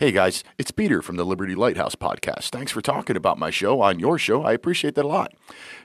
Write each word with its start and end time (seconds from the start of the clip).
Hey 0.00 0.12
guys, 0.12 0.44
it's 0.58 0.70
Peter 0.70 1.02
from 1.02 1.16
the 1.16 1.26
Liberty 1.26 1.56
Lighthouse 1.56 1.96
podcast. 1.96 2.50
Thanks 2.50 2.70
for 2.70 2.80
talking 2.80 3.16
about 3.16 3.36
my 3.36 3.50
show 3.50 3.80
on 3.80 3.98
your 3.98 4.16
show. 4.16 4.44
I 4.44 4.52
appreciate 4.52 4.94
that 4.94 5.04
a 5.04 5.08
lot. 5.08 5.34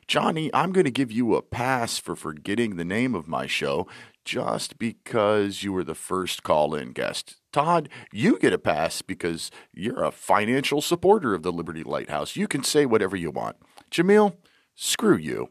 Johnny, 0.06 0.52
I'm 0.54 0.72
going 0.72 0.86
to 0.86 0.92
give 0.92 1.12
you 1.12 1.34
a 1.34 1.42
pass 1.42 1.98
for 1.98 2.16
forgetting 2.16 2.76
the 2.76 2.86
name 2.86 3.16
of 3.16 3.28
my 3.28 3.48
show 3.48 3.88
just 4.24 4.78
because 4.78 5.64
you 5.64 5.74
were 5.74 5.84
the 5.84 5.96
first 5.96 6.44
call 6.44 6.76
in 6.76 6.92
guest. 6.92 7.38
Todd, 7.52 7.90
you 8.12 8.38
get 8.38 8.54
a 8.54 8.60
pass 8.60 9.02
because 9.02 9.50
you're 9.74 10.04
a 10.04 10.12
financial 10.12 10.80
supporter 10.80 11.34
of 11.34 11.42
the 11.42 11.52
Liberty 11.52 11.82
Lighthouse. 11.82 12.36
You 12.36 12.48
can 12.48 12.64
say 12.64 12.86
whatever 12.86 13.16
you 13.16 13.32
want. 13.32 13.56
Jameel, 13.90 14.36
screw 14.76 15.18
you. 15.18 15.50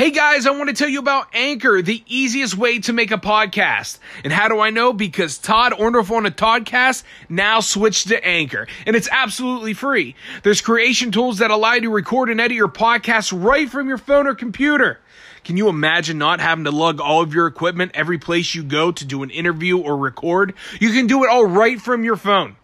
Hey 0.00 0.12
guys, 0.12 0.46
I 0.46 0.52
want 0.52 0.70
to 0.70 0.74
tell 0.74 0.88
you 0.88 0.98
about 0.98 1.28
Anchor, 1.34 1.82
the 1.82 2.02
easiest 2.06 2.56
way 2.56 2.78
to 2.78 2.94
make 2.94 3.10
a 3.10 3.18
podcast. 3.18 3.98
And 4.24 4.32
how 4.32 4.48
do 4.48 4.58
I 4.58 4.70
know? 4.70 4.94
Because 4.94 5.36
Todd 5.36 5.74
Orndorf 5.74 6.10
on 6.10 6.24
a 6.24 6.30
Toddcast 6.30 7.02
now 7.28 7.60
switched 7.60 8.08
to 8.08 8.26
Anchor, 8.26 8.66
and 8.86 8.96
it's 8.96 9.10
absolutely 9.12 9.74
free. 9.74 10.16
There's 10.42 10.62
creation 10.62 11.12
tools 11.12 11.36
that 11.40 11.50
allow 11.50 11.74
you 11.74 11.82
to 11.82 11.90
record 11.90 12.30
and 12.30 12.40
edit 12.40 12.56
your 12.56 12.68
podcast 12.68 13.30
right 13.44 13.68
from 13.68 13.88
your 13.88 13.98
phone 13.98 14.26
or 14.26 14.34
computer. 14.34 15.00
Can 15.44 15.58
you 15.58 15.68
imagine 15.68 16.16
not 16.16 16.40
having 16.40 16.64
to 16.64 16.70
lug 16.70 16.98
all 16.98 17.20
of 17.20 17.34
your 17.34 17.46
equipment 17.46 17.92
every 17.92 18.16
place 18.16 18.54
you 18.54 18.62
go 18.62 18.92
to 18.92 19.04
do 19.04 19.22
an 19.22 19.28
interview 19.28 19.76
or 19.76 19.98
record? 19.98 20.54
You 20.80 20.92
can 20.92 21.08
do 21.08 21.24
it 21.24 21.28
all 21.28 21.44
right 21.44 21.78
from 21.78 22.04
your 22.04 22.16
phone. 22.16 22.56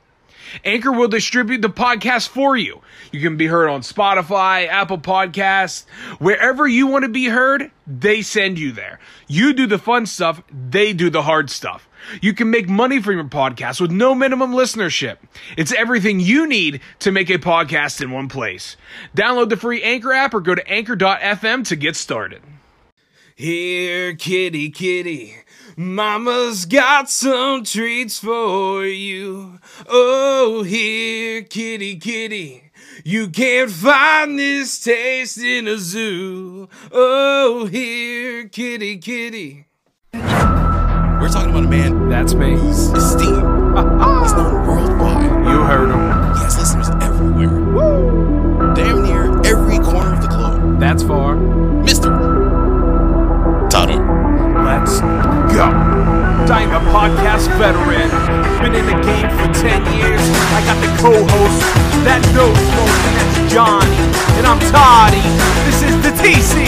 Anchor 0.65 0.93
will 0.93 1.09
distribute 1.09 1.63
the 1.63 1.69
podcast 1.69 2.29
for 2.29 2.57
you. 2.57 2.81
You 3.13 3.21
can 3.21 3.37
be 3.37 3.47
heard 3.47 3.69
on 3.69 3.81
Spotify, 3.81 4.67
Apple 4.69 4.99
Podcasts, 4.99 5.87
wherever 6.19 6.67
you 6.67 6.87
want 6.87 7.05
to 7.05 7.09
be 7.09 7.27
heard, 7.27 7.71
they 7.87 8.23
send 8.23 8.59
you 8.59 8.73
there. 8.73 8.99
You 9.29 9.53
do 9.53 9.67
the 9.67 9.79
fun 9.79 10.07
stuff, 10.07 10.43
they 10.51 10.93
do 10.93 11.11
the 11.11 11.23
hard 11.23 11.51
stuff. 11.51 11.89
You 12.21 12.35
can 12.35 12.51
make 12.51 12.69
money 12.69 13.01
from 13.01 13.15
your 13.15 13.25
podcast 13.25 13.81
with 13.81 13.91
no 13.91 14.15
minimum 14.15 14.53
listenership. 14.53 15.19
It's 15.57 15.73
everything 15.73 16.21
you 16.21 16.47
need 16.47 16.81
to 17.01 17.11
make 17.11 17.31
a 17.31 17.39
podcast 17.39 18.01
in 18.01 18.11
one 18.11 18.29
place. 18.29 18.77
Download 19.17 19.49
the 19.49 19.57
free 19.57 19.83
Anchor 19.83 20.13
app 20.13 20.35
or 20.35 20.41
go 20.41 20.55
to 20.55 20.69
anchor.fm 20.69 21.67
to 21.67 21.77
get 21.77 21.97
started. 21.97 22.43
Here, 23.35 24.15
kitty, 24.15 24.71
kitty. 24.71 25.37
Mama's 25.79 26.65
got 26.65 27.11
some 27.11 27.63
treats 27.63 28.19
for 28.19 28.87
you. 28.87 29.59
Oh, 29.87 30.63
here, 30.63 31.43
kitty, 31.43 31.97
kitty. 31.97 32.71
You 33.05 33.29
can't 33.29 33.71
find 33.71 34.39
this 34.39 34.83
taste 34.83 35.37
in 35.37 35.69
a 35.69 35.77
zoo. 35.77 36.71
Oh, 36.91 37.67
here, 37.67 38.49
kitty, 38.49 38.97
kitty. 38.97 39.67
We're 40.15 41.29
talking 41.29 41.51
about 41.51 41.65
a 41.65 41.69
man 41.69 42.09
That's 42.09 42.33
me. 42.33 42.53
whose 42.53 42.89
esteem 42.93 43.35
is 43.35 44.33
known 44.33 44.67
worldwide. 44.67 45.25
You 45.25 45.61
heard 45.61 45.91
him. 45.91 46.35
He 46.37 46.43
has 46.43 46.57
listeners 46.59 46.89
everywhere. 47.03 48.75
Damn 48.75 49.03
near 49.03 49.25
every 49.45 49.79
corner 49.81 50.15
of 50.15 50.23
the 50.23 50.29
globe. 50.29 50.81
That's 50.81 51.03
far. 51.03 51.37
Mr. 51.37 52.09
Todd 53.69 53.91
Orr. 53.91 54.17
Let's 54.65 55.01
I'm 55.59 56.71
a 56.71 56.81
podcast 56.93 57.49
veteran. 57.57 58.11
Been 58.61 58.75
in 58.75 58.85
the 58.85 58.93
game 59.05 59.31
for 59.31 59.53
10 59.55 59.83
years. 59.97 60.21
I 60.53 60.61
got 60.65 60.79
the 60.81 60.89
co-host 61.01 61.61
that 62.05 62.21
knows 62.35 62.61
most, 62.77 63.01
and 63.07 63.17
that's 63.17 63.53
Johnny. 63.53 63.97
And 64.37 64.47
I'm 64.47 64.61
Toddy. 64.71 65.25
This 65.65 65.83
is 65.83 65.97
the 66.03 66.13
TC. 66.21 66.67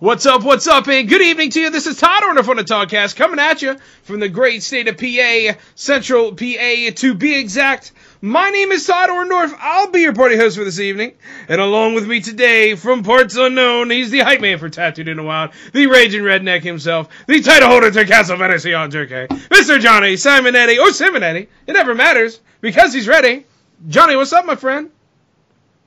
What's 0.00 0.26
up, 0.26 0.42
what's 0.42 0.66
up, 0.66 0.88
and 0.88 1.08
good 1.08 1.22
evening 1.22 1.50
to 1.50 1.60
you. 1.60 1.70
This 1.70 1.86
is 1.86 1.96
Todd 1.96 2.24
Orner 2.24 2.44
from 2.44 2.56
the 2.56 2.64
Toddcast 2.64 3.14
coming 3.14 3.38
at 3.38 3.62
you 3.62 3.76
from 4.02 4.18
the 4.18 4.28
great 4.28 4.64
state 4.64 4.88
of 4.88 4.98
PA, 4.98 5.56
Central 5.76 6.32
PA 6.32 6.90
to 6.96 7.14
be 7.14 7.38
exact. 7.38 7.92
My 8.24 8.50
name 8.50 8.70
is 8.70 8.86
Todd 8.86 9.10
Orndorf. 9.10 9.52
I'll 9.58 9.90
be 9.90 10.02
your 10.02 10.12
party 10.12 10.36
host 10.36 10.56
for 10.56 10.62
this 10.62 10.78
evening. 10.78 11.14
And 11.48 11.60
along 11.60 11.94
with 11.94 12.06
me 12.06 12.20
today, 12.20 12.76
from 12.76 13.02
parts 13.02 13.34
unknown, 13.34 13.90
he's 13.90 14.12
the 14.12 14.20
hype 14.20 14.40
man 14.40 14.60
for 14.60 14.68
Tattooed 14.68 15.08
in 15.08 15.16
the 15.16 15.24
Wild, 15.24 15.50
the 15.72 15.88
raging 15.88 16.22
redneck 16.22 16.62
himself, 16.62 17.08
the 17.26 17.40
title 17.40 17.68
holder 17.68 17.90
to 17.90 18.04
Castle 18.04 18.38
Fantasy 18.38 18.74
on 18.74 18.92
Jerky, 18.92 19.26
Mr. 19.48 19.80
Johnny 19.80 20.14
Simonetti, 20.14 20.78
or 20.78 20.90
Simonetti. 20.90 21.48
It 21.66 21.72
never 21.72 21.96
matters, 21.96 22.40
because 22.60 22.94
he's 22.94 23.08
ready. 23.08 23.44
Johnny, 23.88 24.14
what's 24.14 24.32
up, 24.32 24.46
my 24.46 24.54
friend? 24.54 24.92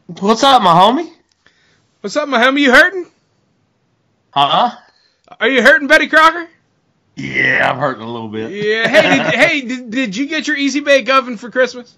What's 0.08 0.44
up, 0.44 0.62
my 0.62 0.74
homie? 0.74 1.10
What's 2.02 2.18
up, 2.18 2.28
my 2.28 2.44
homie? 2.44 2.60
You 2.60 2.74
hurting? 2.74 3.06
Huh? 4.32 4.76
Are 5.40 5.48
you 5.48 5.64
hurting, 5.64 5.88
Betty 5.88 6.08
Crocker? 6.08 6.50
Yeah, 7.16 7.72
I'm 7.72 7.80
hurting 7.80 8.04
a 8.04 8.12
little 8.12 8.28
bit. 8.28 8.52
Yeah. 8.52 8.90
Hey, 8.90 9.24
did, 9.24 9.40
hey, 9.40 9.62
did, 9.62 9.90
did 9.90 10.18
you 10.18 10.28
get 10.28 10.48
your 10.50 10.58
Easy 10.58 10.82
Bake 10.82 11.08
Oven 11.08 11.38
for 11.38 11.50
Christmas? 11.50 11.96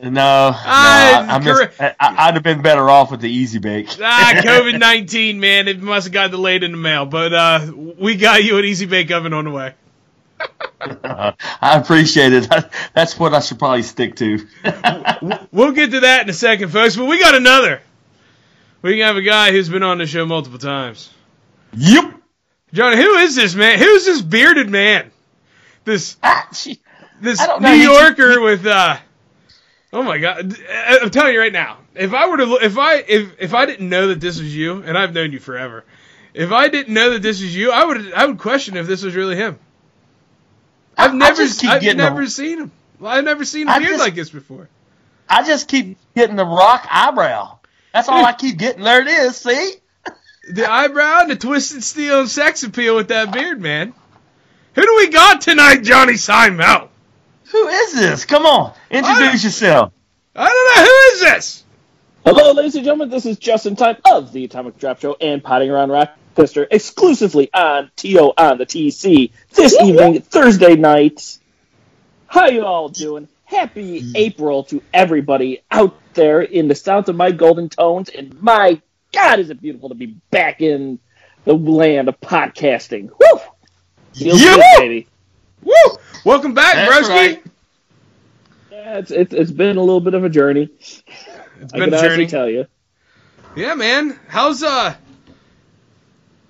No, 0.00 0.10
no 0.10 0.22
I, 0.54 1.26
I 1.30 1.38
missed, 1.38 1.56
correct. 1.56 1.96
I, 2.00 2.28
I'd 2.28 2.34
have 2.34 2.42
been 2.42 2.62
better 2.62 2.88
off 2.90 3.10
with 3.10 3.20
the 3.20 3.30
Easy 3.30 3.58
Bake. 3.58 3.88
Ah, 4.00 4.32
COVID 4.36 4.78
nineteen, 4.78 5.40
man. 5.46 5.68
It 5.68 5.80
must 5.80 6.06
have 6.06 6.12
got 6.12 6.30
delayed 6.30 6.62
in 6.62 6.72
the 6.72 6.78
mail, 6.78 7.06
but 7.06 7.32
uh, 7.32 7.72
we 7.98 8.16
got 8.16 8.42
you 8.44 8.58
an 8.58 8.64
Easy 8.64 8.86
Bake 8.86 9.10
Oven 9.10 9.32
on 9.32 9.44
the 9.44 9.50
way. 9.50 9.74
I 10.80 11.78
appreciate 11.78 12.32
it. 12.32 12.48
That's 12.92 13.18
what 13.18 13.32
I 13.34 13.40
should 13.40 13.58
probably 13.58 13.82
stick 13.82 14.16
to. 14.16 14.46
We'll 15.52 15.72
get 15.72 15.92
to 15.92 16.00
that 16.00 16.22
in 16.24 16.28
a 16.28 16.34
second, 16.34 16.68
folks. 16.70 16.96
But 16.96 17.06
we 17.06 17.18
got 17.20 17.34
another. 17.34 17.80
We 18.82 18.98
have 18.98 19.16
a 19.16 19.22
guy 19.22 19.52
who's 19.52 19.68
been 19.70 19.82
on 19.82 19.98
the 19.98 20.06
show 20.06 20.26
multiple 20.26 20.58
times. 20.58 21.10
yep. 21.72 22.12
Johnny, 22.74 22.96
who 22.96 23.14
is 23.18 23.36
this 23.36 23.54
man? 23.54 23.78
Who's 23.78 24.04
this 24.04 24.20
bearded 24.20 24.68
man? 24.68 25.10
This 25.84 26.16
Ah, 26.22 26.48
this 27.20 27.40
New 27.40 27.60
know. 27.60 27.72
He- 27.72 27.82
Yorker 27.84 28.40
with 28.40 28.66
uh 28.66 28.96
Oh 29.94 30.02
my 30.02 30.18
god. 30.18 30.56
I- 30.68 30.98
I'm 31.00 31.10
telling 31.10 31.32
you 31.34 31.40
right 31.40 31.52
now. 31.52 31.78
If 31.94 32.12
I 32.12 32.28
were 32.28 32.36
to 32.38 32.44
look 32.44 32.62
if 32.62 32.76
I 32.76 32.96
if 32.96 33.40
if 33.40 33.54
I 33.54 33.64
didn't 33.64 33.88
know 33.88 34.08
that 34.08 34.20
this 34.20 34.38
was 34.40 34.54
you 34.54 34.82
and 34.82 34.98
I've 34.98 35.14
known 35.14 35.30
you 35.32 35.38
forever. 35.38 35.84
If 36.34 36.50
I 36.50 36.68
didn't 36.68 36.92
know 36.92 37.10
that 37.10 37.22
this 37.22 37.40
was 37.40 37.54
you, 37.54 37.70
I 37.70 37.84
would 37.84 38.12
I 38.12 38.26
would 38.26 38.38
question 38.38 38.76
if 38.76 38.86
this 38.88 39.02
was 39.04 39.14
really 39.14 39.36
him. 39.36 39.56
I- 40.98 41.04
I've 41.04 41.10
I 41.12 41.16
never 41.16 41.42
I've 41.68 41.96
never 41.96 42.24
the- 42.24 42.30
seen 42.30 42.58
him. 42.58 42.72
I've 43.04 43.24
never 43.24 43.44
seen 43.44 43.68
a 43.68 43.72
I 43.72 43.78
beard 43.78 43.98
like 43.98 44.14
this 44.16 44.30
before. 44.30 44.68
I 45.28 45.44
just 45.46 45.68
keep 45.68 45.96
getting 46.16 46.36
the 46.36 46.44
rock 46.44 46.86
eyebrow. 46.90 47.58
That's 47.92 48.08
all 48.08 48.24
I 48.24 48.32
keep 48.38 48.58
getting. 48.58 48.82
There 48.82 49.00
it 49.00 49.08
is. 49.08 49.36
See? 49.36 49.74
The 50.50 50.70
eyebrow 50.70 51.20
and 51.22 51.30
the 51.30 51.36
twisted 51.36 51.82
steel 51.84 52.20
and 52.20 52.28
sex 52.28 52.62
appeal 52.64 52.96
with 52.96 53.08
that 53.08 53.32
beard, 53.32 53.60
man. 53.60 53.94
Who 54.74 54.82
do 54.82 54.94
we 54.96 55.08
got 55.08 55.40
tonight, 55.40 55.82
Johnny 55.82 56.14
Seinfeld? 56.14 56.88
Who 57.50 57.68
is 57.68 57.92
this? 57.94 58.24
Come 58.24 58.46
on, 58.46 58.74
introduce 58.90 59.44
yourself. 59.44 59.92
I 60.34 60.48
don't 60.48 60.76
know 60.76 60.84
who 60.84 61.14
is 61.14 61.20
this. 61.20 61.64
Hello, 62.24 62.52
ladies 62.52 62.74
and 62.74 62.84
gentlemen. 62.84 63.10
This 63.10 63.26
is 63.26 63.38
Justin 63.38 63.76
Tyme 63.76 63.96
of 64.10 64.32
the 64.32 64.44
Atomic 64.44 64.78
Drop 64.78 65.00
Show 65.00 65.16
and 65.20 65.44
Potting 65.44 65.70
Around 65.70 65.90
Rochester, 65.90 66.66
exclusively 66.70 67.52
on 67.52 67.90
TO 67.96 68.32
on 68.36 68.58
the 68.58 68.66
TC 68.66 69.30
this 69.52 69.78
evening, 69.80 70.22
Thursday 70.22 70.74
night. 70.74 71.38
How 72.26 72.46
you 72.46 72.64
all 72.64 72.88
doing? 72.88 73.28
Happy 73.44 74.12
April 74.14 74.64
to 74.64 74.82
everybody 74.92 75.62
out 75.70 75.94
there 76.14 76.40
in 76.40 76.66
the 76.68 76.74
south 76.74 77.08
of 77.08 77.14
my 77.16 77.30
golden 77.30 77.68
tones, 77.68 78.08
and 78.08 78.40
my 78.42 78.80
God, 79.12 79.38
is 79.38 79.50
it 79.50 79.60
beautiful 79.60 79.90
to 79.90 79.94
be 79.94 80.16
back 80.30 80.60
in 80.62 80.98
the 81.44 81.52
land 81.52 82.08
of 82.08 82.18
podcasting. 82.20 83.10
Woo! 83.10 83.40
Feels 84.14 84.42
Yeah. 84.42 84.54
good, 84.56 84.64
baby. 84.78 85.06
Woo! 85.64 85.72
Welcome 86.24 86.54
back, 86.54 86.74
That's 86.74 87.06
broski. 87.08 87.10
right. 87.10 87.42
Yeah, 88.70 88.98
it's, 88.98 89.10
it's 89.10 89.32
it's 89.34 89.50
been 89.50 89.76
a 89.76 89.80
little 89.80 90.00
bit 90.00 90.14
of 90.14 90.24
a 90.24 90.28
journey. 90.28 90.68
It's 90.78 91.02
I 91.72 91.78
been 91.78 91.90
can 91.90 91.94
a 91.94 92.00
journey. 92.00 92.26
tell 92.26 92.48
you. 92.48 92.66
Yeah, 93.56 93.74
man. 93.74 94.18
How's 94.28 94.62
uh? 94.62 94.94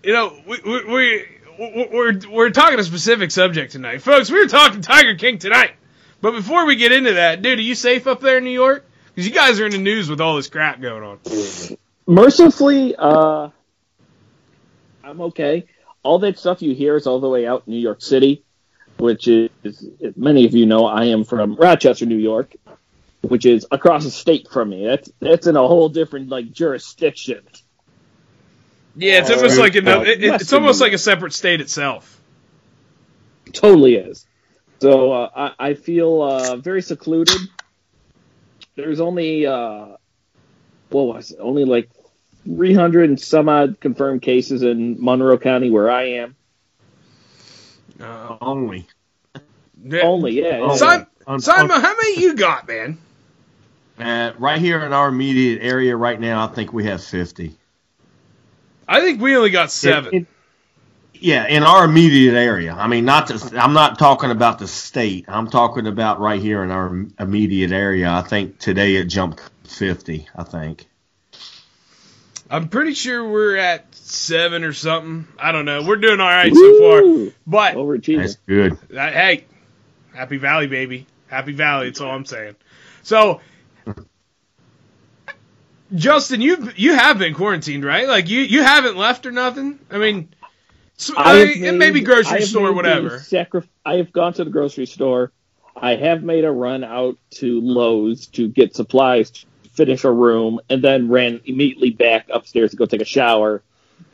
You 0.03 0.13
know, 0.13 0.37
we 0.47 0.59
we 0.65 0.85
we 0.85 1.89
we're 1.93 2.21
we're 2.31 2.51
talking 2.51 2.79
a 2.79 2.85
specific 2.85 3.31
subject 3.31 3.73
tonight, 3.73 4.03
folks. 4.03 4.31
We 4.31 4.39
were 4.41 4.49
talking 4.49 4.81
Tiger 4.81 5.15
King 5.15 5.39
tonight, 5.39 5.73
but 6.21 6.33
before 6.33 6.67
we 6.67 6.77
get 6.77 6.93
into 6.93 7.15
that, 7.15 7.43
dude, 7.43 7.59
are 7.59 7.63
you 7.63 7.75
safe 7.75 8.07
up 8.07 8.21
there 8.21 8.39
in 8.39 8.45
New 8.45 8.51
York? 8.51 8.85
Because 9.15 9.29
you 9.29 9.35
guys 9.35 9.61
are 9.61 9.67
in 9.67 9.73
the 9.73 9.79
news 9.79 10.11
with 10.11 10.21
all 10.21 10.37
this 10.37 10.49
crap 10.49 10.81
going 10.81 11.03
on. 11.05 11.21
mercifully, 12.07 12.97
uh, 12.99 13.51
I'm 15.05 15.21
okay. 15.21 15.67
All 16.03 16.19
that 16.19 16.39
stuff 16.39 16.61
you 16.63 16.75
hear 16.75 16.97
is 16.97 17.07
all 17.07 17.21
the 17.21 17.29
way 17.29 17.47
out 17.47 17.63
in 17.67 17.73
New 17.75 17.79
York 17.81 18.03
City, 18.03 18.44
which 18.99 19.29
is, 19.29 19.51
as 19.65 19.87
many 20.17 20.45
of 20.47 20.55
you 20.55 20.67
know, 20.67 20.87
I 20.87 21.07
am 21.07 21.25
from 21.25 21.57
Rochester, 21.57 22.07
New 22.07 22.17
York, 22.17 22.55
which 23.23 23.47
is 23.47 23.67
across 23.71 24.05
the 24.05 24.11
state 24.11 24.49
from 24.51 24.71
me. 24.71 24.87
That's 24.87 25.11
that's 25.21 25.47
in 25.47 25.57
a 25.57 25.67
whole 25.67 25.89
different 25.89 26.29
like 26.29 26.53
jurisdiction. 26.53 27.45
Yeah, 28.97 29.21
it's 29.21 29.31
almost 29.31 29.59
like 29.59 29.75
it, 29.75 29.85
it's 29.87 30.53
almost 30.53 30.81
like 30.81 30.93
a 30.93 30.99
separate 30.99 31.33
state 31.33 31.61
itself. 31.61 32.21
Totally 33.53 33.97
is. 33.97 34.27
So 34.81 35.13
uh, 35.13 35.31
I, 35.59 35.71
I 35.71 35.75
feel 35.75 36.23
uh, 36.23 36.57
very 36.57 36.83
secluded. 36.83 37.41
There's 38.77 39.01
only 39.01 39.47
uh, 39.47 39.97
what 40.91 41.03
was 41.03 41.31
it? 41.31 41.39
Only 41.41 41.65
like 41.65 41.91
300 42.45 43.09
and 43.09 43.21
some 43.21 43.49
odd 43.49 43.81
confirmed 43.81 44.23
cases 44.23 44.63
in 44.63 45.03
Monroe 45.03 45.39
County, 45.39 45.71
where 45.71 45.91
I 45.91 46.11
am. 46.21 46.37
Uh, 48.01 48.37
Only. 48.41 48.87
yeah. 49.83 50.01
Only, 50.03 50.33
yeah. 50.43 50.59
Yeah. 50.59 50.75
Simon, 50.75 51.07
Un- 51.27 51.41
Simon, 51.41 51.81
how 51.81 51.95
many 51.97 52.21
you 52.21 52.35
got, 52.35 52.67
man? 52.69 52.99
Uh, 53.99 54.33
right 54.39 54.61
here 54.61 54.81
in 54.85 54.93
our 54.93 55.09
immediate 55.09 55.63
area 55.63 55.97
right 55.97 56.21
now, 56.21 56.45
I 56.45 56.49
think 56.53 56.73
we 56.73 56.85
have 56.87 57.03
50. 57.03 57.55
I 58.89 59.01
think 59.01 59.21
we 59.21 59.37
only 59.37 59.51
got 59.51 59.71
seven. 59.71 60.15
It- 60.15 60.17
it- 60.23 60.27
yeah, 61.17 61.47
in 61.47 61.63
our 61.63 61.85
immediate 61.85 62.35
area. 62.35 62.75
I 62.75 62.87
mean, 62.89 63.05
not 63.05 63.29
to, 63.29 63.59
I'm 63.63 63.73
not 63.73 63.99
talking 63.99 64.31
about 64.31 64.59
the 64.59 64.67
state. 64.67 65.25
I'm 65.29 65.49
talking 65.49 65.87
about 65.87 66.21
right 66.21 66.41
here 66.43 66.63
in 66.63 66.71
our 66.71 67.07
immediate 67.19 67.71
area. 67.73 68.11
I 68.11 68.21
think 68.23 68.59
today 68.59 68.97
it 68.97 69.05
jumped 69.05 69.41
50, 69.69 70.27
I 70.37 70.43
think. 70.43 70.87
I'm 72.55 72.69
pretty 72.69 72.95
sure 72.95 73.29
we're 73.29 73.57
at 73.57 73.93
seven 73.97 74.63
or 74.63 74.73
something. 74.73 75.27
I 75.41 75.51
don't 75.51 75.65
know. 75.65 75.83
We're 75.83 75.97
doing 75.97 76.21
all 76.21 76.29
right 76.29 76.55
so 76.55 76.79
far. 76.79 77.33
But 77.45 77.75
Overachieving. 77.75 78.19
That's 78.19 78.37
good. 78.47 78.73
Uh, 78.97 79.11
hey, 79.11 79.45
Happy 80.15 80.37
Valley, 80.37 80.69
baby. 80.69 81.09
Happy 81.27 81.51
Valley. 81.51 81.87
That's 81.87 82.01
all 82.01 82.13
I'm 82.13 82.25
saying. 82.25 82.55
So, 83.03 83.41
Justin, 85.93 86.41
you 86.43 86.71
you 86.77 86.95
have 86.95 87.19
been 87.19 87.35
quarantined, 87.35 87.85
right? 87.85 88.07
Like 88.07 88.29
you 88.29 88.43
you 88.43 88.63
haven't 88.63 88.97
left 88.97 89.27
or 89.27 89.33
nothing. 89.33 89.81
I 89.91 89.99
mean, 89.99 90.29
so, 90.97 91.15
I 91.17 91.35
have 91.39 91.57
mean, 91.57 91.79
maybe 91.79 92.03
grocery 92.03 92.39
have 92.39 92.49
store, 92.49 92.73
whatever. 92.73 93.19
Sacri- 93.19 93.69
I 93.85 93.95
have 93.95 94.13
gone 94.13 94.33
to 94.35 94.45
the 94.45 94.51
grocery 94.51 94.87
store. 94.87 95.33
I 95.75 95.97
have 95.97 96.23
made 96.23 96.45
a 96.45 96.53
run 96.53 96.85
out 96.85 97.19
to 97.31 97.61
Lowe's 97.61 98.29
to 98.29 98.47
get 98.47 98.77
supplies, 98.77 99.33
to 99.33 99.47
finish 99.75 100.05
a 100.05 100.11
room, 100.11 100.61
and 100.69 100.83
then 100.83 101.09
ran 101.09 101.41
immediately 101.45 101.91
back 101.91 102.29
upstairs 102.33 102.71
to 102.71 102.77
go 102.77 102.87
take 102.87 103.01
a 103.01 103.07
shower, 103.07 103.63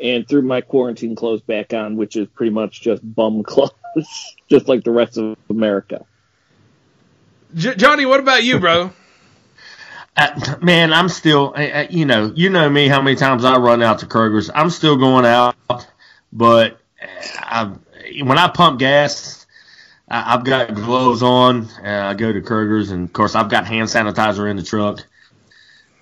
and 0.00 0.28
threw 0.28 0.42
my 0.42 0.60
quarantine 0.60 1.14
clothes 1.14 1.42
back 1.42 1.72
on, 1.72 1.96
which 1.96 2.16
is 2.16 2.28
pretty 2.28 2.50
much 2.50 2.80
just 2.80 3.02
bum 3.02 3.42
clothes, 3.44 4.36
just 4.48 4.68
like 4.68 4.84
the 4.84 4.90
rest 4.90 5.18
of 5.18 5.36
America. 5.48 6.04
J- 7.54 7.74
Johnny, 7.74 8.06
what 8.06 8.20
about 8.20 8.42
you, 8.42 8.58
bro? 8.58 8.92
Uh, 10.16 10.56
man, 10.60 10.92
I'm 10.92 11.08
still, 11.08 11.54
uh, 11.56 11.60
uh, 11.62 11.86
you 11.88 12.04
know, 12.04 12.32
you 12.34 12.50
know 12.50 12.68
me, 12.68 12.88
how 12.88 13.00
many 13.00 13.14
times 13.14 13.44
I 13.44 13.56
run 13.58 13.80
out 13.80 14.00
to 14.00 14.06
Kroger's. 14.06 14.50
I'm 14.52 14.68
still 14.68 14.96
going 14.96 15.24
out, 15.24 15.54
but 16.32 16.78
uh, 17.00 17.06
I, 17.38 17.72
when 18.20 18.36
I 18.36 18.48
pump 18.48 18.80
gas, 18.80 19.46
I, 20.08 20.34
I've 20.34 20.44
got 20.44 20.74
gloves 20.74 21.22
on. 21.22 21.68
Uh, 21.82 22.08
I 22.10 22.14
go 22.14 22.32
to 22.32 22.40
Kroger's, 22.40 22.90
and 22.90 23.04
of 23.04 23.12
course, 23.12 23.36
I've 23.36 23.48
got 23.48 23.66
hand 23.66 23.88
sanitizer 23.88 24.50
in 24.50 24.56
the 24.56 24.64
truck. 24.64 25.06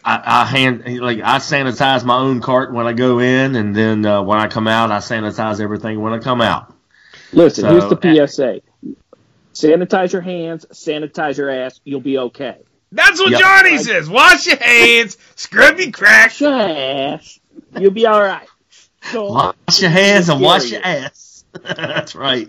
I, 0.08 0.42
I 0.42 0.44
hand 0.46 1.00
like 1.02 1.20
I 1.20 1.38
sanitize 1.38 2.04
my 2.04 2.18
own 2.18 2.40
cart 2.40 2.72
when 2.72 2.86
I 2.86 2.94
go 2.94 3.20
in, 3.20 3.56
and 3.56 3.76
then 3.76 4.06
uh, 4.06 4.22
when 4.22 4.38
I 4.38 4.48
come 4.48 4.68
out, 4.68 4.90
I 4.92 4.98
sanitize 4.98 5.60
everything 5.60 6.00
when 6.00 6.14
I 6.14 6.18
come 6.18 6.40
out. 6.40 6.74
Listen, 7.32 7.64
So, 7.64 7.68
here's 7.68 7.86
the 7.86 7.96
PSA: 7.96 8.62
sanitize 9.54 10.12
your 10.12 10.22
hands, 10.22 10.66
sanitize 10.72 11.38
your 11.38 11.50
ass, 11.50 11.80
you'll 11.84 12.00
be 12.00 12.18
okay. 12.18 12.58
That's 12.92 13.20
what 13.20 13.34
Yep. 13.34 13.36
Johnny 13.36 13.78
says. 13.78 14.08
Wash 14.10 14.46
your 14.46 14.58
hands, 14.58 15.18
scrub 15.36 15.78
your 15.78 15.92
crack. 15.92 16.32
Your 16.40 16.54
ass, 16.54 17.40
you'll 17.74 17.92
be 17.92 18.06
all 18.06 18.22
right. 18.22 18.48
So, 19.02 19.34
Wash 19.34 19.80
your 19.80 19.90
hands 19.90 20.28
and 20.30 20.40
wash 20.42 20.72
your 20.72 20.82
ass. 20.84 21.44
That's 21.64 22.14
right. 22.14 22.48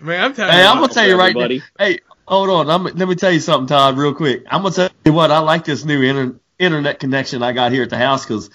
Man, 0.00 0.24
I'm 0.24 0.34
telling 0.34 0.54
Hey, 0.54 0.62
you. 0.62 0.66
I'm 0.66 0.80
gonna 0.80 0.92
tell 0.92 1.06
you 1.08 1.16
right 1.16 1.36
now. 1.36 1.48
Everybody. 1.48 1.62
Hey, 1.78 2.00
hold 2.26 2.50
on. 2.50 2.70
I'm, 2.70 2.84
let 2.84 3.08
me 3.08 3.14
tell 3.14 3.32
you 3.32 3.40
something, 3.40 3.68
Todd, 3.68 3.96
real 3.96 4.14
quick. 4.14 4.44
I'm 4.50 4.62
gonna 4.62 4.74
tell 4.74 4.90
you 5.04 5.12
what. 5.12 5.30
I 5.30 5.38
like 5.40 5.64
this 5.64 5.84
new 5.84 6.02
inter- 6.02 6.38
internet 6.58 7.00
connection 7.00 7.42
I 7.42 7.52
got 7.52 7.72
here 7.72 7.82
at 7.82 7.90
the 7.90 7.98
house 7.98 8.24
because 8.24 8.50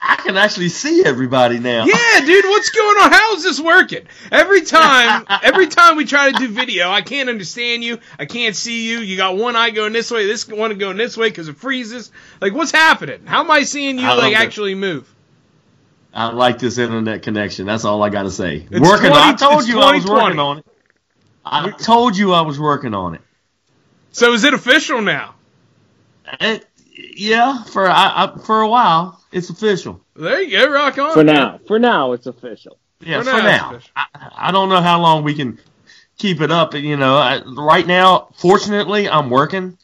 I 0.00 0.16
can 0.16 0.36
actually 0.36 0.68
see 0.68 1.04
everybody 1.04 1.58
now. 1.58 1.84
Yeah, 1.84 2.20
dude, 2.24 2.44
what's 2.44 2.70
going 2.70 2.96
on? 3.02 3.12
How 3.12 3.34
is 3.34 3.42
this 3.42 3.58
working? 3.58 4.06
Every 4.30 4.62
time, 4.62 5.24
every 5.42 5.66
time 5.68 5.96
we 5.96 6.04
try 6.04 6.30
to 6.30 6.38
do 6.38 6.48
video, 6.48 6.90
I 6.90 7.02
can't 7.02 7.28
understand 7.28 7.82
you. 7.82 7.98
I 8.18 8.26
can't 8.26 8.54
see 8.54 8.88
you. 8.90 8.98
You 8.98 9.16
got 9.16 9.36
one 9.36 9.56
eye 9.56 9.70
going 9.70 9.92
this 9.92 10.10
way, 10.10 10.26
this 10.26 10.46
one 10.46 10.76
going 10.78 10.96
this 10.96 11.16
way 11.16 11.28
because 11.28 11.48
it 11.48 11.56
freezes. 11.56 12.10
Like, 12.40 12.52
what's 12.52 12.72
happening? 12.72 13.26
How 13.26 13.40
am 13.40 13.50
I 13.50 13.62
seeing 13.62 13.98
you 13.98 14.06
I 14.06 14.14
like 14.14 14.36
actually 14.36 14.74
move? 14.74 15.12
I 16.12 16.28
like 16.28 16.58
this 16.58 16.78
internet 16.78 17.22
connection. 17.22 17.66
That's 17.66 17.84
all 17.84 18.02
I 18.02 18.08
gotta 18.08 18.30
say. 18.30 18.66
It's 18.70 18.80
working. 18.80 19.10
on, 19.10 19.16
I 19.16 19.34
told 19.34 19.66
you 19.66 19.80
I 19.80 19.96
was 19.96 20.06
working 20.06 20.38
on 20.38 20.58
it. 20.58 20.66
I 21.46 21.70
told 21.70 22.16
you 22.16 22.32
I 22.32 22.42
was 22.42 22.58
working 22.58 22.94
on 22.94 23.14
it. 23.14 23.20
So 24.12 24.32
is 24.32 24.44
it 24.44 24.54
official 24.54 25.00
now? 25.00 25.34
It- 26.40 26.66
yeah, 27.14 27.62
for 27.64 27.86
I, 27.86 28.24
I, 28.34 28.38
for 28.38 28.62
a 28.62 28.68
while, 28.68 29.22
it's 29.30 29.50
official. 29.50 30.00
There 30.14 30.40
you 30.40 30.58
go, 30.58 30.72
rock 30.72 30.96
on. 30.98 31.12
For 31.12 31.24
now, 31.24 31.60
for 31.66 31.78
now, 31.78 32.12
it's 32.12 32.26
official. 32.26 32.78
Yeah, 33.00 33.18
For 33.18 33.30
for, 33.30 33.36
now, 33.36 33.70
now. 33.72 33.80
I, 33.94 34.06
I 34.36 34.50
don't 34.50 34.70
know 34.70 34.80
how 34.80 35.00
long 35.02 35.22
we 35.22 35.34
can 35.34 35.58
keep 36.16 36.40
it 36.40 36.50
up. 36.50 36.74
You 36.74 36.96
know, 36.96 37.16
I, 37.16 37.42
right 37.44 37.86
now, 37.86 38.28
fortunately, 38.36 39.08
I'm 39.08 39.28
working. 39.28 39.76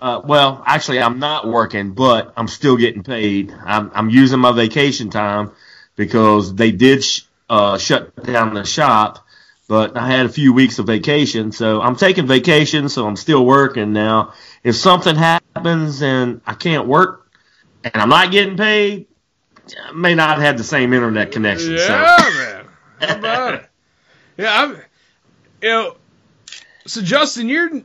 Uh, 0.00 0.22
well, 0.24 0.62
actually, 0.66 1.00
I'm 1.00 1.18
not 1.18 1.46
working, 1.46 1.92
but 1.92 2.32
I'm 2.36 2.48
still 2.48 2.76
getting 2.76 3.02
paid. 3.02 3.54
I'm, 3.64 3.90
I'm 3.94 4.10
using 4.10 4.38
my 4.38 4.52
vacation 4.52 5.10
time 5.10 5.52
because 5.96 6.54
they 6.54 6.72
did 6.72 7.04
sh- 7.04 7.22
uh, 7.48 7.78
shut 7.78 8.14
down 8.24 8.54
the 8.54 8.64
shop, 8.64 9.23
but 9.68 9.96
I 9.96 10.06
had 10.06 10.26
a 10.26 10.28
few 10.28 10.52
weeks 10.52 10.78
of 10.78 10.86
vacation, 10.86 11.52
so 11.52 11.80
I'm 11.80 11.96
taking 11.96 12.26
vacation, 12.26 12.88
so 12.88 13.06
I'm 13.06 13.16
still 13.16 13.44
working 13.44 13.92
now. 13.92 14.34
If 14.62 14.76
something 14.76 15.16
happens 15.16 16.02
and 16.02 16.40
I 16.46 16.54
can't 16.54 16.86
work 16.86 17.30
and 17.82 17.94
I'm 17.94 18.08
not 18.08 18.30
getting 18.30 18.56
paid, 18.56 19.06
I 19.86 19.92
may 19.92 20.14
not 20.14 20.40
have 20.40 20.58
the 20.58 20.64
same 20.64 20.92
internet 20.92 21.32
connection. 21.32 21.78
so. 21.78 21.84
Yeah, 21.84 22.30
man. 22.36 22.66
How 23.00 23.18
about 23.18 23.54
it? 23.54 23.70
Yeah, 24.36 24.62
I'm. 24.62 24.76
You 25.62 25.68
know, 25.70 25.96
so 26.86 27.00
Justin, 27.00 27.48
you're 27.48 27.82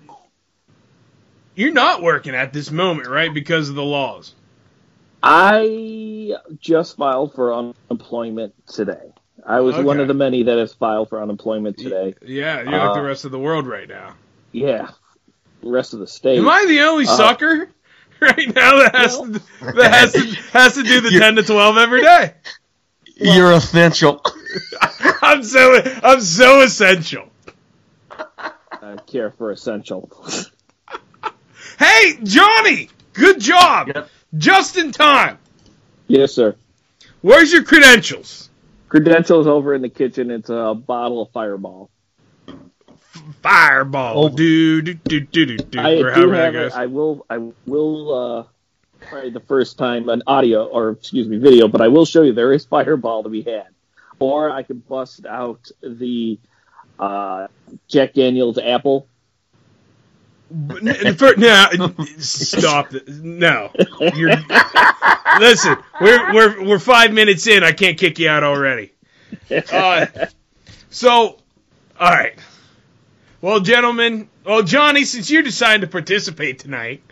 you're 1.56 1.74
not 1.74 2.02
working 2.02 2.36
at 2.36 2.54
this 2.54 2.72
moment, 2.72 3.08
right? 3.08 3.34
Because 3.34 3.70
of 3.70 3.76
the 3.76 3.84
laws. 3.84 4.34
I 5.22 6.34
just 6.60 6.98
filed 6.98 7.34
for 7.34 7.54
unemployment 7.54 8.54
today. 8.68 9.12
I 9.46 9.60
was 9.62 9.78
one 9.78 10.00
of 10.00 10.08
the 10.08 10.14
many 10.14 10.44
that 10.44 10.58
has 10.58 10.74
filed 10.74 11.10
for 11.10 11.22
unemployment 11.22 11.78
today. 11.78 12.16
Yeah, 12.26 12.62
you're 12.62 12.72
like 12.72 12.94
the 12.94 13.00
Uh, 13.00 13.04
rest 13.04 13.26
of 13.26 13.32
the 13.32 13.40
world 13.40 13.68
right 13.68 13.88
now. 13.88 14.16
Yeah, 14.52 14.90
the 15.62 15.70
rest 15.72 15.94
of 15.94 16.00
the 16.00 16.08
state. 16.08 16.38
Am 16.40 16.48
I 16.50 16.66
the 16.68 16.82
only 16.82 17.06
Uh, 17.06 17.16
sucker 17.16 17.70
right 18.22 18.56
now 18.56 18.78
that 18.80 18.96
has 18.96 19.20
No. 19.20 19.26
to, 19.34 19.40
that 19.76 19.94
has 19.94 20.14
to 20.14 20.26
has 20.54 20.74
to 20.76 20.84
do 20.84 21.02
the 21.02 21.10
You're- 21.12 21.20
ten 21.24 21.36
to 21.36 21.44
twelve 21.44 21.78
every 21.78 22.02
day? 22.02 22.34
You're 23.16 23.52
essential. 23.54 24.22
I'm 25.22 25.44
so 25.44 25.82
I'm 26.04 26.22
so 26.22 26.62
essential. 26.62 27.30
I 28.82 28.98
care 29.08 29.32
for 29.32 29.52
essential. 29.52 30.10
Hey, 31.78 32.18
Johnny, 32.24 32.90
good 33.14 33.40
job, 33.40 33.88
Yep. 33.94 34.10
just 34.38 34.76
in 34.78 34.92
time. 34.92 35.38
yes, 36.08 36.34
sir. 36.34 36.56
Where's 37.22 37.54
your 37.54 37.64
credentials? 37.64 38.49
Credentials 38.90 39.48
over 39.48 39.74
in 39.76 39.82
the 39.82 39.90
kitchen. 39.90 40.32
It's 40.32 40.50
a 40.50 40.74
bottle 40.76 41.22
of 41.22 41.32
Fireball. 41.32 41.90
Fireball, 43.42 44.26
Oh. 44.26 44.30
do 44.30 44.82
do 44.82 44.94
do 44.96 45.20
do 45.22 45.46
do 45.46 45.58
do. 45.58 45.80
I 45.80 45.94
or 45.98 46.14
do 46.16 46.30
have 46.32 46.54
goes. 46.54 46.72
it. 46.74 46.78
I 46.78 46.86
will. 46.88 47.26
I 47.30 47.38
will. 47.66 48.14
Uh, 48.14 48.44
probably 49.08 49.30
the 49.30 49.40
first 49.40 49.78
time 49.78 50.10
an 50.10 50.22
audio 50.28 50.66
or 50.66 50.90
excuse 50.90 51.28
me 51.28 51.38
video, 51.38 51.68
but 51.68 51.82
I 51.82 51.88
will 51.88 52.06
show 52.06 52.22
you 52.24 52.34
there 52.34 52.52
is 52.52 52.66
Fireball 52.66 53.24
to 53.24 53.30
be 53.30 53.42
had, 53.44 53.68
or 54.20 54.50
I 54.52 54.64
could 54.64 54.88
bust 54.88 55.26
out 55.26 55.70
the 55.82 56.40
uh, 57.00 57.48
Jack 57.88 58.14
Daniel's 58.14 58.58
apple. 58.58 59.08
But 60.52 60.78
n- 60.88 61.16
no, 61.38 61.94
stop. 62.20 62.94
it. 62.94 63.08
No, 63.08 63.72
you're. 64.16 64.32
Listen, 65.40 65.78
we're 66.02 66.34
we're 66.34 66.66
we're 66.68 66.80
five 66.80 67.14
minutes 67.14 67.48
in. 67.48 67.64
I 67.64 67.72
can't 67.72 67.98
kick 67.98 68.20
you 68.20 68.30
out 68.30 68.44
already. 68.44 68.92
Uh, 69.72 70.08
so, 70.90 71.38
all 72.00 72.12
right. 72.12 72.38
Well, 73.42 73.60
gentlemen. 73.60 74.30
Well, 74.44 74.64
Johnny, 74.64 75.06
since 75.06 75.30
you 75.30 75.44
decided 75.44 75.82
to 75.82 75.88
participate 75.88 76.60
tonight, 76.60 77.04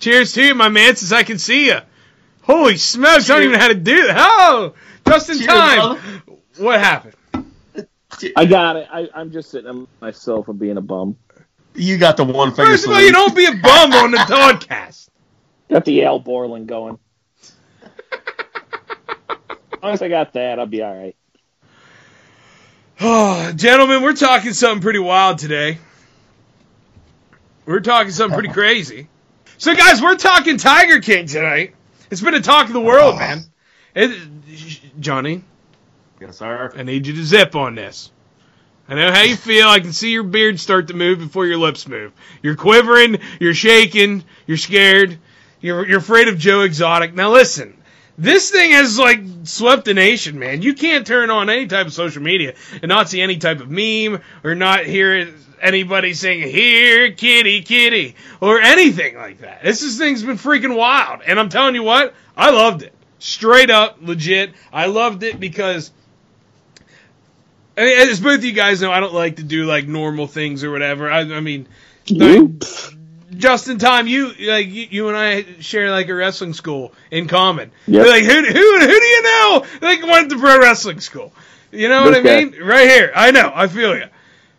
cheers 0.00 0.32
to 0.32 0.42
you, 0.44 0.54
my 0.54 0.70
man. 0.70 0.96
Since 0.96 1.12
I 1.12 1.22
can 1.22 1.38
see 1.38 1.66
you. 1.66 1.78
Holy 2.42 2.76
smokes! 2.76 3.28
I 3.30 3.34
don't 3.34 3.42
even 3.44 3.52
know 3.54 3.58
how 3.58 3.68
to 3.68 3.74
do 3.74 4.06
that. 4.06 4.16
Oh, 4.18 4.74
just 5.06 5.30
in 5.30 5.38
Cheers, 5.38 5.46
time. 5.48 5.76
brother. 5.78 6.00
What 6.58 6.80
happened? 6.80 7.14
I 8.36 8.44
got 8.46 8.76
it. 8.76 8.88
I, 8.92 9.08
I'm 9.14 9.32
just 9.32 9.50
sitting 9.50 9.68
on 9.68 9.88
myself 10.00 10.48
and 10.48 10.58
being 10.58 10.76
a 10.76 10.80
bum. 10.82 11.16
You 11.74 11.98
got 11.98 12.16
the 12.16 12.24
one 12.24 12.54
finger 12.54 12.70
First 12.70 12.86
of 12.86 12.92
all, 12.92 13.00
you 13.00 13.12
don't 13.12 13.34
be 13.34 13.46
a 13.46 13.52
bum 13.52 13.92
on 13.92 14.10
the 14.10 14.16
podcast. 14.18 15.08
Got 15.68 15.84
the 15.84 16.04
Al 16.04 16.18
Borland 16.18 16.68
going. 16.68 16.98
as 18.12 19.82
long 19.82 19.92
as 19.92 20.02
I 20.02 20.08
got 20.08 20.34
that, 20.34 20.58
I'll 20.58 20.66
be 20.66 20.82
all 20.82 20.94
right. 20.94 21.16
Oh, 23.00 23.52
gentlemen, 23.52 24.02
we're 24.02 24.14
talking 24.14 24.52
something 24.52 24.82
pretty 24.82 25.00
wild 25.00 25.38
today. 25.38 25.78
We're 27.66 27.80
talking 27.80 28.12
something 28.12 28.38
pretty 28.38 28.52
crazy. 28.52 29.08
So, 29.58 29.74
guys, 29.74 30.00
we're 30.00 30.16
talking 30.16 30.58
Tiger 30.58 31.00
King 31.00 31.26
tonight. 31.26 31.74
It's 32.10 32.20
been 32.20 32.34
a 32.34 32.40
talk 32.40 32.66
of 32.66 32.72
the 32.72 32.80
world, 32.80 33.14
oh. 33.14 33.18
man. 33.18 33.40
It, 33.96 35.00
Johnny, 35.00 35.42
Yes, 36.20 36.38
sir. 36.38 36.72
I 36.74 36.82
need 36.84 37.06
you 37.06 37.14
to 37.14 37.24
zip 37.24 37.54
on 37.54 37.74
this. 37.74 38.10
I 38.88 38.94
know 38.94 39.12
how 39.12 39.22
you 39.22 39.36
feel. 39.36 39.66
I 39.66 39.80
can 39.80 39.92
see 39.92 40.10
your 40.12 40.24
beard 40.24 40.60
start 40.60 40.88
to 40.88 40.94
move 40.94 41.18
before 41.18 41.46
your 41.46 41.56
lips 41.56 41.88
move. 41.88 42.12
You're 42.42 42.56
quivering. 42.56 43.18
You're 43.40 43.54
shaking. 43.54 44.24
You're 44.46 44.58
scared. 44.58 45.18
You're 45.60 45.86
you're 45.86 45.98
afraid 45.98 46.28
of 46.28 46.38
Joe 46.38 46.60
Exotic. 46.60 47.14
Now 47.14 47.32
listen, 47.32 47.78
this 48.18 48.50
thing 48.50 48.72
has 48.72 48.98
like 48.98 49.20
swept 49.44 49.86
the 49.86 49.94
nation, 49.94 50.38
man. 50.38 50.60
You 50.60 50.74
can't 50.74 51.06
turn 51.06 51.30
on 51.30 51.48
any 51.48 51.66
type 51.66 51.86
of 51.86 51.94
social 51.94 52.22
media 52.22 52.54
and 52.74 52.88
not 52.88 53.08
see 53.08 53.22
any 53.22 53.38
type 53.38 53.60
of 53.60 53.70
meme 53.70 54.20
or 54.44 54.54
not 54.54 54.84
hear 54.84 55.32
anybody 55.62 56.12
saying 56.12 56.42
"Here, 56.42 57.10
kitty, 57.12 57.62
kitty" 57.62 58.14
or 58.42 58.60
anything 58.60 59.16
like 59.16 59.40
that. 59.40 59.62
This 59.62 59.82
is, 59.82 59.96
thing's 59.96 60.22
been 60.22 60.36
freaking 60.36 60.76
wild, 60.76 61.22
and 61.26 61.40
I'm 61.40 61.48
telling 61.48 61.74
you 61.74 61.82
what, 61.82 62.12
I 62.36 62.50
loved 62.50 62.82
it. 62.82 62.92
Straight 63.18 63.70
up, 63.70 63.96
legit. 64.02 64.52
I 64.72 64.86
loved 64.86 65.22
it 65.22 65.40
because. 65.40 65.90
I 67.76 67.80
mean, 67.84 68.08
as 68.08 68.20
both 68.20 68.38
of 68.38 68.44
you 68.44 68.52
guys 68.52 68.80
know, 68.82 68.92
I 68.92 69.00
don't 69.00 69.14
like 69.14 69.36
to 69.36 69.42
do 69.42 69.64
like 69.66 69.86
normal 69.88 70.26
things 70.26 70.62
or 70.64 70.70
whatever. 70.70 71.10
I, 71.10 71.20
I 71.20 71.40
mean, 71.40 71.66
You? 72.06 72.58
Justin, 73.36 73.78
Tom, 73.78 74.06
you 74.06 74.32
like 74.46 74.68
you, 74.68 74.86
you 74.90 75.08
and 75.08 75.16
I 75.16 75.44
share 75.60 75.90
like 75.90 76.08
a 76.08 76.14
wrestling 76.14 76.52
school 76.52 76.92
in 77.10 77.26
common. 77.26 77.72
Yep. 77.88 78.06
Like 78.06 78.22
who, 78.22 78.30
who 78.32 78.42
who 78.80 78.86
do 79.00 79.04
you 79.04 79.22
know? 79.22 79.66
Like 79.82 80.02
went 80.04 80.30
to 80.30 80.38
pro 80.38 80.60
wrestling 80.60 81.00
school. 81.00 81.32
You 81.72 81.88
know 81.88 82.04
what 82.04 82.14
I 82.14 82.20
mean? 82.20 82.54
Right 82.62 82.88
here. 82.88 83.10
I 83.14 83.32
know. 83.32 83.50
I 83.52 83.66
feel 83.66 83.96
you. 83.96 84.04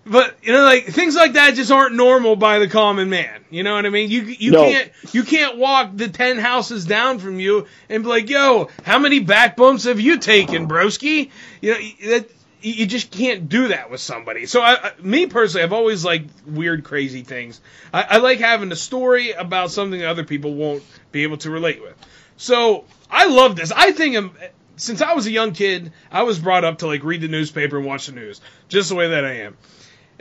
But 0.05 0.36
you 0.43 0.51
know, 0.51 0.63
like 0.63 0.86
things 0.88 1.15
like 1.15 1.34
that 1.34 1.55
just 1.55 1.72
aren't 1.72 1.95
normal 1.95 2.36
by 2.36 2.60
the 2.60 2.67
common 2.67 3.10
man. 3.10 3.45
You 3.50 3.63
know 3.63 3.75
what 3.75 3.86
I 3.86 3.89
mean? 3.89 4.10
You 4.12 4.24
you 4.24 4.51
No. 4.51 4.63
can't 4.63 4.91
you 5.13 5.24
can't 5.24 5.57
walk 5.57 5.91
the 5.95 6.10
ten 6.10 6.38
houses 6.38 6.84
down 6.86 7.19
from 7.19 7.39
you 7.39 7.67
and 7.89 8.03
be 8.03 8.10
like, 8.10 8.29
"Yo, 8.29 8.69
how 8.84 9.00
many 9.00 9.19
back 9.19 9.55
bumps 9.55 9.86
have 9.86 10.01
you 10.01 10.17
taken, 10.19 10.67
broski?" 10.67 11.31
You 11.62 11.72
know 11.72 11.79
that 12.10 12.29
you 12.72 12.86
just 12.86 13.12
can't 13.12 13.48
do 13.48 13.69
that 13.69 13.91
with 13.91 14.01
somebody. 14.01 14.45
So, 14.45 14.62
I, 14.62 14.89
I, 14.89 14.91
me 15.01 15.27
personally, 15.27 15.63
I've 15.63 15.74
always 15.74 16.03
liked 16.03 16.29
weird, 16.48 16.84
crazy 16.84 17.24
things. 17.24 17.62
I, 17.93 18.03
I 18.03 18.17
like 18.17 18.39
having 18.39 18.72
a 18.72 18.75
story 18.75 19.31
about 19.31 19.72
something 19.72 20.00
that 20.00 20.10
other 20.10 20.24
people 20.24 20.53
won't 20.53 20.84
be 21.12 21.24
able 21.24 21.38
to 21.38 21.50
relate 21.51 21.81
with. 21.81 21.95
So, 22.38 22.86
I 23.10 23.25
love 23.25 23.55
this. 23.55 23.72
I 23.72 23.91
think 23.91 24.34
since 24.77 25.01
I 25.01 25.13
was 25.13 25.25
a 25.27 25.31
young 25.31 25.53
kid, 25.53 25.91
I 26.12 26.24
was 26.24 26.39
brought 26.39 26.63
up 26.63 26.79
to 26.79 26.88
like 26.88 27.03
read 27.03 27.22
the 27.22 27.27
newspaper 27.27 27.77
and 27.77 27.86
watch 27.86 28.07
the 28.07 28.13
news, 28.13 28.41
just 28.67 28.89
the 28.89 28.95
way 28.95 29.10
that 29.10 29.25
I 29.25 29.34
am. 29.34 29.57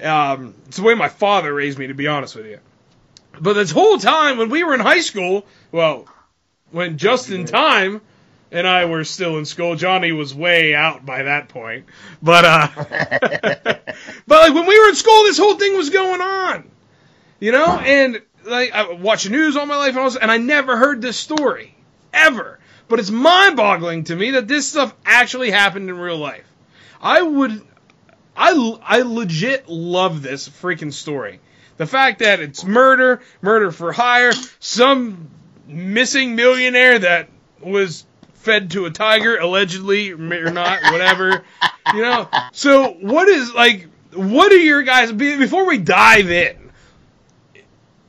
Um, 0.03 0.55
it's 0.67 0.77
the 0.77 0.83
way 0.83 0.95
my 0.95 1.09
father 1.09 1.53
raised 1.53 1.79
me, 1.79 1.87
to 1.87 1.95
be 1.95 2.09
honest 2.09 2.37
with 2.37 2.47
you. 2.47 2.59
But 3.41 3.55
this 3.55 3.71
whole 3.71 3.99
time 3.99 4.39
when 4.39 4.51
we 4.51 4.65
were 4.65 4.75
in 4.75 4.81
high 4.81 5.01
school, 5.01 5.47
well, 5.73 6.07
when 6.71 6.99
Justin 6.99 7.47
Tyme 7.47 8.01
and 8.55 8.69
I 8.69 8.85
were 8.85 9.03
still 9.03 9.37
in 9.39 9.45
school, 9.45 9.75
Johnny 9.75 10.13
was 10.13 10.33
way 10.33 10.75
out 10.75 11.05
by 11.05 11.25
that 11.25 11.49
point. 11.49 11.87
But 12.23 12.45
uh, 12.45 12.69
but 12.77 14.29
like 14.29 14.55
when 14.55 14.67
we 14.67 14.81
were 14.81 14.89
in 14.89 14.95
school, 14.95 15.25
this 15.25 15.39
whole 15.39 15.57
thing 15.57 15.77
was 15.77 15.91
going 15.91 16.21
on, 16.21 16.71
you 17.41 17.51
know. 17.51 17.67
And 17.67 18.23
like 18.45 18.73
I 18.73 18.93
watched 18.93 19.29
news 19.29 19.57
all 19.57 19.67
my 19.67 19.77
life, 19.77 19.91
and, 19.91 19.99
I 19.99 20.05
was, 20.05 20.17
and 20.17 20.31
I 20.31 20.39
never 20.39 20.77
heard 20.77 21.03
this 21.03 21.17
story 21.17 21.75
ever. 22.13 22.61
But 22.87 23.01
it's 23.01 23.11
mind-boggling 23.11 24.05
to 24.05 24.17
me 24.17 24.33
that 24.33 24.47
this 24.47 24.69
stuff 24.69 24.95
actually 25.05 25.51
happened 25.51 25.89
in 25.89 25.99
real 25.99 26.19
life. 26.19 26.45
I 27.01 27.23
would 27.23 27.61
I, 28.37 28.79
I 28.83 29.03
legit 29.03 29.69
love 29.69 30.23
this 30.23 30.49
freaking 30.49 30.93
story. 30.93 31.41
The 31.77 31.87
fact 31.87 32.21
that 32.21 32.39
it's 32.39 32.65
murder, 32.65 33.21
murder 33.43 33.73
for 33.73 33.93
hire, 33.93 34.33
some 34.61 35.29
missing 35.67 36.37
millionaire 36.37 37.01
that 37.01 37.29
was 37.61 38.05
fed 38.45 38.71
to 38.73 38.85
a 38.87 38.91
tiger, 38.91 39.39
allegedly 39.39 40.13
or 40.13 40.51
not, 40.51 40.83
whatever. 40.93 41.43
you 41.95 42.03
know. 42.03 42.29
So 42.53 42.93
what 42.93 43.29
is 43.29 43.53
like? 43.55 43.89
What 44.13 44.53
are 44.53 44.57
your 44.57 44.83
guys? 44.83 45.11
Before 45.13 45.67
we 45.67 45.79
dive 45.79 46.31
in, 46.31 46.57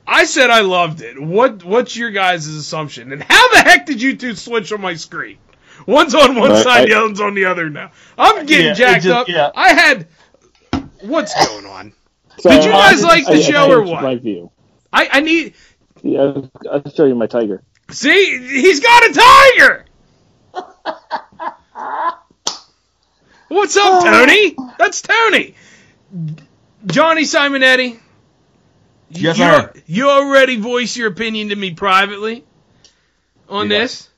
I 0.06 0.24
said 0.24 0.50
I 0.50 0.60
loved 0.60 1.00
it. 1.02 1.20
What 1.20 1.64
What's 1.64 1.96
your 1.96 2.10
guys' 2.10 2.46
assumption? 2.46 3.12
And 3.12 3.22
how 3.22 3.52
the 3.52 3.58
heck 3.58 3.86
did 3.86 4.00
you 4.00 4.16
two 4.16 4.34
switch 4.34 4.72
on 4.72 4.80
my 4.80 4.94
screen? 4.94 5.38
One's 5.86 6.14
on 6.14 6.36
one 6.36 6.52
I- 6.52 6.62
side, 6.62 6.82
I- 6.82 6.86
the 6.86 6.94
other's 6.94 7.20
on 7.20 7.34
the 7.34 7.46
other 7.46 7.68
now. 7.68 7.90
I'm 8.16 8.46
getting 8.46 8.66
Yeah, 8.66 8.74
jacked 8.74 9.04
just- 9.04 9.14
up. 9.16 9.28
yeah. 9.28 9.50
I 9.54 9.72
had. 9.72 10.06
What's 11.02 11.34
going 11.46 11.66
on? 11.66 11.92
So 12.38 12.50
Did 12.50 12.64
you 12.64 12.70
guys 12.70 13.02
I- 13.04 13.08
like 13.08 13.24
the 13.26 13.32
I- 13.32 13.36
I 13.36 13.40
show 13.40 13.70
or 13.72 13.82
what? 13.82 14.02
My 14.02 14.16
view. 14.16 14.50
I, 14.92 15.08
I 15.12 15.20
need. 15.20 15.54
Yeah, 16.02 16.42
I'll 16.70 16.90
show 16.94 17.04
you 17.06 17.14
my 17.14 17.26
tiger. 17.26 17.62
See, 17.90 18.38
he's 18.38 18.80
got 18.80 19.04
a 19.10 19.12
tiger. 19.58 19.84
What's 23.48 23.76
up, 23.76 23.84
oh. 23.86 24.04
Tony? 24.04 24.56
That's 24.78 25.02
Tony. 25.02 25.54
Johnny 26.86 27.22
Simonetti. 27.22 27.98
Yes, 29.10 29.38
you, 29.38 29.44
sir. 29.44 29.72
You 29.86 30.10
already 30.10 30.56
voiced 30.56 30.96
your 30.96 31.08
opinion 31.08 31.50
to 31.50 31.56
me 31.56 31.74
privately 31.74 32.44
on 33.48 33.70
Yeah. 33.70 33.78
this. 33.78 34.08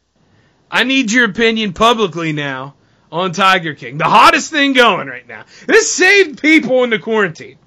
I 0.70 0.84
need 0.84 1.12
your 1.12 1.25
opinion 1.26 1.72
publicly 1.72 2.32
now 2.32 2.75
on 3.12 3.32
Tiger 3.32 3.75
King, 3.75 3.96
the 3.98 4.04
hottest 4.04 4.50
thing 4.50 4.72
going 4.75 5.08
right 5.08 5.26
now. 5.26 5.44
This 5.66 5.92
saved 5.92 6.40
people 6.40 6.84
in 6.84 6.90
the 6.90 6.98
quarantine. 6.98 7.58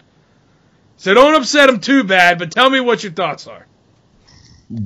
So 0.98 1.13
don't 1.15 1.34
upset 1.36 1.67
them 1.67 1.79
too 1.79 2.03
bad, 2.03 2.38
but 2.38 2.51
tell 2.51 2.70
me 2.70 2.79
what 2.79 3.01
your 3.03 3.12
thoughts 3.12 3.48
are. 3.48 3.65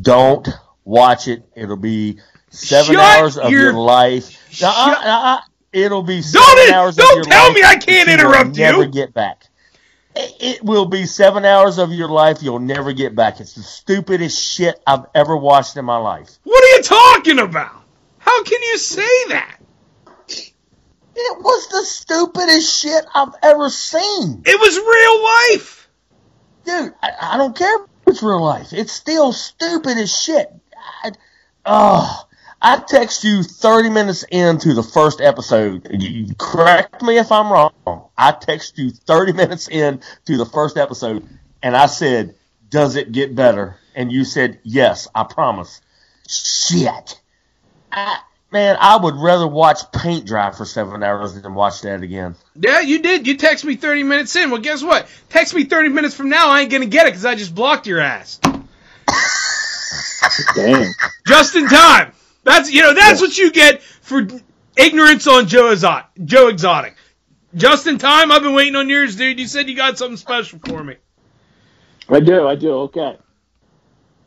Don't 0.02 0.48
watch 0.86 1.28
it. 1.28 1.44
It'll 1.56 1.76
be 1.76 2.20
seven 2.56 2.96
Shut 2.96 3.20
hours 3.20 3.38
of 3.38 3.52
your- 3.52 3.64
your 3.64 3.74
life. 3.74 4.38
Uh-uh, 4.64 4.96
uh-uh. 5.04 5.42
It'll 5.74 6.04
be 6.04 6.22
seven 6.22 6.46
Don't 6.48 6.68
it- 6.70 6.74
hours 6.74 6.96
don't 6.96 7.12
of 7.12 7.16
your 7.18 7.24
tell 7.26 7.48
life 7.48 7.56
me 7.56 7.64
I 7.64 7.76
can't 7.76 8.10
interrupt 8.10 8.58
you. 8.58 8.64
Never 8.64 8.86
get 8.86 9.14
back. 9.14 9.44
It, 10.16 10.34
it 10.40 10.64
will 10.64 10.86
be 10.86 11.06
seven 11.06 11.44
hours 11.44 11.78
of 11.78 11.92
your 11.92 12.08
life 12.08 12.42
you'll 12.42 12.60
never 12.60 12.94
get 12.94 13.16
back. 13.16 13.42
It's 13.42 13.54
the 13.54 13.64
stupidest 13.64 14.42
shit 14.42 14.80
I've 14.88 15.06
ever 15.14 15.36
watched 15.36 15.76
in 15.76 15.84
my 15.84 15.98
life. 15.98 16.30
What 16.44 16.64
are 16.64 16.78
you 16.78 16.82
talking 16.84 17.40
about? 17.40 17.84
How 18.20 18.44
can 18.44 18.62
you 18.64 18.78
say 18.78 19.26
that? 19.30 19.58
It 21.18 21.38
was 21.42 21.68
the 21.70 21.84
stupidest 21.86 22.82
shit 22.82 23.06
I've 23.14 23.34
ever 23.44 23.70
seen. 23.70 24.42
It 24.46 24.60
was 24.60 24.78
real 24.78 25.24
life. 25.60 25.90
Dude, 26.66 26.94
I, 27.02 27.34
I 27.34 27.38
don't 27.38 27.56
care 27.56 27.76
if 27.76 27.82
it's 28.08 28.24
real 28.24 28.42
life. 28.44 28.74
It's 28.74 28.92
still 28.92 29.32
stupid 29.32 29.98
as 29.98 30.14
shit. 30.14 30.52
I, 31.04 31.12
oh, 31.66 32.28
I 32.66 32.78
text 32.78 33.24
you 33.24 33.44
30 33.44 33.92
minutes 33.92 34.26
into 34.32 34.74
the 34.74 34.82
first 34.82 35.22
episode. 35.22 35.88
You, 35.92 36.10
you 36.10 36.34
correct 36.34 37.04
me 37.04 37.20
if 37.20 37.32
I'm 37.32 37.52
wrong. 37.54 37.72
I 38.18 38.32
text 38.32 38.80
you 38.80 38.90
30 38.90 39.34
minutes 39.34 39.70
in 39.70 40.02
to 40.26 40.36
the 40.36 40.48
first 40.48 40.76
episode, 40.76 41.30
and 41.62 41.78
I 41.78 41.86
said, 41.86 42.34
"Does 42.72 42.96
it 42.96 43.12
get 43.12 43.36
better?" 43.36 43.78
And 43.94 44.12
you 44.12 44.26
said, 44.26 44.62
"Yes, 44.64 45.08
I 45.14 45.26
promise." 45.26 45.80
Shit, 46.28 47.22
I, 47.92 48.18
man, 48.52 48.78
I 48.82 48.98
would 48.98 49.16
rather 49.16 49.46
watch 49.46 49.92
paint 49.92 50.26
dry 50.26 50.50
for 50.50 50.66
seven 50.66 51.04
hours 51.04 51.40
than 51.40 51.54
watch 51.54 51.82
that 51.82 52.02
again. 52.02 52.34
Yeah, 52.56 52.80
you 52.80 53.00
did. 53.00 53.28
You 53.28 53.38
text 53.38 53.64
me 53.64 53.76
30 53.76 54.02
minutes 54.02 54.36
in. 54.36 54.50
Well, 54.50 54.62
guess 54.62 54.82
what? 54.82 55.08
Text 55.30 55.54
me 55.54 55.66
30 55.66 55.90
minutes 55.90 56.16
from 56.16 56.30
now. 56.30 56.50
I 56.50 56.62
ain't 56.62 56.72
gonna 56.72 56.88
get 56.88 57.06
it 57.06 57.12
because 57.12 57.26
I 57.26 57.36
just 57.36 57.54
blocked 57.54 57.86
your 57.86 58.00
ass. 58.00 58.40
Damn. 60.56 60.92
Justin 61.28 61.68
Tyme. 61.68 62.12
That's 62.46 62.72
you 62.72 62.84
know 62.84 62.94
that's 62.94 63.20
what 63.20 63.38
you 63.38 63.52
get 63.52 63.82
for 63.82 64.26
ignorance 64.78 65.28
on 65.28 65.48
Joe 65.48 65.72
Exotic. 65.72 66.06
Joe 66.24 66.48
Exotic. 66.48 66.96
Justin 67.56 67.98
Tyme. 67.98 68.32
I've 68.32 68.44
been 68.44 68.54
waiting 68.54 68.76
on 68.76 68.88
yours, 68.88 69.16
dude. 69.16 69.40
You 69.40 69.48
said 69.48 69.68
you 69.68 69.76
got 69.76 69.98
something 69.98 70.16
special 70.16 70.60
for 70.60 70.84
me. 70.84 70.96
I 72.08 72.20
do, 72.20 72.48
I 72.48 72.56
do. 72.56 72.72
Okay. 72.82 73.18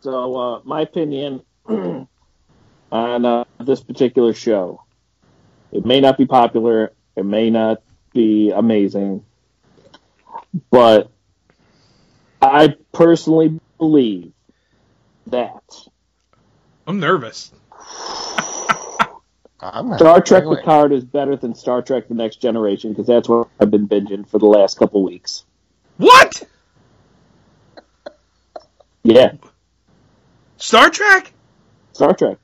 So, 0.01 0.37
uh, 0.37 0.61
my 0.65 0.83
opinion 0.83 1.43
on 1.69 2.09
uh, 3.25 3.45
this 3.61 3.81
particular 3.81 4.35
show. 4.35 4.83
It 5.71 5.87
may 5.87 6.01
not 6.01 6.19
be 6.19 6.27
popular. 6.27 6.93
It 7.15 7.25
may 7.25 7.51
not 7.51 7.83
be 8.13 8.51
amazing, 8.51 9.25
but 10.71 11.11
I 12.41 12.75
personally 12.93 13.61
believe 13.77 14.33
that 15.27 15.63
I'm 16.87 17.01
nervous. 17.01 17.53
I'm 19.61 19.89
not- 19.89 19.99
Star 19.99 20.21
Trek 20.21 20.45
Wait. 20.47 20.61
Picard 20.61 20.93
is 20.93 21.05
better 21.05 21.37
than 21.37 21.55
Star 21.55 21.83
Trek: 21.83 22.09
The 22.09 22.15
Next 22.15 22.37
Generation 22.37 22.93
because 22.93 23.07
that's 23.07 23.29
what 23.29 23.49
I've 23.61 23.71
been 23.71 23.89
binging 23.89 24.29
for 24.29 24.39
the 24.39 24.47
last 24.47 24.79
couple 24.79 25.03
weeks. 25.03 25.45
What? 25.97 26.45
Yeah, 29.03 29.33
Star 30.59 30.91
Trek? 30.91 31.33
Star 31.93 32.15
Trek. 32.15 32.39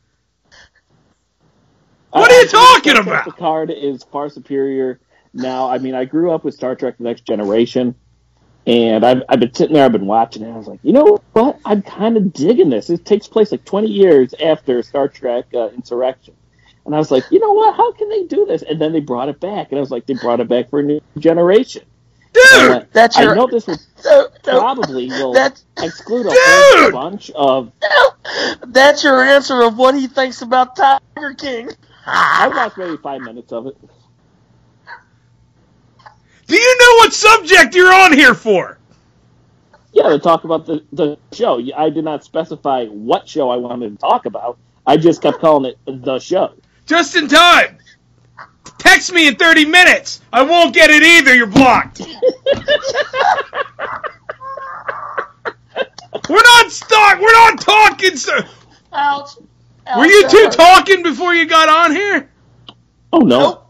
What 2.10 2.30
are 2.30 2.34
you 2.34 2.40
I- 2.40 2.44
I 2.44 2.50
talking 2.50 2.92
Star 2.92 3.02
Trek 3.04 3.06
about? 3.06 3.34
Picard 3.34 3.70
is 3.70 4.02
far 4.04 4.28
superior. 4.28 5.00
Now, 5.32 5.68
I 5.68 5.78
mean, 5.78 5.94
I 5.94 6.04
grew 6.04 6.32
up 6.32 6.44
with 6.44 6.54
Star 6.54 6.74
Trek: 6.74 6.98
The 6.98 7.04
Next 7.04 7.26
Generation, 7.26 7.94
And 8.66 9.04
I've, 9.04 9.22
I've 9.28 9.40
been 9.40 9.52
sitting 9.52 9.74
there, 9.74 9.84
I've 9.84 9.92
been 9.92 10.06
watching 10.06 10.42
it. 10.42 10.50
I 10.50 10.56
was 10.56 10.66
like, 10.66 10.80
you 10.82 10.92
know 10.92 11.18
what? 11.34 11.58
I'm 11.66 11.82
kind 11.82 12.16
of 12.16 12.32
digging 12.32 12.70
this. 12.70 12.88
It 12.88 13.04
takes 13.04 13.26
place 13.28 13.52
like 13.52 13.64
20 13.64 13.88
years 13.88 14.34
after 14.42 14.82
Star 14.82 15.08
Trek 15.08 15.46
uh, 15.54 15.68
Insurrection. 15.68 16.34
And 16.86 16.94
I 16.94 16.98
was 16.98 17.10
like, 17.10 17.24
you 17.30 17.40
know 17.40 17.52
what? 17.52 17.76
How 17.76 17.92
can 17.92 18.08
they 18.08 18.24
do 18.24 18.46
this? 18.46 18.62
And 18.62 18.80
then 18.80 18.92
they 18.92 19.00
brought 19.00 19.28
it 19.28 19.38
back. 19.40 19.68
And 19.70 19.78
I 19.78 19.80
was 19.80 19.90
like, 19.90 20.06
they 20.06 20.14
brought 20.14 20.40
it 20.40 20.48
back 20.48 20.70
for 20.70 20.80
a 20.80 20.82
new 20.82 21.00
generation. 21.18 21.82
Dude! 22.32 22.68
went, 22.70 22.92
That's 22.92 23.16
I 23.16 23.22
your- 23.22 23.36
know 23.36 23.46
this 23.46 23.66
was 23.66 23.86
No, 24.04 24.28
no, 24.46 24.58
probably 24.60 25.06
will 25.08 25.34
exclude 25.78 26.26
a 26.26 26.30
Dude! 26.30 26.38
whole 26.40 26.90
bunch 26.92 27.30
of. 27.30 27.70
no, 27.82 28.10
that's 28.66 29.04
your 29.04 29.22
answer 29.22 29.62
of 29.62 29.76
what 29.78 29.94
he 29.94 30.08
thinks 30.08 30.42
about 30.42 30.74
Tiger 30.74 31.34
King. 31.38 31.70
I 32.06 32.48
watched 32.48 32.76
maybe 32.76 32.96
five 32.96 33.20
minutes 33.20 33.52
of 33.52 33.66
it. 33.68 33.76
Do 36.46 36.56
you 36.56 36.78
know 36.78 36.94
what 36.98 37.12
subject 37.12 37.74
you're 37.74 37.92
on 37.92 38.12
here 38.12 38.34
for? 38.34 38.78
Yeah, 39.92 40.08
to 40.08 40.18
talk 40.18 40.44
about 40.44 40.66
the, 40.66 40.84
the 40.92 41.18
show. 41.32 41.60
I 41.76 41.88
did 41.90 42.04
not 42.04 42.24
specify 42.24 42.86
what 42.86 43.28
show 43.28 43.50
I 43.50 43.56
wanted 43.56 43.90
to 43.92 43.96
talk 43.98 44.26
about. 44.26 44.58
I 44.86 44.96
just 44.96 45.22
kept 45.22 45.38
calling 45.40 45.72
it 45.72 45.78
the 46.04 46.18
show. 46.18 46.54
Just 46.86 47.16
in 47.16 47.28
time. 47.28 47.78
Text 48.78 49.12
me 49.12 49.28
in 49.28 49.36
30 49.36 49.64
minutes. 49.66 50.20
I 50.32 50.42
won't 50.42 50.74
get 50.74 50.90
it 50.90 51.02
either. 51.02 51.34
You're 51.34 51.46
blocked. 51.46 52.00
We're 56.28 56.42
not 56.42 56.70
stuck. 56.70 57.20
We're 57.20 57.32
not 57.32 57.60
talking. 57.60 58.16
So- 58.16 58.40
Ouch. 58.92 59.30
Were 59.96 60.06
you 60.06 60.28
two 60.28 60.48
talking 60.50 61.02
before 61.02 61.34
you 61.34 61.46
got 61.46 61.68
on 61.68 61.92
here? 61.92 62.30
Oh 63.12 63.18
no! 63.18 63.38
Nope. 63.38 63.63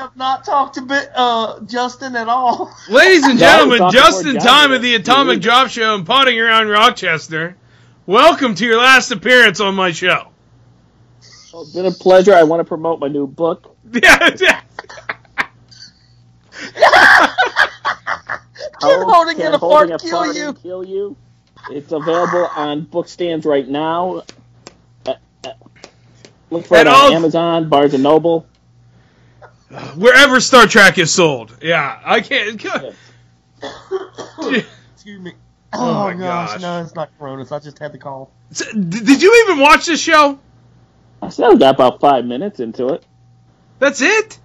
I 0.00 0.04
have 0.04 0.16
not 0.16 0.46
talked 0.46 0.76
to 0.76 0.80
bit, 0.80 1.10
uh, 1.14 1.60
Justin 1.66 2.16
at 2.16 2.26
all. 2.26 2.72
Ladies 2.88 3.22
and 3.24 3.38
No, 3.38 3.46
I 3.46 3.64
was 3.64 3.78
gentlemen, 3.78 3.78
talking 3.80 4.00
Justin 4.00 4.36
Tyme 4.38 4.72
of 4.72 4.80
the 4.80 4.94
Atomic 4.94 5.36
Yeah. 5.36 5.42
Drop 5.42 5.68
Show 5.68 5.94
and 5.94 6.06
potting 6.06 6.40
around 6.40 6.68
Rochester. 6.68 7.54
Welcome 8.06 8.54
to 8.54 8.64
your 8.64 8.78
last 8.78 9.10
appearance 9.10 9.60
on 9.60 9.74
my 9.74 9.92
show. 9.92 10.28
It's 11.20 11.74
been 11.74 11.84
a 11.84 11.90
pleasure. 11.90 12.32
I 12.32 12.44
want 12.44 12.60
to 12.60 12.64
promote 12.64 12.98
my 12.98 13.08
new 13.08 13.26
book. 13.26 13.76
Yeah, 13.92 14.30
yeah. 14.40 14.60
Can 18.80 19.02
holding 19.02 19.36
Can 19.36 19.46
in 19.48 19.54
a 19.54 19.58
Holding 19.58 19.88
fart 19.90 20.00
kill 20.00 20.10
Fart 20.24 20.36
you? 20.36 20.48
and 20.48 20.62
Kill 20.62 20.84
you. 20.84 21.16
It's 21.70 21.92
available 21.92 22.48
on 22.56 22.86
bookstands 22.86 23.44
right 23.44 23.68
now. 23.68 24.22
Uh, 25.06 25.14
uh, 25.44 25.50
Look 26.50 26.64
for 26.66 26.78
And 26.78 26.88
it 26.88 26.94
all- 26.94 27.08
on 27.08 27.12
Amazon, 27.12 27.68
Barnes 27.68 27.92
and 27.94 28.02
Noble. 28.02 28.46
Wherever 29.96 30.40
Star 30.40 30.66
Trek 30.66 30.98
is 30.98 31.12
sold. 31.12 31.56
Yeah, 31.62 32.00
I 32.04 32.20
can't. 32.20 32.62
Excuse 34.94 35.20
me. 35.20 35.32
Oh 35.72 35.78
Oh, 35.90 36.04
my 36.04 36.14
gosh, 36.14 36.52
gosh. 36.54 36.60
no, 36.62 36.82
it's 36.82 36.94
not 36.94 37.10
Coronas. 37.18 37.52
I 37.52 37.60
just 37.60 37.78
had 37.78 37.92
the 37.92 37.98
call. 37.98 38.30
Did 38.52 39.22
you 39.22 39.44
even 39.46 39.60
watch 39.60 39.86
this 39.86 40.00
show? 40.00 40.38
I 41.22 41.28
still 41.28 41.56
got 41.56 41.76
about 41.76 42.00
five 42.00 42.24
minutes 42.24 42.58
into 42.60 42.88
it. 42.88 43.04
That's 43.78 44.00
it? 44.00 44.38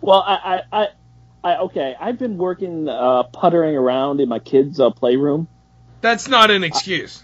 Well, 0.00 0.24
I, 0.26 0.62
I, 0.72 0.80
I, 0.82 0.88
I 1.44 1.56
okay. 1.58 1.94
I've 2.00 2.18
been 2.18 2.38
working 2.38 2.88
uh, 2.88 3.24
puttering 3.24 3.76
around 3.76 4.20
in 4.20 4.28
my 4.30 4.38
kids' 4.38 4.80
uh, 4.80 4.90
playroom, 4.90 5.46
That's 6.00 6.26
not 6.28 6.50
an 6.50 6.64
excuse. 6.64 7.22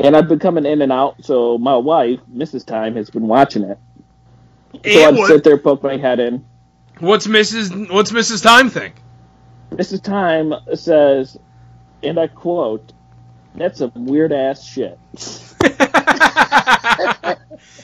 and 0.00 0.16
I've 0.16 0.28
been 0.28 0.40
coming 0.40 0.66
in 0.66 0.82
and 0.82 0.90
out. 0.90 1.24
So 1.24 1.58
my 1.58 1.76
wife, 1.76 2.18
Mrs. 2.34 2.66
Tyme, 2.66 2.96
has 2.96 3.08
been 3.10 3.28
watching 3.28 3.62
it. 3.62 3.78
So 4.84 5.04
I'd 5.08 5.14
what- 5.16 5.28
sit 5.28 5.44
there, 5.44 5.56
poke 5.58 5.82
my 5.84 5.96
head 5.96 6.18
in. 6.18 6.44
What's 7.00 7.26
Mrs. 7.26 7.90
What's 7.90 8.10
Mrs. 8.12 8.42
Tyme 8.42 8.70
think? 8.70 8.96
Mrs. 9.70 10.02
Tyme 10.02 10.54
says, 10.74 11.38
and 12.02 12.18
I 12.18 12.26
quote, 12.26 12.92
"That's 13.54 13.78
some 13.78 13.92
weird 13.94 14.32
ass 14.32 14.64
shit." 14.64 14.98
it 15.60 15.78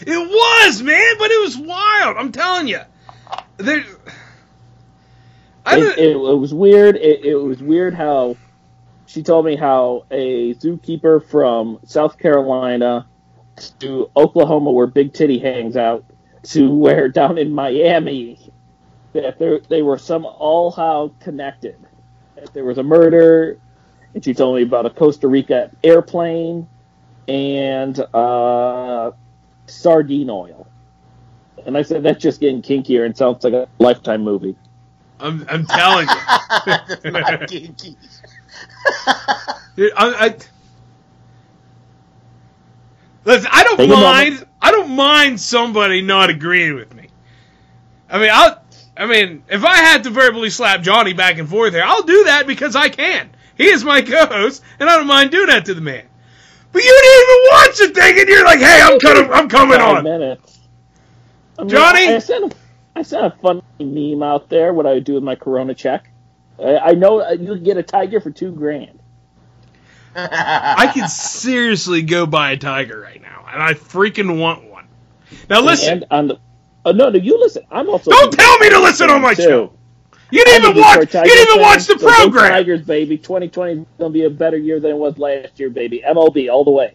was, 0.06 0.83
man, 0.83 1.14
but 1.18 1.30
it 1.30 1.42
was 1.42 1.56
wild. 1.56 2.16
I'm 2.16 2.33
telling 2.33 2.68
you. 2.68 2.80
There. 3.56 3.85
I 5.66 5.79
It, 5.79 5.98
it, 5.98 6.16
it 6.16 6.16
was 6.16 6.53
weird. 6.53 6.96
It, 6.96 7.24
it 7.24 7.37
was 7.37 7.62
weird 7.62 7.94
how 7.94 8.37
she 9.07 9.22
told 9.22 9.46
me 9.46 9.55
how 9.57 10.07
a 10.11 10.55
zookeeper 10.55 11.24
from 11.24 11.79
South 11.85 12.18
Carolina 12.18 13.07
to 13.79 14.11
Oklahoma, 14.16 14.72
where 14.72 14.88
Big 14.88 15.12
Titty 15.12 15.38
hangs 15.38 15.77
out, 15.77 16.05
to 16.42 16.74
where 16.74 17.09
down 17.09 17.38
in 17.38 17.53
Miami, 17.53 18.53
that 19.14 19.38
there, 19.38 19.61
they 19.61 19.83
were 19.83 19.98
some 19.98 20.27
all 20.27 20.70
how 20.70 21.12
connected. 21.20 21.77
That 22.37 22.53
there 22.53 22.64
was 22.64 22.79
a 22.79 22.83
murder, 22.83 23.59
and 24.12 24.24
she 24.24 24.35
told 24.35 24.57
me 24.57 24.62
about 24.62 24.87
a 24.87 24.90
Costa 24.90 25.29
Rica 25.29 25.70
airplane 25.83 26.68
and 27.27 27.98
uh, 28.12 29.12
sardine 29.66 30.31
oil. 30.31 30.66
And 31.64 31.79
I 31.79 31.83
said, 31.83 32.03
that's 32.03 32.22
just 32.22 32.40
getting 32.40 32.61
kinkier 32.61 33.07
and 33.07 33.16
sounds 33.16 33.42
like 33.44 33.55
a 33.55 33.68
lifetime 33.79 34.22
movie. 34.22 34.57
I'm, 35.20 35.46
I'm 35.48 35.64
telling 35.64 36.09
you. 36.09 36.16
That's 36.66 37.05
not 37.05 37.48
kinky. 37.48 37.96
Dude, 39.77 39.92
I, 39.96 40.27
I, 40.27 40.37
listen, 43.24 43.48
I 43.53 43.64
don't 43.64 43.77
Take 43.77 43.90
mind. 43.90 44.46
I 44.61 44.70
don't 44.70 44.90
mind 44.90 45.40
somebody 45.40 46.03
not 46.03 46.31
agreeing 46.31 46.74
with 46.74 46.94
me. 46.94 47.09
I 48.11 48.18
mean, 48.18 48.31
I'll. 48.33 48.63
I 48.96 49.07
mean, 49.07 49.42
if 49.48 49.64
I 49.64 49.76
had 49.76 50.04
to 50.04 50.11
verbally 50.11 50.50
slap 50.50 50.83
Johnny 50.83 51.12
back 51.12 51.38
and 51.38 51.48
forth 51.48 51.72
here, 51.72 51.83
I'll 51.85 52.02
do 52.02 52.24
that 52.24 52.46
because 52.46 52.76
I 52.76 52.88
can. 52.88 53.30
He 53.57 53.66
is 53.66 53.85
my 53.85 54.02
co-host, 54.02 54.62
and 54.78 54.88
I 54.88 54.96
don't 54.96 55.07
mind 55.07 55.30
doing 55.30 55.46
that 55.46 55.64
to 55.66 55.74
the 55.74 55.80
man. 55.80 56.04
But 56.72 56.83
you 56.83 56.90
didn't 56.90 57.22
even 57.22 57.44
watch 57.52 57.78
the 57.78 58.00
thing, 58.00 58.20
and 58.20 58.28
you're 58.28 58.44
like, 58.44 58.59
"Hey, 58.59 58.80
I'm 58.83 58.98
coming. 58.98 59.33
I'm 59.33 59.48
coming 59.48 59.78
Five 59.78 59.98
on." 59.98 60.04
minutes. 60.04 60.61
I 61.59 61.62
mean, 61.62 61.70
Johnny? 61.70 62.09
I, 62.09 62.16
I 62.16 62.18
sent 62.18 62.52
a, 62.52 62.57
I 62.96 63.02
sent 63.02 63.26
a 63.26 63.30
funny 63.30 63.62
meme 63.78 64.22
out 64.22 64.48
there. 64.48 64.72
What 64.72 64.87
I 64.87 64.94
would 64.94 65.04
do 65.04 65.14
with 65.14 65.22
my 65.22 65.37
Corona 65.37 65.74
check. 65.74 66.11
I, 66.59 66.78
I 66.78 66.92
know 66.92 67.20
uh, 67.20 67.30
you 67.33 67.54
can 67.54 67.64
get 67.64 67.76
a 67.76 67.83
tiger 67.83 68.20
for 68.20 68.30
two 68.30 68.52
grand. 68.52 68.98
I 70.16 70.90
could 70.94 71.09
seriously 71.11 72.02
go 72.02 72.26
buy 72.26 72.52
a 72.52 72.57
tiger 72.57 73.00
right 73.00 73.20
now, 73.20 73.46
and 73.52 73.62
I 73.62 73.74
freaking 73.74 74.38
want 74.38 74.70
one. 74.70 74.87
Now 75.50 75.61
listen, 75.61 75.92
And 75.94 76.04
on 76.11 76.28
the, 76.28 76.38
oh 76.85 76.92
no, 76.92 77.11
no, 77.11 77.18
you 77.18 77.38
listen. 77.38 77.64
I'm 77.70 77.88
also. 77.88 78.11
don't 78.11 78.33
tell 78.33 78.59
me 78.59 78.70
to 78.70 78.81
listen 78.81 79.11
on 79.11 79.23
my 79.23 79.35
too. 79.35 79.42
show. 79.42 79.73
You 80.31 80.44
didn't 80.44 80.64
I'm 80.64 80.70
even 80.70 80.83
watch. 80.83 81.01
Detroit 81.01 81.27
You 81.27 81.33
didn't 81.35 81.51
even 81.51 81.62
watch 81.62 81.87
the 81.87 81.99
so 81.99 82.09
program. 82.09 82.51
Tigers, 82.51 82.83
baby. 82.83 83.18
2020 83.18 83.73
is 83.73 83.87
gonna 83.99 84.11
be 84.11 84.25
a 84.25 84.31
better 84.31 84.57
year 84.57 84.81
than 84.81 84.90
it 84.92 84.97
was 84.97 85.18
last 85.18 85.59
year, 85.61 85.70
baby. 85.70 86.03
MLB 86.07 86.51
all 86.51 86.64
the 86.64 86.70
way. 86.70 86.94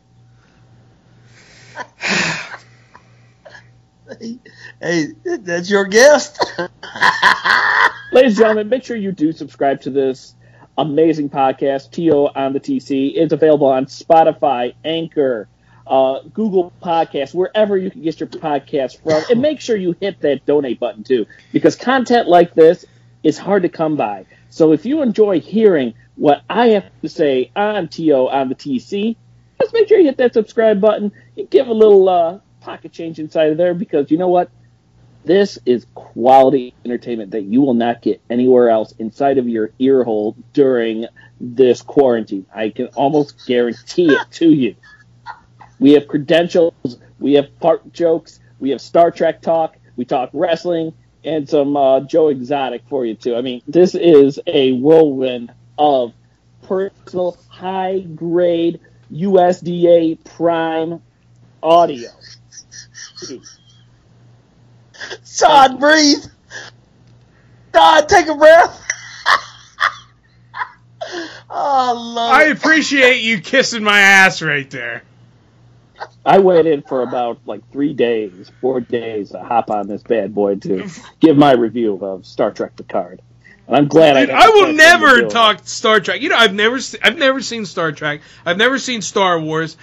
hey, 4.82 5.08
that's 5.24 5.70
your 5.70 5.86
guest. 5.86 6.40
Ladies 8.12 8.32
and 8.32 8.38
gentlemen, 8.38 8.70
make 8.70 8.84
sure 8.84 8.98
you 8.98 9.12
do 9.12 9.32
subscribe 9.32 9.82
to 9.82 9.90
this 9.92 10.36
amazing 10.78 11.30
podcast, 11.30 11.92
TO 11.92 12.30
on 12.36 12.54
the 12.54 12.60
TC. 12.60 13.14
It's 13.16 13.34
available 13.34 13.68
on 13.68 13.86
Spotify, 13.86 14.74
Anchor, 14.84 15.48
uh, 15.90 16.20
Google 16.34 16.72
Podcasts, 16.82 17.34
wherever 17.34 17.76
you 17.76 17.90
can 17.90 18.04
get 18.04 18.20
your 18.20 18.30
podcast 18.30 19.02
from. 19.04 19.24
And 19.30 19.42
make 19.42 19.60
sure 19.60 19.76
you 19.76 19.96
hit 20.00 20.22
that 20.22 20.46
donate 20.46 20.80
button 20.80 21.04
too, 21.04 21.26
because 21.52 21.76
content 21.76 22.28
like 22.28 22.54
this 22.54 22.86
is 23.24 23.38
hard 23.38 23.64
to 23.64 23.70
come 23.70 23.98
by. 23.98 24.26
So 24.50 24.72
if 24.72 24.86
you 24.86 25.02
enjoy 25.02 25.42
hearing 25.42 25.96
what 26.16 26.44
I 26.50 26.70
have 26.70 26.86
to 27.02 27.10
say 27.10 27.52
on 27.56 27.88
TO 27.88 28.30
on 28.30 28.50
the 28.50 28.56
TC, 28.56 29.16
just 29.60 29.74
make 29.74 29.88
sure 29.88 29.98
you 29.98 30.06
hit 30.06 30.18
that 30.18 30.34
subscribe 30.34 30.80
button. 30.80 31.12
You 31.36 31.46
give 31.46 31.68
a 31.68 31.74
little 31.74 32.08
uh, 32.08 32.40
pocket 32.62 32.92
change 32.92 33.20
inside 33.20 33.52
of 33.52 33.58
there 33.58 33.74
because 33.74 34.12
you 34.12 34.18
know 34.18 34.30
what? 34.30 34.50
This 35.26 35.60
is 35.66 35.86
quality 35.96 36.74
entertainment 36.86 37.32
that 37.32 37.42
you 37.42 37.62
will 37.62 37.74
not 37.74 38.02
get 38.02 38.22
anywhere 38.30 38.70
else 38.70 38.94
inside 39.00 39.38
of 39.38 39.50
your 39.50 39.72
ear 39.78 40.04
hole 40.04 40.36
during 40.54 41.08
this 41.42 41.82
quarantine. 41.82 42.46
I 42.54 42.70
can 42.70 42.88
almost 42.88 43.46
guarantee 43.46 44.14
it 44.14 44.32
to 44.32 44.50
you. 44.50 44.76
We 45.80 45.94
have 45.94 46.08
credentials, 46.08 46.74
we 47.20 47.34
have 47.34 47.50
fart 47.62 47.92
jokes, 47.94 48.40
we 48.60 48.72
have 48.72 48.82
Star 48.82 49.12
Trek 49.12 49.42
talk, 49.42 49.78
we 49.96 50.06
talk 50.06 50.30
wrestling, 50.34 50.94
and 51.24 51.48
some 51.48 51.76
uh, 51.76 52.02
Joe 52.02 52.30
Exotic 52.30 52.84
for 52.90 53.06
you 53.06 53.16
too. 53.16 53.36
I 53.36 53.42
mean, 53.42 53.62
this 53.68 53.96
is 53.96 54.40
a 54.48 54.74
whirlwind 54.74 55.52
of 55.78 56.14
personal, 56.64 57.38
high 57.50 58.00
grade 58.00 58.80
USDA 59.12 60.24
prime 60.24 61.02
audio. 61.64 62.10
Todd, 65.38 65.80
breathe. 65.80 66.26
Todd, 67.74 68.10
take 68.10 68.28
a 68.28 68.36
breath. 68.36 68.86
oh, 71.50 72.16
I 72.18 72.42
I 72.42 72.44
appreciate 72.46 73.22
you 73.22 73.40
kissing 73.40 73.84
my 73.84 74.00
ass 74.00 74.42
right 74.42 74.70
there. 74.70 75.04
I 76.26 76.40
waited 76.40 76.86
for 76.88 77.02
about 77.04 77.40
like 77.46 77.72
three 77.72 77.94
days, 77.94 78.52
four 78.62 78.82
days 78.82 79.32
to 79.32 79.40
hop 79.42 79.70
on 79.72 79.88
this 79.88 80.04
bad 80.04 80.34
boy 80.36 80.56
to 80.58 80.88
give 81.20 81.38
my 81.38 81.54
review 81.54 81.98
of 82.02 82.26
Star 82.26 82.52
Trek 82.52 82.76
Picard. 82.76 83.22
And 83.68 83.76
I'm 83.76 83.88
glad 83.88 84.18
I. 84.18 84.26
Dude, 84.26 84.36
I 84.36 84.50
will 84.50 84.74
never 84.74 85.28
talk 85.28 85.68
Star 85.68 86.00
Trek. 86.00 86.22
You 86.22 86.30
know, 86.30 86.38
I've 86.38 86.54
never, 86.54 86.80
se- 86.80 87.00
I've 87.04 87.18
never 87.18 87.42
seen 87.42 87.66
Star 87.66 87.92
Trek. 87.92 88.22
I've 88.46 88.58
never 88.58 88.80
seen 88.80 89.02
Star 89.02 89.40
Wars. 89.40 89.78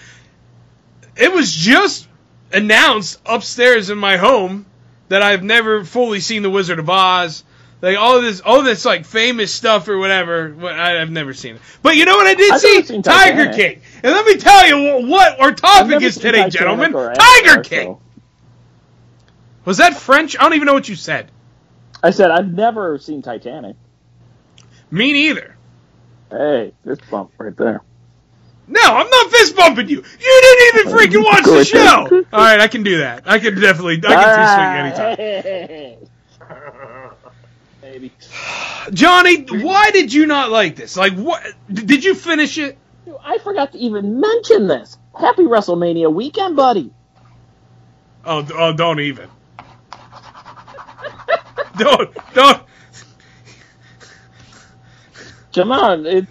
It 1.17 1.33
was 1.33 1.53
just 1.55 2.09
announced 2.53 3.21
upstairs 3.25 3.91
in 3.91 3.99
my 3.99 4.17
home 4.17 4.67
that 5.09 5.23
I've 5.23 5.43
never 5.43 5.85
fully 5.85 6.21
seen 6.21 6.43
The 6.43 6.51
Wizard 6.51 6.79
of 6.79 6.91
Oz. 6.91 7.45
Like 7.87 7.99
all 7.99 8.21
this, 8.21 8.41
all 8.41 8.65
this 8.65 8.85
like 8.85 9.05
famous 9.05 9.55
stuff 9.55 9.87
or 9.87 9.97
whatever. 9.97 10.57
I, 10.61 11.01
I've 11.01 11.13
never 11.13 11.33
seen 11.33 11.55
it. 11.55 11.63
But 11.83 11.95
you 11.95 12.05
know 12.05 12.17
what 12.17 12.27
I 12.27 12.35
did 12.35 12.53
I've 12.53 12.61
see? 12.61 12.83
Tiger 12.83 13.01
Titanic. 13.01 13.55
King. 13.55 13.83
And 14.03 14.13
let 14.13 14.27
me 14.27 14.39
tell 14.39 14.67
you 14.67 15.07
what, 15.07 15.39
our 15.39 15.53
topic 15.53 16.03
is 16.03 16.17
today, 16.17 16.51
Titanic 16.51 16.53
gentlemen. 16.53 16.93
Tiger 16.93 17.63
King. 17.63 17.99
Was 19.65 19.77
that 19.77 19.95
French? 19.95 20.37
I 20.37 20.43
don't 20.43 20.55
even 20.55 20.67
know 20.67 20.73
what 20.73 20.89
you 20.89 20.97
said. 20.97 21.31
I 22.03 22.11
said 22.11 22.33
I've 22.33 22.53
never 22.53 22.99
seen 22.99 23.23
Titanic. 23.23 23.77
Me 24.91 25.13
neither. 25.13 25.57
Hey, 26.29 26.73
this 26.85 26.99
bump 27.09 27.35
right 27.39 27.57
there. 27.57 27.83
No, 28.67 28.81
I'm 28.83 29.09
not 29.09 29.31
fist 29.31 29.55
bumping 29.55 29.89
you. 29.89 29.99
You 29.99 30.03
didn't 30.43 30.81
even 30.81 30.93
freaking 30.93 31.25
watch 31.25 31.45
the 31.45 31.65
show. 31.65 32.25
All 32.33 32.41
right, 32.41 32.59
I 32.59 32.67
can 32.67 32.83
do 32.83 32.99
that. 32.99 33.23
I 33.27 33.39
can 33.39 33.55
definitely. 33.61 34.03
I 34.05 34.91
can 34.91 34.97
two 34.97 35.15
swing 35.15 35.87
anytime. 35.95 36.09
Maybe. 37.97 38.13
Johnny, 38.93 39.45
why 39.45 39.91
did 39.91 40.13
you 40.13 40.27
not 40.27 40.51
like 40.51 40.77
this? 40.77 40.99
Like, 40.99 41.15
what? 41.15 41.43
Did 41.73 42.05
you 42.05 42.15
finish 42.15 42.59
it? 42.59 42.77
I 43.25 43.39
forgot 43.39 43.73
to 43.73 43.79
even 43.79 44.21
mention 44.21 44.67
this. 44.67 44.99
Happy 45.19 45.45
WrestleMania 45.45 46.13
weekend, 46.13 46.57
buddy. 46.57 46.93
Oh, 48.23 48.47
oh 48.55 48.75
don't 48.75 49.01
even. 49.01 49.31
don't, 51.79 52.15
don't. 52.35 52.63
Come 55.55 55.73
on, 55.73 56.05
it, 56.05 56.27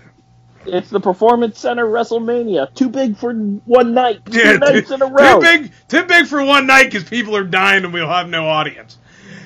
it's 0.68 0.92
the 0.92 1.00
Performance 1.00 1.58
Center 1.58 1.88
WrestleMania. 1.88 2.72
Too 2.76 2.90
big 2.90 3.18
for 3.18 3.34
one 3.34 3.96
night. 3.96 4.24
Two 4.24 4.38
Yeah, 4.38 4.58
nights 4.58 4.90
too, 4.90 4.94
in 4.94 5.02
a 5.02 5.08
row. 5.08 5.40
too 5.40 5.42
big, 5.42 5.72
too 5.88 6.04
big 6.04 6.28
for 6.28 6.44
one 6.44 6.68
night 6.68 6.92
because 6.92 7.06
people 7.06 7.36
are 7.36 7.44
dying 7.44 7.86
and 7.86 7.92
we'll 7.92 8.08
have 8.08 8.30
no 8.30 8.48
audience. 8.48 9.00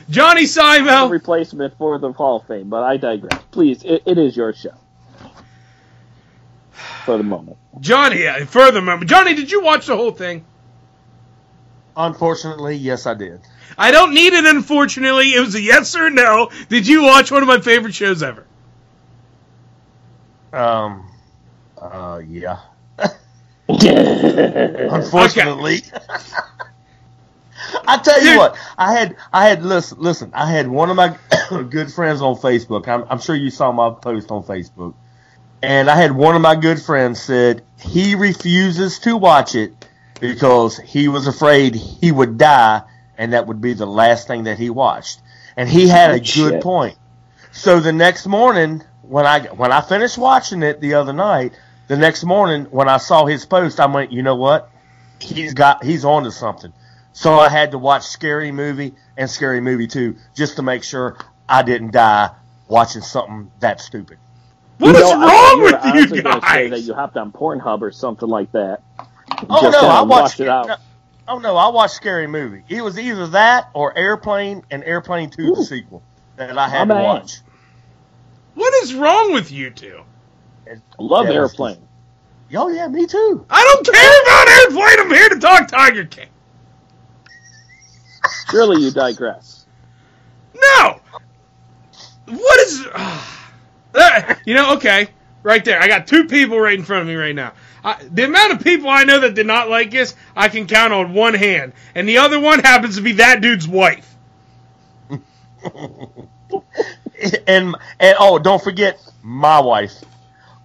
Johnny 0.10 0.42
A 0.44 0.46
Seibel, 0.46 1.10
replacement 1.10 1.78
for 1.78 1.98
the 2.00 2.12
Hall 2.12 2.38
of 2.38 2.48
Fame, 2.48 2.70
but 2.70 2.84
I 2.84 2.98
digress. 2.98 3.42
Please, 3.52 3.84
it, 3.84 4.04
it 4.06 4.18
is 4.18 4.36
your 4.36 4.54
show. 4.54 4.74
For 7.06 7.18
the 7.18 7.24
moment. 7.24 7.58
Johnny. 7.80 8.28
uh, 8.28 8.46
Furthermore, 8.46 9.04
Johnny, 9.04 9.36
did 9.36 9.52
you 9.52 9.64
watch 9.64 9.88
the 9.88 9.96
whole 9.96 10.12
thing? 10.12 10.46
Unfortunately, 11.96 12.76
yes, 12.76 13.06
I 13.06 13.14
did. 13.14 13.42
I 13.78 13.92
don't 13.92 14.14
need 14.14 14.34
it. 14.34 14.46
Unfortunately, 14.46 15.34
it 15.34 15.40
was 15.40 15.56
a 15.56 15.62
yes 15.62 15.96
or 15.96 16.10
no. 16.10 16.50
Did 16.70 16.88
you 16.88 17.04
watch 17.04 17.32
one 17.32 17.42
of 17.42 17.48
my 17.48 17.60
favorite 17.60 17.94
shows 17.94 18.24
ever? 18.24 18.46
Um, 20.54 21.10
uh, 21.78 22.22
yeah. 22.28 22.60
Unfortunately. 23.70 25.82
I 27.88 27.98
tell 27.98 28.24
you 28.24 28.38
what, 28.38 28.58
I 28.78 28.94
had, 28.94 29.16
I 29.34 29.48
had, 29.50 29.64
listen, 29.64 29.98
listen, 30.00 30.32
I 30.34 30.50
had 30.50 30.68
one 30.68 30.90
of 30.90 30.96
my 30.96 31.18
good 31.70 31.92
friends 31.92 32.22
on 32.22 32.36
Facebook. 32.36 32.88
I'm, 32.88 33.06
I'm 33.10 33.20
sure 33.20 33.36
you 33.36 33.50
saw 33.50 33.72
my 33.72 33.90
post 33.92 34.32
on 34.32 34.44
Facebook. 34.44 34.94
And 35.62 35.90
I 35.90 35.96
had 35.98 36.14
one 36.14 36.36
of 36.36 36.42
my 36.42 36.56
good 36.56 36.82
friends 36.82 37.22
said 37.22 37.64
he 37.82 38.16
refuses 38.16 39.00
to 39.00 39.18
watch 39.18 39.56
it 39.56 39.74
because 40.22 40.78
he 40.78 41.08
was 41.10 41.28
afraid 41.28 41.76
he 41.76 42.12
would 42.12 42.38
die 42.38 42.84
and 43.18 43.34
that 43.34 43.48
would 43.48 43.60
be 43.60 43.74
the 43.74 43.86
last 43.86 44.28
thing 44.28 44.46
that 44.46 44.58
he 44.58 44.70
watched. 44.70 45.20
And 45.58 45.68
he 45.68 45.90
had 45.90 46.12
a 46.12 46.14
Oh, 46.14 46.18
good 46.20 46.26
shit. 46.26 46.64
point. 46.64 46.98
So 47.52 47.82
the 47.82 47.92
next 47.92 48.26
morning, 48.26 48.84
when 49.02 49.26
I 49.26 49.48
when 49.48 49.74
I 49.74 49.82
finished 49.82 50.18
watching 50.18 50.64
it 50.64 50.80
the 50.80 50.94
other 50.94 51.12
night, 51.12 51.52
the 51.90 51.98
next 51.98 52.24
morning 52.24 52.66
when 52.72 52.88
I 52.88 52.98
saw 52.98 53.26
his 53.26 53.46
post, 53.46 53.80
I 53.82 53.88
went, 53.88 54.14
you 54.14 54.22
know 54.22 54.36
what? 54.36 54.70
He's 55.20 55.54
got 55.54 55.84
he's 55.84 56.06
on 56.06 56.24
to 56.24 56.32
something. 56.32 56.72
So 57.20 57.34
I 57.34 57.50
had 57.50 57.72
to 57.72 57.78
watch 57.78 58.04
Scary 58.04 58.50
Movie 58.50 58.94
and 59.18 59.30
Scary 59.30 59.60
Movie 59.60 59.88
2 59.88 60.16
just 60.38 60.56
to 60.56 60.62
make 60.62 60.86
sure 60.86 61.18
I 61.50 61.64
didn't 61.64 61.92
die 61.92 62.30
watching 62.70 63.02
something 63.02 63.52
that 63.60 63.82
stupid. 63.82 64.18
What 64.78 64.96
is 64.96 65.02
You 65.02 65.20
know, 65.20 65.28
wrong 65.28 65.58
you 65.58 65.64
with 65.64 66.16
you 66.16 66.22
gonna 66.22 66.42
Say 66.48 66.70
that 66.70 66.80
you 66.80 66.94
hopped 66.94 67.18
on 67.18 67.34
Pornhub 67.34 67.82
or 67.82 67.92
something 67.92 68.30
like 68.30 68.54
that. 68.54 68.84
Oh 69.50 69.62
Just 69.62 69.82
no, 69.82 69.90
I 69.90 70.02
watched 70.04 70.10
watched 70.10 70.40
it 70.40 70.48
out. 70.48 70.68
no, 70.68 70.76
oh 71.28 71.40
no, 71.40 71.58
I 71.58 71.68
watched 71.68 71.96
Scary 71.96 72.26
Movie. 72.26 72.64
It 72.70 72.82
was 72.82 72.98
either 72.98 73.28
that 73.28 73.70
or 73.74 73.98
Airplane 73.98 74.64
and 74.72 74.82
Airplane 74.86 75.30
2 75.30 75.56
the 75.56 75.66
sequel 75.66 76.02
that 76.38 76.58
I 76.58 76.70
had 76.70 76.88
to 76.88 76.94
watch. 76.94 77.40
What 78.56 78.74
is 78.82 78.94
wrong 78.94 79.34
with 79.34 79.52
you 79.52 79.72
two? 79.72 80.04
I 80.72 80.78
love 81.00 81.26
Yeah, 81.26 81.32
it 81.32 81.36
airplane. 81.36 81.86
Oh 82.56 82.70
yeah, 82.70 82.88
me 82.88 83.06
too. 83.08 83.46
I 83.50 83.62
don't 83.62 83.86
care 83.86 84.22
about 84.24 84.48
airplane. 84.48 85.00
I'm 85.02 85.10
here 85.14 85.30
to 85.30 85.40
talk 85.40 85.68
Tiger 85.68 86.06
King. 86.06 86.30
Surely 88.52 88.82
you 88.84 88.92
digress. 88.92 89.66
No. 90.56 91.00
What 92.26 92.60
is? 92.62 92.86
Uh, 92.94 94.36
you 94.46 94.54
know, 94.54 94.76
okay, 94.76 95.10
right 95.44 95.64
there. 95.64 95.82
I 95.82 95.88
got 95.88 96.08
two 96.08 96.26
people 96.26 96.60
right 96.60 96.78
in 96.78 96.86
front 96.86 97.02
of 97.02 97.08
me 97.08 97.16
right 97.16 97.36
now. 97.36 97.54
I, 97.84 98.04
the 98.12 98.26
amount 98.26 98.54
of 98.54 98.64
people 98.64 98.90
I 98.90 99.04
know 99.04 99.22
that 99.22 99.36
did 99.36 99.48
not 99.48 99.70
like 99.70 99.92
this, 99.92 100.16
I 100.36 100.50
can 100.50 100.68
count 100.68 100.94
on 100.94 101.14
one 101.14 101.34
hand, 101.34 101.74
and 101.96 102.08
the 102.08 102.18
other 102.18 102.40
one 102.40 102.60
happens 102.60 102.98
to 102.98 103.02
be 103.02 103.14
that 103.14 103.42
dude's 103.42 103.68
wife. 103.68 104.16
and 107.48 107.76
and 108.00 108.16
oh, 108.20 108.40
don't 108.40 108.62
forget 108.62 109.00
my 109.24 109.60
wife. 109.60 110.04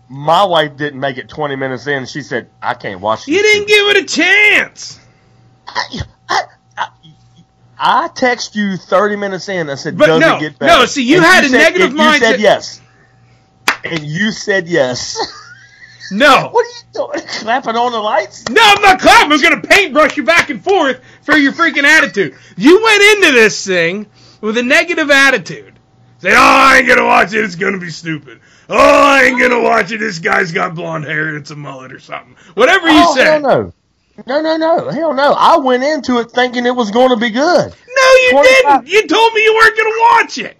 My 0.08 0.44
wife 0.44 0.76
didn't 0.76 1.00
make 1.00 1.16
it 1.16 1.28
20 1.28 1.56
minutes 1.56 1.86
in. 1.86 2.06
She 2.06 2.22
said, 2.22 2.48
"I 2.60 2.74
can't 2.74 3.00
watch 3.00 3.20
this." 3.20 3.34
You 3.34 3.42
didn't 3.42 3.68
give 3.68 3.88
it 3.88 4.04
a 4.04 4.06
chance. 4.06 5.00
I, 5.66 6.00
I, 6.28 6.42
I, 7.78 8.08
text 8.14 8.54
you 8.56 8.76
30 8.76 9.16
minutes 9.16 9.48
in. 9.48 9.68
I 9.70 9.74
said, 9.74 9.98
But 9.98 10.06
"Does 10.06 10.20
no, 10.20 10.36
it 10.36 10.40
get 10.40 10.58
better?" 10.58 10.80
no, 10.80 10.86
see, 10.86 11.02
you 11.02 11.16
And 11.16 11.24
had 11.24 11.44
a 11.44 11.48
said- 11.48 11.58
negative 11.58 11.90
and 11.90 11.98
You 11.98 12.18
said 12.18 12.40
yes, 12.40 12.80
and 13.84 14.04
you 14.04 14.32
said 14.32 14.68
yes. 14.68 15.16
No. 16.10 16.48
what 16.52 16.66
are 16.66 16.68
you 16.68 16.84
doing? 16.92 17.26
Clapping 17.40 17.76
on 17.76 17.92
the 17.92 17.98
lights? 17.98 18.44
No, 18.50 18.60
I'm 18.62 18.82
not 18.82 19.00
clapping. 19.00 19.32
I'm 19.32 19.40
going 19.40 19.60
to 19.60 19.66
paintbrush 19.66 20.16
you 20.16 20.24
back 20.24 20.50
and 20.50 20.62
forth 20.62 21.00
for 21.22 21.36
your 21.36 21.52
freaking 21.52 21.84
attitude. 21.84 22.34
You 22.56 22.82
went 22.82 23.02
into 23.02 23.32
this 23.32 23.66
thing 23.66 24.06
with 24.40 24.58
a 24.58 24.62
negative 24.62 25.10
attitude. 25.10 25.78
Say, 26.18 26.30
oh, 26.32 26.36
I 26.36 26.78
ain't 26.78 26.86
going 26.86 26.98
to 26.98 27.04
watch 27.04 27.32
it. 27.32 27.44
It's 27.44 27.56
going 27.56 27.74
to 27.74 27.80
be 27.80 27.90
stupid. 27.90 28.40
Oh, 28.68 28.76
I 28.76 29.24
ain't 29.24 29.38
going 29.38 29.50
to 29.50 29.60
watch 29.60 29.92
it. 29.92 29.98
This 29.98 30.18
guy's 30.18 30.52
got 30.52 30.74
blonde 30.74 31.04
hair 31.04 31.28
and 31.28 31.36
it's 31.38 31.50
a 31.50 31.56
mullet 31.56 31.92
or 31.92 31.98
something. 31.98 32.36
Whatever 32.54 32.86
you 32.88 33.02
oh, 33.02 33.14
said. 33.14 33.26
hell 33.26 33.40
no. 33.40 33.72
No, 34.26 34.40
no, 34.40 34.56
no. 34.56 34.90
Hell 34.90 35.14
no. 35.14 35.32
I 35.32 35.58
went 35.58 35.82
into 35.82 36.18
it 36.18 36.30
thinking 36.30 36.66
it 36.66 36.74
was 36.74 36.90
going 36.90 37.10
to 37.10 37.16
be 37.16 37.30
good. 37.30 37.72
No, 37.72 38.14
you 38.22 38.30
25 38.30 38.84
didn't. 38.84 38.88
You 38.88 39.06
told 39.06 39.34
me 39.34 39.42
you 39.42 39.54
weren't 39.54 39.76
going 39.76 39.92
to 39.92 40.00
watch 40.00 40.38
it. 40.38 40.56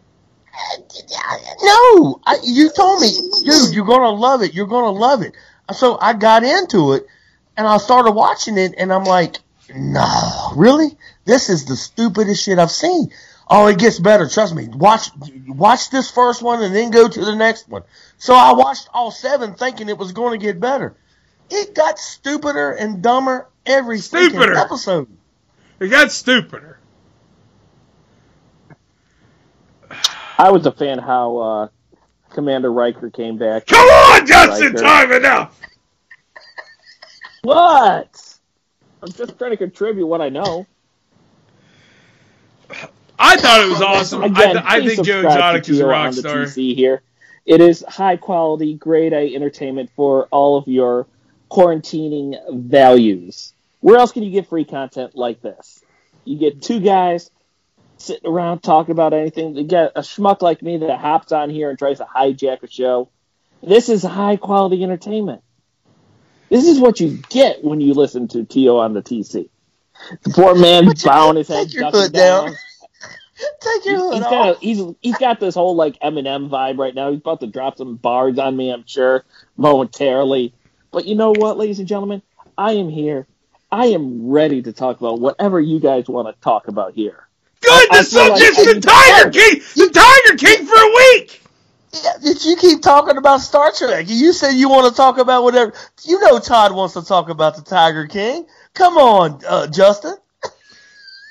No, 1.62 2.20
I, 2.24 2.38
you 2.42 2.70
told 2.70 3.00
me, 3.00 3.10
dude, 3.44 3.74
you're 3.74 3.84
gonna 3.84 4.10
love 4.10 4.42
it. 4.42 4.54
You're 4.54 4.66
gonna 4.66 4.90
love 4.90 5.22
it. 5.22 5.32
So 5.72 5.98
I 6.00 6.12
got 6.12 6.44
into 6.44 6.92
it, 6.92 7.06
and 7.56 7.66
I 7.66 7.78
started 7.78 8.12
watching 8.12 8.58
it, 8.58 8.74
and 8.78 8.92
I'm 8.92 9.04
like, 9.04 9.38
no, 9.74 10.52
really? 10.56 10.96
This 11.24 11.48
is 11.48 11.64
the 11.64 11.76
stupidest 11.76 12.44
shit 12.44 12.58
I've 12.58 12.70
seen. 12.70 13.10
Oh, 13.48 13.66
it 13.66 13.78
gets 13.78 13.98
better. 13.98 14.28
Trust 14.28 14.54
me. 14.54 14.68
Watch, 14.68 15.10
watch 15.46 15.90
this 15.90 16.10
first 16.10 16.42
one, 16.42 16.62
and 16.62 16.74
then 16.74 16.90
go 16.90 17.08
to 17.08 17.24
the 17.24 17.34
next 17.34 17.68
one. 17.68 17.82
So 18.16 18.34
I 18.34 18.52
watched 18.54 18.88
all 18.92 19.10
seven, 19.10 19.54
thinking 19.54 19.88
it 19.88 19.98
was 19.98 20.12
going 20.12 20.38
to 20.38 20.44
get 20.44 20.60
better. 20.60 20.96
It 21.50 21.74
got 21.74 21.98
stupider 21.98 22.72
and 22.72 23.02
dumber 23.02 23.48
every 23.66 23.98
freaking 23.98 24.30
Stupider. 24.30 24.54
episode. 24.54 25.08
It 25.80 25.88
got 25.88 26.10
stupider. 26.10 26.78
I 30.38 30.50
was 30.50 30.66
a 30.66 30.72
fan 30.72 30.98
how 30.98 31.36
uh, 31.36 31.68
Commander 32.30 32.72
Riker 32.72 33.10
came 33.10 33.38
back. 33.38 33.66
Come 33.66 33.86
on, 33.86 34.26
Justin. 34.26 34.72
Riker. 34.72 34.82
Time 34.82 35.12
enough. 35.12 35.60
What? 37.42 38.38
I'm 39.02 39.12
just 39.12 39.38
trying 39.38 39.50
to 39.50 39.56
contribute 39.56 40.06
what 40.06 40.20
I 40.20 40.30
know. 40.30 40.66
I 43.18 43.36
thought 43.36 43.60
it 43.64 43.68
was 43.68 43.82
awesome. 43.82 44.24
Again, 44.24 44.58
I, 44.58 44.76
I 44.76 44.86
think 44.86 45.04
Joe 45.04 45.22
subscribe 45.22 45.56
Exotic 45.56 45.64
to 45.64 45.72
is 45.72 45.78
a 45.78 45.82
TO 45.82 45.88
rock 45.88 46.06
on 46.06 46.14
the 46.14 46.20
star. 46.20 46.36
TC 46.36 46.74
here. 46.74 47.02
It 47.46 47.60
is 47.60 47.84
high 47.86 48.16
quality, 48.16 48.74
grade 48.74 49.12
A 49.12 49.34
entertainment 49.34 49.90
for 49.94 50.26
all 50.30 50.56
of 50.56 50.66
your 50.66 51.06
quarantining 51.54 52.34
values. 52.50 53.52
Where 53.80 53.98
else 53.98 54.12
can 54.12 54.24
you 54.24 54.30
get 54.30 54.48
free 54.48 54.64
content 54.64 55.14
like 55.14 55.40
this? 55.40 55.82
You 56.24 56.36
get 56.38 56.62
two 56.62 56.80
guys 56.80 57.30
sitting 57.98 58.28
around 58.28 58.60
talking 58.60 58.90
about 58.92 59.12
anything. 59.12 59.54
You 59.56 59.62
get 59.64 59.92
a 59.94 60.00
schmuck 60.00 60.42
like 60.42 60.62
me 60.62 60.78
that 60.78 60.98
hops 60.98 61.30
on 61.32 61.50
here 61.50 61.70
and 61.70 61.78
tries 61.78 61.98
to 61.98 62.04
hijack 62.04 62.62
a 62.62 62.68
show. 62.68 63.08
This 63.62 63.88
is 63.88 64.02
high 64.02 64.36
quality 64.36 64.82
entertainment. 64.82 65.42
This 66.48 66.66
is 66.66 66.80
what 66.80 66.98
you 66.98 67.18
get 67.28 67.62
when 67.62 67.80
you 67.80 67.94
listen 67.94 68.26
to 68.28 68.44
Tio 68.44 68.78
on 68.78 68.92
the 68.92 69.02
TC. 69.02 69.48
The 70.22 70.30
poor 70.30 70.54
man 70.54 70.92
bowing 71.04 71.36
his 71.36 71.48
head, 71.48 71.66
take 71.68 71.74
your 71.74 71.82
ducking 71.84 72.00
foot 72.00 72.12
down. 72.12 72.46
down. 72.46 72.56
Take 73.60 73.84
your 73.86 73.96
hood 73.96 74.14
He's 74.14 74.22
off. 74.22 74.30
got 74.30 74.56
a, 74.56 74.58
he's 74.60 74.80
he's 75.00 75.18
got 75.18 75.40
this 75.40 75.56
whole 75.56 75.74
like 75.74 75.98
Eminem 75.98 76.48
vibe 76.48 76.78
right 76.78 76.94
now. 76.94 77.10
He's 77.10 77.18
about 77.18 77.40
to 77.40 77.48
drop 77.48 77.76
some 77.76 77.96
bars 77.96 78.38
on 78.38 78.56
me, 78.56 78.70
I'm 78.72 78.86
sure, 78.86 79.24
momentarily. 79.56 80.54
But 80.94 81.06
you 81.06 81.16
know 81.16 81.32
what, 81.32 81.58
ladies 81.58 81.80
and 81.80 81.88
gentlemen, 81.88 82.22
I 82.56 82.72
am 82.74 82.88
here. 82.88 83.26
I 83.72 83.86
am 83.86 84.28
ready 84.30 84.62
to 84.62 84.72
talk 84.72 85.00
about 85.00 85.20
whatever 85.20 85.60
you 85.60 85.80
guys 85.80 86.08
want 86.08 86.28
to 86.34 86.40
talk 86.40 86.68
about 86.68 86.94
here. 86.94 87.28
Good. 87.62 87.88
I 87.90 87.98
The 87.98 88.04
feel 88.04 88.28
like 88.28 88.38
subject's 88.38 88.58
I 88.58 88.64
the 88.64 88.74
need 88.74 88.82
to 88.82 88.88
Tiger. 88.88 89.30
King. 89.30 89.60
The 89.76 89.90
Tiger 89.92 90.38
King 90.38 90.66
for 90.66 90.76
a 90.76 90.94
week. 90.96 91.40
Yeah, 91.92 92.12
you 92.42 92.56
keep 92.56 92.82
talking 92.82 93.16
about 93.16 93.40
Star 93.40 93.72
Trek? 93.72 94.06
You 94.08 94.32
said 94.32 94.52
you 94.52 94.68
want 94.68 94.88
to 94.92 94.96
talk 94.96 95.18
about 95.18 95.44
whatever. 95.44 95.72
You 96.04 96.20
know 96.20 96.38
Todd 96.38 96.74
wants 96.74 96.94
to 96.94 97.04
talk 97.04 97.28
about 97.28 97.56
the 97.56 97.62
Tiger 97.62 98.06
King. 98.06 98.46
Come 98.74 98.96
on, 98.96 99.40
uh, 99.48 99.66
Justin. 99.68 100.14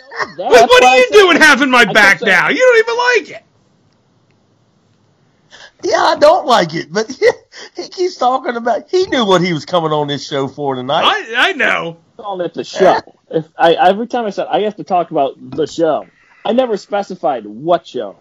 That's 0.38 0.38
But 0.50 0.70
what 0.70 0.84
are 0.84 0.98
you 0.98 1.10
doing 1.12 1.38
having 1.38 1.72
my 1.72 1.86
kept 1.86 1.94
back 1.94 2.22
now? 2.22 2.50
You 2.50 2.60
don't 2.60 2.80
even 2.80 2.98
like 2.98 3.40
it. 3.42 3.46
Yeah, 5.84 5.98
I 5.98 6.18
don't 6.20 6.46
like 6.46 6.74
it, 6.74 6.92
but 6.92 7.12
he 7.76 7.88
keeps 7.90 8.16
talking 8.18 8.56
about. 8.56 8.90
He 8.90 9.06
knew 9.08 9.26
what 9.26 9.42
he 9.42 9.54
was 9.54 9.66
coming 9.66 9.92
on 9.92 10.08
this 10.08 10.28
show 10.28 10.48
for 10.48 10.76
tonight. 10.76 11.04
I, 11.06 11.50
I 11.50 11.54
know. 11.54 11.98
calling 12.18 12.46
it 12.46 12.54
the 12.54 12.64
show. 12.64 13.00
If 13.30 13.46
I 13.58 13.74
every 13.74 14.08
time 14.08 14.26
I 14.26 14.30
said 14.30 14.48
I 14.48 14.62
have 14.62 14.78
to 14.78 14.84
talk 14.84 15.12
about 15.12 15.34
the 15.40 15.68
show, 15.68 16.08
I 16.46 16.54
never 16.54 16.78
specified 16.78 17.46
what 17.46 17.86
show. 17.88 18.18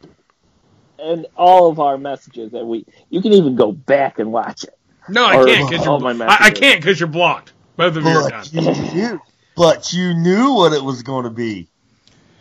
And 0.99 1.27
all 1.37 1.69
of 1.71 1.81
our 1.81 1.99
messages 1.99 2.53
that 2.53 2.65
we, 2.65 2.87
you 3.11 3.21
can 3.23 3.33
even 3.33 3.57
go 3.57 3.73
back 3.73 4.21
and 4.21 4.33
watch 4.33 4.63
it. 4.65 4.79
No, 5.09 5.25
I 5.25 5.37
Or 5.37 5.47
can't 5.47 5.69
because 5.69 5.85
you're. 5.85 5.99
my 6.15 6.27
I, 6.27 6.37
I 6.47 6.51
can't 6.51 6.81
because 6.81 7.01
you're 7.01 7.09
blocked. 7.09 7.53
Both 7.77 7.97
of 7.97 8.05
you 8.05 8.11
are 8.11 8.31
done. 8.31 8.45
you 8.53 8.61
knew. 8.95 9.21
But 9.57 9.93
you 9.93 10.15
knew 10.15 10.55
what 10.55 10.73
it 10.73 10.83
was 10.83 11.03
going 11.03 11.25
to 11.25 11.31
be. 11.31 11.69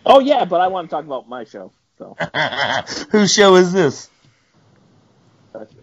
Oh 0.05 0.19
yeah, 0.19 0.45
but 0.45 0.61
I 0.61 0.67
want 0.67 0.89
to 0.89 0.95
talk 0.95 1.05
about 1.05 1.27
my 1.27 1.43
show. 1.45 1.71
So 1.97 2.15
Whose 3.11 3.33
show 3.33 3.55
is 3.55 3.73
this? 3.73 4.10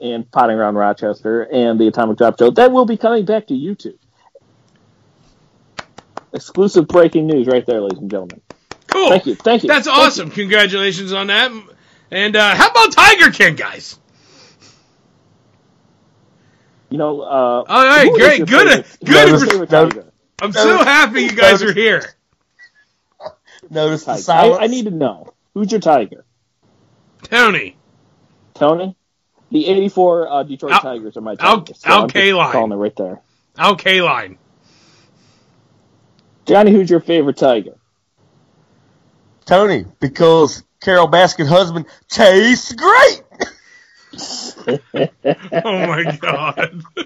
And 0.01 0.31
potting 0.31 0.57
around 0.57 0.77
Rochester 0.77 1.43
and 1.43 1.79
the 1.79 1.87
Atomic 1.89 2.17
Drop 2.19 2.39
Show 2.39 2.51
that 2.53 2.73
will 2.73 2.87
be 2.87 2.97
coming 2.97 3.25
back 3.25 3.47
to 3.49 3.55
YouTube. 3.55 3.99
Exclusive 6.33 6.87
breaking 6.89 7.27
news 7.27 7.47
right 7.47 7.65
there, 7.67 7.81
ladies 7.81 7.99
and 7.99 8.11
gentlemen. 8.11 8.41
Cool. 8.89 9.09
Thank 9.11 9.27
you, 9.27 9.35
thank 9.35 9.63
you. 9.63 9.69
That's 9.69 9.87
Thank 9.87 9.97
you. 9.99 10.03
awesome. 10.05 10.31
Congratulations 10.31 11.13
on 11.13 11.27
that. 11.29 11.51
And 12.11 12.37
uh, 12.37 12.55
how 12.55 12.69
about 12.71 12.93
Tiger 12.93 13.31
King, 13.31 13.55
guys? 13.57 13.99
You 16.91 16.97
know, 16.99 17.21
uh, 17.21 17.25
All 17.25 17.65
right, 17.87 18.09
who 18.09 18.17
is 18.17 18.23
great, 18.23 18.47
good, 18.49 18.69
favorite- 18.69 18.99
good. 19.05 19.29
your 19.29 19.39
favorite 19.47 19.71
tiger? 19.71 20.13
I'm 20.41 20.53
so 20.53 20.79
happy 20.79 21.23
you 21.23 21.33
guys 21.33 21.63
are 21.63 21.73
here. 21.73 22.03
Notice 23.71 24.05
the 24.05 24.17
silence. 24.17 24.59
I, 24.61 24.65
I 24.65 24.67
need 24.69 24.85
to 24.85 24.91
know 24.91 25.35
who's 25.53 25.71
your 25.71 25.81
tiger. 25.81 26.25
Tony, 27.25 27.77
Tony, 28.55 28.97
the 29.51 29.67
'84 29.67 30.29
uh, 30.31 30.43
Detroit 30.43 30.73
Al- 30.73 30.81
Tigers 30.81 31.17
are 31.17 31.21
my 31.21 31.37
Al- 31.41 31.63
Tigers. 31.63 31.83
Al 31.85 32.03
I'm 32.03 32.09
just 32.09 32.17
Kaline. 32.17 32.53
calling 32.53 32.73
it 32.73 32.77
right 32.77 32.97
there. 32.97 33.21
Al 33.57 33.77
Kaline. 33.77 34.37
Johnny, 36.47 36.73
who's 36.73 36.89
your 36.91 37.01
favorite 37.01 37.37
Tiger? 37.37 37.77
Tony, 39.45 39.85
because 40.01 40.63
Carole 40.81 41.09
Baskin 41.09 41.47
husband 41.47 41.87
tastes 42.09 42.73
great. 42.75 43.23
Oh 44.67 45.87
my 45.87 46.17
god. 46.21 46.83
All 46.97 47.05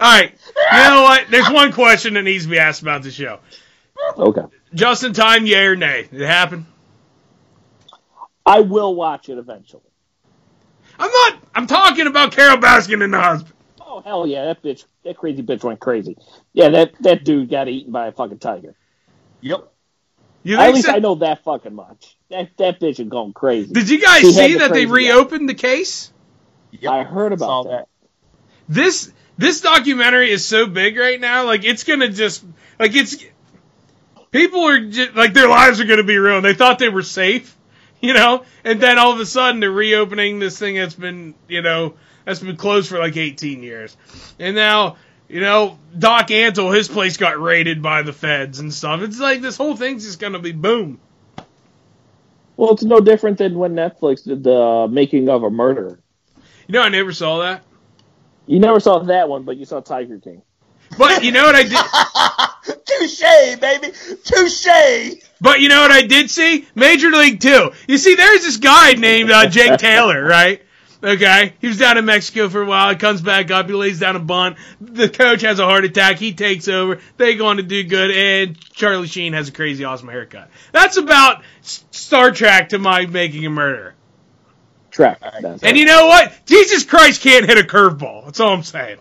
right. 0.00 0.32
You 0.72 0.78
know 0.78 1.02
what? 1.02 1.26
There's 1.30 1.50
one 1.50 1.72
question 1.72 2.14
that 2.14 2.22
needs 2.22 2.44
to 2.44 2.50
be 2.50 2.58
asked 2.58 2.82
about 2.82 3.02
the 3.02 3.10
show. 3.10 3.38
Okay, 4.16 4.42
Justin 4.74 5.12
Tyme, 5.12 5.44
yay 5.46 5.64
or 5.66 5.76
nay? 5.76 6.08
Did 6.10 6.22
it 6.22 6.26
happen? 6.26 6.66
I 8.46 8.60
will 8.60 8.94
watch 8.94 9.28
it 9.28 9.38
eventually. 9.38 9.82
I'm 10.98 11.10
not. 11.10 11.42
I'm 11.54 11.66
talking 11.66 12.06
about 12.06 12.32
Carole 12.32 12.56
Baskin 12.58 13.02
and 13.02 13.12
the 13.12 13.20
husband. 13.20 13.54
Oh 13.80 14.00
hell 14.00 14.26
yeah, 14.26 14.46
that 14.46 14.62
bitch, 14.62 14.84
that 15.04 15.16
crazy 15.16 15.42
bitch 15.42 15.62
went 15.64 15.80
crazy. 15.80 16.16
Yeah, 16.52 16.70
that 16.70 16.92
that 17.00 17.24
dude 17.24 17.50
got 17.50 17.68
eaten 17.68 17.92
by 17.92 18.06
a 18.08 18.12
fucking 18.12 18.38
tiger. 18.38 18.74
Yep. 19.40 19.68
You 20.44 20.58
At 20.58 20.74
least 20.74 20.86
so? 20.86 20.94
I 20.94 20.98
know 20.98 21.16
that 21.16 21.44
fucking 21.44 21.74
much. 21.74 22.16
That 22.30 22.50
that 22.58 22.80
bitch 22.80 22.98
is 23.00 23.08
going 23.08 23.32
crazy. 23.32 23.72
Did 23.72 23.88
you 23.88 24.00
guys 24.00 24.20
She 24.20 24.32
see 24.32 24.52
the 24.54 24.58
that 24.60 24.72
they 24.72 24.86
crazy 24.86 25.06
guy. 25.08 25.14
reopened 25.14 25.48
the 25.48 25.54
case? 25.54 26.12
Yep. 26.72 26.92
I 26.92 27.04
heard 27.04 27.32
about 27.32 27.46
Saw 27.46 27.62
that. 27.64 27.88
This 28.68 29.12
this 29.38 29.60
documentary 29.60 30.30
is 30.30 30.44
so 30.44 30.66
big 30.66 30.96
right 30.96 31.20
now. 31.20 31.44
Like 31.44 31.64
it's 31.64 31.84
gonna 31.84 32.08
just 32.08 32.44
like 32.78 32.94
it's 32.94 33.16
people 34.30 34.64
are 34.64 34.80
just, 34.80 35.14
like 35.14 35.34
their 35.34 35.48
lives 35.48 35.80
are 35.80 35.84
gonna 35.84 36.02
be 36.02 36.16
ruined. 36.18 36.44
They 36.44 36.54
thought 36.54 36.78
they 36.78 36.88
were 36.88 37.02
safe, 37.02 37.56
you 38.06 38.14
know, 38.14 38.44
and 38.64 38.80
then 38.80 38.98
all 38.98 39.12
of 39.12 39.20
a 39.20 39.26
sudden 39.26 39.60
they're 39.60 39.70
reopening 39.70 40.38
this 40.38 40.58
thing 40.58 40.76
that's 40.76 40.94
been 40.94 41.34
you 41.48 41.62
know 41.62 41.94
that's 42.24 42.40
been 42.40 42.56
closed 42.56 42.88
for 42.88 42.98
like 42.98 43.16
18 43.16 43.62
years, 43.62 43.96
and 44.38 44.54
now. 44.54 44.96
You 45.28 45.40
know, 45.40 45.78
Doc 45.98 46.28
Antle, 46.28 46.76
his 46.76 46.88
place 46.88 47.16
got 47.16 47.40
raided 47.40 47.80
by 47.80 48.02
the 48.02 48.12
feds 48.12 48.60
and 48.60 48.74
stuff. 48.74 49.00
It's 49.00 49.18
like 49.18 49.40
this 49.40 49.56
whole 49.56 49.74
thing's 49.74 50.04
just 50.04 50.20
gonna 50.20 50.38
be 50.38 50.52
boom. 50.52 51.00
Well, 52.58 52.72
it's 52.72 52.82
no 52.82 53.00
different 53.00 53.38
than 53.38 53.58
when 53.58 53.74
Netflix 53.74 54.24
did 54.24 54.44
the 54.44 54.86
making 54.90 55.30
of 55.30 55.42
a 55.42 55.50
murder. 55.50 55.98
You 56.66 56.74
know, 56.74 56.82
I 56.82 56.90
never 56.90 57.12
saw 57.12 57.40
that. 57.40 57.64
You 58.46 58.60
never 58.60 58.78
saw 58.78 58.98
that 59.00 59.28
one, 59.28 59.44
but 59.44 59.56
you 59.56 59.64
saw 59.64 59.80
Tiger 59.80 60.18
King. 60.18 60.42
But 60.98 61.24
you 61.24 61.32
know 61.32 61.44
what 61.44 61.54
I 61.54 61.62
did? 61.62 62.48
Touche, 62.98 63.60
baby. 63.60 63.92
Touche. 64.24 65.22
But 65.40 65.60
you 65.60 65.68
know 65.68 65.80
what 65.80 65.90
I 65.90 66.02
did 66.02 66.30
see? 66.30 66.66
Major 66.74 67.10
League 67.10 67.40
Two. 67.40 67.72
You 67.88 67.98
see, 67.98 68.14
there's 68.14 68.42
this 68.42 68.58
guy 68.58 68.92
named 68.92 69.30
uh, 69.30 69.48
Jake 69.48 69.78
Taylor, 69.78 70.22
right? 70.22 70.62
Okay, 71.04 71.54
he 71.60 71.66
was 71.66 71.78
down 71.78 71.98
in 71.98 72.04
Mexico 72.04 72.48
for 72.48 72.62
a 72.62 72.66
while. 72.66 72.90
He 72.90 72.96
comes 72.96 73.20
back 73.20 73.50
up. 73.50 73.66
He 73.66 73.72
lays 73.72 73.98
down 73.98 74.14
a 74.14 74.20
bunt. 74.20 74.56
The 74.80 75.08
coach 75.08 75.40
has 75.40 75.58
a 75.58 75.64
heart 75.64 75.84
attack. 75.84 76.18
He 76.18 76.32
takes 76.32 76.68
over. 76.68 77.00
They 77.16 77.34
go 77.34 77.48
on 77.48 77.56
to 77.56 77.64
do 77.64 77.82
good, 77.82 78.12
and 78.12 78.60
Charlie 78.72 79.08
Sheen 79.08 79.32
has 79.32 79.48
a 79.48 79.52
crazy, 79.52 79.82
awesome 79.82 80.08
haircut. 80.08 80.48
That's 80.70 80.98
about 80.98 81.42
Star 81.62 82.30
Trek 82.30 82.68
to 82.68 82.78
my 82.78 83.06
Making 83.06 83.46
a 83.46 83.50
Murder. 83.50 83.94
Track. 84.92 85.18
That's 85.40 85.64
And 85.64 85.76
you 85.76 85.86
know 85.86 86.06
what? 86.06 86.32
Jesus 86.46 86.84
Christ 86.84 87.20
can't 87.22 87.46
hit 87.46 87.58
a 87.58 87.62
curveball. 87.62 88.26
That's 88.26 88.38
all 88.38 88.52
I'm 88.52 88.62
saying. 88.62 88.98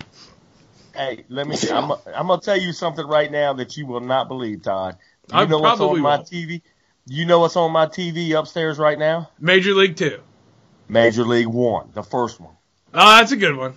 Hey, 0.96 1.26
let 1.30 1.48
me. 1.48 1.56
I'm. 1.72 1.92
I'm 1.92 2.28
gonna 2.28 2.42
tell 2.42 2.58
you 2.60 2.74
something 2.74 3.06
right 3.08 3.32
now 3.32 3.54
that 3.54 3.78
you 3.78 3.86
will 3.86 4.02
not 4.02 4.28
believe, 4.28 4.64
Todd. 4.64 4.98
You 5.32 5.38
I 5.38 5.46
know 5.46 5.60
what's 5.60 5.80
on 5.80 6.00
my 6.02 6.18
won't. 6.18 6.28
TV? 6.30 6.62
You 7.08 7.26
know 7.26 7.40
what's 7.40 7.56
on 7.56 7.72
my 7.72 7.86
TV 7.88 8.38
upstairs 8.38 8.78
right 8.78 9.00
now? 9.00 9.30
Major 9.40 9.74
League 9.74 9.96
Two. 9.96 10.20
Major 10.88 11.24
League 11.24 11.48
One, 11.48 11.90
the 11.94 12.04
first 12.04 12.40
one. 12.40 12.54
Oh, 12.94 13.18
that's 13.18 13.32
a 13.32 13.38
good 13.38 13.56
one. 13.56 13.74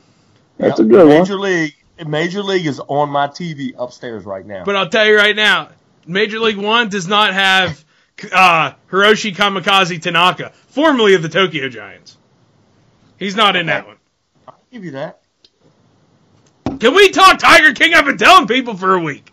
That's 0.58 0.78
Yep. 0.80 0.86
a 0.86 0.90
good 0.90 1.08
one. 1.08 1.18
Major 1.20 1.38
League. 1.38 1.74
Major 2.04 2.42
League 2.42 2.66
is 2.66 2.80
on 2.80 3.10
my 3.10 3.28
TV 3.28 3.72
upstairs 3.78 4.24
right 4.24 4.44
now. 4.44 4.64
But 4.64 4.74
I'll 4.74 4.88
tell 4.88 5.06
you 5.06 5.16
right 5.16 5.36
now, 5.36 5.68
Major 6.06 6.40
League 6.40 6.56
One 6.58 6.88
does 6.88 7.06
not 7.06 7.32
have 7.32 7.84
uh, 8.32 8.72
Hiroshi 8.90 9.34
Kamikaze 9.34 10.02
Tanaka, 10.02 10.50
formerly 10.68 11.14
of 11.14 11.22
the 11.22 11.28
Tokyo 11.28 11.68
Giants. 11.68 12.16
He's 13.18 13.36
not 13.36 13.54
in 13.54 13.66
that 13.66 13.86
one. 13.86 13.96
I'll 14.48 14.58
give 14.72 14.84
you 14.84 14.90
that. 14.92 15.20
Can 16.78 16.94
we 16.94 17.10
talk 17.10 17.38
Tiger 17.38 17.72
King? 17.72 17.94
I've 17.94 18.04
been 18.04 18.18
telling 18.18 18.46
people 18.46 18.76
for 18.76 18.94
a 18.94 19.00
week. 19.00 19.30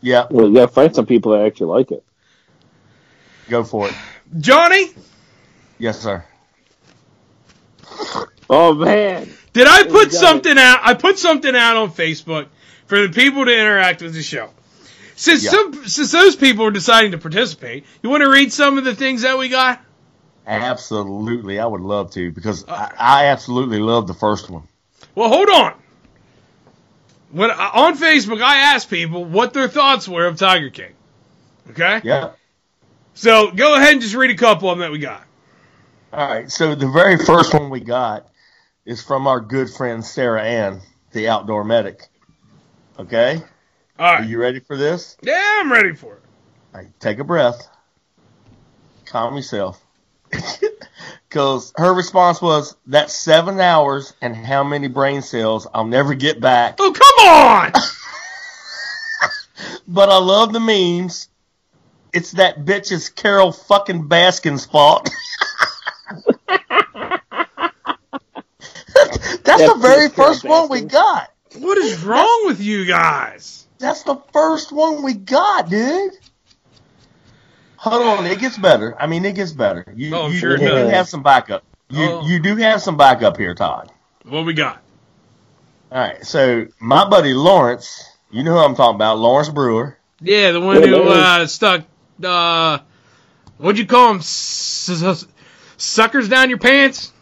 Yeah, 0.00 0.26
Well, 0.30 0.48
you 0.48 0.54
gotta 0.54 0.68
find 0.72 0.94
some 0.94 1.06
people 1.06 1.32
that 1.32 1.44
actually 1.44 1.66
like 1.66 1.90
it. 1.90 2.04
go 3.48 3.64
for 3.64 3.88
it. 3.88 3.94
Johnny, 4.38 4.90
Yes, 5.78 6.00
sir. 6.00 6.24
Oh 8.48 8.74
man, 8.74 9.28
did 9.52 9.66
I 9.66 9.84
put 9.84 10.10
Johnny. 10.10 10.10
something 10.10 10.58
out? 10.58 10.80
I 10.82 10.94
put 10.94 11.18
something 11.18 11.54
out 11.54 11.76
on 11.76 11.90
Facebook 11.90 12.48
for 12.86 13.06
the 13.06 13.12
people 13.12 13.44
to 13.44 13.52
interact 13.52 14.02
with 14.02 14.14
the 14.14 14.22
show. 14.22 14.50
Since 15.16 15.44
Yeah. 15.44 15.50
some, 15.50 15.86
since 15.86 16.12
those 16.12 16.36
people 16.36 16.64
are 16.66 16.70
deciding 16.70 17.12
to 17.12 17.18
participate, 17.18 17.84
you 18.02 18.10
want 18.10 18.22
to 18.22 18.30
read 18.30 18.52
some 18.52 18.78
of 18.78 18.84
the 18.84 18.94
things 18.94 19.22
that 19.22 19.36
we 19.38 19.48
got? 19.48 19.80
Absolutely, 20.46 21.58
I 21.60 21.66
would 21.66 21.82
love 21.82 22.10
to 22.12 22.30
because 22.32 22.64
Uh, 22.66 22.88
I, 22.98 23.24
I 23.24 23.26
absolutely 23.26 23.78
love 23.80 24.06
the 24.06 24.14
first 24.14 24.48
one. 24.50 24.62
Well, 25.14 25.28
hold 25.28 25.48
on. 25.50 25.74
When 27.30 27.50
uh, 27.50 27.70
on 27.74 27.96
Facebook, 27.96 28.42
I 28.42 28.74
asked 28.74 28.90
people 28.90 29.24
what 29.24 29.52
their 29.52 29.68
thoughts 29.68 30.08
were 30.08 30.26
of 30.26 30.36
Tiger 30.36 30.70
King. 30.70 30.92
Okay. 31.70 32.00
Yeah. 32.04 32.32
So 33.14 33.50
go 33.50 33.76
ahead 33.76 33.92
and 33.92 34.02
just 34.02 34.14
read 34.14 34.30
a 34.30 34.36
couple 34.36 34.70
of 34.70 34.78
them 34.78 34.86
that 34.86 34.92
we 34.92 34.98
got. 34.98 35.24
All 36.12 36.28
right. 36.28 36.50
So 36.50 36.74
the 36.74 36.88
very 36.88 37.16
first 37.18 37.54
one 37.54 37.70
we 37.70 37.80
got 37.80 38.28
is 38.84 39.02
from 39.02 39.26
our 39.26 39.40
good 39.40 39.70
friend 39.70 40.04
Sarah 40.04 40.42
Ann, 40.42 40.80
the 41.12 41.28
outdoor 41.28 41.64
medic. 41.64 42.08
Okay. 42.98 43.42
All 43.98 44.14
Are 44.14 44.24
you 44.24 44.38
ready 44.38 44.60
for 44.60 44.76
this? 44.76 45.16
Yeah, 45.22 45.58
I'm 45.60 45.70
ready 45.70 45.94
for 45.94 46.14
it. 46.14 46.22
All 46.74 46.80
right, 46.80 47.00
take 47.00 47.18
a 47.18 47.24
breath. 47.24 47.68
Calm 49.04 49.36
yourself. 49.36 49.84
Because 51.28 51.72
her 51.76 51.92
response 51.94 52.40
was, 52.42 52.76
that's 52.86 53.14
seven 53.14 53.60
hours 53.60 54.14
and 54.20 54.34
how 54.36 54.64
many 54.64 54.88
brain 54.88 55.22
cells 55.22 55.66
I'll 55.72 55.86
never 55.86 56.14
get 56.14 56.40
back. 56.40 56.76
Oh, 56.80 56.92
come 56.92 57.26
on! 57.28 57.72
But 59.86 60.08
I 60.08 60.18
love 60.18 60.52
the 60.52 60.60
memes. 60.60 61.28
it's 62.12 62.32
that 62.32 62.64
bitch's 62.64 63.08
Carole 63.08 63.50
fucking 63.52 64.08
Baskin's 64.08 64.64
fault. 64.64 65.10
That's 69.44 69.72
the 69.72 69.78
very 69.80 70.06
just 70.06 70.14
Carole 70.16 70.32
first 70.32 70.44
one 70.44 70.68
we 70.68 70.82
got. 70.82 71.30
What 71.58 71.76
is 71.78 72.02
wrong 72.04 72.42
with 72.46 72.60
you 72.60 72.84
guys? 72.84 73.66
That's 73.78 74.04
the 74.04 74.16
first 74.32 74.70
one 74.70 75.02
we 75.02 75.14
got, 75.14 75.68
dude. 75.68 76.12
Hold 77.82 78.02
on, 78.18 78.26
it 78.26 78.38
gets 78.38 78.58
better. 78.58 78.94
I 79.00 79.06
mean, 79.06 79.24
it 79.24 79.34
gets 79.34 79.52
better. 79.52 79.86
You, 79.96 80.14
Oh, 80.14 80.28
you, 80.28 80.38
sure 80.38 80.52
you 80.52 80.58
do 80.68 80.74
have 80.88 81.08
some 81.08 81.22
backup. 81.22 81.64
You 81.88 82.04
Oh. 82.10 82.26
you 82.26 82.38
do 82.40 82.56
have 82.56 82.82
some 82.82 82.96
backup 82.98 83.38
here, 83.38 83.54
Todd. 83.54 83.90
What 84.24 84.44
we 84.44 84.52
got? 84.52 84.82
All 85.90 85.98
right, 85.98 86.24
so 86.24 86.66
my 86.78 87.08
buddy 87.08 87.32
Lawrence, 87.32 88.04
you 88.30 88.44
know 88.44 88.52
who 88.52 88.58
I'm 88.58 88.74
talking 88.76 88.96
about, 88.96 89.18
Lawrence 89.18 89.48
Brewer. 89.48 89.96
Yeah, 90.20 90.52
the 90.52 90.60
one 90.60 90.82
who 90.82 91.08
uh, 91.08 91.46
stuck. 91.46 91.84
Uh, 92.22 92.78
what'd 93.56 93.78
you 93.78 93.86
call 93.86 94.16
s- 94.16 95.24
suckers 95.78 96.28
down 96.28 96.50
your 96.50 96.58
pants? 96.58 97.12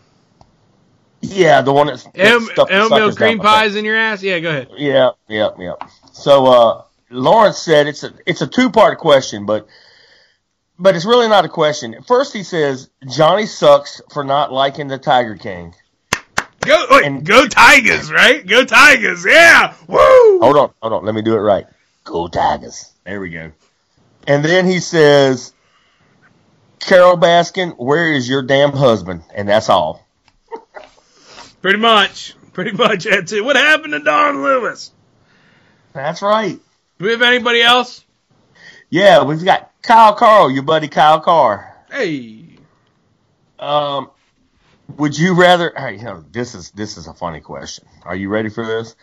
Yeah, 1.20 1.62
the 1.62 1.72
one 1.72 1.86
that's, 1.86 2.02
that 2.04 2.14
M- 2.16 2.40
suckers 2.88 3.16
cream 3.16 3.38
down 3.38 3.46
pies 3.46 3.76
in 3.76 3.84
your 3.84 3.96
ass? 3.96 4.22
Yeah, 4.24 4.40
go 4.40 4.50
ahead. 4.50 4.68
Yeah, 4.76 5.10
yeah, 5.28 5.50
yeah. 5.58 5.74
So 6.12 6.46
uh, 6.46 6.82
Lawrence 7.10 7.58
said 7.58 7.86
it's 7.86 8.02
a 8.02 8.12
it's 8.26 8.42
a 8.42 8.46
two 8.48 8.70
part 8.70 8.98
question, 8.98 9.46
but 9.46 9.66
but 10.78 10.94
it's 10.96 11.04
really 11.04 11.28
not 11.28 11.44
a 11.44 11.48
question. 11.48 12.02
First, 12.06 12.32
he 12.32 12.42
says 12.42 12.90
Johnny 13.08 13.46
sucks 13.46 14.00
for 14.12 14.24
not 14.24 14.52
liking 14.52 14.88
the 14.88 14.98
Tiger 14.98 15.36
King. 15.36 15.74
Go, 16.60 16.86
wait, 16.90 17.04
And- 17.04 17.24
go 17.24 17.46
Tigers, 17.46 18.10
right? 18.10 18.46
Go 18.46 18.64
Tigers, 18.64 19.24
yeah! 19.26 19.74
Woo! 19.86 20.40
Hold 20.40 20.56
on, 20.56 20.70
hold 20.82 20.92
on. 20.92 21.04
Let 21.04 21.14
me 21.14 21.22
do 21.22 21.34
it 21.34 21.40
right. 21.40 21.66
Go 22.04 22.28
Tigers. 22.28 22.92
There 23.04 23.20
we 23.20 23.30
go. 23.30 23.52
And 24.26 24.44
then 24.44 24.66
he 24.66 24.80
says, 24.80 25.52
Carole 26.80 27.16
Baskin, 27.16 27.76
where 27.78 28.12
is 28.14 28.28
your 28.28 28.42
damn 28.42 28.72
husband? 28.72 29.22
And 29.34 29.48
that's 29.48 29.68
all. 29.68 30.06
Pretty 31.62 31.78
much, 31.78 32.34
pretty 32.52 32.70
much. 32.72 33.04
That's 33.04 33.32
it. 33.32 33.44
What 33.44 33.56
happened 33.56 33.92
to 33.92 33.98
Don 33.98 34.42
Lewis? 34.42 34.92
That's 35.92 36.22
right. 36.22 36.58
Do 36.98 37.04
we 37.04 37.10
have 37.10 37.22
anybody 37.22 37.62
else? 37.62 38.04
Yeah, 38.90 39.24
we've 39.24 39.44
got 39.44 39.67
Kyle 39.82 40.14
Carl, 40.14 40.50
your 40.50 40.62
buddy 40.62 40.88
Kyle 40.88 41.20
Carr. 41.20 41.74
Hey, 41.90 42.44
Um, 43.58 44.10
would 44.96 45.18
you 45.18 45.34
rather? 45.34 45.72
Hey, 45.76 45.96
you 45.96 46.02
know, 46.04 46.24
this 46.30 46.54
is 46.54 46.70
this 46.72 46.96
is 46.96 47.06
a 47.06 47.14
funny 47.14 47.40
question. 47.40 47.86
Are 48.04 48.14
you 48.16 48.28
ready 48.28 48.48
for 48.50 48.64
this? 48.66 48.94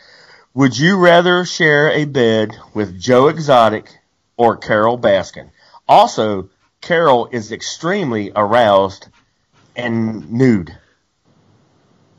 Would 0.54 0.78
you 0.78 0.98
rather 0.98 1.44
share 1.46 1.90
a 1.92 2.06
bed 2.06 2.56
with 2.74 3.00
Joe 3.00 3.28
Exotic 3.28 3.90
or 4.38 4.56
Carole 4.58 4.98
Baskin? 4.98 5.50
Also, 5.88 6.50
Carole 6.82 7.28
is 7.32 7.52
extremely 7.52 8.32
aroused 8.36 9.08
and 9.76 10.32
nude. 10.32 10.76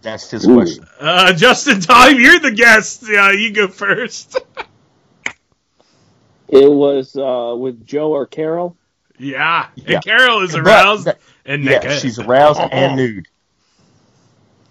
That's 0.02 0.30
his 0.30 0.46
Ooh. 0.46 0.54
question. 0.56 0.86
uh, 1.00 1.32
Justin 1.32 1.80
Tyme, 1.80 2.20
you're 2.20 2.38
the 2.38 2.50
guest. 2.52 3.04
Yeah, 3.08 3.32
you 3.32 3.52
go 3.52 3.68
first. 3.68 4.38
It 6.48 6.70
was 6.70 7.16
uh, 7.16 7.54
with 7.58 7.84
Joe 7.86 8.12
or 8.12 8.26
Carole. 8.26 8.76
yeah. 9.18 9.68
Yeah. 9.74 9.96
and 9.96 10.04
Carole 10.04 10.42
is 10.42 10.52
But 10.52 10.60
aroused 10.66 11.04
that- 11.06 11.20
and 11.44 11.64
yeah, 11.64 11.96
she's 11.98 12.18
aroused 12.18 12.60
and 12.72 12.96
nude. 12.96 13.28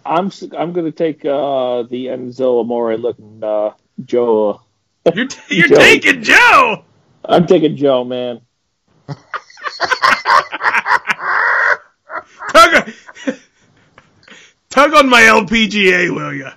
I'm 0.05 0.27
s- 0.27 0.43
I'm 0.57 0.71
going 0.73 0.85
to 0.85 0.91
take 0.91 1.25
uh, 1.25 1.83
the 1.83 2.07
Enzo 2.07 2.61
Amore 2.61 2.97
looking 2.97 3.43
uh, 3.43 3.71
Joe. 4.05 4.61
You're, 5.13 5.27
t- 5.27 5.39
you're 5.57 5.67
Joe. 5.69 5.75
taking 5.75 6.21
Joe. 6.23 6.83
I'm 7.23 7.47
taking 7.47 7.75
Joe, 7.75 8.03
man. 8.03 8.41
Tug, 12.51 12.73
on- 12.75 12.93
tug 14.69 14.93
on 14.93 15.09
my 15.09 15.21
LPGA, 15.23 16.13
will 16.13 16.33
ya? 16.33 16.51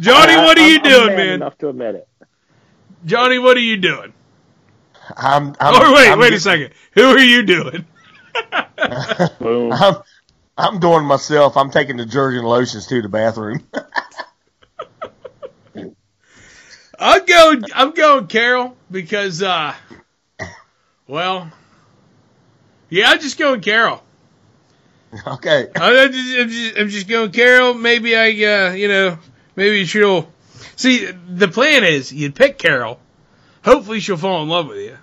Johnny, 0.00 0.36
what 0.36 0.58
are 0.58 0.62
I- 0.62 0.66
you 0.66 0.74
I'm- 0.74 0.84
I'm 0.84 0.90
doing, 0.90 1.06
man 1.08 1.16
man? 1.16 1.34
Enough 1.34 1.58
to 1.58 1.68
admit 1.68 1.94
it. 1.96 2.08
Johnny, 3.06 3.38
what 3.38 3.56
are 3.56 3.60
you 3.60 3.76
doing? 3.76 4.12
I'm, 5.16 5.48
I'm, 5.60 5.74
Oh, 5.74 5.94
wait, 5.94 6.10
I'm 6.10 6.18
wait 6.18 6.32
a 6.34 6.40
second. 6.40 6.72
Who 6.92 7.04
are 7.04 7.18
you 7.18 7.42
doing? 7.42 7.86
Boom. 9.40 9.72
I'm, 9.72 9.94
I'm 10.56 10.78
doing 10.80 11.04
myself. 11.04 11.56
I'm 11.56 11.70
taking 11.70 11.96
detergent 11.96 12.44
lotions 12.44 12.86
to 12.88 13.00
the 13.00 13.08
bathroom. 13.08 13.66
I'm 17.00 17.24
going. 17.26 17.64
I'm 17.74 17.92
going 17.92 18.26
Carole 18.26 18.76
because, 18.90 19.40
uh, 19.42 19.72
well, 21.06 21.50
yeah, 22.90 23.10
I'm 23.10 23.20
just 23.20 23.38
going 23.38 23.60
Carole. 23.60 24.02
okay. 25.26 25.68
I'm 25.76 26.12
just, 26.12 26.38
I'm 26.38 26.48
just, 26.48 26.76
I'm 26.78 26.88
just 26.88 27.08
going 27.08 27.30
Carole. 27.30 27.74
Maybe 27.74 28.16
I, 28.16 28.26
uh, 28.30 28.72
you 28.72 28.88
know, 28.88 29.18
maybe 29.58 29.84
she'll. 29.84 30.32
See, 30.76 31.06
the 31.06 31.48
plan 31.48 31.84
is 31.84 32.12
you'd 32.12 32.36
pick 32.36 32.58
Carole. 32.58 33.00
Hopefully, 33.64 34.00
she'll 34.00 34.16
fall 34.16 34.42
in 34.42 34.48
love 34.48 34.68
with 34.68 34.78
you. 34.78 34.96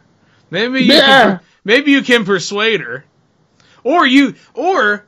Maybe 0.49 0.83
you 0.83 1.01
Yeah. 1.01 1.01
can, 1.03 1.41
maybe 1.65 1.91
you 1.91 2.01
can 2.01 2.23
persuade 2.25 2.79
her, 2.81 3.03
or 3.83 4.07
you, 4.07 4.35
or 4.53 5.03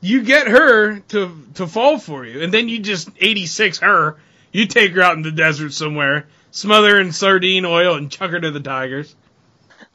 you 0.00 0.22
get 0.22 0.48
her 0.48 1.00
to 1.10 1.30
to 1.54 1.66
fall 1.66 1.98
for 1.98 2.24
you, 2.24 2.42
and 2.42 2.52
then 2.52 2.68
you 2.68 2.78
just 2.80 3.10
86 3.20 3.78
her. 3.80 4.16
You 4.52 4.66
take 4.66 4.92
her 4.92 5.02
out 5.02 5.16
in 5.16 5.22
the 5.22 5.32
desert 5.32 5.72
somewhere, 5.74 6.26
smother 6.50 6.92
her 6.92 7.00
in 7.00 7.12
sardine 7.12 7.66
oil, 7.66 7.94
and 7.96 8.10
chuck 8.10 8.30
her 8.30 8.40
to 8.40 8.50
the 8.50 8.60
tigers. 8.60 9.14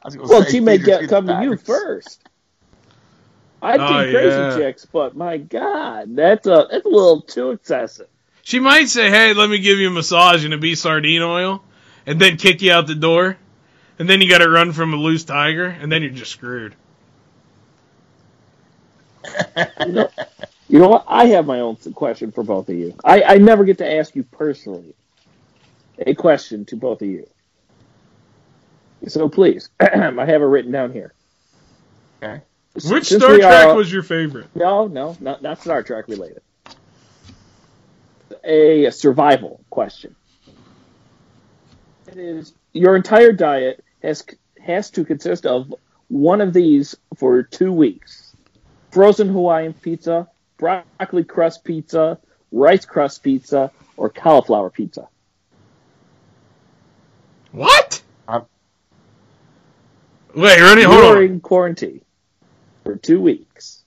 I 0.02 0.08
was 0.08 0.14
gonna 0.16 0.28
Well, 0.28 0.44
say 0.44 0.52
she 0.52 0.60
may 0.60 0.78
get 0.78 1.08
come 1.08 1.28
to 1.28 1.34
you 1.34 1.56
first. 1.56 2.24
I 3.62 3.78
Oh, 3.78 4.00
crazy 4.04 4.46
yeah. 4.46 4.46
chicks, 4.46 4.86
but 4.86 5.16
my 5.16 5.38
God, 5.38 6.16
that's 6.16 6.46
a 6.46 6.68
that's 6.70 6.86
a 6.86 6.88
little 6.88 7.22
too 7.22 7.50
excessive. 7.52 8.08
She 8.42 8.58
might 8.60 8.88
say, 8.88 9.08
"Hey, 9.10 9.34
let 9.34 9.48
me 9.48 9.58
give 9.58 9.78
you 9.78 9.88
a 9.88 9.90
massage 9.90 10.44
and 10.44 10.52
it 10.52 10.60
be 10.60 10.74
sardine 10.74 11.22
oil," 11.22 11.62
and 12.06 12.20
then 12.20 12.36
kick 12.36 12.60
you 12.62 12.72
out 12.72 12.86
the 12.86 12.94
door, 12.94 13.36
and 13.98 14.08
then 14.08 14.20
you 14.20 14.28
got 14.28 14.38
to 14.38 14.50
run 14.50 14.72
from 14.72 14.92
a 14.92 14.96
loose 14.96 15.24
tiger, 15.24 15.66
and 15.66 15.90
then 15.90 16.02
you're 16.02 16.10
just 16.10 16.32
screwed. 16.32 16.74
You 20.68 20.78
know 20.78 20.88
what? 20.88 21.04
I 21.06 21.26
have 21.26 21.46
my 21.46 21.60
own 21.60 21.76
question 21.94 22.32
for 22.32 22.42
both 22.42 22.68
of 22.68 22.74
you. 22.76 22.94
I, 23.04 23.22
I 23.22 23.38
never 23.38 23.64
get 23.64 23.78
to 23.78 23.90
ask 23.98 24.16
you 24.16 24.22
personally 24.22 24.94
a 25.98 26.14
question 26.14 26.64
to 26.66 26.76
both 26.76 27.02
of 27.02 27.08
you. 27.08 27.28
So 29.06 29.28
please, 29.28 29.68
I 29.80 29.86
have 29.86 30.16
it 30.42 30.46
written 30.46 30.72
down 30.72 30.92
here. 30.92 31.12
Okay. 32.22 32.42
Which 32.74 33.08
Since 33.08 33.22
Star 33.22 33.36
Trek 33.36 33.66
are- 33.68 33.74
was 33.74 33.92
your 33.92 34.02
favorite? 34.02 34.46
No, 34.54 34.86
no, 34.86 35.16
not, 35.20 35.42
not 35.42 35.60
Star 35.60 35.82
Trek 35.82 36.08
related. 36.08 36.40
A 38.44 38.90
survival 38.90 39.64
question. 39.70 40.16
It 42.08 42.18
is 42.18 42.52
your 42.72 42.96
entire 42.96 43.32
diet 43.32 43.84
has 44.02 44.24
has 44.60 44.90
to 44.90 45.04
consist 45.04 45.46
of 45.46 45.72
one 46.08 46.40
of 46.40 46.52
these 46.52 46.96
for 47.16 47.42
two 47.42 47.72
weeks: 47.72 48.34
frozen 48.90 49.28
Hawaiian 49.28 49.74
pizza, 49.74 50.28
broccoli 50.58 51.24
crust 51.24 51.64
pizza, 51.64 52.18
rice 52.50 52.84
crust 52.84 53.22
pizza, 53.22 53.70
or 53.96 54.10
cauliflower 54.10 54.70
pizza. 54.70 55.08
What? 57.52 58.02
Um, 58.26 58.46
Wait, 60.34 60.60
ready? 60.60 60.82
Hold 60.82 61.04
You're 61.04 61.16
on. 61.18 61.22
in 61.24 61.40
quarantine 61.40 62.00
for 62.82 62.96
two 62.96 63.20
weeks, 63.20 63.84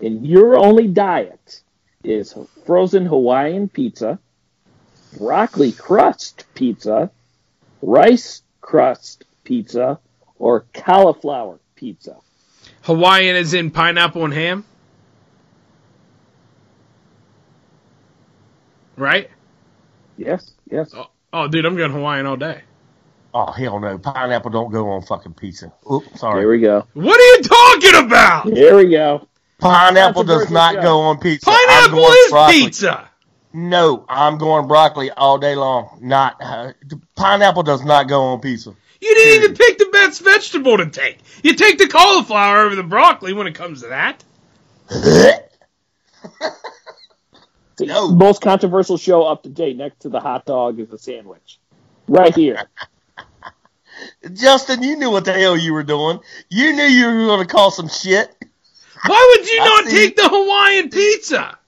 and 0.00 0.26
your 0.26 0.58
only 0.58 0.88
diet 0.88 1.62
is 2.04 2.34
frozen 2.64 3.06
Hawaiian 3.06 3.68
pizza, 3.68 4.18
broccoli 5.18 5.72
crust 5.72 6.44
pizza, 6.54 7.10
rice 7.82 8.42
crust 8.60 9.24
pizza, 9.44 9.98
or 10.38 10.64
cauliflower 10.72 11.58
pizza. 11.74 12.16
Hawaiian 12.82 13.36
is 13.36 13.54
in 13.54 13.70
pineapple 13.70 14.24
and 14.24 14.34
ham, 14.34 14.64
right? 18.96 19.30
Yes, 20.16 20.52
yes. 20.70 20.92
Oh, 20.94 21.06
oh, 21.32 21.48
dude, 21.48 21.64
I'm 21.64 21.76
going 21.76 21.92
Hawaiian 21.92 22.26
all 22.26 22.36
day. 22.36 22.62
Oh 23.32 23.52
hell 23.52 23.78
no! 23.78 23.96
Pineapple 23.96 24.50
don't 24.50 24.72
go 24.72 24.90
on 24.90 25.02
fucking 25.02 25.34
pizza. 25.34 25.72
Oops, 25.90 26.20
Here 26.20 26.50
we 26.50 26.58
go. 26.58 26.84
What 26.94 27.20
are 27.20 27.36
you 27.36 27.42
talking 27.44 28.06
about? 28.06 28.46
Here 28.46 28.76
we 28.76 28.90
go. 28.90 29.28
Pineapple 29.60 30.24
does 30.24 30.50
not 30.50 30.74
show. 30.76 30.82
go 30.82 31.00
on 31.00 31.18
pizza. 31.18 31.46
Pineapple 31.50 31.98
is 32.04 32.30
broccoli. 32.30 32.60
pizza. 32.60 33.08
No, 33.52 34.04
I'm 34.08 34.38
going 34.38 34.68
broccoli 34.68 35.10
all 35.10 35.38
day 35.38 35.54
long. 35.56 35.98
Not 36.00 36.36
uh, 36.40 36.72
pineapple 37.16 37.62
does 37.64 37.84
not 37.84 38.08
go 38.08 38.22
on 38.22 38.40
pizza. 38.40 38.74
You 39.00 39.14
didn't 39.14 39.44
even 39.44 39.56
pick 39.56 39.78
the 39.78 39.88
best 39.92 40.22
vegetable 40.22 40.76
to 40.76 40.88
take. 40.90 41.18
You 41.42 41.54
take 41.54 41.78
the 41.78 41.88
cauliflower 41.88 42.58
over 42.60 42.76
the 42.76 42.82
broccoli 42.82 43.32
when 43.32 43.46
it 43.46 43.54
comes 43.54 43.82
to 43.82 43.88
that. 43.88 44.22
The 44.88 45.42
No. 47.86 48.08
most 48.10 48.42
controversial 48.42 48.98
show 48.98 49.22
up 49.24 49.42
to 49.44 49.48
date, 49.48 49.76
next 49.76 50.00
to 50.00 50.10
the 50.10 50.20
hot 50.20 50.44
dog, 50.44 50.78
is 50.78 50.88
the 50.90 50.98
sandwich. 50.98 51.58
Right 52.08 52.34
here. 52.34 52.62
Justin, 54.34 54.82
you 54.82 54.96
knew 54.96 55.10
what 55.10 55.24
the 55.24 55.32
hell 55.32 55.56
you 55.56 55.72
were 55.72 55.82
doing. 55.82 56.20
You 56.50 56.72
knew 56.74 56.84
you 56.84 57.06
were 57.06 57.26
going 57.26 57.46
to 57.46 57.52
call 57.52 57.70
some 57.70 57.88
shit. 57.88 58.34
Why 59.06 59.36
would 59.38 59.48
you 59.50 59.58
I 59.60 59.64
not 59.64 59.84
see. 59.86 59.96
take 59.96 60.16
the 60.16 60.28
Hawaiian 60.28 60.90
pizza? 60.90 61.58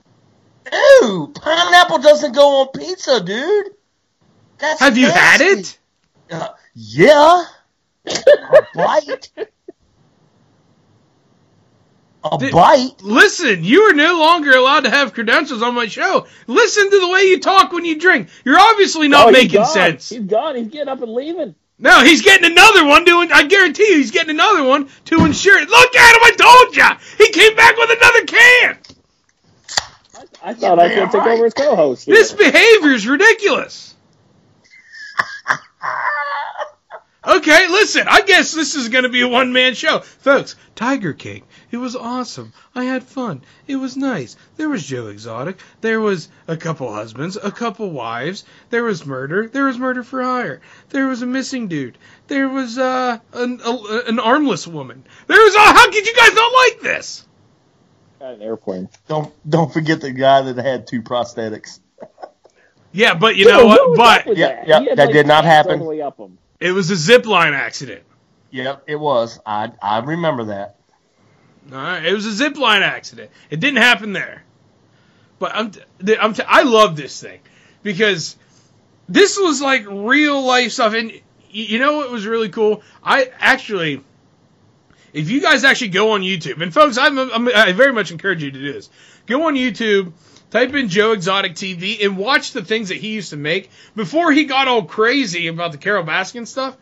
Ew, 0.73 1.33
pineapple 1.35 1.99
doesn't 1.99 2.35
go 2.35 2.61
on 2.63 2.69
pizza, 2.69 3.21
dude. 3.23 3.67
That's 4.59 4.81
Have 4.81 4.97
you 4.97 5.11
had 5.11 5.41
it? 5.41 5.79
Uh, 6.31 6.49
yeah. 6.75 7.45
A 8.07 8.13
bite. 8.75 9.31
A 12.25 12.39
Did- 12.39 12.53
bite. 12.53 13.03
Listen, 13.03 13.65
you 13.65 13.81
are 13.83 13.95
no 13.95 14.19
longer 14.21 14.53
allowed 14.53 14.85
to 14.85 14.91
have 14.91 15.13
credentials 15.13 15.61
on 15.63 15.75
my 15.75 15.87
show. 15.87 16.27
Listen 16.47 16.91
to 16.91 17.01
the 17.01 17.09
way 17.09 17.23
you 17.25 17.41
talk 17.41 17.73
when 17.73 17.85
you 17.85 17.99
drink. 17.99 18.29
You're 18.45 18.61
obviously 18.61 19.09
not 19.09 19.29
Oh, 19.29 19.31
making 19.33 19.65
sense. 19.65 20.09
He's 20.09 20.21
gone. 20.21 20.55
He's 20.57 20.69
getting 20.69 20.89
up 20.89 21.03
and 21.03 21.13
leaving. 21.13 21.55
No, 21.83 22.05
he's 22.05 22.23
getting 22.23 22.49
another 22.51 22.87
one 22.87 23.05
doing 23.05 23.33
I 23.33 23.43
guarantee 23.43 23.89
you 23.89 23.97
he's 23.97 24.13
getting 24.13 24.31
another 24.31 24.63
one 24.63 24.89
to 25.07 25.25
ensure 25.25 25.61
it. 25.61 25.69
Look 25.69 25.97
at 25.97 26.15
him, 26.15 26.23
I 26.23 26.31
told 26.63 26.77
ya! 26.77 26.97
He 27.19 27.31
came 27.33 27.57
back 27.57 27.77
with 27.77 27.91
another 27.91 28.25
can! 28.25 28.79
I, 30.15 30.51
I 30.51 30.55
thought 30.55 30.79
I 30.79 30.95
could 30.95 31.11
take 31.11 31.23
over 31.27 31.47
as 31.47 31.55
co-host. 31.55 32.07
here. 32.07 32.15
This 32.15 32.33
behavior 32.33 32.93
is 32.93 33.07
ridiculous. 33.07 33.95
Okay, 37.25 37.69
listen, 37.69 38.09
I 38.09 38.23
guess 38.23 38.53
this 38.53 38.75
is 38.75 38.89
going 38.89 39.05
to 39.05 39.09
be 39.09 39.21
a 39.21 39.29
one 39.29 39.53
man 39.53 39.75
show. 39.75 40.01
Folks, 40.01 40.57
Tiger 40.75 41.13
King, 41.13 41.45
it 41.73 41.79
was 41.79 41.97
awesome. 41.97 42.53
I 42.75 42.85
had 42.85 43.03
fun. 43.03 43.43
It 43.67 43.77
was 43.77 43.97
nice. 43.97 44.37
There 44.57 44.69
was 44.69 44.87
Joe 44.87 45.09
Exotic. 45.09 45.59
There 45.81 46.01
was 46.01 46.29
a 46.47 46.57
couple 46.57 46.93
husbands, 46.93 47.37
a 47.43 47.51
couple 47.51 47.91
wives. 47.91 48.45
There 48.71 48.85
was 48.85 49.05
murder. 49.05 49.49
There 49.49 49.65
was 49.65 49.79
murder 49.79 50.05
for 50.05 50.23
hire. 50.23 50.61
There 50.91 51.09
was 51.09 51.23
a 51.23 51.27
missing 51.27 51.69
dude. 51.69 51.99
There 52.29 52.49
was 52.49 52.79
uh, 52.79 53.19
an, 53.33 53.61
a, 53.65 54.03
an 54.07 54.21
armless 54.21 54.67
woman. 54.69 55.03
There 55.27 55.43
was, 55.43 55.55
oh, 55.57 55.73
how 55.75 55.91
could 55.91 56.07
you 56.07 56.15
guys 56.15 56.35
not 56.35 56.53
like 56.53 56.81
this? 56.83 57.27
Got 58.21 58.35
an 58.35 58.43
airplane. 58.43 58.89
Don't 59.09 59.33
don't 59.49 59.73
forget 59.73 60.01
the 60.01 60.13
guy 60.13 60.43
that 60.43 60.57
had 60.65 60.87
two 60.87 61.03
prosthetics. 61.03 61.81
Yeah, 62.93 63.15
but 63.15 63.37
you 63.37 63.47
Dude, 63.47 63.55
know 63.55 63.67
what 63.67 63.91
was 63.91 63.99
what? 63.99 64.21
up 64.21 64.25
But 64.27 64.37
Yeah, 64.37 64.49
that? 64.55 64.69
yeah, 64.69 64.81
had, 64.81 64.99
that 64.99 65.07
like, 65.07 65.13
did 65.13 65.27
not 65.27 65.45
happen. 65.45 65.81
up 66.03 66.19
him. 66.19 66.39
it 66.61 66.73
was 66.73 66.91
a 66.91 66.97
zip 66.97 67.27
line 67.27 67.55
accident. 67.55 68.05
Yep, 68.51 68.85
it 68.87 68.97
was. 68.97 69.41
I 69.47 69.73
I 69.83 69.99
remember 70.01 70.45
that. 70.45 70.77
All 71.71 71.79
right, 71.79 72.05
it 72.05 72.13
was 72.13 72.27
a 72.27 72.33
zip 72.33 72.57
line 72.57 72.83
accident. 72.83 73.31
It 73.51 73.61
didn't 73.61 73.79
happen 73.79 74.13
there. 74.13 74.43
But 75.39 75.53
I'm, 75.55 75.73
love 76.63 76.97
this 76.97 77.21
thing 77.21 77.41
because 77.83 78.37
this 79.09 79.39
was 79.39 79.61
like 79.61 79.85
real 79.89 80.43
life 80.43 80.73
stuff. 80.73 80.95
And 80.95 81.13
you 81.51 81.79
know 81.79 81.97
what 81.97 82.11
was 82.11 82.27
really 82.27 82.49
cool? 82.49 82.83
I 83.03 83.31
actually, 83.39 84.03
if 85.13 85.31
you 85.31 85.41
guys 85.41 85.65
actually 85.65 85.89
go 85.89 86.13
on 86.13 86.23
YouTube, 86.23 86.63
and 86.63 86.73
folks, 86.73 86.99
I'm, 86.99 87.19
I'm, 87.19 87.49
I 87.49 87.73
very 87.73 87.93
much 87.93 88.11
encourage 88.11 88.43
you 88.43 88.51
to 88.51 88.59
do 88.59 88.73
this. 88.73 88.91
Go 89.27 89.49
on 89.49 89.55
YouTube, 89.55 90.13
type 90.51 90.75
in 90.75 90.89
Joe 90.89 91.13
Exotic 91.13 91.55
TV, 91.55 92.05
and 92.05 92.17
watch 92.17 92.53
the 92.53 92.65
things 92.65 92.89
that 92.91 92.99
he 92.99 93.13
used 93.13 93.31
to 93.31 93.37
make 93.37 93.71
before 93.97 94.33
he 94.33 94.45
got 94.45 94.69
all 94.69 94.85
crazy 94.85 95.49
about 95.49 95.73
the 95.73 95.79
Carole 95.79 96.05
Baskin 96.05 96.47
stuff 96.47 96.77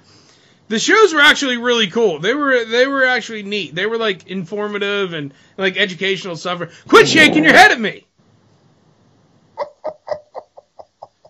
the 0.71 0.79
shows 0.79 1.13
were 1.13 1.21
actually 1.21 1.57
really 1.57 1.89
cool. 1.89 2.21
They 2.21 2.33
were 2.33 2.65
they 2.65 2.87
were 2.87 3.05
actually 3.05 3.43
neat. 3.43 3.75
They 3.75 3.87
were 3.87 3.99
like 3.99 4.29
informative 4.29 5.15
and 5.15 5.35
like 5.59 5.77
educational 5.77 6.37
stuff. 6.37 6.63
Quit 6.87 7.09
shaking 7.09 7.43
your 7.43 7.53
head 7.53 7.73
at 7.73 7.81
me. 7.81 8.07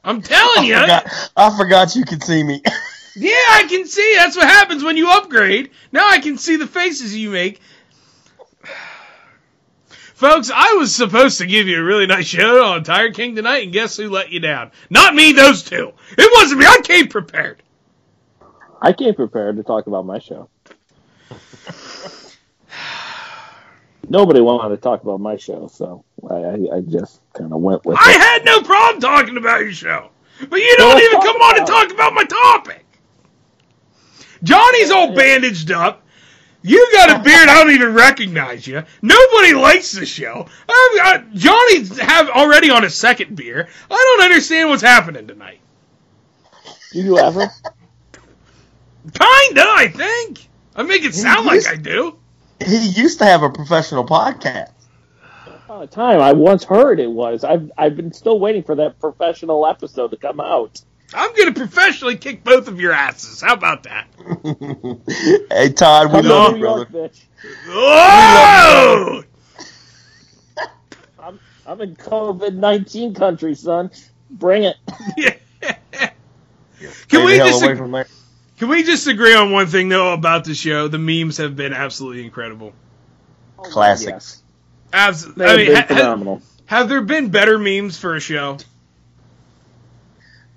I'm 0.04 0.20
telling 0.20 0.66
you. 0.66 0.76
I 0.76 1.56
forgot, 1.56 1.96
you 1.96 2.04
could 2.04 2.22
see 2.22 2.44
me. 2.44 2.62
Yeah, 3.16 3.32
I 3.32 3.64
can 3.68 3.86
see. 3.86 4.14
That's 4.16 4.36
what 4.36 4.46
happens 4.46 4.84
when 4.84 4.96
you 4.96 5.10
upgrade. 5.10 5.72
Now 5.90 6.08
I 6.08 6.20
can 6.20 6.38
see 6.38 6.54
the 6.56 6.68
faces 6.68 7.14
you 7.14 7.30
make. 7.30 7.60
Folks, 10.14 10.48
I 10.54 10.74
was 10.74 10.94
supposed 10.94 11.38
to 11.38 11.46
give 11.46 11.66
you 11.66 11.80
a 11.80 11.84
really 11.84 12.06
nice 12.06 12.26
show 12.26 12.64
on 12.66 12.84
Tiger 12.84 13.12
King 13.12 13.34
tonight, 13.34 13.64
and 13.64 13.72
guess 13.72 13.96
who 13.96 14.08
let 14.08 14.30
you 14.30 14.38
down? 14.38 14.70
Not 14.90 15.16
me, 15.16 15.32
those 15.32 15.64
two. 15.64 15.92
It 16.16 16.32
wasn't 16.36 16.60
me. 16.60 16.66
I 16.66 16.80
came 16.84 17.08
prepared. 17.08 17.60
I 18.80 18.92
came 18.92 19.14
prepared 19.14 19.56
to 19.56 19.62
talk 19.62 19.86
about 19.86 20.06
my 20.06 20.18
show. 20.18 20.48
Nobody 24.08 24.40
wanted 24.40 24.70
to 24.70 24.76
talk 24.80 25.02
about 25.02 25.20
my 25.20 25.36
show, 25.36 25.68
so 25.68 26.04
I, 26.28 26.34
I, 26.34 26.54
I 26.76 26.80
just 26.80 27.20
kind 27.32 27.52
of 27.52 27.60
went 27.60 27.84
with 27.84 27.98
I 28.00 28.10
it. 28.10 28.20
had 28.20 28.44
no 28.44 28.62
problem 28.62 29.00
talking 29.00 29.36
about 29.36 29.60
your 29.60 29.72
show. 29.72 30.10
But 30.48 30.56
you 30.60 30.74
don't 30.78 30.94
let's 30.94 31.06
even 31.06 31.20
come 31.20 31.36
on 31.36 31.56
to 31.56 31.64
talk 31.64 31.92
about 31.92 32.14
my 32.14 32.24
topic. 32.24 32.84
Johnny's 34.42 34.90
all 34.90 35.14
bandaged 35.14 35.70
up. 35.70 36.02
You 36.62 36.90
got 36.92 37.20
a 37.20 37.22
beard, 37.22 37.48
I 37.48 37.62
don't 37.62 37.72
even 37.72 37.94
recognize 37.94 38.66
you. 38.66 38.82
Nobody 39.02 39.54
likes 39.54 39.92
the 39.92 40.04
show. 40.04 40.46
Oh, 40.68 41.00
uh, 41.02 41.04
I've 41.06 41.32
Johnny's 41.34 41.98
have 41.98 42.28
already 42.30 42.70
on 42.70 42.82
his 42.82 42.94
second 42.94 43.36
beer. 43.36 43.68
I 43.90 44.16
don't 44.18 44.24
understand 44.24 44.68
what's 44.68 44.82
happening 44.82 45.26
tonight. 45.26 45.60
Do 46.92 47.00
you 47.00 47.18
ever? 47.18 47.50
Kinda, 49.04 49.62
I 49.66 49.88
think. 49.94 50.48
I 50.76 50.82
make 50.82 51.02
it 51.04 51.14
sound 51.14 51.46
like 51.46 51.66
I 51.66 51.76
do. 51.76 52.16
he 52.64 52.88
used 52.88 53.18
to 53.18 53.24
have 53.24 53.42
a 53.42 53.50
professional 53.50 54.04
podcast. 54.06 54.72
Upon 55.46 55.82
a 55.82 55.86
time, 55.86 56.20
I 56.20 56.32
once 56.32 56.64
heard 56.64 57.00
it 57.00 57.10
was. 57.10 57.44
I've 57.44 57.70
I've 57.78 57.96
been 57.96 58.12
still 58.12 58.38
waiting 58.38 58.62
for 58.62 58.74
that 58.76 58.98
professional 59.00 59.66
episode 59.66 60.10
to 60.10 60.16
come 60.16 60.40
out. 60.40 60.80
I'm 61.14 61.34
gonna 61.34 61.52
professionally 61.52 62.16
kick 62.16 62.44
both 62.44 62.68
of 62.68 62.80
your 62.80 62.92
asses. 62.92 63.40
How 63.40 63.54
about 63.54 63.82
that? 63.84 64.06
hey 65.50 65.70
Todd, 65.72 66.12
we 66.12 66.20
Come 66.20 66.26
love 66.28 66.52
New 66.52 66.58
you, 66.58 66.64
brother. 66.64 66.86
York, 66.92 67.12
bitch. 67.12 67.22
Oh! 67.68 69.24
I'm 71.18 71.40
I'm 71.66 71.80
in 71.80 71.96
COVID 71.96 72.54
nineteen 72.54 73.14
country, 73.14 73.54
son. 73.54 73.90
Bring 74.30 74.64
it. 74.64 74.76
Can 76.80 76.90
Stay 77.08 77.24
we 77.24 77.36
just 77.36 77.62
away 77.62 77.74
from 77.74 77.90
there. 77.92 78.06
Can 78.60 78.68
we 78.68 78.82
just 78.82 79.06
agree 79.06 79.34
on 79.34 79.52
one 79.52 79.68
thing 79.68 79.88
though 79.88 80.12
about 80.12 80.44
the 80.44 80.54
show? 80.54 80.86
The 80.86 80.98
memes 80.98 81.38
have 81.38 81.56
been 81.56 81.72
absolutely 81.72 82.26
incredible. 82.26 82.74
Classics. 83.56 84.42
Absolutely. 84.92 85.46
I 85.46 85.56
mean, 85.56 85.74
ha- 85.74 85.80
ha- 85.80 85.86
phenomenal. 85.86 86.42
have 86.66 86.90
there 86.90 87.00
been 87.00 87.30
better 87.30 87.58
memes 87.58 87.96
for 87.96 88.16
a 88.16 88.20
show? 88.20 88.58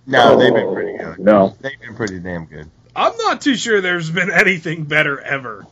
No, 0.06 0.38
they've 0.38 0.54
been 0.54 0.74
pretty 0.74 0.98
good. 0.98 1.20
No. 1.20 1.56
They've 1.62 1.80
been 1.80 1.96
pretty 1.96 2.20
damn 2.20 2.44
good. 2.44 2.70
I'm 2.94 3.16
not 3.16 3.40
too 3.40 3.56
sure 3.56 3.80
there's 3.80 4.12
been 4.12 4.32
anything 4.34 4.84
better 4.84 5.22
ever. 5.22 5.66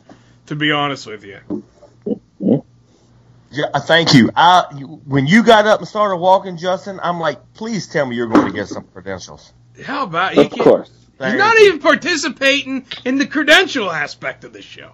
To 0.46 0.56
be 0.56 0.72
honest 0.72 1.06
with 1.06 1.24
you. 1.24 1.62
Yeah, 3.50 3.66
uh, 3.74 3.80
thank 3.80 4.14
you. 4.14 4.30
I. 4.34 4.62
When 5.04 5.26
you 5.26 5.42
got 5.42 5.66
up 5.66 5.80
and 5.80 5.88
started 5.88 6.16
walking, 6.16 6.56
Justin, 6.56 6.98
I'm 7.02 7.20
like, 7.20 7.52
please 7.52 7.88
tell 7.88 8.06
me 8.06 8.16
you're 8.16 8.28
going 8.28 8.46
to 8.46 8.52
get 8.54 8.68
some 8.68 8.84
credentials. 8.84 9.52
How 9.84 10.04
about 10.04 10.34
you? 10.34 10.44
Of 10.44 10.50
course. 10.52 11.01
You're 11.30 11.38
not 11.38 11.58
even 11.60 11.78
participating 11.80 12.86
in 13.04 13.18
the 13.18 13.26
credential 13.26 13.90
aspect 13.90 14.44
of 14.44 14.52
the 14.52 14.62
show. 14.62 14.92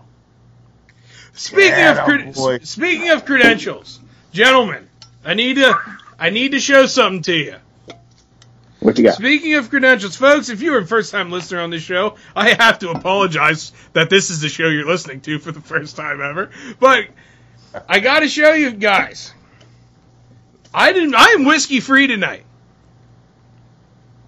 Speaking 1.33 1.71
Yeah, 1.71 1.93
of 1.93 1.99
cred- 2.09 2.35
boy. 2.35 2.59
speaking 2.63 3.11
of 3.11 3.25
credentials, 3.25 4.01
gentlemen, 4.33 4.89
I 5.25 5.35
need 5.35 5.55
to 5.57 5.79
I 6.19 6.31
need 6.31 6.53
to 6.53 6.61
show 6.61 6.87
something 6.87 7.23
to 7.23 7.33
you. 7.35 7.55
What 8.81 8.97
you 8.99 9.05
got? 9.05 9.15
Speaking 9.15 9.55
of 9.55 9.71
credentials, 9.71 10.17
folks, 10.17 10.49
if 10.51 10.61
you're 10.63 10.79
a 10.79 10.87
first 10.87 11.11
time 11.13 11.31
listener 11.31 11.61
on 11.61 11.71
this 11.71 11.83
show, 11.83 12.17
I 12.35 12.51
have 12.51 12.79
to 12.81 12.91
apologize 12.91 13.73
that 13.93 14.09
this 14.11 14.31
is 14.31 14.41
the 14.41 14.49
show 14.49 14.69
you're 14.69 14.87
listening 14.87 15.21
to 15.23 15.39
for 15.39 15.53
the 15.53 15.61
first 15.61 15.97
time 15.97 16.21
ever. 16.21 16.51
But 16.79 17.07
I 17.89 18.01
got 18.01 18.21
to 18.21 18.29
show 18.29 18.53
you 18.53 18.71
guys. 18.73 19.33
I 20.73 20.93
didn't. 20.93 21.15
I 21.15 21.31
am 21.39 21.45
whiskey 21.45 21.81
free 21.81 22.07
tonight. 22.07 22.45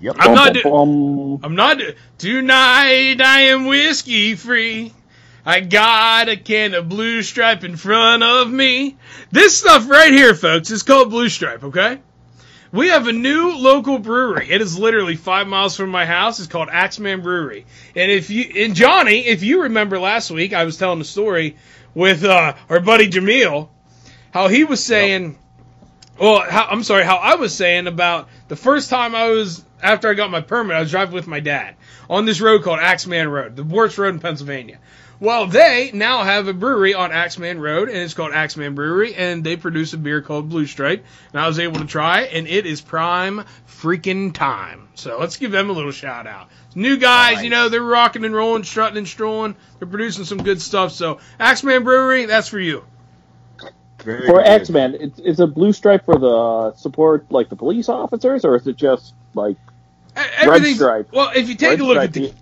Yep. 0.00 0.16
I'm 0.18 0.34
not. 0.34 0.54
do- 0.54 0.62
Bum, 0.62 1.40
I'm 1.42 1.54
not. 1.54 1.78
do- 1.78 1.94
Tonight 2.18 3.20
I 3.20 3.40
am 3.52 3.66
whiskey 3.66 4.34
free. 4.34 4.92
I 5.44 5.60
got 5.60 6.28
a 6.28 6.36
can 6.36 6.74
of 6.74 6.88
Blue 6.88 7.22
Stripe 7.22 7.64
in 7.64 7.76
front 7.76 8.22
of 8.22 8.50
me. 8.50 8.96
This 9.30 9.58
stuff 9.58 9.88
right 9.88 10.12
here, 10.12 10.34
folks, 10.34 10.70
is 10.70 10.82
called 10.82 11.10
Blue 11.10 11.28
Stripe. 11.28 11.64
Okay. 11.64 11.98
We 12.72 12.88
have 12.88 13.08
a 13.08 13.12
new 13.12 13.56
local 13.56 13.98
brewery. 13.98 14.48
It 14.50 14.60
is 14.60 14.78
literally 14.78 15.16
five 15.16 15.48
miles 15.48 15.76
from 15.76 15.90
my 15.90 16.06
house. 16.06 16.38
It's 16.38 16.46
called 16.48 16.68
Axeman 16.70 17.20
Brewery. 17.20 17.66
And 17.96 18.12
if 18.12 18.30
you 18.30 18.64
and 18.64 18.76
Johnny, 18.76 19.26
if 19.26 19.42
you 19.42 19.62
remember 19.64 19.98
last 19.98 20.30
week, 20.30 20.52
I 20.52 20.64
was 20.64 20.76
telling 20.76 21.00
a 21.00 21.04
story 21.04 21.56
with 21.94 22.24
uh, 22.24 22.54
our 22.68 22.78
buddy 22.80 23.10
Jameel, 23.10 23.68
how 24.32 24.46
he 24.46 24.62
was 24.62 24.84
saying, 24.84 25.36
well, 26.20 26.42
how, 26.48 26.66
I'm 26.66 26.84
sorry, 26.84 27.02
how 27.04 27.16
I 27.16 27.34
was 27.36 27.52
saying 27.52 27.88
about 27.88 28.28
the 28.46 28.54
first 28.56 28.88
time 28.88 29.16
I 29.16 29.30
was 29.30 29.64
after 29.82 30.08
I 30.08 30.14
got 30.14 30.30
my 30.30 30.40
permit, 30.40 30.76
I 30.76 30.80
was 30.80 30.90
driving 30.90 31.14
with 31.14 31.26
my 31.26 31.40
dad 31.40 31.76
on 32.08 32.24
this 32.24 32.40
road 32.40 32.62
called 32.62 32.80
Axeman 32.80 33.28
Road, 33.28 33.56
the 33.56 33.64
worst 33.64 33.98
road 33.98 34.14
in 34.14 34.20
Pennsylvania. 34.20 34.78
Well, 35.20 35.46
they 35.46 35.90
now 35.92 36.24
have 36.24 36.48
a 36.48 36.54
brewery 36.54 36.94
on 36.94 37.12
Axeman 37.12 37.60
Road, 37.60 37.90
and 37.90 37.98
it's 37.98 38.14
called 38.14 38.32
Axeman 38.32 38.74
Brewery, 38.74 39.14
and 39.14 39.44
they 39.44 39.56
produce 39.56 39.92
a 39.92 39.98
beer 39.98 40.22
called 40.22 40.48
Blue 40.48 40.64
Stripe, 40.64 41.04
and 41.32 41.40
I 41.40 41.46
was 41.46 41.58
able 41.58 41.80
to 41.80 41.84
try, 41.84 42.22
it, 42.22 42.32
and 42.32 42.48
it 42.48 42.64
is 42.64 42.80
prime 42.80 43.44
freaking 43.68 44.32
time. 44.32 44.88
So 44.94 45.18
let's 45.20 45.36
give 45.36 45.50
them 45.50 45.68
a 45.68 45.74
little 45.74 45.92
shout 45.92 46.26
out. 46.26 46.48
New 46.74 46.96
guys, 46.96 47.34
Nice. 47.36 47.44
you 47.44 47.50
know, 47.50 47.68
they're 47.68 47.82
rocking 47.82 48.24
and 48.24 48.34
rolling, 48.34 48.64
strutting 48.64 48.96
and 48.96 49.06
strolling. 49.06 49.56
They're 49.78 49.88
producing 49.88 50.24
some 50.24 50.38
good 50.38 50.60
stuff. 50.62 50.92
So 50.92 51.18
Axeman 51.38 51.84
Brewery, 51.84 52.24
that's 52.24 52.48
for 52.48 52.58
you. 52.58 52.84
Very 54.02 54.26
For 54.26 54.38
good. 54.38 54.46
Axeman, 54.46 54.94
it's 55.00 55.18
is 55.18 55.40
a 55.40 55.46
blue 55.46 55.74
stripe 55.74 56.06
for 56.06 56.18
the 56.18 56.72
support 56.76 57.30
like 57.30 57.50
the 57.50 57.56
police 57.56 57.90
officers, 57.90 58.46
or 58.46 58.56
is 58.56 58.66
it 58.66 58.76
just 58.76 59.12
like 59.34 59.56
E- 60.16 60.20
Everything's 60.38 60.76
stripe. 60.76 61.08
well. 61.12 61.30
If 61.34 61.48
you 61.48 61.54
take 61.54 61.70
red 61.70 61.80
a 61.80 61.84
look 61.84 61.94
stripe? 61.94 62.08
at 62.08 62.14
the 62.14 62.32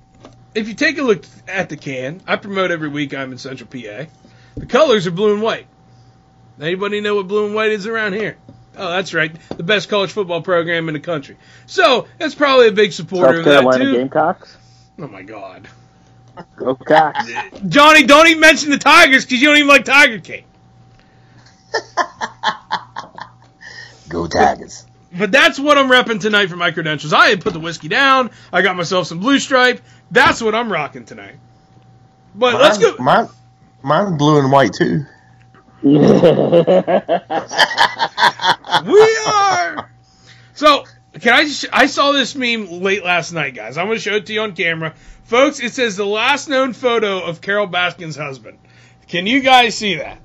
if 0.55 0.69
you 0.69 0.75
take 0.75 0.99
a 0.99 1.03
look 1.03 1.25
at 1.47 1.69
the 1.69 1.77
can, 1.77 2.21
I 2.27 2.37
promote 2.37 2.71
every 2.71 2.89
week. 2.89 3.15
I'm 3.15 3.33
in 3.33 3.39
Central 3.39 3.69
PA. 3.69 4.07
The 4.57 4.67
colors 4.67 5.07
are 5.07 5.11
blue 5.13 5.35
and 5.35 5.43
white. 5.43 5.67
Anybody 6.61 7.01
know 7.01 7.15
what 7.17 7.29
blue 7.29 7.47
and 7.47 7.55
white 7.55 7.71
is 7.71 7.87
around 7.87 8.15
here? 8.15 8.37
Oh, 8.77 8.91
that's 8.91 9.13
right, 9.15 9.35
the 9.57 9.63
best 9.65 9.89
college 9.89 10.11
football 10.13 10.41
program 10.43 10.89
in 10.89 10.95
the 10.95 11.01
country. 11.01 11.37
So 11.67 12.07
that's 12.19 12.35
probably 12.35 12.69
a 12.69 12.73
big 12.73 12.93
supporter 12.93 13.43
South 13.45 13.65
of 13.67 13.73
that 13.73 13.79
too. 13.79 13.93
Gamecocks? 13.93 14.57
Oh 15.01 15.09
my 15.09 15.23
God, 15.23 15.69
Go 16.57 16.75
Cocks! 16.77 17.29
Johnny, 17.69 18.05
don't 18.05 18.27
even 18.29 18.41
mention 18.41 18.71
the 18.71 18.79
Tigers 18.79 19.25
because 19.25 19.41
you 19.41 19.49
don't 19.49 19.57
even 19.57 19.69
like 19.69 19.85
Tiger 19.85 20.21
King. 20.21 20.45
Go 24.09 24.27
Tigers. 24.27 24.87
But 25.17 25.33
that's 25.33 25.59
what 25.59 25.79
I'm 25.79 25.89
repping 25.89 26.21
tonight 26.21 26.49
for 26.49 26.57
my 26.57 26.71
credentials. 26.71 27.13
I 27.13 27.29
had 27.29 27.41
put 27.41 27.53
the 27.55 27.61
whiskey 27.61 27.89
down. 27.89 28.31
I 28.53 28.63
got 28.63 28.77
myself 28.77 29.07
some 29.07 29.21
blue 29.21 29.39
stripe. 29.39 29.81
That's 30.11 30.43
what 30.43 30.55
I'm 30.55 30.71
rocking 30.71 31.05
tonight. 31.05 31.37
But 32.35 32.61
let's 32.61 32.79
go. 32.79 32.97
Mine, 32.99 33.29
mine 33.83 34.17
blue 34.19 34.39
and 34.39 34.53
white 34.53 34.73
too. 34.75 35.05
We 35.83 35.99
are. 39.27 39.91
So, 40.55 40.85
can 41.21 41.33
I 41.33 41.45
just? 41.45 41.67
I 41.73 41.87
saw 41.87 42.13
this 42.13 42.35
meme 42.35 42.83
late 42.83 43.05
last 43.05 43.33
night, 43.33 43.55
guys. 43.55 43.79
I'm 43.79 43.87
going 43.87 43.97
to 43.97 44.03
show 44.03 44.17
it 44.17 44.27
to 44.27 44.33
you 44.33 44.43
on 44.43 44.55
camera, 44.55 44.95
folks. 45.25 45.61
It 45.61 45.73
says 45.73 45.97
the 45.97 46.05
last 46.05 46.49
known 46.49 46.73
photo 46.75 47.21
of 47.21 47.41
Carole 47.41 47.69
Baskin's 47.69 48.17
husband. 48.17 48.59
Can 49.07 49.27
you 49.27 49.41
guys 49.41 49.75
see 49.75 49.95
that? 49.97 50.19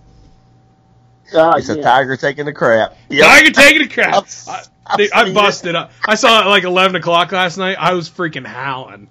Ah, 1.36 1.56
It's 1.58 1.70
a 1.70 1.82
tiger 1.82 2.16
taking 2.18 2.48
a 2.48 2.54
crap. 2.54 2.96
Yep. 3.10 3.26
Tiger 3.26 3.52
taking 3.52 3.82
a 3.84 3.88
crap. 3.90 4.14
I've- 4.16 4.30
I, 4.46 4.64
I've 4.86 4.98
dude, 4.98 5.12
I 5.14 5.34
busted 5.34 5.76
up. 5.76 5.92
I 6.06 6.16
saw 6.16 6.40
it 6.40 6.42
at 6.44 6.48
like 6.50 6.64
11 6.66 6.98
o'clock 6.98 7.32
last 7.32 7.58
night. 7.58 7.78
I 7.80 7.94
was 7.94 8.10
freaking 8.10 8.46
howling, 8.46 9.08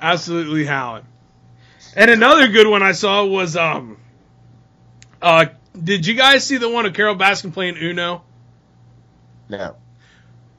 absolutely 0.00 0.66
howling. 0.66 1.04
And 1.96 2.10
another 2.10 2.48
good 2.48 2.66
one 2.68 2.82
I 2.82 2.92
saw 2.92 3.24
was 3.24 3.56
um. 3.56 3.96
Uh, 5.22 5.46
did 5.82 6.06
you 6.06 6.14
guys 6.14 6.44
see 6.46 6.58
the 6.58 6.68
one 6.68 6.84
of 6.84 6.92
Carole 6.92 7.16
Baskin 7.16 7.52
playing 7.52 7.76
Uno? 7.78 8.22
No. 9.48 9.76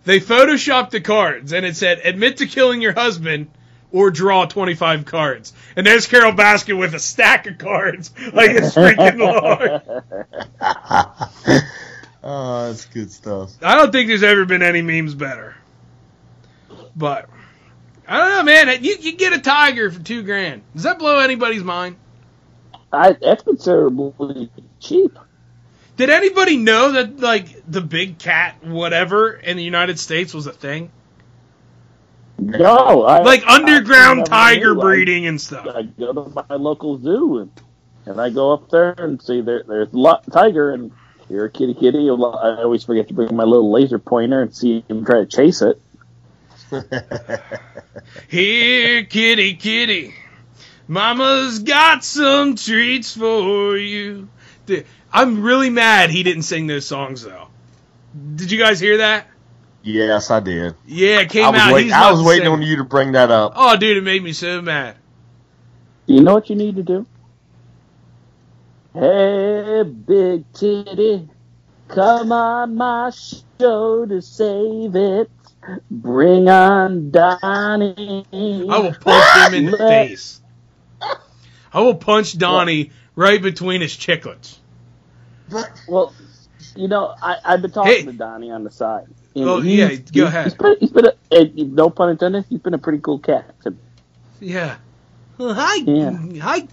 They 0.06 0.20
photoshopped 0.20 0.90
the 0.90 1.02
cards 1.02 1.54
and 1.54 1.64
it 1.66 1.76
said, 1.76 2.00
admit 2.04 2.38
to 2.38 2.48
killing 2.48 2.82
your 2.82 2.94
husband 2.94 3.48
or 3.92 4.12
draw 4.12 4.46
25 4.46 5.06
cards. 5.06 5.54
And 5.76 5.86
there's 5.86 6.08
Carole 6.08 6.34
Baskin 6.34 6.78
with 6.80 6.94
a 6.94 7.00
stack 7.00 7.48
of 7.48 7.58
cards. 7.58 8.12
Like 8.34 8.52
it's 8.52 8.76
freaking 8.76 9.18
long. 9.18 10.04
oh, 10.62 11.62
ah, 12.24 12.68
that's 12.68 12.86
good 12.86 13.12
stuff. 13.12 13.52
I 13.62 13.76
don't 13.76 13.92
think 13.92 14.08
there's 14.08 14.24
ever 14.24 14.46
been 14.46 14.62
any 14.62 14.82
memes 14.82 15.16
better. 15.16 15.56
But, 16.96 17.30
I 18.08 18.18
don't 18.18 18.30
know, 18.30 18.44
man. 18.44 18.84
You, 18.84 18.96
you 19.00 19.18
get 19.18 19.34
a 19.34 19.40
tiger 19.40 19.92
for 19.92 20.00
two 20.00 20.24
grand. 20.24 20.62
Does 20.74 20.84
that 20.84 21.00
blow 21.00 21.20
anybody's 21.20 21.64
mind? 21.64 21.98
I, 22.92 23.14
that's 23.14 23.44
considerably 23.44 24.50
cheap. 24.80 25.18
Did 25.98 26.10
anybody 26.10 26.58
know 26.58 26.94
that, 26.94 27.20
like, 27.20 27.64
the 27.70 27.82
big 27.82 28.18
cat, 28.18 28.64
whatever, 28.64 29.34
in 29.34 29.58
the 29.58 29.64
United 29.64 30.00
States 30.00 30.34
was 30.34 30.48
a 30.48 30.54
thing? 30.54 30.90
No, 32.42 33.04
I, 33.06 33.22
Like 33.22 33.46
underground 33.48 34.28
I 34.32 34.54
never 34.56 34.56
tiger 34.56 34.74
knew. 34.76 34.82
I- 34.82 34.84
breeding 34.84 35.28
and 35.28 35.40
stuff. 35.40 35.68
I 35.68 35.84
go 35.84 36.14
to 36.14 36.46
my 36.50 36.56
local 36.56 37.00
zoo 37.02 37.40
and, 37.40 37.52
and 38.08 38.20
I 38.22 38.30
go 38.32 38.52
up 38.54 38.70
there 38.70 38.92
and 38.98 39.22
see 39.22 39.42
there 39.42 39.64
there's 39.68 39.94
a 39.94 39.98
lot 39.98 40.26
tiger 40.32 40.72
and 40.72 40.92
here 41.28 41.48
kitty 41.50 41.74
kitty. 41.76 42.10
I 42.10 42.14
always 42.14 42.84
forget 42.84 43.08
to 43.10 43.14
bring 43.14 43.36
my 43.36 43.44
little 43.44 43.72
laser 43.72 44.00
pointer 44.00 44.42
and 44.42 44.54
see 44.56 44.84
him 44.90 45.06
try 45.06 45.20
to 45.20 45.26
chase 45.26 45.62
it. 45.62 45.82
Here, 48.30 49.04
kitty, 49.04 49.56
kitty. 49.56 50.14
Mama's 50.88 51.60
got 51.60 52.04
some 52.04 52.56
treats 52.56 53.16
for 53.16 53.78
you. 53.78 54.30
I'm 55.14 55.42
really 55.44 55.70
mad 55.70 56.10
he 56.10 56.24
didn't 56.24 56.44
sing 56.44 56.68
those 56.68 56.86
songs 56.88 57.24
though. 57.24 57.48
Did 58.36 58.52
you 58.52 58.58
guys 58.60 58.80
hear 58.80 58.98
that? 58.98 59.28
Yes, 59.84 60.30
I 60.30 60.40
did. 60.40 60.76
Yeah, 60.86 61.22
it 61.22 61.30
came 61.30 61.46
I 61.46 61.50
was, 61.50 61.60
out. 61.60 61.74
wait, 61.74 61.92
I 61.92 62.12
was 62.12 62.22
waiting 62.24 62.48
on 62.48 62.62
you 62.62 62.78
to 62.78 62.84
bring 62.84 63.14
that 63.14 63.32
up. 63.32 63.54
Oh, 63.56 63.78
dude, 63.78 63.98
it 63.98 64.04
made 64.04 64.24
me 64.24 64.32
so 64.34 64.62
mad. 64.62 64.96
You 66.06 66.22
know 66.22 66.34
what 66.36 66.50
you 66.50 66.56
need 66.56 66.76
to 66.76 66.84
do? 66.84 67.06
Hey, 68.94 69.84
big 69.84 70.44
titty, 70.54 71.30
come 71.88 72.32
on 72.32 72.76
my 72.76 73.12
show 73.60 74.06
to 74.06 74.22
save 74.22 74.96
it. 74.96 75.32
Bring 75.90 76.50
on 76.50 77.12
Donnie. 77.12 78.26
I 78.34 78.80
will 78.80 78.94
punch 78.94 79.48
him 79.48 79.54
in 79.54 79.72
the 79.72 79.78
face. 79.78 80.42
I 81.74 81.80
will 81.82 81.96
punch 81.96 82.38
Donnie 82.38 82.92
right 83.16 83.42
between 83.42 83.82
his 83.82 83.96
chiclets. 83.96 84.58
Well, 85.88 86.14
you 86.76 86.88
know, 86.88 87.14
I, 87.22 87.38
I've 87.46 87.62
been 87.62 87.72
talking 87.72 87.92
Hey. 87.92 88.04
to 88.04 88.14
Donnie 88.14 88.52
on 88.52 88.64
the 88.64 88.72
side. 88.72 89.08
And 89.36 89.46
Oh, 89.50 89.62
yeah, 89.62 89.88
go 89.88 89.94
he's- 89.94 90.28
ahead. 90.28 90.46
He's 90.46 90.54
been, 90.56 90.76
he's 90.80 90.92
been 90.92 91.06
a, 91.32 91.46
no 91.64 91.90
pun 91.90 92.10
intended, 92.10 92.46
he's 92.50 92.60
been 92.60 92.74
a 92.74 92.78
pretty 92.78 93.00
cool 93.00 93.20
cat. 93.20 93.54
Yeah. 94.40 94.76
Well, 95.38 95.54
hi, 95.54 95.76
Yeah. 95.76 96.18
hi, 96.42 96.68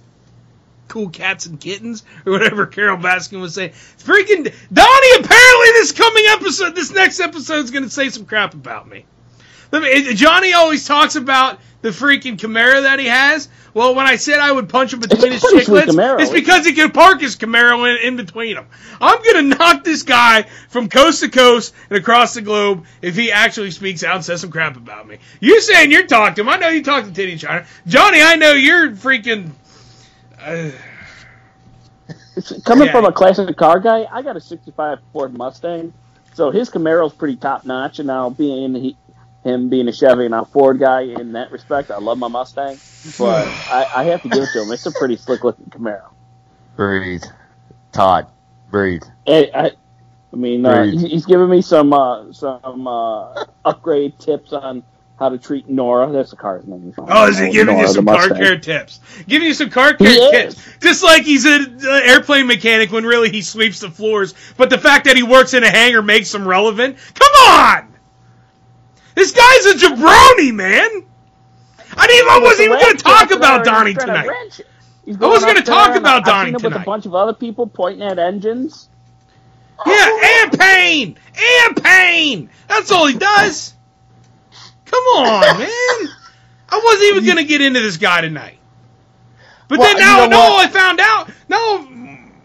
cool 0.88 1.10
cats 1.10 1.46
and 1.46 1.60
kittens, 1.60 2.02
or 2.26 2.32
whatever 2.32 2.66
Carole 2.66 2.96
Baskin 2.98 3.40
was 3.40 3.54
saying. 3.54 3.70
Freaking 3.70 4.44
Donnie! 4.72 5.24
Apparently, 5.24 5.68
this 5.74 5.92
coming 5.92 6.24
episode, 6.30 6.74
this 6.74 6.90
next 6.92 7.20
episode 7.20 7.64
is 7.64 7.70
going 7.70 7.84
to 7.84 7.90
say 7.90 8.08
some 8.08 8.24
crap 8.26 8.54
about 8.54 8.88
me. 8.88 9.04
Let 9.70 9.82
me. 9.82 10.14
Johnny 10.14 10.52
always 10.54 10.86
talks 10.86 11.16
about 11.16 11.58
the 11.82 11.90
freaking 11.90 12.36
Camaro 12.36 12.82
that 12.82 12.98
he 12.98 13.06
has. 13.06 13.48
Well, 13.74 13.94
when 13.94 14.06
I 14.06 14.16
said 14.16 14.40
I 14.40 14.50
would 14.50 14.68
punch 14.68 14.92
him 14.92 15.00
between 15.00 15.30
his 15.30 15.44
It's 15.44 15.44
a 15.44 15.48
pretty 15.48 15.64
sweet 15.66 15.84
chiclets, 15.84 15.94
Camaro, 15.94 16.20
it's 16.20 16.30
because 16.32 16.66
he 16.66 16.72
can 16.72 16.90
park 16.90 17.20
his 17.20 17.36
Camaro 17.36 17.88
in, 17.88 18.08
in 18.08 18.16
between 18.16 18.56
them. 18.56 18.66
I'm 19.00 19.22
gonna 19.22 19.42
knock 19.56 19.84
this 19.84 20.02
guy 20.02 20.42
from 20.70 20.88
coast 20.88 21.20
to 21.20 21.28
coast 21.28 21.74
and 21.88 21.98
across 21.98 22.34
the 22.34 22.42
globe 22.42 22.86
if 23.02 23.14
he 23.14 23.30
actually 23.30 23.70
speaks 23.70 24.02
out 24.02 24.16
and 24.16 24.24
says 24.24 24.40
some 24.40 24.50
crap 24.50 24.76
about 24.76 25.06
me. 25.06 25.18
You 25.40 25.60
saying 25.60 25.92
you're 25.92 26.06
talking 26.06 26.34
to 26.36 26.40
him? 26.40 26.48
I 26.48 26.56
know 26.56 26.68
you 26.68 26.82
talk 26.82 27.04
to 27.04 27.12
Titty 27.12 27.36
China, 27.36 27.66
Johnny. 27.86 28.20
I 28.22 28.36
know 28.36 28.52
you're 28.52 28.90
freaking. 28.92 29.50
Uh, 30.40 30.70
coming 32.64 32.86
Yeah. 32.86 32.92
from 32.92 33.04
a 33.04 33.12
classic 33.12 33.56
car 33.56 33.80
guy, 33.80 34.06
I 34.10 34.22
got 34.22 34.36
a 34.36 34.40
65 34.40 34.98
Ford 35.12 35.36
Mustang, 35.36 35.92
so 36.34 36.50
his 36.50 36.70
Camaro's 36.70 37.12
pretty 37.12 37.36
top 37.36 37.64
notch. 37.66 37.98
And 37.98 38.06
now 38.06 38.30
being 38.30 38.74
he, 38.74 38.96
him 39.48 39.68
being 39.68 39.88
a 39.88 39.92
Chevy 39.92 40.26
and 40.26 40.34
I'm 40.34 40.42
a 40.42 40.46
Ford 40.46 40.78
guy 40.78 41.02
in 41.02 41.32
that 41.32 41.50
respect, 41.50 41.90
I 41.90 41.98
love 41.98 42.18
my 42.18 42.28
Mustang, 42.28 42.78
but 43.18 43.46
I, 43.70 43.90
I 43.96 44.04
have 44.04 44.22
to 44.22 44.28
give 44.28 44.42
it 44.42 44.48
to 44.52 44.62
him. 44.62 44.72
It's 44.72 44.86
a 44.86 44.92
pretty 44.92 45.16
slick 45.16 45.44
looking 45.44 45.66
Camaro. 45.66 46.10
Breathe. 46.76 47.24
Todd, 47.92 48.28
breathe. 48.70 49.02
I, 49.26 49.50
I, 49.54 49.70
I 50.32 50.36
mean, 50.36 50.64
uh, 50.64 50.84
he's, 50.84 51.02
he's 51.02 51.26
giving 51.26 51.48
me 51.48 51.62
some 51.62 51.92
uh, 51.92 52.32
some 52.32 52.86
uh, 52.86 53.44
upgrade 53.64 54.18
tips 54.18 54.52
on 54.52 54.82
how 55.18 55.28
to 55.28 55.38
treat 55.38 55.68
Nora. 55.68 56.12
That's 56.12 56.30
the 56.30 56.36
car's 56.36 56.66
name. 56.66 56.94
oh, 56.98 57.28
is 57.28 57.38
he 57.38 57.50
giving 57.50 57.78
you 57.78 57.88
some 57.88 58.06
car 58.06 58.28
care 58.28 58.58
tips? 58.58 59.00
Giving 59.26 59.48
you 59.48 59.54
some 59.54 59.70
car 59.70 59.94
care 59.94 60.30
tips, 60.30 60.78
just 60.80 61.02
like 61.02 61.24
he's 61.24 61.44
an 61.44 61.80
uh, 61.84 62.00
airplane 62.04 62.46
mechanic 62.46 62.92
when 62.92 63.04
really 63.04 63.30
he 63.30 63.42
sweeps 63.42 63.80
the 63.80 63.90
floors. 63.90 64.34
But 64.56 64.70
the 64.70 64.78
fact 64.78 65.06
that 65.06 65.16
he 65.16 65.22
works 65.22 65.54
in 65.54 65.64
a 65.64 65.70
hangar 65.70 66.02
makes 66.02 66.32
him 66.32 66.46
relevant. 66.46 66.98
Come 67.14 67.32
on, 67.48 67.94
this 69.18 69.32
guy's 69.32 69.66
a 69.66 69.86
jabroni, 69.86 70.54
man. 70.54 71.04
I 71.96 72.06
didn't. 72.06 72.18
even- 72.18 72.30
I 72.30 72.40
wasn't 72.42 72.66
even 72.68 72.80
going 72.80 72.96
to 72.96 73.02
talk 73.02 73.30
about 73.32 73.64
Donnie 73.64 73.94
tonight. 73.94 74.28
I 75.08 75.26
wasn't 75.26 75.54
gonna 75.54 75.64
talk 75.64 75.96
about 75.96 76.24
Donnie 76.26 76.50
him 76.50 76.54
with 76.54 76.64
tonight. 76.64 76.82
a 76.82 76.84
bunch 76.84 77.06
of 77.06 77.14
other 77.14 77.32
people 77.32 77.66
pointing 77.66 78.06
at 78.06 78.18
engines. 78.18 78.88
Yeah, 79.86 79.94
oh. 79.96 80.42
and 80.42 80.58
pain, 80.60 81.16
and 81.64 81.82
pain. 81.82 82.50
That's 82.66 82.90
all 82.90 83.06
he 83.06 83.14
does. 83.16 83.72
Come 84.84 85.02
on, 85.04 85.40
man. 85.58 85.68
I 86.68 86.80
wasn't 86.84 87.04
even 87.04 87.24
gonna 87.26 87.44
get 87.44 87.62
into 87.62 87.80
this 87.80 87.96
guy 87.96 88.20
tonight. 88.20 88.58
But 89.68 89.78
Well, 89.78 89.88
then 89.94 89.98
now, 90.00 90.24
you 90.24 90.30
know 90.30 90.48
no. 90.48 90.56
I 90.58 90.66
found 90.68 91.00
out. 91.00 91.30
No, 91.48 91.88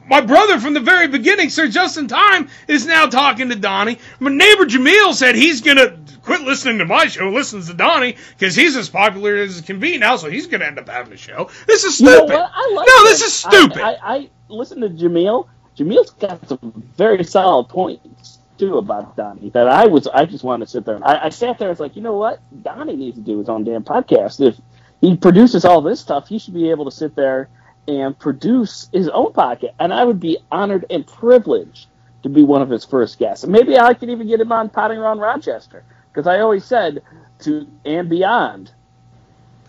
my 0.07 0.21
brother 0.21 0.59
from 0.59 0.73
the 0.73 0.79
very 0.79 1.07
beginning, 1.09 1.49
Sir 1.49 1.67
Justin 1.67 2.07
Tyme, 2.07 2.47
is 2.69 2.85
now 2.85 3.07
talking 3.07 3.49
to 3.49 3.55
Donnie. 3.55 3.97
My 4.21 4.31
neighbor 4.31 4.65
Jamil 4.65 5.13
said 5.13 5.35
he's 5.35 5.59
gonna 5.61 5.97
quit 6.23 6.41
listening 6.41 6.79
to 6.79 6.85
my 6.85 7.05
show, 7.07 7.29
listens 7.29 7.67
to 7.67 7.73
Donnie 7.73 8.15
because 8.37 8.55
he's 8.55 8.75
as 8.75 8.89
popular 8.89 9.35
as 9.35 9.59
it 9.59 9.65
can 9.65 9.79
be 9.79 9.97
now, 9.97 10.15
so 10.15 10.29
he's 10.29 10.47
going 10.47 10.61
to 10.61 10.67
end 10.67 10.79
up 10.79 10.89
having 10.89 11.13
a 11.13 11.17
show. 11.17 11.49
This 11.67 11.83
is 11.83 11.99
You 11.99 12.07
know 12.07 12.25
stupid. 12.25 12.35
Like 12.35 12.87
no, 12.87 13.03
this 13.03 13.21
him. 13.21 13.25
is 13.27 13.33
stupid. 13.33 13.81
I, 13.81 13.91
I, 13.91 14.15
I 14.15 14.29
listen 14.49 14.81
to 14.81 14.89
Jameel. 14.89 15.47
Jameel's 15.77 16.11
got 16.11 16.47
some 16.47 16.83
very 16.97 17.23
solid 17.23 17.69
points 17.69 18.39
too 18.57 18.77
about 18.77 19.15
Donnie 19.15 19.49
that 19.51 19.67
I 19.67 19.85
was. 19.87 20.07
I 20.07 20.25
just 20.25 20.43
wanted 20.43 20.65
to 20.65 20.71
sit 20.71 20.85
there. 20.85 20.99
I, 21.05 21.25
I 21.25 21.29
sat 21.29 21.57
there. 21.57 21.69
and 21.69 21.73
was 21.73 21.79
like, 21.79 21.95
you 21.95 22.01
know 22.01 22.17
what? 22.17 22.39
Donnie 22.63 22.95
needs 22.95 23.17
to 23.17 23.23
do 23.23 23.39
his 23.39 23.49
own 23.49 23.63
damn 23.63 23.83
podcast. 23.83 24.39
If 24.45 24.55
he 25.01 25.17
produces 25.17 25.65
all 25.65 25.81
this 25.81 25.99
stuff, 25.99 26.27
he 26.27 26.39
should 26.39 26.53
be 26.53 26.69
able 26.69 26.85
to 26.85 26.91
sit 26.91 27.15
there 27.15 27.49
and 27.87 28.17
produce 28.17 28.89
his 28.93 29.09
own 29.09 29.33
podcast. 29.33 29.73
And 29.79 29.93
I 29.93 30.03
would 30.05 30.19
be 30.19 30.37
honored 30.51 30.85
and 30.89 31.05
privileged 31.05 31.87
to 32.21 32.29
be 32.29 32.43
one 32.43 32.61
of 32.61 32.69
his 32.69 32.85
first 32.85 33.19
guests. 33.19 33.43
And 33.43 33.51
maybe 33.51 33.77
I 33.77 33.93
could 33.93 34.09
even 34.09 34.27
get 34.27 34.39
him 34.39 34.51
on 34.51 34.69
Potting 34.69 34.97
Around 34.97 35.19
Rochester 35.19 35.83
because 36.13 36.27
I 36.27 36.39
always 36.39 36.63
said 36.63 37.01
to 37.39 37.67
and 37.85 38.09
beyond. 38.09 38.71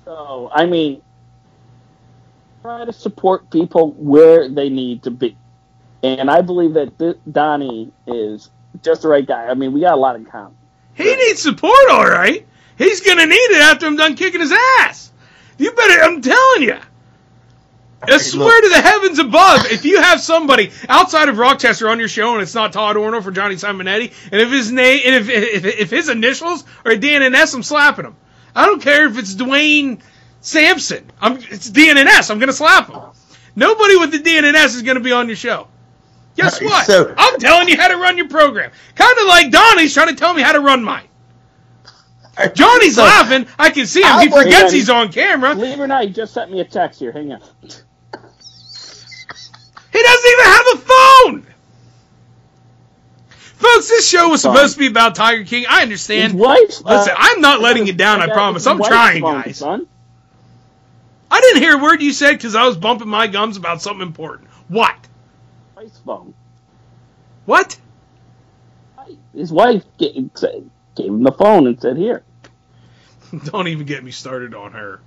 So 0.05 0.51
I 0.53 0.67
mean, 0.67 1.03
try 2.63 2.85
to 2.85 2.93
support 2.93 3.51
people 3.51 3.93
where 3.93 4.49
they 4.49 4.69
need 4.69 5.05
to 5.05 5.11
be. 5.11 5.37
And 6.03 6.31
I 6.31 6.43
believe 6.43 6.75
that 6.75 6.99
th- 6.99 7.17
Donnie 7.31 7.91
is 8.07 8.51
just 8.83 9.03
the 9.03 9.09
right 9.09 9.27
guy. 9.27 9.47
I 9.47 9.55
mean, 9.55 9.73
we 9.73 9.81
got 9.81 9.95
a 9.95 10.01
lot 10.01 10.17
in 10.17 10.27
common. 10.27 10.57
He 10.93 11.05
needs 11.05 11.41
support, 11.43 11.91
all 11.91 12.05
right. 12.07 12.47
He's 12.77 13.01
gonna 13.01 13.27
need 13.27 13.35
it 13.35 13.63
after 13.63 13.87
I'm 13.87 13.97
done 13.97 14.15
kicking 14.15 14.41
his 14.41 14.53
ass. 14.81 15.13
You 15.59 15.73
better. 15.73 16.03
I'm 16.03 16.21
telling 16.21 16.63
you. 16.63 16.79
I 18.09 18.19
swear 18.19 18.61
to 18.61 18.69
the 18.69 18.81
heavens 18.81 19.19
above, 19.19 19.67
if 19.73 19.85
you 19.85 20.01
have 20.01 20.21
somebody 20.21 20.71
outside 20.89 21.29
of 21.29 21.39
Rochester 21.39 21.89
on 21.89 21.99
your 21.99 22.09
show 22.09 22.35
and 22.35 22.43
it's 22.43 22.55
not 22.55 22.73
Todd 22.73 22.97
Orno 22.97 23.23
for 23.23 23.31
Johnny 23.31 23.57
Simonetti, 23.57 24.13
and 24.33 24.41
if 24.41 24.51
his 24.51 24.71
name, 24.73 25.01
and 25.05 25.15
if, 25.15 25.29
if 25.29 25.65
if 25.65 25.91
his 25.91 26.09
initials 26.09 26.65
are 26.85 26.97
D 26.97 27.15
and 27.15 27.35
S, 27.35 27.55
I'm 27.55 27.63
slapping 27.63 28.05
him. 28.07 28.17
I 28.55 28.67
don't 28.67 28.81
care 28.83 29.07
if 29.07 29.19
it's 29.19 29.35
Dwayne 29.35 30.01
Sampson. 30.41 31.11
I'm 31.21 31.37
it's 31.39 31.71
D 31.71 31.91
and 31.91 31.99
S. 31.99 32.31
I'm 32.31 32.39
gonna 32.39 32.53
slap 32.53 32.89
him. 32.89 33.01
Nobody 33.57 33.97
with 33.97 34.11
the 34.13 34.19
D 34.19 34.37
and 34.39 34.47
S 34.47 34.75
is 34.75 34.83
gonna 34.83 35.01
be 35.01 35.13
on 35.13 35.29
your 35.29 35.37
show. 35.37 35.69
Guess 36.37 36.61
Right, 36.61 36.69
what? 36.71 36.87
so- 36.87 37.15
I'm 37.17 37.39
telling 37.39 37.69
you 37.69 37.77
how 37.77 37.89
to 37.89 37.97
run 37.97 38.17
your 38.17 38.29
program. 38.29 38.71
Kind 38.97 39.19
of 39.19 39.27
like 39.27 39.51
Donnie's 39.53 39.95
trying 39.95 40.09
to 40.09 40.17
tell 40.17 40.35
me 40.35 40.43
how 40.43 40.53
to 40.53 40.61
run 40.61 40.83
mine. 40.83 41.07
Johnny's 42.55 42.97
So- 42.97 43.03
laughing. 43.05 43.47
I 43.59 43.71
can 43.71 43.87
see 43.87 44.03
him. 44.03 44.19
He 44.19 44.29
forgets 44.29 44.73
he's 44.73 44.91
on 44.91 45.13
camera. 45.13 45.55
Believe 45.55 45.79
it 45.79 45.83
or 45.83 45.87
not, 45.87 46.05
he 46.05 46.11
just 46.11 46.35
sent 46.35 46.51
me 46.51 46.61
a 46.61 46.65
text 46.65 46.99
here. 46.99 47.13
Hang 47.13 47.33
on. 47.33 47.41
He 49.95 50.03
doesn't 50.03 50.31
even 50.31 50.45
have 50.45 50.67
a 50.67 50.77
phone. 50.79 51.47
Folks, 53.31 53.89
this 53.89 54.07
show 54.09 54.29
was 54.29 54.43
Fine. 54.43 54.55
supposed 54.57 54.73
to 54.75 54.79
be 54.81 54.87
about 54.89 55.15
Tiger 55.15 55.45
King. 55.45 55.65
I 55.69 55.83
understand. 55.83 56.33
His 56.33 56.41
wife's. 56.43 56.83
uh, 56.85 56.97
Listen, 56.99 57.15
I'm 57.17 57.41
not 57.41 57.61
letting 57.61 57.87
you 57.87 57.93
down. 57.95 58.21
I 58.21 58.27
promise. 58.27 58.67
I'm 58.67 58.83
trying, 58.83 59.23
phone, 59.23 59.43
guys. 59.43 59.57
Son. 59.59 59.87
I 61.31 61.41
didn't 61.41 61.63
hear 61.63 61.79
a 61.79 61.83
word 61.83 62.03
you 62.03 62.13
said 62.13 62.33
because 62.33 62.55
I 62.55 62.67
was 62.67 62.77
bumping 62.77 63.09
my 63.09 63.27
gums 63.29 63.57
about 63.57 63.81
something 63.81 64.07
important. 64.07 64.51
What? 64.69 64.97
Wife's 65.77 65.99
phone. 65.99 66.35
What? 67.47 67.79
His 69.35 69.53
wife 69.53 69.85
gave, 69.99 70.31
gave 70.35 71.07
him 71.07 71.23
the 71.23 71.33
phone 71.33 71.67
and 71.69 71.81
said, 71.81 71.97
"Here." 71.97 72.23
Don't 73.45 73.69
even 73.69 73.87
get 73.87 74.03
me 74.05 74.11
started 74.11 74.55
on 74.55 74.73
her. 74.73 75.01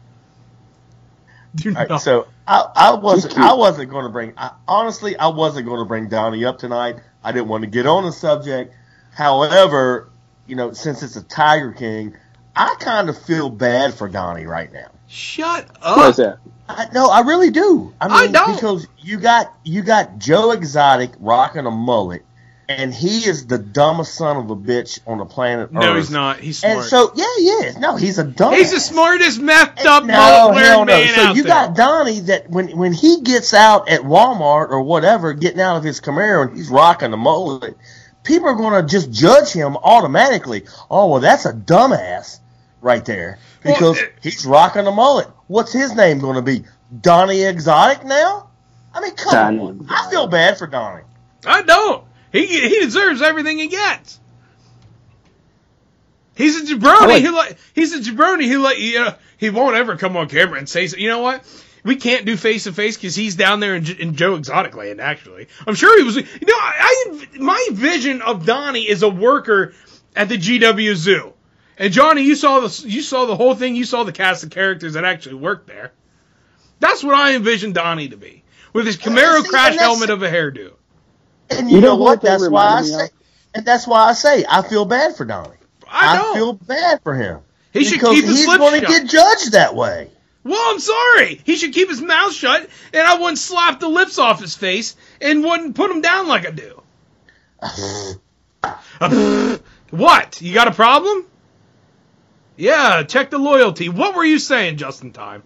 Do 1.56 1.70
All 1.70 1.76
right, 1.76 1.90
not. 1.90 2.02
so 2.02 2.28
I, 2.48 2.72
I 2.76 2.96
wasn't. 2.96 3.38
I 3.38 3.54
wasn't 3.54 3.90
going 3.90 4.06
to 4.06 4.10
bring 4.12 4.34
I, 4.38 4.52
honestly 4.68 5.18
I 5.18 5.28
wasn't 5.28 5.66
going 5.66 5.80
to 5.80 5.86
bring 5.86 6.08
Donnie 6.08 6.46
up 6.46 6.58
tonight. 6.60 6.98
I 7.24 7.32
didn't 7.32 7.50
want 7.50 7.64
to 7.64 7.70
get 7.70 7.86
on 7.86 8.04
the 8.06 8.12
subject. 8.12 8.74
However, 9.14 10.10
you 10.46 10.56
know, 10.56 10.72
since 10.74 11.04
it's 11.04 11.16
a 11.16 11.24
Tiger 11.24 11.74
King, 11.74 12.16
I 12.56 12.76
kind 12.80 13.10
of 13.10 13.18
feel 13.22 13.50
bad 13.50 13.94
for 13.96 14.08
Donnie 14.08 14.46
right 14.46 14.72
now. 14.72 14.90
Shut 15.08 15.68
What 15.82 16.10
is 16.12 16.20
up. 16.20 16.40
that? 16.40 16.40
I, 16.70 16.88
no, 16.94 17.10
I 17.10 17.22
really 17.22 17.50
do. 17.50 17.94
I 18.02 18.08
I 18.08 18.22
mean, 18.24 18.32
don't. 18.34 18.54
because 18.56 18.88
you 19.00 19.20
got 19.20 19.54
you 19.64 19.82
got 19.84 20.18
Joe 20.18 20.52
Exotic 20.52 21.12
rocking 21.20 21.66
a 21.66 21.72
mullet, 21.72 22.24
and 22.70 22.94
he 22.94 23.20
is 23.28 23.48
the 23.48 23.58
dumbest 23.58 24.16
son 24.16 24.38
of 24.38 24.50
a 24.50 24.56
bitch 24.56 25.00
on 25.08 25.20
the 25.20 25.26
planet 25.26 25.72
No, 25.72 25.82
Earth. 25.92 25.98
he's 25.98 26.12
not. 26.12 26.40
He's 26.40 26.60
smart. 26.60 26.78
And 26.78 26.86
so, 26.86 27.12
yeah, 27.16 27.26
he 27.38 27.44
is. 27.44 27.78
No, 27.78 27.96
he's 27.96 28.18
a 28.20 28.24
dumb. 28.26 28.54
he's 28.54 28.72
the 28.72 28.80
smartest 28.80 29.40
methed 29.40 29.86
up 29.86 30.04
no, 30.04 30.14
mullet 30.14 30.18
hell 30.18 30.54
wearing 30.54 30.80
no. 30.80 30.86
man 30.86 31.16
So 31.16 31.22
out 31.22 31.36
you 31.36 31.44
there. 31.44 31.52
got 31.52 31.76
Donnie 31.76 32.20
that 32.22 32.50
when 32.50 32.76
when 32.78 32.94
he 32.94 33.22
gets 33.22 33.54
out 33.54 33.90
at 33.90 34.02
Walmart 34.02 34.70
or 34.70 34.82
whatever, 34.82 35.34
getting 35.34 35.62
out 35.62 35.78
of 35.78 35.84
his 35.84 36.02
Camaro 36.02 36.48
and 36.50 36.58
he's 36.58 36.70
rocking 36.70 37.12
the 37.12 37.18
mullet, 37.18 37.78
people 38.24 38.50
are 38.50 38.56
going 38.56 38.82
to 38.82 38.88
just 38.90 39.12
judge 39.12 39.52
him 39.54 39.78
automatically. 39.78 40.66
Oh 40.92 41.08
well, 41.12 41.22
that's 41.22 41.46
a 41.46 41.54
dumbass 41.54 42.40
right 42.82 43.04
there 43.06 43.40
because 43.64 43.98
Well, 43.98 44.10
he's 44.22 44.46
rocking 44.46 44.84
the 44.84 44.92
mullet. 44.92 45.28
What's 45.48 45.72
his 45.72 45.96
name 45.96 46.20
going 46.20 46.36
to 46.36 46.42
be? 46.42 46.66
Donnie 47.02 47.44
Exotic 47.44 48.04
now? 48.06 48.50
I 48.94 49.00
mean, 49.02 49.16
come 49.16 49.32
Donnie 49.34 49.60
on. 49.60 49.88
I 49.90 50.10
feel 50.10 50.28
bad 50.28 50.58
for 50.58 50.68
Donnie. 50.68 51.04
I 51.46 51.62
don't. 51.62 52.04
He 52.38 52.70
he 52.70 52.80
deserves 52.82 53.22
everything 53.22 53.58
he 53.60 53.68
gets. 53.68 54.20
He's 56.36 56.62
a 56.62 56.76
jabroni. 56.76 57.08
Like- 57.08 57.22
he 57.22 57.30
like 57.30 57.58
he's 57.74 57.94
a 57.94 58.00
jabroni. 58.00 58.44
He 58.44 58.58
like 58.58 58.80
you 58.80 59.00
know 59.00 59.16
he 59.38 59.50
won't 59.50 59.76
ever 59.76 59.98
come 59.98 60.16
on 60.18 60.30
camera 60.30 60.60
and 60.60 60.70
say 60.70 60.88
you 60.98 61.10
know 61.10 61.20
what 61.20 61.44
we 61.88 61.96
can't 61.96 62.26
do 62.26 62.36
face 62.36 62.66
to 62.66 62.74
face 62.74 62.98
because 62.98 63.16
he's 63.16 63.36
down 63.36 63.62
there 63.62 63.76
in, 63.76 63.86
in 64.00 64.16
Joe 64.16 64.36
Exotic 64.36 64.76
land. 64.76 65.00
Actually, 65.00 65.48
I'm 65.66 65.74
sure 65.74 65.98
he 65.98 66.04
was. 66.04 66.18
You 66.18 66.24
know, 66.24 66.54
I, 66.54 67.06
I 67.34 67.38
my 67.40 67.68
vision 67.72 68.22
of 68.22 68.46
Donnie 68.46 68.88
is 68.88 69.04
a 69.04 69.10
worker 69.10 69.74
at 70.16 70.28
the 70.28 70.38
GW 70.38 70.96
Zoo. 70.96 71.34
And 71.78 71.94
Johnny, 71.94 72.24
you 72.24 72.36
saw 72.36 72.60
the 72.60 72.84
you 72.88 73.02
saw 73.02 73.26
the 73.26 73.36
whole 73.38 73.56
thing. 73.56 73.76
You 73.76 73.86
saw 73.86 74.04
the 74.04 74.12
cast 74.12 74.44
of 74.44 74.50
characters 74.50 74.94
that 74.94 75.06
actually 75.06 75.36
worked 75.36 75.68
there. 75.68 75.94
That's 76.80 77.04
what 77.04 77.16
I 77.16 77.36
envisioned 77.36 77.76
Donnie 77.76 78.10
to 78.10 78.18
be, 78.18 78.44
with 78.74 78.86
his 78.86 78.98
Camaro 78.98 79.42
see, 79.44 79.50
crash 79.50 79.78
helmet 79.78 80.10
of 80.10 80.22
a 80.24 80.30
hairdo. 80.30 80.74
And 81.50 81.70
you, 81.70 81.78
You 81.78 81.82
know, 81.82 81.90
know 81.90 81.96
what? 81.96 82.22
what 82.22 82.22
That's 82.22 82.50
why 82.50 82.66
I 82.80 82.82
say, 82.84 83.10
and 83.56 83.66
that's 83.66 83.88
why 83.88 84.04
I 84.10 84.14
say 84.14 84.46
I 84.50 84.62
feel 84.62 84.86
bad 84.86 85.16
for 85.16 85.26
Donnie. 85.26 85.56
I 85.90 86.18
don't. 86.18 86.36
feel 86.36 86.54
bad 86.54 87.02
for 87.04 87.14
him. 87.14 87.42
He 87.74 87.84
should 87.86 88.02
keep 88.02 88.26
his 88.26 88.40
he's 88.40 88.48
lips 88.48 88.58
going 88.58 88.82
to 88.82 88.86
shut. 88.88 89.02
get 89.02 89.10
judged 89.10 89.52
that 89.54 89.76
way. 89.76 90.10
Well, 90.44 90.62
I'm 90.72 90.80
sorry. 90.80 91.42
He 91.44 91.56
should 91.58 91.74
keep 91.74 91.90
his 91.90 92.02
mouth 92.02 92.34
shut, 92.34 92.70
and 92.94 93.02
I 93.08 93.18
wouldn't 93.18 93.38
slap 93.38 93.80
the 93.80 93.90
lips 93.90 94.18
off 94.18 94.40
his 94.42 94.56
face 94.56 94.96
and 95.22 95.44
wouldn't 95.44 95.76
put 95.76 95.92
him 95.92 96.02
down 96.02 96.28
like 96.28 96.48
I 96.48 96.52
do. 96.52 96.82
Uh, 99.00 99.58
what? 99.92 100.42
You 100.42 100.54
got 100.54 100.68
a 100.68 100.72
problem? 100.72 101.26
Yeah, 102.56 103.04
check 103.04 103.30
the 103.30 103.38
loyalty. 103.38 103.90
What 103.90 104.16
were 104.16 104.26
you 104.26 104.40
saying, 104.40 104.78
Justin 104.78 105.12
Tyme? 105.12 105.44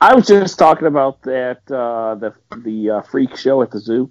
I 0.00 0.14
was 0.14 0.26
just 0.26 0.58
talking 0.58 0.86
about 0.86 1.22
that 1.22 1.58
uh, 1.70 2.14
the 2.16 2.34
the 2.56 2.90
uh, 2.90 3.02
freak 3.02 3.36
show 3.36 3.62
at 3.62 3.70
the 3.70 3.80
zoo. 3.80 4.10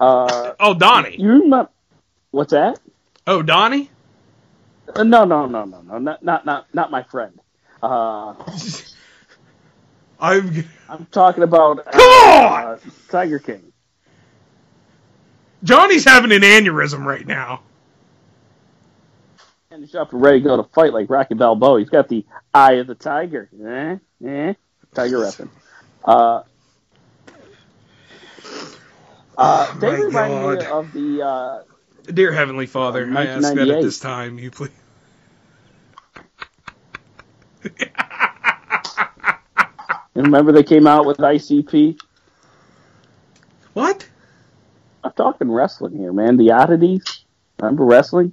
Uh, 0.00 0.52
Oh, 0.60 0.74
Donnie. 0.74 1.16
you 1.18 1.28
remember 1.28 1.68
what's 2.30 2.52
that? 2.52 2.78
Oh, 3.26 3.42
Donnie? 3.42 3.90
Uh, 4.94 5.02
no, 5.02 5.24
no, 5.24 5.46
no, 5.46 5.64
no, 5.64 5.80
no, 5.80 5.98
not 5.98 6.22
not 6.22 6.46
not 6.46 6.66
not 6.74 6.90
my 6.90 7.02
friend. 7.04 7.38
Uh, 7.82 8.34
I'm. 10.20 10.64
I'm 10.88 11.06
talking 11.06 11.42
about 11.42 11.80
uh, 11.86 11.90
Come 11.90 12.00
on! 12.00 12.64
uh, 12.66 12.78
Tiger 13.10 13.38
King. 13.38 13.72
Johnny's 15.64 16.04
having 16.04 16.30
an 16.32 16.42
aneurysm 16.42 17.04
right 17.04 17.26
now. 17.26 17.62
And 19.70 19.82
he's 19.82 19.94
up 19.94 20.12
and 20.12 20.22
ready 20.22 20.38
to 20.40 20.44
go 20.44 20.56
to 20.56 20.62
fight 20.74 20.92
like 20.92 21.10
Rocky 21.10 21.34
Balboa. 21.34 21.80
He's 21.80 21.90
got 21.90 22.08
the 22.08 22.24
eye 22.54 22.74
of 22.74 22.86
the 22.86 22.94
tiger. 22.94 23.48
Eh? 23.66 23.96
Eh? 24.26 24.54
Tiger 24.94 25.18
repping. 25.18 25.48
Uh, 29.36 29.78
they 29.78 29.88
my 29.88 29.96
remind 29.96 30.58
me 30.58 30.66
of 30.66 30.92
the 30.92 31.22
uh, 31.22 31.62
Dear 32.12 32.32
Heavenly 32.32 32.66
Father, 32.66 33.10
I 33.14 33.26
ask 33.26 33.54
that 33.54 33.68
at 33.68 33.82
this 33.82 33.98
time 33.98 34.38
you 34.38 34.50
please. 34.50 34.70
And 40.16 40.24
remember 40.24 40.50
they 40.50 40.62
came 40.62 40.86
out 40.86 41.04
with 41.04 41.18
ICP? 41.18 42.00
What? 43.74 44.08
I'm 45.04 45.12
talking 45.12 45.52
wrestling 45.52 45.98
here, 45.98 46.10
man. 46.10 46.38
The 46.38 46.52
oddities. 46.52 47.02
Remember 47.60 47.84
wrestling? 47.84 48.32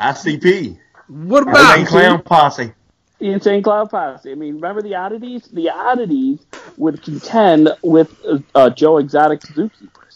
ICP. 0.00 0.76
What 1.06 1.44
about 1.44 1.78
Insane 1.78 1.82
about 1.82 1.88
Clown 1.88 2.22
Posse. 2.22 2.72
The 3.20 3.30
Insane 3.30 3.62
Clown 3.62 3.88
Posse. 3.88 4.32
I 4.32 4.34
mean, 4.34 4.56
remember 4.56 4.82
the 4.82 4.96
oddities? 4.96 5.46
The 5.46 5.70
oddities 5.70 6.44
would 6.76 7.00
contend 7.02 7.68
with 7.82 8.12
uh, 8.56 8.70
Joe 8.70 8.98
Exotic 8.98 9.40
zookeepers. 9.42 10.07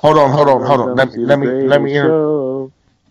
Hold 0.00 0.16
on, 0.18 0.30
hold 0.30 0.48
on, 0.48 0.62
hold 0.62 0.80
on. 0.80 0.96
Let, 0.96 1.12
me- 1.14 1.24
let 1.24 1.38
me 1.38 1.46
let 1.68 1.82
me 1.82 1.94
inter- 1.96 2.10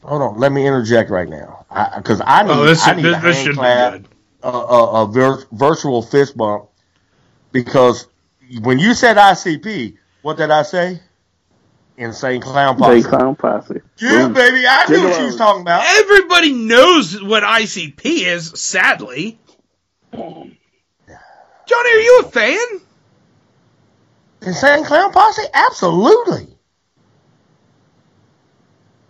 hold 0.04 0.22
on. 0.22 0.38
Let 0.40 0.52
me 0.52 0.66
interject 0.66 1.10
right 1.12 1.30
now, 1.30 1.66
because 1.98 2.20
I, 2.26 2.42
need 2.44 2.52
Oh, 2.52 2.66
this, 2.66 2.88
I 2.88 2.96
need 2.96 3.04
this, 3.06 3.18
a 3.18 3.22
this 3.22 3.36
hand 3.36 3.46
should 3.46 3.52
be 3.52 3.58
clap, 3.58 3.92
good. 3.94 4.08
a, 4.44 4.48
a, 4.50 5.04
a 5.04 5.08
vir- 5.08 5.46
virtual 5.52 6.02
fist 6.02 6.36
bump, 6.36 6.66
because 7.52 8.08
when 8.62 8.80
you 8.80 8.94
said 8.96 9.18
ICP, 9.18 9.98
what 10.24 10.38
did 10.38 10.50
I 10.50 10.64
say? 10.64 11.00
Insane 11.98 12.42
Clown 12.42 12.76
Big 12.76 13.04
Posse. 13.04 13.04
clown 13.04 13.36
posse. 13.36 13.82
Yeah, 13.98 14.24
Boom. 14.28 14.34
baby, 14.34 14.64
I 14.68 14.86
knew 14.90 15.04
what 15.04 15.20
you 15.20 15.26
was 15.26 15.36
talking 15.36 15.62
about. 15.62 15.84
Everybody 15.86 16.54
knows 16.54 17.22
what 17.22 17.44
ICP 17.44 18.00
is, 18.26 18.52
sadly. 18.60 19.38
Johnny, 20.14 21.90
are 21.92 22.00
you 22.00 22.22
a 22.26 22.30
fan? 22.32 22.66
Insane 24.42 24.86
Clown 24.86 25.12
Posse? 25.12 25.44
Absolutely. 25.54 26.48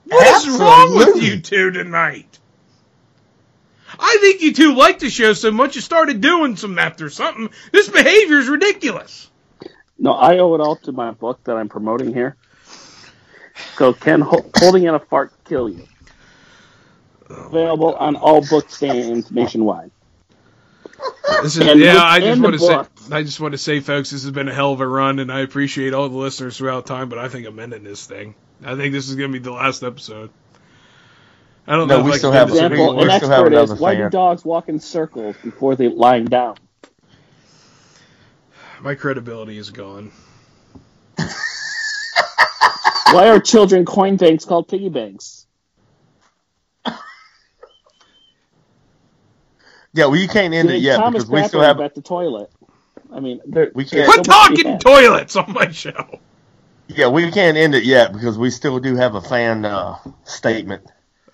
What 0.10 0.48
is 0.48 0.60
wrong 0.60 0.96
with 0.96 1.22
you 1.24 1.40
two 1.40 1.72
tonight? 1.72 2.40
I 4.00 4.18
think 4.22 4.42
you 4.42 4.54
two 4.54 4.76
like 4.76 5.00
the 5.00 5.10
show 5.10 5.34
so 5.34 5.52
much 5.52 5.76
you 5.76 5.82
started 5.82 6.22
doing 6.22 6.56
some 6.56 6.78
after 6.80 7.10
something. 7.10 7.50
This 7.72 7.90
behavior 7.90 8.38
is 8.40 8.48
ridiculous. 8.48 9.30
No, 9.98 10.14
I 10.14 10.38
owe 10.38 10.56
it 10.56 10.62
all 10.62 10.78
to 10.78 10.92
my 10.92 11.12
book 11.12 11.44
that 11.44 11.58
I'm 11.58 11.70
promoting 11.70 12.14
here. 12.14 12.38
So, 13.78 13.92
can 13.94 14.22
holding 14.22 14.84
in 14.86 14.94
a 14.96 15.00
fart 15.00 15.34
kill 15.44 15.70
you? 15.70 15.86
Available 17.30 17.94
on 17.96 18.16
all 18.16 18.42
book 18.48 18.70
stands 18.70 19.30
nationwide. 19.32 19.92
This 21.44 21.58
is, 21.58 21.66
yeah, 21.66 21.94
look- 21.94 22.02
I 22.04 22.20
just 22.22 22.42
want 22.42 22.54
to 22.54 22.60
say. 22.60 23.16
I 23.16 23.24
just 23.24 23.40
want 23.40 23.52
to 23.54 23.58
say, 23.58 23.80
folks, 23.82 24.12
this 24.12 24.24
has 24.24 24.32
been 24.32 24.48
a 24.48 24.54
hell 24.54 24.72
of 24.74 24.82
a 24.82 24.88
run, 24.88 25.20
and 25.20 25.32
I 25.32 25.42
appreciate 25.42 25.94
all 25.94 26.08
the 26.10 26.18
listeners 26.18 26.58
throughout 26.58 26.86
time. 26.86 27.10
But 27.10 27.20
I 27.20 27.28
think 27.28 27.46
I'm 27.48 27.60
ending 27.60 27.84
this 27.84 28.06
thing. 28.06 28.36
I 28.64 28.76
think 28.76 28.94
this 28.94 29.10
is 29.10 29.16
going 29.16 29.32
to 29.32 29.40
be 29.40 29.44
the 29.44 29.52
last 29.52 29.84
episode. 29.84 30.30
I 31.68 31.76
don't 31.76 31.88
No, 31.88 32.00
know. 32.00 32.04
we 32.04 32.14
still 32.18 32.32
have 32.32 32.48
do 32.50 32.54
a- 32.54 32.56
this 32.56 32.62
we- 32.62 32.66
Example: 32.76 32.96
we 32.98 33.04
An 33.04 33.10
expert 33.10 33.54
is 33.54 33.74
why 33.80 33.96
do 33.96 34.10
dogs 34.10 34.44
walk 34.44 34.70
in 34.70 34.80
circles 34.80 35.36
before 35.44 35.76
they 35.76 35.88
lying 35.88 36.26
down? 36.26 36.56
My 38.82 38.96
credibility 38.96 39.58
is 39.58 39.70
gone. 39.72 40.12
Why 43.12 43.28
are 43.30 43.40
children 43.40 43.86
coin 43.86 44.16
banks 44.18 44.46
called 44.46 44.68
piggy 44.70 44.88
banks? 44.90 45.46
Yeah, 49.92 50.06
well, 50.06 50.16
you 50.16 50.28
can't 50.28 50.54
end 50.54 50.70
it 50.70 50.74
Doing 50.74 50.84
yet 50.84 50.98
Thomas 50.98 51.24
because 51.26 51.42
we 51.42 51.48
still 51.48 51.62
have. 51.62 51.80
at 51.82 51.96
the 51.96 52.02
toilet. 52.02 52.52
I 53.12 53.20
mean, 53.20 53.42
there, 53.48 53.72
We 53.74 53.84
there's 53.86 54.06
can't- 54.08 54.14
Quit 54.14 54.26
so 54.28 54.32
much 54.32 54.48
to 54.50 54.56
be 54.56 54.64
talking 54.64 54.80
toilets 54.80 55.36
on 55.36 55.52
my 55.54 55.72
show. 55.72 56.20
Yeah, 56.90 57.08
we 57.10 57.30
can't 57.32 57.56
end 57.56 57.76
it 57.76 57.84
yet 57.86 58.12
because 58.14 58.38
we 58.38 58.50
still 58.50 58.80
do 58.80 58.96
have 58.96 59.16
a 59.16 59.22
fan 59.22 59.64
uh, 59.64 59.98
statement. 60.26 60.86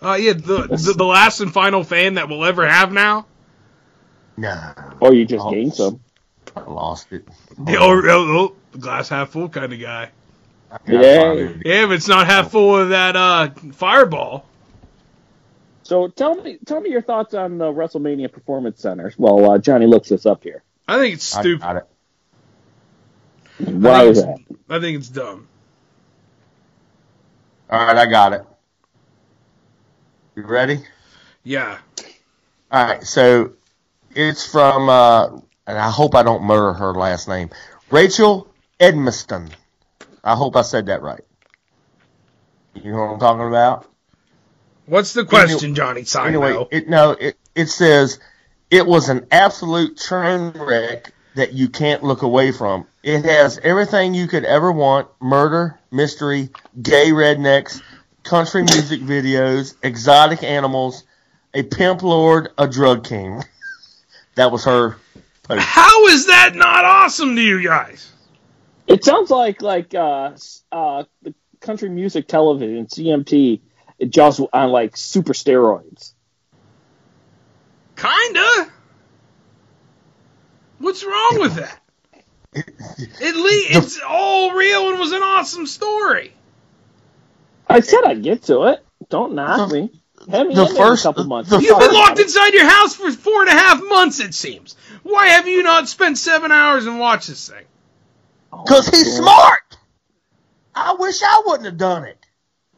Uh, 0.01 0.17
yeah, 0.19 0.33
the, 0.33 0.67
the 0.67 0.93
the 0.97 1.05
last 1.05 1.39
and 1.39 1.51
final 1.51 1.83
fan 1.83 2.15
that 2.15 2.27
we'll 2.29 2.43
ever 2.45 2.67
have 2.67 2.91
now. 2.91 3.25
Nah, 4.37 4.73
Or 4.99 5.13
you 5.13 5.25
just 5.25 5.43
Oh. 5.45 5.51
gain 5.51 5.71
some. 5.71 6.01
I 6.55 6.61
lost 6.61 7.11
it. 7.11 7.27
The 7.57 7.77
oh, 7.77 8.01
oh, 8.03 8.37
oh, 8.37 8.55
the 8.73 8.77
glass 8.79 9.09
half 9.09 9.29
full 9.29 9.47
kind 9.49 9.71
of 9.73 9.79
guy. 9.79 10.09
I 10.71 10.77
gotta 10.85 11.01
Yay. 11.01 11.17
find 11.19 11.39
it. 11.39 11.61
Yeah, 11.65 11.85
if 11.85 11.91
it's 11.91 12.07
not 12.07 12.27
half 12.27 12.51
full 12.51 12.77
of 12.77 12.89
that 12.89 13.15
uh, 13.15 13.49
fireball. 13.73 14.45
So 15.83 16.07
tell 16.09 16.35
me, 16.35 16.57
tell 16.65 16.81
me 16.81 16.89
your 16.89 17.01
thoughts 17.01 17.33
on 17.33 17.57
the 17.57 17.65
WrestleMania 17.65 18.31
Performance 18.31 18.81
Centers. 18.81 19.17
Well, 19.17 19.51
uh, 19.51 19.57
Johnny 19.57 19.85
looks 19.85 20.09
this 20.09 20.25
up 20.25 20.43
here. 20.43 20.63
I 20.87 20.97
think 20.99 21.15
it's 21.15 21.35
I 21.35 21.41
stupid. 21.41 21.61
got 21.61 21.75
it. 21.77 21.85
Why 23.59 23.91
I 23.91 24.03
is 24.05 24.21
think 24.21 24.37
that? 24.37 24.41
it's- 24.51 24.59
I 24.69 24.79
think 24.79 24.97
it's 24.97 25.09
dumb. 25.09 25.47
All 27.69 27.79
right, 27.85 27.97
I 27.97 28.05
got 28.05 28.33
it. 28.33 28.43
You 30.35 30.43
ready? 30.43 30.79
Yeah. 31.43 31.77
All 32.71 32.85
right, 32.87 33.03
so 33.03 33.53
it's 34.13 34.45
from, 34.49 34.89
uh, 34.89 35.27
and 35.67 35.77
I 35.77 35.89
hope 35.89 36.15
I 36.15 36.23
don't 36.23 36.43
murder 36.43 36.73
her 36.73 36.93
last 36.93 37.27
name, 37.27 37.49
Rachel 37.91 38.47
Edmiston. 38.79 39.49
I 40.23 40.35
hope 40.35 40.55
I 40.55 40.61
said 40.61 40.87
that 40.87 41.01
right. 41.01 41.23
You 42.73 42.91
know 42.91 42.97
what 42.97 43.13
I'm 43.13 43.19
talking 43.19 43.47
about? 43.47 43.89
What's 44.87 45.13
the 45.13 45.25
question, 45.25 45.73
Johnny 45.75 46.03
Sino? 46.03 46.25
Anyway, 46.25 46.67
it 46.71 46.87
no, 46.89 47.11
it 47.11 47.37
it 47.55 47.67
says 47.67 48.19
it 48.69 48.85
was 48.85 49.09
an 49.09 49.25
absolute 49.31 49.97
train 49.97 50.51
wreck 50.55 51.11
that 51.35 51.53
you 51.53 51.69
can't 51.69 52.03
look 52.03 52.21
away 52.21 52.51
from. 52.51 52.87
It 53.03 53.23
has 53.25 53.59
everything 53.59 54.13
you 54.13 54.27
could 54.27 54.45
ever 54.45 54.71
want: 54.71 55.07
murder, 55.21 55.79
mystery, 55.91 56.49
gay 56.81 57.11
rednecks, 57.11 57.81
country 58.23 58.63
music 58.63 59.01
videos, 59.01 59.75
exotic 59.83 60.43
animals, 60.43 61.03
a 61.53 61.63
pimp 61.63 62.03
lord, 62.03 62.49
a 62.57 62.67
drug 62.67 63.05
king. 63.05 63.43
that 64.35 64.51
was 64.51 64.65
her 64.65 64.97
post. 65.43 65.61
How 65.61 66.07
is 66.07 66.27
that 66.27 66.55
not 66.55 66.85
awesome 66.85 67.35
to 67.35 67.41
you 67.41 67.63
guys? 67.63 68.11
It 68.87 69.03
sounds 69.03 69.29
like 69.29 69.61
like 69.61 69.93
uh, 69.93 70.31
uh, 70.71 71.03
the 71.21 71.33
country 71.59 71.89
music 71.89 72.27
television 72.27 72.85
CMT. 72.87 73.61
It 73.97 74.09
just 74.09 74.41
on 74.51 74.71
like 74.71 74.97
super 74.97 75.33
steroids. 75.33 76.13
Kinda. 77.95 78.71
What's 80.79 81.03
wrong 81.03 81.37
with 81.39 81.55
that? 81.55 81.79
At 82.55 83.35
least 83.35 83.67
it's 83.75 84.01
all 84.07 84.53
real 84.53 84.89
and 84.89 84.99
was 84.99 85.11
an 85.11 85.21
awesome 85.23 85.65
story. 85.67 86.33
I 87.69 87.79
said 87.81 88.03
I'd 88.05 88.23
get 88.23 88.43
to 88.43 88.63
it. 88.65 88.85
Don't 89.09 89.33
knock 89.35 89.71
me. 89.71 89.89
Have 90.31 90.47
me 90.47 90.55
The 90.55 90.65
first- 90.67 91.05
in 91.05 91.09
a 91.09 91.13
couple 91.13 91.23
months. 91.25 91.49
the 91.49 91.59
You've 91.59 91.69
talk 91.71 91.79
been 91.81 91.93
locked 91.93 92.19
it. 92.19 92.23
inside 92.23 92.53
your 92.53 92.69
house 92.69 92.95
for 92.95 93.11
four 93.11 93.41
and 93.41 93.49
a 93.49 93.53
half 93.53 93.81
months, 93.83 94.19
it 94.19 94.33
seems. 94.33 94.75
Why 95.03 95.27
have 95.27 95.47
you 95.47 95.63
not 95.63 95.87
spent 95.89 96.17
seven 96.17 96.51
hours 96.51 96.85
and 96.85 96.99
watched 96.99 97.27
this 97.27 97.49
thing? 97.49 97.65
Oh, 98.53 98.63
because 98.63 98.87
he's 98.87 99.17
smart. 99.17 99.77
I 100.73 100.95
wish 100.97 101.21
I 101.21 101.43
wouldn't 101.45 101.65
have 101.65 101.77
done 101.77 102.05
it. 102.05 102.17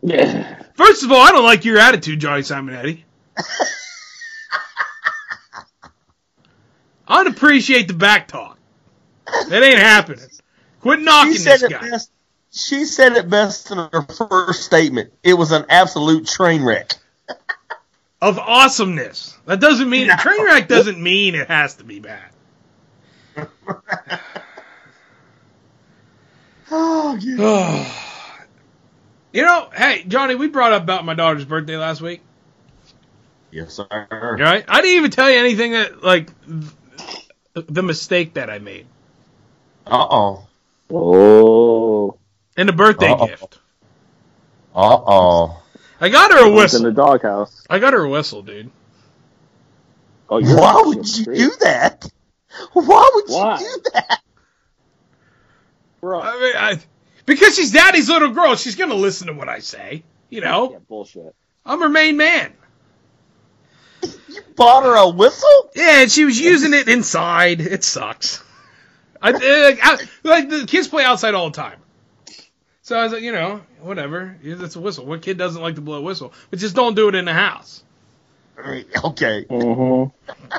Yeah. 0.02 0.62
First 0.76 1.04
of 1.04 1.12
all, 1.12 1.22
I 1.22 1.32
don't 1.32 1.44
like 1.46 1.66
your 1.66 1.78
attitude, 1.78 2.20
Johnny 2.20 2.42
Simonetti. 2.42 3.04
I 7.08 7.24
don't 7.24 7.34
appreciate 7.34 7.88
the 7.88 7.94
back 7.94 8.28
talk. 8.28 8.58
That 9.50 9.64
ain't 9.64 9.80
happening. 9.80 10.26
Quit 10.82 11.00
knocking 11.02 11.34
She 11.34 11.40
said 11.40 11.54
this 11.58 11.64
it 11.64 11.72
guy. 11.72 11.90
best. 11.90 12.12
She 12.52 12.86
said 12.86 13.14
it 13.14 13.30
best 13.30 13.72
in 13.72 13.78
her 13.78 14.02
first 14.04 14.64
statement. 14.64 15.14
It 15.24 15.34
was 15.34 15.52
an 15.52 15.66
absolute 15.70 16.26
train 16.26 16.64
wreck. 16.64 16.94
Of 18.22 18.40
awesomeness. 18.40 19.38
That 19.46 19.60
doesn't 19.60 19.90
mean 19.90 20.10
a 20.10 20.18
train 20.18 20.44
wreck 20.44 20.68
doesn't 20.68 21.02
mean 21.02 21.36
it 21.36 21.48
has 21.48 21.76
to 21.76 21.84
be 21.84 22.00
bad. 22.00 22.30
Oh, 26.70 27.18
yeah. 27.22 27.90
you 29.34 29.42
know, 29.42 29.70
hey, 29.74 30.04
Johnny, 30.08 30.36
we 30.36 30.48
brought 30.48 30.74
up 30.74 30.84
about 30.84 31.06
my 31.06 31.14
daughter's 31.14 31.46
birthday 31.46 31.78
last 31.78 32.02
week. 32.02 32.22
Yes, 33.52 33.74
sir. 33.74 33.88
Right? 34.12 34.66
I 34.68 34.82
didn't 34.82 34.98
even 34.98 35.12
tell 35.12 35.30
you 35.30 35.40
anything 35.40 35.72
that, 35.72 36.04
like, 36.04 36.30
the 37.62 37.84
mistake 37.84 38.34
that 38.36 38.50
I 38.50 38.60
made. 38.60 38.88
Uh 39.86 40.08
oh. 40.10 40.48
Oh. 40.92 42.18
And 42.56 42.68
the 42.70 42.74
birthday 42.74 43.12
Uh-oh. 43.12 43.28
gift. 43.28 43.60
Uh 44.76 45.00
oh. 45.06 45.64
I 46.00 46.10
got 46.10 46.32
her 46.32 46.38
a 46.46 46.52
whistle. 46.52 46.52
in 46.52 46.56
whistle. 46.56 46.82
the 46.84 46.92
doghouse. 46.92 47.66
I 47.70 47.80
got 47.80 47.94
her 47.94 48.04
a 48.04 48.10
whistle, 48.10 48.44
dude. 48.44 48.72
Oh, 50.30 50.38
you're 50.40 50.58
Why 50.58 50.82
would 50.86 50.98
you 50.98 51.04
street. 51.04 51.38
do 51.38 51.52
that? 51.62 52.10
Why 52.74 53.12
would 53.16 53.26
Why? 53.28 53.60
you 53.60 53.66
do 53.66 53.82
that? 53.94 54.22
Bro. 56.02 56.22
I 56.22 56.34
mean, 56.40 56.54
I, 56.56 56.80
because 57.26 57.56
she's 57.56 57.72
daddy's 57.72 58.10
little 58.10 58.30
girl, 58.32 58.56
she's 58.56 58.76
gonna 58.76 58.96
listen 58.96 59.28
to 59.28 59.34
what 59.34 59.50
I 59.50 59.60
say. 59.60 60.04
You 60.30 60.42
know, 60.42 60.72
Yeah, 60.74 60.80
bullshit. 60.88 61.34
I'm 61.66 61.80
her 61.80 61.90
main 61.90 62.18
man. 62.18 62.54
You 64.38 64.44
bought 64.56 64.84
her 64.84 64.96
a 64.96 65.10
whistle? 65.10 65.72
Yeah, 65.76 66.02
and 66.02 66.12
she 66.12 66.26
was 66.26 66.40
using 66.40 66.74
it 66.74 66.88
inside. 66.88 67.60
It 67.60 67.84
sucks. 67.84 68.44
I, 69.20 69.32
uh, 69.32 69.76
I 69.82 69.98
like 70.24 70.50
the 70.50 70.66
kids 70.68 70.88
play 70.88 71.04
outside 71.04 71.34
all 71.34 71.50
the 71.50 71.56
time. 71.56 71.80
So 72.84 72.98
I 72.98 73.04
was 73.04 73.14
like, 73.14 73.24
you 73.24 73.32
know, 73.32 73.62
whatever. 73.82 74.38
It's 74.44 74.76
a 74.76 74.80
whistle. 74.80 75.06
What 75.06 75.24
kid 75.24 75.38
doesn't 75.38 75.62
like 75.62 75.76
to 75.76 75.82
blow 75.82 75.98
a 75.98 76.02
whistle? 76.02 76.34
But 76.52 76.60
just 76.60 76.76
don't 76.76 76.96
do 76.96 77.10
it 77.10 77.16
in 77.16 77.26
the 77.26 77.34
house. 77.34 77.84
Okay. 78.60 79.46
Mm-hmm. 79.50 80.58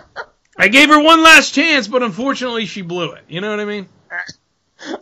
I 0.56 0.68
gave 0.68 0.88
her 0.88 1.00
one 1.00 1.22
last 1.22 1.54
chance, 1.54 1.86
but 1.86 2.02
unfortunately 2.02 2.66
she 2.66 2.82
blew 2.82 3.12
it. 3.12 3.22
You 3.28 3.40
know 3.40 3.50
what 3.50 3.60
I 3.60 3.64
mean? 3.64 3.88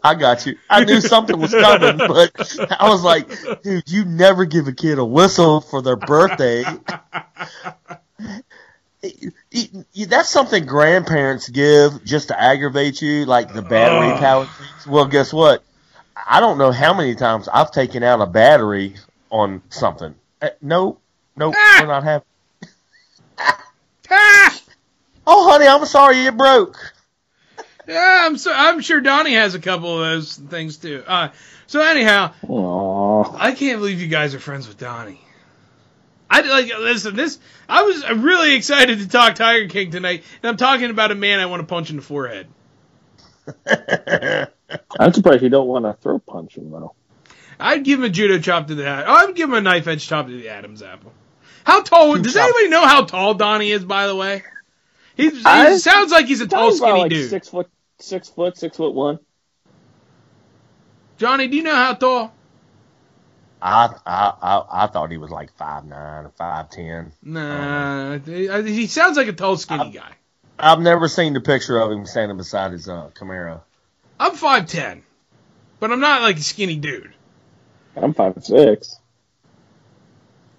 I 0.02 0.14
got 0.14 0.44
you. 0.46 0.56
I 0.68 0.84
knew 0.84 1.00
something 1.00 1.38
was 1.38 1.50
coming, 1.50 1.96
but 1.98 2.58
I 2.78 2.88
was 2.90 3.02
like, 3.02 3.62
dude, 3.62 3.90
you 3.90 4.04
never 4.04 4.44
give 4.44 4.68
a 4.68 4.72
kid 4.72 4.98
a 4.98 5.04
whistle 5.04 5.60
for 5.60 5.80
their 5.82 5.96
birthday. 5.96 6.64
It- 9.03 9.34
it- 9.94 10.11
That's 10.11 10.28
something 10.28 10.64
grandparents 10.66 11.49
give 11.49 12.05
just 12.05 12.28
to 12.28 12.40
aggravate 12.40 13.01
you, 13.03 13.24
like 13.26 13.53
the 13.55 13.62
battery 13.62 14.18
powered 14.18 14.49
things. 14.49 14.86
Well, 14.86 15.07
guess 15.07 15.32
what? 15.32 15.62
I 16.28 16.40
don't 16.40 16.59
know 16.59 16.72
how 16.72 16.94
many 16.94 17.14
times 17.14 17.49
I've 17.53 17.70
taken 17.70 18.03
out 18.03 18.20
a 18.20 18.26
battery 18.26 18.97
on 19.30 19.62
something. 19.70 20.14
Uh, 20.40 20.49
no, 20.62 20.99
no, 21.36 21.53
Ah. 21.55 21.78
we're 21.80 21.86
not 21.86 22.03
having. 22.05 22.26
Ah! 24.11 24.61
Oh, 25.26 25.51
honey, 25.51 25.66
I'm 25.66 25.84
sorry 25.84 26.24
it 26.26 26.36
broke. 26.36 26.76
Yeah, 27.88 28.22
I'm 28.26 28.38
so, 28.38 28.53
I'm 28.55 28.80
sure 28.80 29.01
Donnie 29.01 29.34
has 29.34 29.55
a 29.55 29.61
couple 29.61 29.94
of 29.94 30.09
those 30.09 30.36
things 30.36 30.76
too. 30.76 31.03
Uh, 31.07 31.28
so 31.66 31.80
anyhow, 31.80 32.32
Aww. 32.44 33.34
I 33.38 33.53
can't 33.53 33.78
believe 33.80 34.01
you 34.01 34.07
guys 34.09 34.34
are 34.34 34.40
friends 34.40 34.68
with 34.68 34.78
Donnie. 34.78 35.20
I 36.28 36.40
like 36.40 36.66
listen. 36.78 37.14
This 37.16 37.38
I 37.68 37.82
was 37.82 38.08
really 38.10 38.54
excited 38.56 38.98
to 38.98 39.08
talk 39.08 39.34
Tiger 39.36 39.68
King 39.68 39.90
tonight, 39.90 40.24
and 40.42 40.50
I'm 40.50 40.56
talking 40.56 40.90
about 40.90 41.10
a 41.12 41.14
man 41.14 41.38
I 41.40 41.46
want 41.46 41.60
to 41.60 41.66
punch 41.66 41.90
in 41.90 41.96
the 41.96 42.02
forehead. 42.02 42.48
I'm 44.98 45.12
surprised 45.12 45.42
you 45.42 45.48
don't 45.50 45.68
want 45.68 45.84
to 45.84 45.92
throw 45.94 46.18
punch 46.18 46.56
him 46.56 46.70
though. 46.70 46.94
I'd 47.58 47.84
give 47.84 48.00
him 48.00 48.04
a 48.04 48.08
judo 48.08 48.38
chop 48.38 48.66
to 48.68 48.74
the. 48.74 48.84
head. 48.84 49.04
I'd 49.06 49.34
give 49.34 49.48
him 49.48 49.54
a 49.54 49.60
knife 49.60 49.86
edge 49.86 50.06
chop 50.06 50.26
to 50.26 50.32
the 50.36 50.48
Adam's 50.48 50.82
apple. 50.82 51.12
How 51.64 51.82
tall? 51.82 52.16
Does 52.18 52.34
chop. 52.34 52.42
anybody 52.44 52.68
know 52.68 52.86
how 52.86 53.04
tall 53.04 53.34
Donnie 53.34 53.70
is? 53.70 53.84
By 53.84 54.06
the 54.08 54.16
way, 54.16 54.42
he's, 55.16 55.32
he 55.32 55.42
I- 55.44 55.76
sounds 55.76 56.10
like 56.12 56.26
he's 56.26 56.40
a 56.40 56.46
tall, 56.48 56.64
Donnie's 56.76 56.78
skinny 56.78 57.00
like 57.00 57.10
dude. 57.10 57.30
six 57.30 57.48
foot, 57.48 57.68
six 57.98 58.28
foot, 58.28 58.56
six 58.58 58.76
foot 58.76 58.94
one. 58.94 59.20
Johnny, 61.18 61.46
do 61.48 61.56
you 61.56 61.62
know 61.62 61.74
how 61.74 61.94
tall? 61.94 62.34
I, 63.61 63.94
I 64.04 64.32
I 64.42 64.62
I 64.84 64.86
thought 64.86 65.11
he 65.11 65.18
was 65.18 65.30
like 65.30 65.52
five 65.57 65.84
nine 65.84 66.26
or 66.26 66.32
five 66.36 66.70
ten. 66.70 67.12
Nah, 67.22 68.18
he 68.18 68.86
sounds 68.86 69.16
like 69.16 69.28
a 69.28 69.32
tall, 69.32 69.57
skinny 69.57 69.90
guy. 69.90 70.12
I've 70.59 70.80
never 70.80 71.09
seen 71.09 71.32
the 71.32 71.40
picture 71.40 71.78
of 71.78 71.90
him 71.90 72.07
standing 72.07 72.36
beside 72.36 72.72
his 72.72 72.88
uh, 72.88 73.11
Camaro. 73.14 73.61
I'm 74.18 74.34
five 74.34 74.66
ten, 74.66 75.02
but 75.80 75.92
I'm 75.92 76.00
not 76.00 76.22
like 76.22 76.36
a 76.36 76.42
skinny 76.42 76.76
dude. 76.76 77.12
I'm 77.96 78.14
five 78.14 78.34
six. 78.42 78.98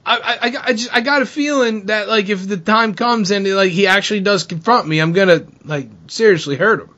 I, 0.06 0.18
I, 0.18 0.48
I, 0.48 0.64
I 0.68 0.74
just 0.74 0.96
I 0.96 1.02
got 1.02 1.22
a 1.22 1.26
feeling 1.26 1.88
that 1.88 2.08
like 2.08 2.30
if 2.30 2.48
the 2.48 2.58
time 2.58 2.96
comes 2.96 3.30
and 3.32 3.46
like 3.46 3.72
he 3.72 3.88
actually 3.88 4.22
does 4.22 4.46
confront 4.46 4.88
me, 4.88 5.00
I'm 5.00 5.14
gonna 5.14 5.46
like 5.66 5.90
seriously 6.08 6.56
hurt 6.56 6.82
him. 6.82 6.97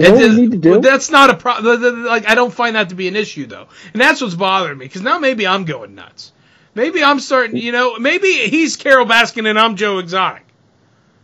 You 0.00 0.08
know 0.08 0.14
what 0.14 0.24
And 0.24 0.34
we 0.36 0.42
need 0.42 0.52
to 0.52 0.58
do? 0.58 0.80
That's 0.80 1.10
not 1.10 1.30
a 1.30 1.36
problem. 1.36 2.04
Like 2.04 2.26
I 2.28 2.34
don't 2.34 2.52
find 2.52 2.76
that 2.76 2.88
to 2.90 2.94
be 2.94 3.08
an 3.08 3.16
issue 3.16 3.46
though, 3.46 3.68
and 3.92 4.00
that's 4.00 4.20
what's 4.20 4.34
bothering 4.34 4.78
me 4.78 4.86
because 4.86 5.02
now 5.02 5.18
maybe 5.18 5.46
I'm 5.46 5.64
going 5.64 5.94
nuts. 5.94 6.32
Maybe 6.74 7.02
I'm 7.02 7.20
starting. 7.20 7.56
You 7.56 7.72
know, 7.72 7.98
maybe 7.98 8.28
he's 8.48 8.76
Carole 8.76 9.06
Baskin 9.06 9.48
and 9.48 9.58
I'm 9.58 9.76
Joe 9.76 9.98
Exotic. 9.98 10.44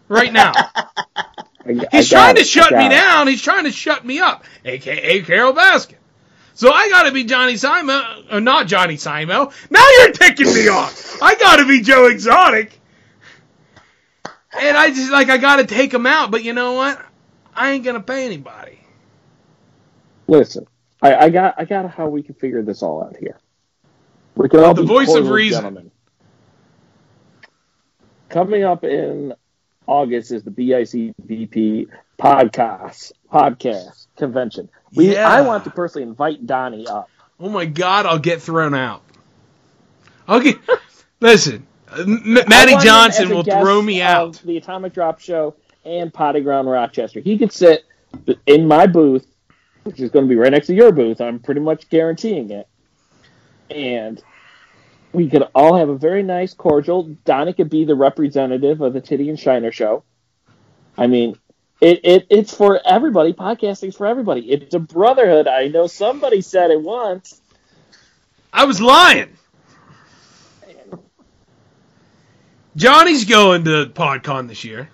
Right 0.08 0.32
now, 0.32 0.52
I- 1.66 1.88
I 1.92 2.02
trying 2.02 2.36
to 2.36 2.42
it, 2.42 2.42
I 2.42 2.44
shut 2.44 2.76
me 2.76 2.86
it. 2.86 2.90
down. 2.90 3.26
He's 3.28 3.42
trying 3.42 3.64
to 3.64 3.72
shut 3.72 4.04
me 4.04 4.20
up, 4.20 4.44
aka 4.64 5.22
Carole 5.22 5.52
Baskin. 5.54 5.96
So 6.54 6.70
I 6.70 6.88
gotta 6.88 7.12
be 7.12 7.24
Johnny 7.24 7.54
Simo, 7.54 8.32
or 8.32 8.40
not 8.40 8.66
Johnny 8.66 8.96
Simo. 8.96 9.52
Now 9.70 9.86
you're 9.98 10.12
ticking 10.12 10.46
me 10.54 10.68
off. 10.68 11.20
I 11.22 11.34
gotta 11.36 11.66
be 11.66 11.80
Joe 11.82 12.06
Exotic. 12.06 12.80
And 14.58 14.76
I 14.76 14.88
just 14.90 15.10
like 15.10 15.28
I 15.28 15.36
gotta 15.38 15.66
take 15.66 15.92
him 15.92 16.06
out, 16.06 16.30
but 16.30 16.44
you 16.44 16.52
know 16.54 16.74
what? 16.74 17.04
I 17.54 17.72
ain't 17.72 17.84
gonna 17.84 18.00
pay 18.00 18.24
anybody. 18.26 18.55
Listen, 20.28 20.66
I, 21.02 21.14
I 21.14 21.30
got 21.30 21.54
I 21.58 21.64
got 21.64 21.90
how 21.90 22.08
we 22.08 22.22
can 22.22 22.34
figure 22.34 22.62
this 22.62 22.82
all 22.82 23.02
out 23.04 23.16
here. 23.16 23.38
We 24.34 24.48
can 24.48 24.60
all 24.60 24.74
The 24.74 24.82
voice 24.82 25.14
of 25.14 25.28
reason. 25.28 25.58
gentlemen. 25.62 25.90
Coming 28.28 28.64
up 28.64 28.84
in 28.84 29.34
August 29.86 30.32
is 30.32 30.42
the 30.42 30.50
BICBP 30.50 31.88
podcast 32.18 33.12
podcast 33.32 34.06
convention. 34.16 34.68
We 34.94 35.12
Yeah. 35.14 35.28
I 35.28 35.42
want 35.42 35.64
to 35.64 35.70
personally 35.70 36.08
invite 36.08 36.44
Donnie 36.46 36.86
up. 36.86 37.08
Oh 37.38 37.48
my 37.48 37.66
God, 37.66 38.06
I'll 38.06 38.18
get 38.18 38.42
thrown 38.42 38.74
out. 38.74 39.02
I'll 40.26 40.40
get. 40.40 40.58
Listen, 41.20 41.66
M- 41.96 42.22
M- 42.24 42.48
Matty 42.48 42.72
I 42.72 42.74
want 42.74 42.74
him 42.74 42.80
Johnson 42.80 43.28
will 43.30 43.44
throw 43.44 43.80
me 43.80 44.02
out. 44.02 44.40
The 44.44 44.56
Atomic 44.56 44.92
Drop 44.92 45.20
Show 45.20 45.54
and 45.84 46.12
Potty 46.12 46.40
Ground 46.40 46.68
Rochester. 46.68 47.20
He 47.20 47.38
could 47.38 47.52
sit 47.52 47.84
in 48.46 48.66
my 48.66 48.86
booth, 48.86 49.26
which 49.86 50.00
is 50.00 50.10
going 50.10 50.24
to 50.24 50.28
be 50.28 50.36
right 50.36 50.50
next 50.50 50.66
to 50.66 50.74
your 50.74 50.92
booth. 50.92 51.20
I'm 51.20 51.38
pretty 51.38 51.60
much 51.60 51.88
guaranteeing 51.88 52.50
it. 52.50 52.68
And 53.70 54.22
we 55.12 55.30
could 55.30 55.44
all 55.54 55.76
have 55.76 55.88
a 55.88 55.96
very 55.96 56.22
nice, 56.22 56.52
cordial. 56.52 57.04
Donnie 57.24 57.52
could 57.52 57.70
be 57.70 57.84
the 57.84 57.94
representative 57.94 58.80
of 58.80 58.92
the 58.92 59.00
Titty 59.00 59.30
and 59.30 59.38
Shiner 59.38 59.72
Show. 59.72 60.04
I 60.98 61.06
mean, 61.06 61.38
it, 61.80 62.00
it 62.04 62.26
it's 62.30 62.54
for 62.54 62.80
everybody. 62.84 63.32
Podcasting's 63.32 63.96
for 63.96 64.06
everybody. 64.06 64.50
It's 64.50 64.74
a 64.74 64.78
brotherhood. 64.78 65.46
I 65.46 65.68
know 65.68 65.86
somebody 65.86 66.40
said 66.40 66.70
it 66.70 66.80
once. 66.80 67.40
I 68.52 68.64
was 68.64 68.80
lying. 68.80 69.36
Johnny's 72.76 73.24
going 73.24 73.64
to 73.64 73.86
PodCon 73.86 74.48
this 74.48 74.64
year. 74.64 74.90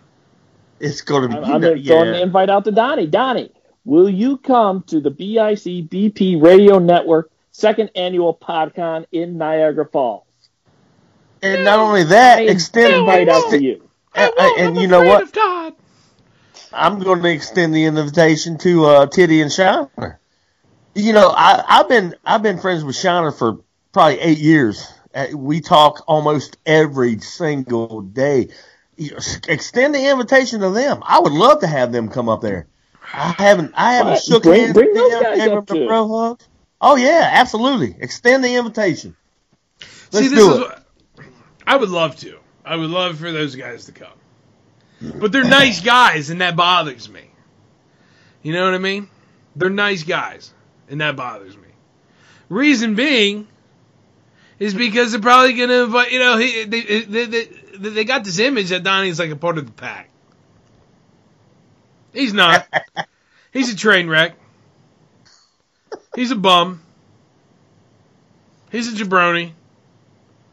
It's 0.78 1.00
going 1.00 1.30
to 1.30 1.36
I'm, 1.36 1.60
be 1.60 1.68
I'm 1.68 1.76
you 1.76 1.82
know, 1.82 1.82
throwing 1.84 2.12
the 2.12 2.22
invite 2.22 2.50
out 2.50 2.64
to 2.64 2.72
Donnie. 2.72 3.06
Donnie, 3.06 3.52
will 3.84 4.08
you 4.08 4.36
come 4.38 4.82
to 4.84 5.00
the 5.00 5.10
BIC 5.10 5.88
BP 5.90 6.42
Radio 6.42 6.78
Network 6.78 7.30
second 7.52 7.90
annual 7.94 8.34
PodCon 8.34 9.06
in 9.12 9.38
Niagara 9.38 9.86
Falls? 9.86 10.24
And 11.42 11.64
not 11.64 11.78
only 11.80 12.04
that, 12.04 12.38
I 12.38 12.42
extend 12.42 12.94
invite 12.94 13.28
out 13.28 13.50
to 13.50 13.62
you. 13.62 13.88
and, 14.14 14.32
and 14.58 14.76
you 14.76 14.86
know 14.86 15.02
what? 15.02 15.34
I'm 16.72 17.00
going 17.00 17.22
to 17.22 17.28
extend 17.30 17.74
the 17.74 17.84
invitation 17.84 18.58
to 18.58 18.86
uh, 18.86 19.06
Titty 19.06 19.42
and 19.42 19.52
Shiner. 19.52 20.18
You 20.94 21.12
know, 21.12 21.28
I, 21.28 21.62
I've 21.66 21.88
been 21.88 22.14
I've 22.24 22.42
been 22.42 22.58
friends 22.58 22.84
with 22.84 22.96
Shiner 22.96 23.32
for 23.32 23.58
probably 23.92 24.20
eight 24.20 24.38
years. 24.38 24.86
Uh, 25.14 25.26
we 25.34 25.60
talk 25.60 26.04
almost 26.06 26.56
every 26.64 27.18
single 27.18 28.02
day. 28.02 28.48
You 28.96 29.10
know, 29.10 29.16
s- 29.16 29.40
extend 29.48 29.94
the 29.94 30.10
invitation 30.10 30.60
to 30.60 30.70
them. 30.70 31.02
I 31.02 31.18
would 31.20 31.32
love 31.32 31.60
to 31.60 31.66
have 31.66 31.92
them 31.92 32.08
come 32.08 32.28
up 32.28 32.40
there. 32.40 32.66
I 33.12 33.34
haven't 33.38 33.72
I 33.76 33.94
haven't 33.94 34.12
Right, 34.14 34.22
shook 34.22 34.42
bring- 34.44 34.60
hands 34.60 34.72
bring 34.74 34.88
with 34.88 34.96
those 34.96 35.10
them, 35.12 35.22
guys 35.22 35.38
gave 35.38 35.52
up 35.52 35.66
them 35.66 35.82
a 35.82 35.86
bro 35.86 36.08
hug. 36.08 36.40
Oh 36.80 36.96
yeah, 36.96 37.28
absolutely. 37.32 37.94
Extend 38.00 38.42
the 38.44 38.54
invitation. 38.56 39.16
Let's 40.12 40.26
See, 40.26 40.28
this 40.28 40.38
do 40.38 40.50
is 40.52 40.56
it. 40.58 40.60
what 40.60 40.82
I 41.66 41.76
would 41.76 41.90
love 41.90 42.16
to. 42.16 42.38
I 42.64 42.76
would 42.76 42.90
love 42.90 43.18
for 43.18 43.30
those 43.32 43.54
guys 43.56 43.86
to 43.86 43.92
come. 43.92 44.12
But 45.00 45.32
they're 45.32 45.44
nice 45.44 45.80
guys, 45.80 46.30
and 46.30 46.40
that 46.40 46.54
bothers 46.56 47.08
me. 47.08 47.22
You 48.42 48.52
know 48.52 48.64
what 48.64 48.74
I 48.74 48.78
mean? 48.78 49.08
They're 49.56 49.68
nice 49.70 50.04
guys, 50.04 50.52
and 50.88 51.00
that 51.00 51.16
bothers 51.16 51.56
me. 51.56 51.68
Reason 52.48 52.94
being 52.94 53.48
is 54.58 54.74
because 54.74 55.10
they're 55.12 55.20
probably 55.20 55.54
going 55.54 55.70
to 55.70 55.84
invite, 55.84 56.12
you 56.12 56.18
know, 56.20 56.36
he, 56.36 56.64
they, 56.64 56.80
they, 56.82 57.24
they, 57.26 57.44
they 57.78 58.04
got 58.04 58.22
this 58.24 58.38
image 58.38 58.68
that 58.68 58.84
Donnie's 58.84 59.18
like 59.18 59.30
a 59.30 59.36
part 59.36 59.58
of 59.58 59.66
the 59.66 59.72
pack. 59.72 60.08
He's 62.12 62.32
not. 62.32 62.66
He's 63.52 63.72
a 63.72 63.76
train 63.76 64.08
wreck. 64.08 64.36
He's 66.14 66.30
a 66.30 66.36
bum. 66.36 66.82
He's 68.70 68.88
a 68.88 69.04
jabroni. 69.04 69.52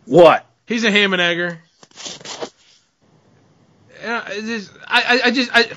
What? 0.05 0.45
He's 0.65 0.83
a 0.83 0.91
ham 0.91 1.13
and 1.13 1.21
egger. 1.21 1.59
Yeah, 4.01 4.27
it 4.29 4.45
just, 4.45 4.71
I, 4.87 5.01
I, 5.01 5.27
I 5.27 5.31
just, 5.31 5.51
I, 5.53 5.71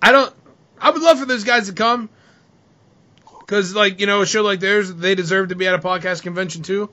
I 0.00 0.12
don't. 0.12 0.34
I 0.78 0.90
would 0.90 1.02
love 1.02 1.18
for 1.18 1.26
those 1.26 1.44
guys 1.44 1.68
to 1.68 1.72
come, 1.72 2.08
because 3.40 3.74
like 3.74 4.00
you 4.00 4.06
know, 4.06 4.22
a 4.22 4.26
show 4.26 4.42
like 4.42 4.60
theirs, 4.60 4.92
they 4.92 5.14
deserve 5.14 5.48
to 5.48 5.54
be 5.54 5.66
at 5.66 5.74
a 5.74 5.78
podcast 5.78 6.22
convention 6.22 6.62
too. 6.62 6.90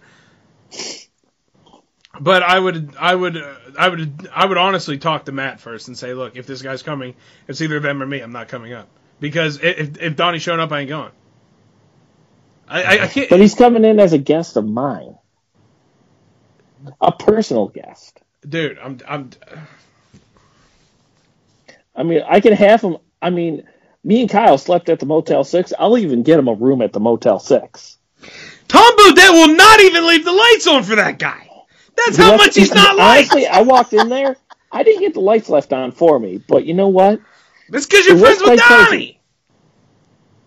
But 2.20 2.44
I 2.44 2.60
would, 2.60 2.96
I 3.00 3.16
would, 3.16 3.38
uh, 3.38 3.56
I 3.78 3.90
would, 3.90 4.30
I 4.32 4.46
would 4.46 4.58
honestly 4.58 4.98
talk 5.00 5.26
to 5.26 5.32
Matt 5.32 5.60
first 5.60 5.88
and 5.88 5.98
say, 5.98 6.14
look, 6.14 6.36
if 6.36 6.46
this 6.46 6.62
guy's 6.62 6.84
coming, 6.84 7.16
it's 7.48 7.60
either 7.62 7.80
them 7.80 8.04
or 8.04 8.06
me. 8.06 8.20
I'm 8.20 8.32
not 8.32 8.50
coming 8.50 8.72
up 8.74 8.88
because 9.20 9.60
if 9.64 9.98
if 10.00 10.16
Donnie's 10.16 10.44
showing 10.44 10.60
up, 10.60 10.72
I 10.72 10.82
ain't 10.82 10.90
going. 10.90 11.12
I, 12.68 12.84
I, 12.84 13.04
I 13.04 13.08
can't. 13.08 13.30
But 13.30 13.40
he's 13.40 13.56
coming 13.56 13.84
in 13.84 14.00
as 14.00 14.14
a 14.14 14.18
guest 14.20 14.58
of 14.58 14.66
mine, 14.68 15.18
a 17.02 17.12
personal 17.12 17.68
guest. 17.68 18.20
dude. 18.48 18.78
I'm, 18.78 19.00
I'm. 19.08 19.30
I 21.96 22.04
mean, 22.04 22.22
I 22.28 22.40
can 22.42 22.54
have 22.54 22.82
him. 22.82 22.98
I 23.22 23.30
mean, 23.32 23.68
me 24.04 24.22
and 24.22 24.30
Kyle 24.30 24.58
slept 24.58 24.90
at 24.90 25.00
the 25.00 25.06
Motel 25.06 25.44
Six. 25.44 25.74
I'll 25.78 25.98
even 25.98 26.24
get 26.24 26.40
him 26.40 26.48
a 26.48 26.54
room 26.54 26.82
at 26.82 26.94
the 26.94 27.00
Motel 27.00 27.40
Six. 27.40 27.98
Tom 28.68 28.98
Bodett 28.98 29.32
will 29.34 29.56
not 29.56 29.80
even 29.82 30.08
leave 30.08 30.26
the 30.26 30.32
lights 30.32 30.68
on 30.68 30.84
for 30.84 30.96
that 30.96 31.20
guy. 31.20 31.50
That's 31.96 32.18
how 32.18 32.36
much 32.36 32.56
he's 32.56 32.74
not 32.74 32.98
like. 32.98 33.32
Honestly, 33.32 33.48
I 33.48 33.62
walked 33.62 33.94
in 33.94 34.10
there. 34.10 34.36
I 34.72 34.84
didn't 34.84 35.02
get 35.02 35.14
the 35.14 35.20
lights 35.20 35.50
left 35.50 35.72
on 35.72 35.92
for 35.92 36.20
me, 36.20 36.38
but 36.48 36.66
you 36.66 36.74
know 36.74 36.88
what? 36.88 37.22
That's 37.70 37.86
because 37.86 38.06
you're 38.06 38.18
It 38.18 38.20
friends 38.20 38.42
with. 38.44 38.60
Donnie. 38.60 39.20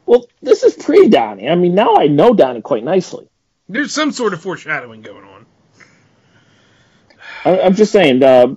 Well, 0.05 0.27
this 0.43 0.63
is 0.63 0.75
pre 0.75 1.09
Donnie. 1.09 1.49
I 1.49 1.55
mean, 1.55 1.75
now 1.75 1.97
I 1.97 2.07
know 2.07 2.35
Donnie 2.35 2.63
quite 2.63 2.85
nicely. 2.85 3.29
There's 3.69 3.93
some 3.93 4.13
sort 4.13 4.33
of 4.33 4.41
foreshadowing 4.41 5.03
going 5.03 5.25
on. 5.25 5.47
I, 7.45 7.61
I'm 7.61 7.75
just 7.75 7.93
saying, 7.93 8.23
uh, 8.23 8.55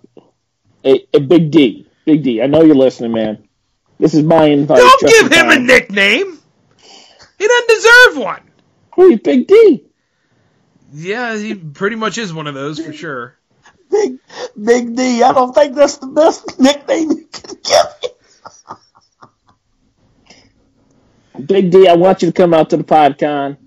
a, 0.86 1.08
a 1.14 1.20
Big 1.20 1.52
D, 1.52 1.88
Big 2.06 2.24
D. 2.24 2.42
I 2.42 2.48
know 2.48 2.64
you're 2.64 2.76
listening, 2.76 3.12
man. 3.12 3.48
This 4.00 4.14
is 4.14 4.24
my 4.24 4.46
invite. 4.46 4.78
Don't 4.78 5.02
give 5.02 5.32
him 5.32 5.50
a 5.50 5.60
nickname. 5.60 6.40
He 7.38 7.48
doesn't 7.48 7.70
deserve 7.70 8.18
one. 8.18 8.42
Hey, 8.96 9.16
Big 9.16 9.48
D. 9.48 9.86
Yeah, 10.92 11.36
he 11.38 11.56
pretty 11.56 11.96
much 11.96 12.18
is 12.18 12.34
one 12.34 12.48
of 12.48 12.54
those 12.56 12.80
for 12.84 12.94
sure. 12.94 13.36
Big 13.92 14.20
Big 14.62 14.96
D. 14.96 15.24
I 15.24 15.32
don't 15.34 15.54
think 15.54 15.76
that's 15.76 15.98
the 15.98 16.08
best 16.08 16.60
nickname 16.60 17.12
you 17.12 17.28
can 17.32 17.56
give 17.64 17.86
me. 21.40 21.46
Big 21.46 21.72
D, 21.72 21.88
I 21.88 21.96
want 21.96 22.22
you 22.22 22.28
to 22.28 22.34
come 22.34 22.54
out 22.54 22.70
to 22.72 22.78
the 22.78 22.84
PodCon, 22.84 23.58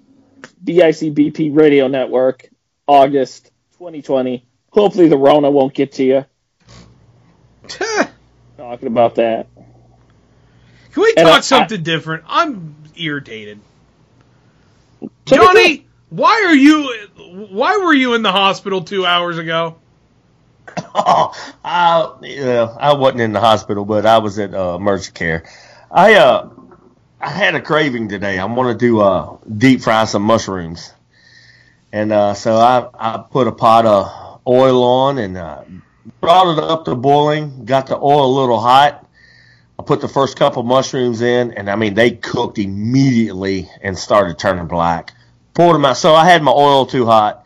BICBP 0.64 1.56
Radio 1.56 1.88
Network, 1.88 2.48
August 2.86 3.50
2020. 3.78 4.46
Hopefully 4.70 5.08
the 5.08 5.16
Rona 5.16 5.50
won't 5.50 5.74
get 5.74 5.92
to 5.92 6.04
you. 6.04 6.24
Talking 8.56 8.88
about 8.88 9.14
that. 9.16 9.46
Can 10.92 11.02
we 11.02 11.14
And 11.16 11.26
talk 11.26 11.38
I- 11.38 11.40
something 11.40 11.82
different? 11.82 12.24
I'm 12.26 12.76
irritated. 12.96 13.60
Johnny, 15.24 15.86
why 16.12 16.44
are 16.46 16.54
you? 16.54 17.08
Why 17.50 17.78
were 17.78 17.94
you 17.94 18.12
in 18.12 18.22
the 18.22 18.30
hospital 18.30 18.82
two 18.82 19.06
hours 19.06 19.38
ago? 19.38 19.76
Oh, 20.94 21.32
I, 21.64 22.12
yeah, 22.20 22.76
I 22.78 22.92
wasn't 22.92 23.22
in 23.22 23.32
the 23.32 23.40
hospital, 23.40 23.86
but 23.86 24.04
I 24.04 24.18
was 24.18 24.38
at 24.38 24.54
uh, 24.54 24.76
emergency 24.78 25.12
care. 25.12 25.44
I 25.90 26.14
uh, 26.14 26.50
I 27.18 27.30
had 27.30 27.54
a 27.54 27.62
craving 27.62 28.10
today. 28.10 28.38
I 28.38 28.44
want 28.44 28.78
to 28.78 28.86
do 28.86 29.00
uh, 29.00 29.38
deep 29.56 29.80
fry 29.80 30.04
some 30.04 30.22
mushrooms, 30.22 30.92
and 31.92 32.12
uh, 32.12 32.34
so 32.34 32.56
I 32.56 32.88
I 32.94 33.24
put 33.30 33.46
a 33.46 33.52
pot 33.52 33.86
of 33.86 34.40
oil 34.46 34.84
on 34.84 35.16
and 35.16 35.38
uh, 35.38 35.62
brought 36.20 36.58
it 36.58 36.62
up 36.62 36.84
to 36.84 36.94
boiling. 36.94 37.64
Got 37.64 37.86
the 37.86 37.96
oil 37.96 38.26
a 38.26 38.34
little 38.38 38.60
hot. 38.60 39.08
I 39.78 39.82
put 39.82 40.02
the 40.02 40.08
first 40.08 40.36
couple 40.36 40.62
mushrooms 40.62 41.22
in, 41.22 41.52
and 41.52 41.70
I 41.70 41.76
mean 41.76 41.94
they 41.94 42.10
cooked 42.10 42.58
immediately 42.58 43.70
and 43.80 43.98
started 43.98 44.38
turning 44.38 44.66
black. 44.66 45.14
Pulled 45.54 45.74
them 45.74 45.84
out. 45.84 45.96
So 45.96 46.14
I 46.14 46.24
had 46.24 46.42
my 46.42 46.52
oil 46.52 46.86
too 46.86 47.06
hot. 47.06 47.44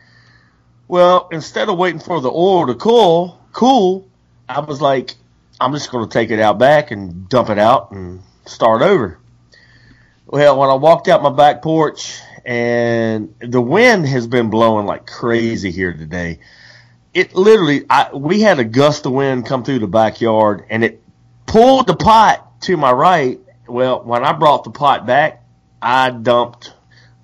Well, 0.88 1.28
instead 1.32 1.68
of 1.68 1.76
waiting 1.76 2.00
for 2.00 2.20
the 2.20 2.30
oil 2.30 2.66
to 2.68 2.74
cool, 2.74 3.40
cool, 3.52 4.08
I 4.48 4.60
was 4.60 4.80
like, 4.80 5.14
I'm 5.60 5.72
just 5.72 5.90
going 5.90 6.08
to 6.08 6.12
take 6.12 6.30
it 6.30 6.38
out 6.38 6.58
back 6.58 6.90
and 6.90 7.28
dump 7.28 7.50
it 7.50 7.58
out 7.58 7.90
and 7.90 8.22
start 8.44 8.82
over. 8.82 9.18
Well, 10.26 10.58
when 10.58 10.70
I 10.70 10.74
walked 10.74 11.08
out 11.08 11.22
my 11.22 11.30
back 11.30 11.62
porch 11.62 12.20
and 12.44 13.34
the 13.40 13.60
wind 13.60 14.06
has 14.06 14.28
been 14.28 14.50
blowing 14.50 14.86
like 14.86 15.06
crazy 15.06 15.72
here 15.72 15.92
today. 15.92 16.38
It 17.12 17.34
literally, 17.34 17.84
I, 17.90 18.14
we 18.14 18.40
had 18.40 18.60
a 18.60 18.64
gust 18.64 19.06
of 19.06 19.12
wind 19.12 19.46
come 19.46 19.64
through 19.64 19.80
the 19.80 19.88
backyard 19.88 20.64
and 20.70 20.84
it 20.84 21.02
pulled 21.46 21.88
the 21.88 21.96
pot 21.96 22.60
to 22.62 22.76
my 22.76 22.92
right. 22.92 23.40
Well, 23.66 24.04
when 24.04 24.24
I 24.24 24.32
brought 24.32 24.62
the 24.62 24.70
pot 24.70 25.06
back, 25.06 25.42
I 25.82 26.10
dumped 26.10 26.72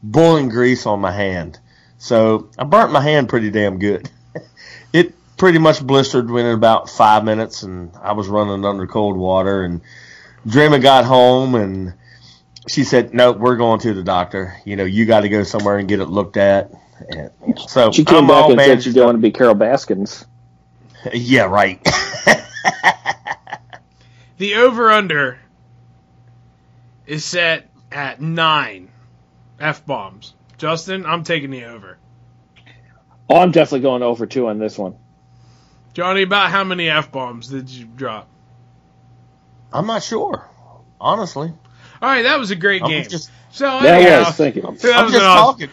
boiling 0.03 0.49
grease 0.49 0.87
on 0.87 1.01
my 1.01 1.13
hand. 1.13 1.59
So 1.99 2.51
I 2.59 2.65
burnt 2.65 2.93
my 2.93 3.01
hand 3.01 3.29
pretty 3.29 3.51
damn 3.51 3.79
good. 3.79 4.11
it 4.93 5.15
pretty 5.37 5.59
much 5.59 5.85
blistered 5.85 6.31
within 6.31 6.55
about 6.55 6.91
five 6.91 7.25
minutes, 7.25 7.63
and 7.63 7.93
I 8.01 8.13
was 8.13 8.29
running 8.29 8.65
under 8.65 8.87
cold 8.87 9.17
water. 9.17 9.63
And 9.63 9.81
Dreamer 10.47 10.79
got 10.79 11.05
home, 11.05 11.55
and 11.55 11.95
she 12.69 12.85
said, 12.85 13.15
"No, 13.15 13.33
we're 13.33 13.57
going 13.57 13.81
to 13.81 13.95
the 13.95 14.03
doctor. 14.03 14.57
You 14.65 14.77
know, 14.77 14.85
you 14.85 15.07
got 15.07 15.21
to 15.21 15.29
go 15.29 15.43
somewhere 15.45 15.79
and 15.79 15.89
get 15.89 16.01
it 16.01 16.07
looked 16.07 16.37
at." 16.37 16.73
And 17.09 17.31
so 17.69 17.91
She 17.91 18.05
came 18.05 18.19
I'm 18.19 18.27
back 18.29 18.45
and 18.45 18.53
said 18.53 18.57
bandaged 18.57 18.85
she 18.85 18.91
didn't 18.91 19.07
want 19.07 19.17
to 19.17 19.23
be 19.23 19.31
Carole 19.31 19.55
Baskins. 19.55 20.27
Yeah, 21.13 21.47
right. 21.47 21.85
The 24.43 24.57
over 24.57 24.91
under 24.91 25.39
is 27.07 27.25
set 27.25 27.71
at 27.93 28.21
nine 28.21 28.91
f 29.63 29.87
bombs. 29.87 30.35
Justin, 30.59 31.07
I'm 31.07 31.25
taking 31.25 31.51
the 31.51 31.65
over. 31.65 31.99
Oh, 33.31 33.37
I'm 33.39 33.51
definitely 33.53 33.81
going 33.81 34.03
over 34.03 34.27
two 34.27 34.49
on 34.49 34.59
this 34.59 34.77
one. 34.77 34.97
Johnny, 35.95 36.23
about 36.23 36.51
how 36.51 36.65
many 36.65 36.89
f 36.89 37.11
bombs 37.13 37.49
did 37.49 37.71
you 37.71 37.87
drop? 37.87 38.29
I'm 39.73 39.87
not 39.87 40.03
sure, 40.03 40.49
honestly. 41.01 41.49
All 42.03 42.09
right, 42.09 42.23
that 42.23 42.39
was 42.39 42.51
a 42.51 42.57
great 42.57 42.83
I'm 42.83 42.91
game. 42.91 43.09
just 43.09 43.31
so 43.53 43.67
That 43.81 44.01
anyhow, 44.03 44.21
was 44.27 44.37
thinking. 44.37 44.63
that 44.63 44.97
I'm 44.97 45.05
was 45.05 45.13
just 45.15 45.25
talking. 45.25 45.71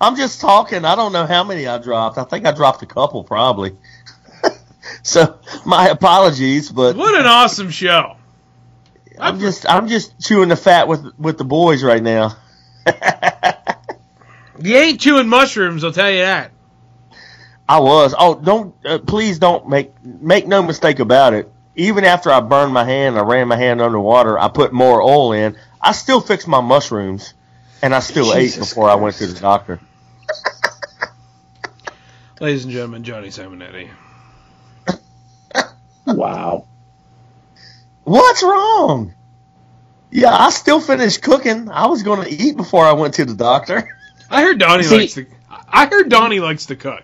I'm 0.00 0.16
just 0.16 0.40
talking. 0.40 0.84
I 0.84 0.94
don't 0.94 1.12
know 1.12 1.26
how 1.26 1.44
many 1.44 1.66
I 1.66 1.78
dropped. 1.78 2.18
I 2.18 2.24
think 2.24 2.46
I 2.46 2.52
dropped 2.52 2.82
a 2.82 2.86
couple, 2.86 3.24
probably. 3.24 3.76
so 5.02 5.38
my 5.64 5.88
apologies, 5.88 6.70
but 6.70 6.96
What 6.96 7.18
an 7.18 7.26
awesome 7.26 7.70
show! 7.70 8.16
I'm 9.18 9.40
just 9.40 9.66
I'm 9.68 9.88
just 9.88 10.20
chewing 10.20 10.48
the 10.48 10.56
fat 10.56 10.88
with 10.88 11.04
with 11.18 11.38
the 11.38 11.44
boys 11.44 11.82
right 11.82 12.02
now. 12.02 12.36
You 14.58 14.76
ain't 14.76 15.00
chewing 15.00 15.28
mushrooms, 15.28 15.84
I'll 15.84 15.92
tell 15.92 16.10
you 16.10 16.22
that. 16.22 16.50
I 17.68 17.80
was. 17.80 18.14
Oh, 18.16 18.36
don't 18.36 18.74
uh, 18.86 18.98
please 18.98 19.38
don't 19.38 19.68
make 19.68 19.92
make 20.04 20.46
no 20.46 20.62
mistake 20.62 20.98
about 20.98 21.34
it. 21.34 21.50
Even 21.74 22.04
after 22.04 22.30
I 22.30 22.40
burned 22.40 22.72
my 22.72 22.84
hand, 22.84 23.18
I 23.18 23.22
ran 23.22 23.48
my 23.48 23.56
hand 23.56 23.82
underwater. 23.82 24.38
I 24.38 24.48
put 24.48 24.72
more 24.72 25.02
oil 25.02 25.32
in. 25.32 25.56
I 25.80 25.92
still 25.92 26.20
fixed 26.20 26.48
my 26.48 26.60
mushrooms, 26.60 27.34
and 27.82 27.94
I 27.94 28.00
still 28.00 28.32
ate 28.32 28.44
Jesus 28.44 28.70
before 28.70 28.88
I 28.88 28.94
went 28.94 29.16
to 29.16 29.26
the 29.26 29.38
doctor. 29.38 29.80
Ladies 32.40 32.64
and 32.64 32.72
gentlemen, 32.72 33.02
Johnny 33.02 33.28
Simonetti. 33.28 33.90
Wow. 36.06 36.66
What's 38.04 38.42
wrong? 38.42 39.14
Yeah, 40.10 40.34
I 40.34 40.50
still 40.50 40.80
finished 40.80 41.22
cooking. 41.22 41.68
I 41.70 41.86
was 41.86 42.02
going 42.02 42.22
to 42.24 42.30
eat 42.32 42.56
before 42.56 42.84
I 42.84 42.92
went 42.92 43.14
to 43.14 43.24
the 43.24 43.34
doctor. 43.34 43.88
I 44.30 44.42
heard 44.42 44.58
Donnie 44.58 44.82
See- 44.84 44.98
likes 44.98 45.14
to. 45.14 45.26
I 45.68 45.86
heard 45.86 46.08
Donnie 46.08 46.40
likes 46.40 46.66
to 46.66 46.76
cook. 46.76 47.02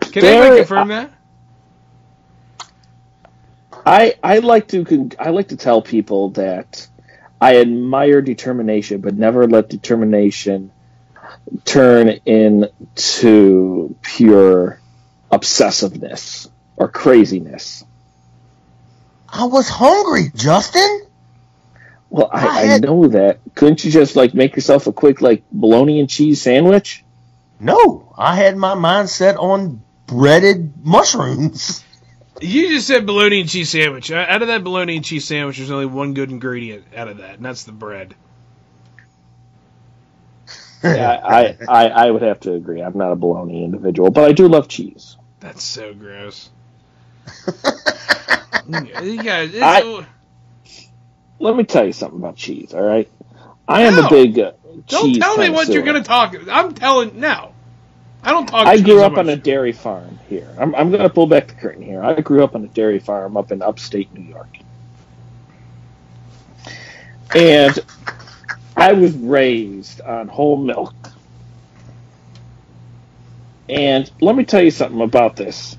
Can 0.00 0.22
There- 0.22 0.42
anybody 0.42 0.60
confirm 0.60 0.88
that? 0.88 1.10
I 3.86 4.14
I 4.22 4.38
like 4.38 4.68
to 4.68 5.10
I 5.18 5.30
like 5.30 5.48
to 5.48 5.56
tell 5.56 5.80
people 5.82 6.30
that 6.30 6.86
I 7.40 7.58
admire 7.60 8.20
determination, 8.20 9.00
but 9.00 9.14
never 9.14 9.46
let 9.46 9.68
determination 9.70 10.70
turn 11.64 12.08
into 12.26 13.94
pure 14.02 14.80
obsessiveness 15.32 16.48
or 16.76 16.88
craziness. 16.88 17.84
I 19.28 19.44
was 19.46 19.68
hungry, 19.68 20.30
Justin. 20.34 20.99
Well, 22.10 22.28
I, 22.32 22.46
I 22.70 22.74
I 22.74 22.78
know 22.78 23.06
that. 23.08 23.38
Couldn't 23.54 23.84
you 23.84 23.90
just 23.90 24.16
like 24.16 24.34
make 24.34 24.56
yourself 24.56 24.86
a 24.88 24.92
quick 24.92 25.20
like 25.20 25.44
bologna 25.52 26.00
and 26.00 26.10
cheese 26.10 26.42
sandwich? 26.42 27.04
No, 27.60 28.12
I 28.18 28.34
had 28.36 28.56
my 28.56 28.74
mind 28.74 29.08
set 29.08 29.36
on 29.36 29.82
breaded 30.06 30.72
mushrooms. 30.84 31.84
You 32.40 32.68
just 32.70 32.86
said 32.86 33.06
bologna 33.06 33.40
and 33.42 33.48
cheese 33.50 33.70
sandwich. 33.70 34.10
Uh, 34.10 34.24
Out 34.28 34.40
of 34.42 34.48
that 34.48 34.64
bologna 34.64 34.96
and 34.96 35.04
cheese 35.04 35.26
sandwich, 35.26 35.58
there's 35.58 35.70
only 35.70 35.86
one 35.86 36.14
good 36.14 36.30
ingredient 36.30 36.84
out 36.96 37.08
of 37.08 37.18
that, 37.18 37.36
and 37.36 37.44
that's 37.44 37.64
the 37.64 37.72
bread. 37.72 38.14
Yeah, 40.82 41.20
I, 41.22 41.56
I 41.68 41.88
I 41.88 42.10
would 42.10 42.22
have 42.22 42.40
to 42.40 42.54
agree. 42.54 42.80
I'm 42.80 42.96
not 42.96 43.12
a 43.12 43.14
bologna 43.16 43.64
individual, 43.64 44.10
but 44.10 44.24
I 44.24 44.32
do 44.32 44.48
love 44.48 44.66
cheese. 44.66 45.18
That's 45.40 45.62
so 45.62 45.92
gross. 45.92 46.48
you 48.66 49.22
guys, 49.22 49.50
it's, 49.52 49.62
I- 49.62 50.06
Let 51.40 51.56
me 51.56 51.64
tell 51.64 51.86
you 51.86 51.92
something 51.94 52.20
about 52.20 52.36
cheese. 52.36 52.74
All 52.74 52.82
right, 52.82 53.10
I 53.68 53.82
am 53.82 53.98
No. 53.98 54.00
a 54.00 54.04
big 54.04 54.38
uh, 54.38 54.52
don't 54.90 55.14
cheese 55.14 55.14
tell 55.14 55.38
me 55.38 55.50
what 55.50 55.74
you're 55.74 55.84
going 55.84 56.02
to 56.02 56.08
talk. 56.08 56.34
I'm 56.50 56.74
telling 56.74 57.20
now. 57.20 57.56
I 58.22 58.32
don't 58.32 58.46
talk. 58.48 58.72
I 58.72 58.78
grew 58.78 59.04
up 59.04 59.18
on 59.18 59.28
a 59.28 59.36
dairy 59.36 59.72
farm 59.72 60.20
here. 60.22 60.54
I'm, 60.60 60.74
I'm 60.74 60.90
going 60.90 61.02
to 61.02 61.10
pull 61.10 61.26
back 61.26 61.48
the 61.48 61.54
curtain 61.54 61.82
here. 61.82 62.02
I 62.04 62.20
grew 62.20 62.44
up 62.44 62.54
on 62.54 62.64
a 62.64 62.68
dairy 62.68 63.00
farm 63.00 63.36
up 63.36 63.52
in 63.52 63.62
upstate 63.62 64.12
New 64.12 64.24
York. 64.24 64.54
And 67.34 67.78
I 68.76 68.94
was 68.94 69.14
raised 69.16 70.00
on 70.02 70.28
whole 70.28 70.58
milk. 70.58 70.94
And 73.68 74.10
let 74.20 74.36
me 74.36 74.44
tell 74.44 74.62
you 74.62 74.72
something 74.72 75.00
about 75.02 75.36
this. 75.36 75.76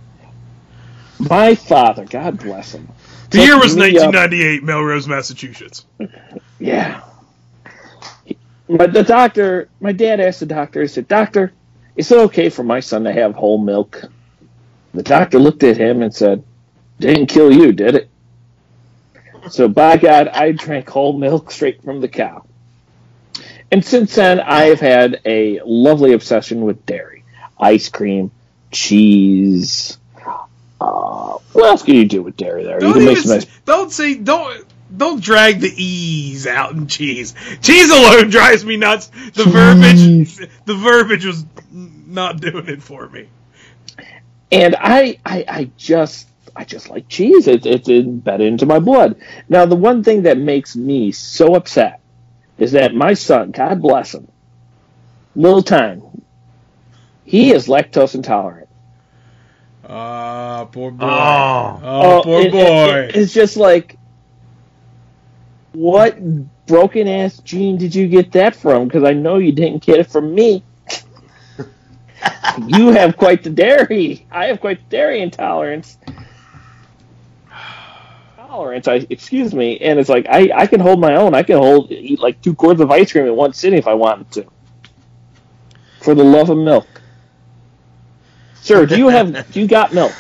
My 1.19 1.55
father, 1.55 2.05
God 2.07 2.39
bless 2.39 2.73
him. 2.73 2.91
The 3.31 3.39
year 3.39 3.57
was 3.57 3.75
took 3.75 3.79
me 3.79 3.97
up- 3.97 4.13
1998, 4.13 4.63
Melrose, 4.63 5.07
Massachusetts. 5.07 5.85
Yeah. 6.59 7.01
But 8.69 8.93
the 8.93 9.03
doctor, 9.03 9.67
my 9.79 9.91
dad 9.91 10.19
asked 10.19 10.39
the 10.41 10.45
doctor, 10.45 10.81
he 10.81 10.87
said, 10.87 11.07
Doctor, 11.07 11.51
is 11.95 12.11
it 12.11 12.17
okay 12.17 12.49
for 12.49 12.63
my 12.63 12.79
son 12.79 13.03
to 13.03 13.11
have 13.13 13.35
whole 13.35 13.57
milk? 13.57 14.01
The 14.93 15.03
doctor 15.03 15.39
looked 15.39 15.63
at 15.63 15.77
him 15.77 16.01
and 16.01 16.13
said, 16.13 16.43
Didn't 16.99 17.27
kill 17.27 17.51
you, 17.51 17.71
did 17.73 17.95
it? 17.95 18.09
So, 19.49 19.67
by 19.67 19.97
God, 19.97 20.27
I 20.27 20.51
drank 20.51 20.89
whole 20.89 21.17
milk 21.17 21.51
straight 21.51 21.83
from 21.83 21.99
the 21.99 22.07
cow. 22.07 22.45
And 23.71 23.83
since 23.83 24.15
then, 24.15 24.39
I 24.39 24.65
have 24.65 24.79
had 24.79 25.21
a 25.25 25.61
lovely 25.65 26.13
obsession 26.13 26.61
with 26.61 26.85
dairy 26.85 27.23
ice 27.59 27.89
cream, 27.89 28.31
cheese. 28.71 29.97
Uh, 30.81 31.37
what 31.53 31.65
else 31.65 31.83
can 31.83 31.95
you 31.95 32.05
do 32.05 32.23
with 32.23 32.37
dairy 32.37 32.63
there? 32.63 32.79
Don't 32.79 32.93
can 32.95 33.05
make 33.05 33.19
some 33.19 33.31
nice 33.33 33.45
don't 33.65 33.91
say 33.91 34.15
don't 34.15 34.65
don't 34.95 35.21
drag 35.23 35.59
the 35.61 35.71
e's 35.83 36.47
out 36.47 36.73
in 36.73 36.87
cheese. 36.87 37.35
Cheese 37.61 37.91
alone 37.91 38.29
drives 38.31 38.65
me 38.65 38.77
nuts. 38.77 39.07
The 39.35 39.45
verbiage 39.45 40.37
the 40.65 40.75
verbiage 40.75 41.25
was 41.25 41.45
not 41.71 42.41
doing 42.41 42.67
it 42.69 42.83
for 42.83 43.07
me. 43.09 43.27
and 44.51 44.75
I, 44.79 45.19
I, 45.25 45.45
I 45.47 45.71
just, 45.77 46.27
I 46.55 46.65
just 46.65 46.89
like 46.89 47.07
cheese. 47.09 47.47
It, 47.47 47.65
it's 47.65 47.89
embedded 47.89 48.47
into 48.47 48.65
my 48.65 48.79
blood. 48.79 49.17
Now, 49.49 49.65
the 49.65 49.75
one 49.77 50.03
thing 50.03 50.23
that 50.23 50.37
makes 50.37 50.75
me 50.75 51.11
so 51.13 51.55
upset 51.55 52.01
is 52.57 52.73
that 52.73 52.95
my 52.95 53.13
son, 53.13 53.51
God 53.51 53.81
bless 53.81 54.13
him, 54.15 54.27
little 55.35 55.63
time, 55.63 56.03
he 57.25 57.53
is 57.53 57.67
lactose 57.67 58.15
intolerant. 58.15 58.60
Ah, 59.93 60.65
poor 60.71 60.91
boy. 60.91 61.05
Oh. 61.05 61.79
Oh, 61.83 62.21
poor 62.23 62.41
it- 62.41 62.45
it- 62.47 62.51
boy. 62.53 62.99
it- 63.09 63.15
it's 63.15 63.33
just 63.33 63.57
like, 63.57 63.97
what 65.73 66.17
broken 66.65 67.07
ass 67.07 67.39
gene 67.39 67.77
did 67.77 67.93
you 67.93 68.07
get 68.07 68.31
that 68.31 68.55
from? 68.55 68.87
Because 68.87 69.03
I 69.03 69.11
know 69.13 69.37
you 69.37 69.51
didn't 69.51 69.83
get 69.83 69.99
it 69.99 70.07
from 70.09 70.33
me. 70.33 70.63
you 72.67 72.89
have 72.91 73.17
quite 73.17 73.43
the 73.43 73.49
dairy. 73.49 74.25
I 74.31 74.45
have 74.45 74.61
quite 74.61 74.77
the 74.89 74.95
dairy 74.95 75.21
intolerance. 75.21 75.97
Tolerance, 78.37 78.87
I 78.87 79.05
excuse 79.09 79.53
me, 79.53 79.77
and 79.79 79.97
it's 79.99 80.09
like 80.09 80.25
I, 80.29 80.51
I 80.53 80.67
can 80.67 80.79
hold 80.81 80.99
my 80.99 81.15
own. 81.15 81.33
I 81.33 81.43
can 81.43 81.57
hold 81.57 81.91
eat 81.91 82.19
like 82.19 82.41
two 82.41 82.53
quarts 82.53 82.81
of 82.81 82.91
ice 82.91 83.11
cream 83.11 83.25
in 83.25 83.35
one 83.35 83.53
sitting 83.53 83.79
if 83.79 83.87
I 83.87 83.93
wanted 83.93 84.31
to. 84.31 84.45
For 86.01 86.15
the 86.15 86.23
love 86.23 86.49
of 86.49 86.57
milk, 86.57 87.00
sir, 88.61 88.85
do 88.85 88.97
you 88.97 89.09
have 89.09 89.51
do 89.51 89.61
you 89.61 89.67
got 89.67 89.93
milk? 89.93 90.13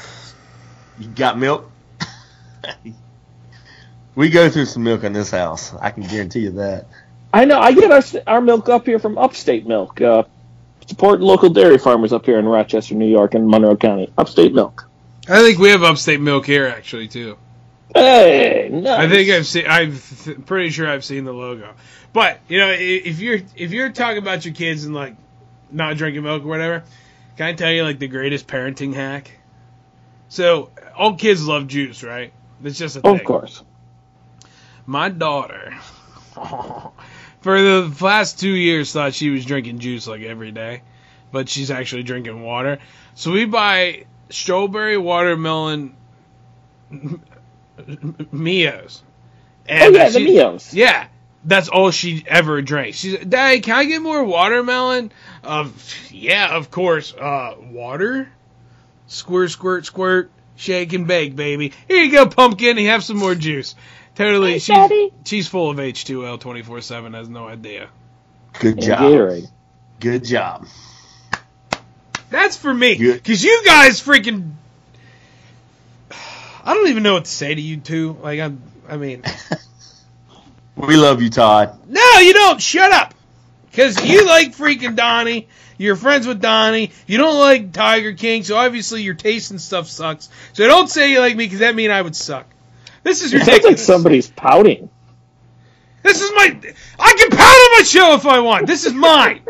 You 0.99 1.07
got 1.07 1.37
milk? 1.37 1.69
we 4.15 4.29
go 4.29 4.49
through 4.49 4.65
some 4.65 4.83
milk 4.83 5.03
in 5.03 5.13
this 5.13 5.31
house. 5.31 5.73
I 5.75 5.91
can 5.91 6.03
guarantee 6.03 6.41
you 6.41 6.51
that. 6.51 6.85
I 7.33 7.45
know. 7.45 7.59
I 7.59 7.71
get 7.71 7.91
our 7.91 8.03
our 8.27 8.41
milk 8.41 8.69
up 8.69 8.85
here 8.85 8.99
from 8.99 9.17
Upstate 9.17 9.65
Milk. 9.65 10.01
Uh, 10.01 10.23
support 10.85 11.21
local 11.21 11.49
dairy 11.49 11.77
farmers 11.77 12.11
up 12.11 12.25
here 12.25 12.37
in 12.37 12.45
Rochester, 12.45 12.95
New 12.95 13.07
York, 13.07 13.33
and 13.33 13.47
Monroe 13.47 13.77
County. 13.77 14.11
Upstate 14.17 14.53
Milk. 14.53 14.87
I 15.27 15.39
think 15.41 15.59
we 15.59 15.69
have 15.69 15.83
upstate 15.83 16.19
milk 16.19 16.45
here 16.45 16.67
actually 16.67 17.07
too. 17.07 17.37
Hey, 17.93 18.69
nice. 18.71 18.99
I 18.99 19.09
think 19.09 19.29
I've 19.29 19.45
seen. 19.45 19.65
I'm 19.67 19.97
th- 19.97 20.45
pretty 20.45 20.69
sure 20.71 20.89
I've 20.89 21.05
seen 21.05 21.25
the 21.25 21.33
logo. 21.33 21.73
But 22.13 22.39
you 22.47 22.57
know, 22.59 22.69
if 22.69 23.19
you're 23.19 23.39
if 23.55 23.71
you're 23.71 23.91
talking 23.91 24.17
about 24.17 24.45
your 24.45 24.53
kids 24.53 24.85
and 24.85 24.95
like 24.95 25.15
not 25.71 25.97
drinking 25.97 26.23
milk 26.23 26.43
or 26.43 26.47
whatever, 26.47 26.83
can 27.41 27.47
I 27.47 27.53
tell 27.53 27.71
you 27.71 27.83
like 27.83 27.97
the 27.97 28.07
greatest 28.07 28.45
parenting 28.45 28.93
hack? 28.93 29.31
So 30.29 30.69
all 30.95 31.15
kids 31.15 31.43
love 31.43 31.65
juice, 31.65 32.03
right? 32.03 32.31
It's 32.63 32.77
just 32.77 32.97
a 32.97 33.01
thing. 33.01 33.15
of 33.15 33.23
course. 33.23 33.63
My 34.85 35.09
daughter, 35.09 35.73
for 36.35 36.91
the 37.43 37.91
last 37.99 38.39
two 38.39 38.51
years, 38.51 38.93
thought 38.93 39.15
she 39.15 39.31
was 39.31 39.43
drinking 39.43 39.79
juice 39.79 40.05
like 40.05 40.21
every 40.21 40.51
day, 40.51 40.83
but 41.31 41.49
she's 41.49 41.71
actually 41.71 42.03
drinking 42.03 42.43
water. 42.43 42.77
So 43.15 43.31
we 43.31 43.45
buy 43.45 44.05
strawberry 44.29 44.99
watermelon 44.99 45.95
Mios. 46.91 49.01
Oh 49.67 49.89
yeah, 49.89 50.09
the 50.09 50.19
Mios. 50.19 50.75
Yeah, 50.75 51.07
that's 51.43 51.69
all 51.69 51.91
she 51.91 52.23
ever 52.27 52.61
drank. 52.61 52.95
She's, 52.95 53.17
Dad, 53.19 53.63
can 53.63 53.75
I 53.75 53.85
get 53.85 54.01
more 54.01 54.23
watermelon? 54.23 55.11
Um, 55.43 55.73
yeah, 56.09 56.55
of 56.55 56.69
course. 56.71 57.13
Uh, 57.13 57.55
water? 57.71 58.29
Squirt, 59.07 59.51
squirt, 59.51 59.85
squirt. 59.85 60.31
Shake 60.55 60.93
and 60.93 61.07
bake, 61.07 61.35
baby. 61.35 61.73
Here 61.87 62.03
you 62.03 62.11
go, 62.11 62.27
pumpkin. 62.27 62.77
You 62.77 62.89
have 62.89 63.03
some 63.03 63.17
more 63.17 63.33
juice. 63.33 63.73
Totally, 64.13 64.53
Hey, 64.53 64.59
she's 64.59 64.75
Daddy. 64.75 65.13
she's 65.25 65.47
full 65.47 65.71
of 65.71 65.77
H2L 65.77 66.39
24 66.39 66.81
seven. 66.81 67.13
Has 67.13 67.27
no 67.29 67.47
idea. 67.47 67.87
Good 68.59 68.73
And 68.73 68.83
job. 68.83 68.99
Gatorade. 68.99 69.49
Good 69.99 70.23
job. 70.25 70.67
That's 72.29 72.55
for 72.57 72.73
me. 72.73 72.95
Because 72.97 73.43
you 73.43 73.63
guys 73.65 74.01
freaking. 74.01 74.51
I 76.63 76.73
don't 76.75 76.89
even 76.89 77.03
know 77.03 77.13
what 77.15 77.25
to 77.25 77.31
say 77.31 77.55
to 77.55 77.61
you 77.61 77.77
two. 77.77 78.17
Like 78.21 78.39
I'm. 78.39 78.61
I 78.87 78.97
mean, 78.97 79.23
We 80.75 80.95
love 80.95 81.21
you, 81.21 81.29
Todd. 81.29 81.77
no, 81.87 82.17
you 82.19 82.33
don't. 82.33 82.61
Shut 82.61 82.91
up. 82.91 83.13
Because 83.69 84.03
you 84.03 84.25
like 84.25 84.55
freaking 84.55 84.95
Donnie. 84.95 85.47
You're 85.77 85.95
friends 85.95 86.27
with 86.27 86.41
Donnie. 86.41 86.91
You 87.07 87.17
don't 87.17 87.39
like 87.39 87.71
Tiger 87.71 88.13
King, 88.13 88.43
so 88.43 88.55
obviously 88.57 89.01
your 89.01 89.13
taste 89.15 89.51
and 89.51 89.59
stuff 89.61 89.87
sucks. 89.87 90.29
So 90.53 90.67
don't 90.67 90.89
say 90.89 91.11
you 91.11 91.19
like 91.19 91.35
me, 91.35 91.45
because 91.45 91.59
that 91.59 91.73
means 91.75 91.91
I 91.91 92.01
would 92.01 92.15
suck. 92.15 92.45
This 93.03 93.23
is 93.23 93.33
It 93.33 93.43
sounds 93.45 93.63
like 93.63 93.77
somebody's 93.77 94.29
pouting. 94.29 94.89
This 96.03 96.21
is 96.21 96.31
my. 96.35 96.43
I 96.99 97.13
can 97.17 97.29
pound 97.29 97.41
on 97.41 97.79
my 97.79 97.83
show 97.85 98.13
if 98.15 98.25
I 98.25 98.39
want. 98.41 98.67
This 98.67 98.85
is 98.85 98.93
mine. 98.93 99.41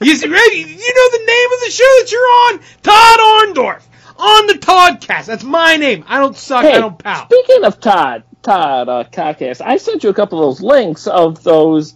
you, 0.00 0.16
see- 0.16 0.28
ready? 0.28 0.56
you 0.56 0.64
know 0.66 1.18
the 1.18 1.24
name 1.26 1.52
of 1.52 1.60
the 1.64 1.70
show 1.70 1.84
that 1.84 2.12
you're 2.12 2.20
on? 2.20 2.60
Todd 2.82 3.56
Orndorf. 3.56 3.82
On 4.18 4.46
the 4.46 4.54
Toddcast. 4.54 5.26
That's 5.26 5.42
my 5.44 5.76
name. 5.76 6.04
I 6.06 6.18
don't 6.18 6.36
suck. 6.36 6.62
Hey, 6.62 6.74
I 6.74 6.80
don't 6.80 6.98
pout. 6.98 7.32
speaking 7.32 7.64
of 7.64 7.80
Todd, 7.80 8.22
Todd 8.42 8.88
uh, 8.88 9.04
Podcast, 9.04 9.60
I 9.64 9.76
sent 9.76 10.02
you 10.04 10.10
a 10.10 10.14
couple 10.14 10.38
of 10.42 10.46
those 10.56 10.62
links 10.62 11.06
of 11.06 11.42
those 11.42 11.94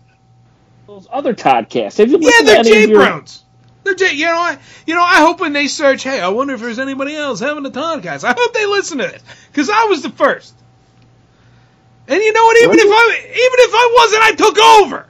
those 0.86 1.08
other 1.10 1.34
Toddcasts. 1.34 1.98
Have 1.98 2.10
you 2.10 2.18
Yeah, 2.20 2.42
they're 2.44 2.62
J 2.62 2.86
your- 2.88 3.00
Browns. 3.00 3.42
They're 3.84 3.94
J. 3.94 4.12
You 4.14 4.26
know 4.26 4.36
what? 4.38 4.58
You 4.86 4.94
know, 4.94 5.02
I 5.02 5.16
hope 5.20 5.40
when 5.40 5.52
they 5.52 5.66
search, 5.68 6.02
hey, 6.04 6.20
I 6.20 6.28
wonder 6.28 6.54
if 6.54 6.60
there's 6.60 6.78
anybody 6.78 7.14
else 7.16 7.40
having 7.40 7.66
a 7.66 7.70
Toddcast. 7.70 8.24
I 8.24 8.34
hope 8.36 8.54
they 8.54 8.66
listen 8.66 8.98
to 8.98 9.04
this 9.08 9.22
because 9.52 9.68
I 9.70 9.84
was 9.84 10.02
the 10.02 10.10
first. 10.10 10.54
And 12.08 12.22
you 12.22 12.32
know 12.32 12.44
what? 12.44 12.56
Even 12.58 12.70
Were 12.70 12.76
if? 12.76 12.88
I 12.88 13.20
even 13.24 13.38
if 13.38 13.74
I 13.74 13.94
wasn't, 13.96 14.22
I 14.22 14.32
took 14.32 14.58
over. 14.58 15.06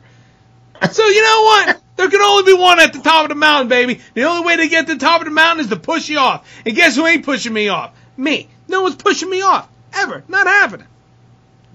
So 0.93 1.07
you 1.07 1.23
know 1.23 1.43
what? 1.43 1.81
There 1.97 2.11
can 2.11 2.21
only 2.21 2.53
be 2.53 2.59
one 2.59 2.79
at 2.81 2.93
the 2.93 2.99
top 3.01 3.25
of 3.25 3.29
the 3.31 3.35
mountain, 3.35 3.69
baby. 3.69 4.01
The 4.15 4.25
only 4.25 4.47
way 4.47 4.57
to 4.57 4.69
get 4.69 4.87
to 4.87 4.95
the 4.95 5.01
top 5.01 5.21
of 5.23 5.25
the 5.27 5.31
mountain 5.31 5.65
is 5.65 5.71
to 5.71 5.77
push 5.77 6.09
you 6.11 6.19
off. 6.19 6.47
And 6.67 6.75
guess 6.75 6.97
who 6.97 7.07
ain't 7.07 7.25
pushing 7.25 7.53
me 7.55 7.69
off? 7.69 7.95
Me. 8.19 8.49
No 8.69 8.83
one's 8.83 8.97
pushing 8.97 9.31
me 9.31 9.41
off. 9.43 9.69
Ever. 9.95 10.23
Not 10.29 10.47
happening. 10.47 10.87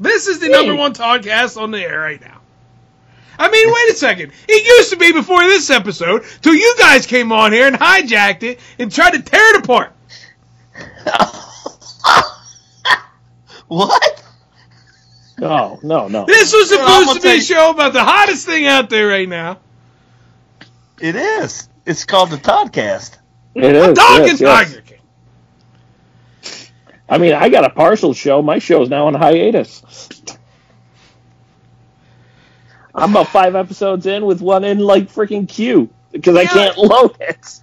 This 0.01 0.27
is 0.27 0.39
the 0.39 0.47
Me. 0.47 0.51
number 0.51 0.75
one 0.75 0.93
podcast 0.93 1.61
on 1.61 1.69
the 1.71 1.79
air 1.79 1.99
right 1.99 2.19
now. 2.19 2.39
I 3.37 3.49
mean, 3.49 3.67
wait 3.67 3.89
a 3.91 3.95
second. 3.95 4.33
It 4.49 4.65
used 4.65 4.89
to 4.91 4.97
be 4.97 5.11
before 5.13 5.43
this 5.43 5.69
episode, 5.69 6.23
till 6.41 6.53
you 6.55 6.75
guys 6.79 7.05
came 7.05 7.31
on 7.31 7.51
here 7.53 7.67
and 7.67 7.75
hijacked 7.75 8.43
it 8.43 8.59
and 8.79 8.91
tried 8.91 9.11
to 9.11 9.21
tear 9.21 9.55
it 9.55 9.63
apart. 9.63 9.93
What? 13.71 14.21
No, 15.39 15.79
no, 15.81 16.09
no. 16.09 16.25
This 16.25 16.51
was 16.51 16.67
supposed 16.67 17.07
gonna 17.07 17.19
to 17.21 17.25
be 17.25 17.37
a 17.37 17.41
show 17.41 17.71
about 17.71 17.93
the 17.93 18.03
hottest 18.03 18.45
thing 18.45 18.65
out 18.67 18.89
there 18.89 19.07
right 19.07 19.29
now. 19.29 19.59
It 20.99 21.15
is. 21.15 21.69
It's 21.85 22.03
called 22.03 22.31
the 22.31 22.35
Toddcast. 22.35 23.17
It 23.55 23.73
is. 23.73 23.97
Talking 23.97 24.27
yes, 24.27 24.41
yes. 24.41 24.77
I 27.11 27.17
mean, 27.17 27.33
I 27.33 27.49
got 27.49 27.65
a 27.65 27.69
partial 27.69 28.13
show. 28.13 28.41
My 28.41 28.59
show 28.59 28.81
is 28.83 28.89
now 28.89 29.07
on 29.07 29.13
hiatus. 29.13 29.83
I'm 32.95 33.11
about 33.11 33.27
five 33.27 33.53
episodes 33.53 34.05
in 34.05 34.25
with 34.25 34.41
one 34.41 34.63
in 34.63 34.79
like 34.79 35.11
freaking 35.11 35.47
queue 35.47 35.89
because 36.13 36.37
I 36.37 36.45
can't 36.45 36.77
load 36.77 37.17
it. 37.19 37.59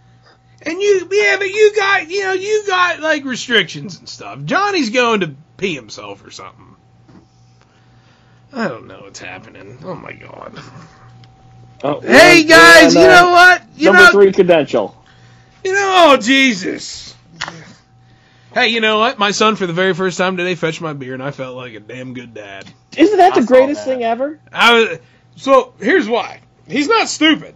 And 0.60 0.78
you, 0.82 1.08
yeah, 1.10 1.36
but 1.38 1.48
you 1.48 1.72
got, 1.74 2.10
you 2.10 2.24
know, 2.24 2.32
you 2.34 2.64
got 2.66 3.00
like 3.00 3.24
restrictions 3.24 3.98
and 3.98 4.06
stuff. 4.06 4.44
Johnny's 4.44 4.90
going 4.90 5.20
to 5.20 5.34
pee 5.56 5.74
himself 5.74 6.26
or 6.26 6.30
something. 6.30 6.76
I 8.52 8.68
don't 8.68 8.86
know 8.86 9.00
what's 9.00 9.18
happening. 9.18 9.78
Oh 9.82 9.94
my 9.94 10.12
god. 10.12 10.60
Oh, 11.82 12.00
Hey 12.00 12.42
on- 12.42 12.48
guys, 12.48 12.94
we're 12.94 13.02
you 13.02 13.06
uh, 13.06 13.20
know 13.22 13.30
what? 13.30 13.62
You 13.76 13.84
number 13.86 14.02
know, 14.02 14.10
three 14.10 14.32
credential. 14.32 15.02
you 15.64 15.72
know, 15.72 16.06
oh 16.10 16.16
Jesus. 16.18 17.14
Hey, 18.52 18.68
you 18.68 18.80
know 18.80 18.98
what? 18.98 19.18
My 19.18 19.30
son, 19.30 19.56
for 19.56 19.66
the 19.66 19.72
very 19.72 19.94
first 19.94 20.16
time 20.18 20.36
today, 20.36 20.54
fetched 20.54 20.80
my 20.80 20.92
beer, 20.94 21.14
and 21.14 21.22
I 21.22 21.30
felt 21.30 21.56
like 21.56 21.74
a 21.74 21.80
damn 21.80 22.14
good 22.14 22.34
dad. 22.34 22.64
Isn't 22.96 23.18
that 23.18 23.32
I 23.34 23.40
the 23.40 23.46
saw 23.46 23.54
greatest 23.54 23.84
that. 23.84 23.90
thing 23.90 24.02
ever? 24.04 24.40
I 24.52 24.72
was, 24.74 24.98
so 25.36 25.74
here's 25.78 26.08
why. 26.08 26.40
He's 26.66 26.88
not 26.88 27.08
stupid. 27.08 27.54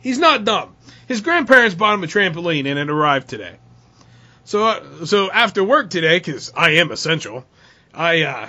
He's 0.00 0.18
not 0.18 0.44
dumb. 0.44 0.76
His 1.08 1.20
grandparents 1.20 1.74
bought 1.74 1.94
him 1.94 2.04
a 2.04 2.06
trampoline 2.06 2.66
and 2.66 2.78
it 2.78 2.88
arrived 2.88 3.28
today. 3.28 3.56
So 4.44 4.64
uh, 4.66 5.04
so 5.06 5.30
after 5.30 5.62
work 5.62 5.90
today, 5.90 6.18
because 6.18 6.52
I 6.56 6.70
am 6.76 6.90
essential, 6.92 7.44
I 7.92 8.22
uh, 8.22 8.48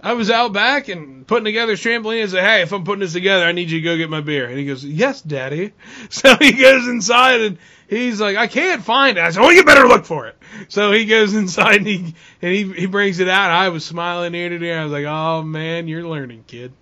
I 0.00 0.14
was 0.14 0.30
out 0.30 0.52
back 0.52 0.88
and 0.88 1.26
putting 1.26 1.44
together 1.44 1.72
his 1.72 1.80
trampoline. 1.80 2.22
and 2.22 2.30
said, 2.30 2.44
"Hey, 2.44 2.62
if 2.62 2.72
I'm 2.72 2.84
putting 2.84 3.00
this 3.00 3.12
together, 3.12 3.44
I 3.44 3.52
need 3.52 3.70
you 3.70 3.80
to 3.80 3.84
go 3.84 3.96
get 3.96 4.10
my 4.10 4.20
beer." 4.20 4.46
And 4.46 4.58
he 4.58 4.66
goes, 4.66 4.84
"Yes, 4.84 5.20
Daddy." 5.22 5.72
So 6.10 6.34
he 6.36 6.52
goes 6.52 6.88
inside 6.88 7.40
and 7.42 7.58
he's 7.88 8.20
like, 8.20 8.36
"I 8.36 8.46
can't 8.46 8.82
find 8.82 9.16
it." 9.16 9.20
I 9.22 9.30
said, 9.30 9.40
"Well, 9.40 9.52
you 9.52 9.64
better 9.64 9.86
look 9.86 10.04
for 10.06 10.26
it." 10.26 10.36
So 10.68 10.92
he 10.92 11.04
goes 11.06 11.34
inside 11.34 11.76
and 11.76 11.86
he 11.86 12.14
and 12.42 12.52
he, 12.54 12.72
he 12.72 12.86
brings 12.86 13.18
it 13.20 13.28
out. 13.28 13.50
I 13.50 13.68
was 13.70 13.84
smiling 13.84 14.34
ear 14.34 14.48
to 14.50 14.62
ear. 14.64 14.80
I 14.80 14.84
was 14.84 14.92
like, 14.92 15.04
"Oh 15.06 15.42
man, 15.42 15.88
you're 15.88 16.06
learning, 16.06 16.44
kid." 16.46 16.72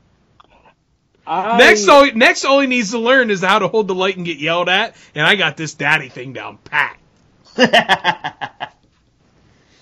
I, 1.26 1.58
Next, 1.58 1.86
all 1.88 2.10
next, 2.14 2.44
all 2.46 2.60
he 2.60 2.66
needs 2.66 2.92
to 2.92 2.98
learn 2.98 3.30
is 3.30 3.42
how 3.42 3.58
to 3.58 3.68
hold 3.68 3.86
the 3.86 3.94
light 3.94 4.16
and 4.16 4.24
get 4.24 4.38
yelled 4.38 4.68
at. 4.70 4.96
And 5.14 5.26
I 5.26 5.36
got 5.36 5.56
this 5.58 5.74
daddy 5.74 6.08
thing 6.08 6.32
down 6.32 6.56
pat. 6.64 6.96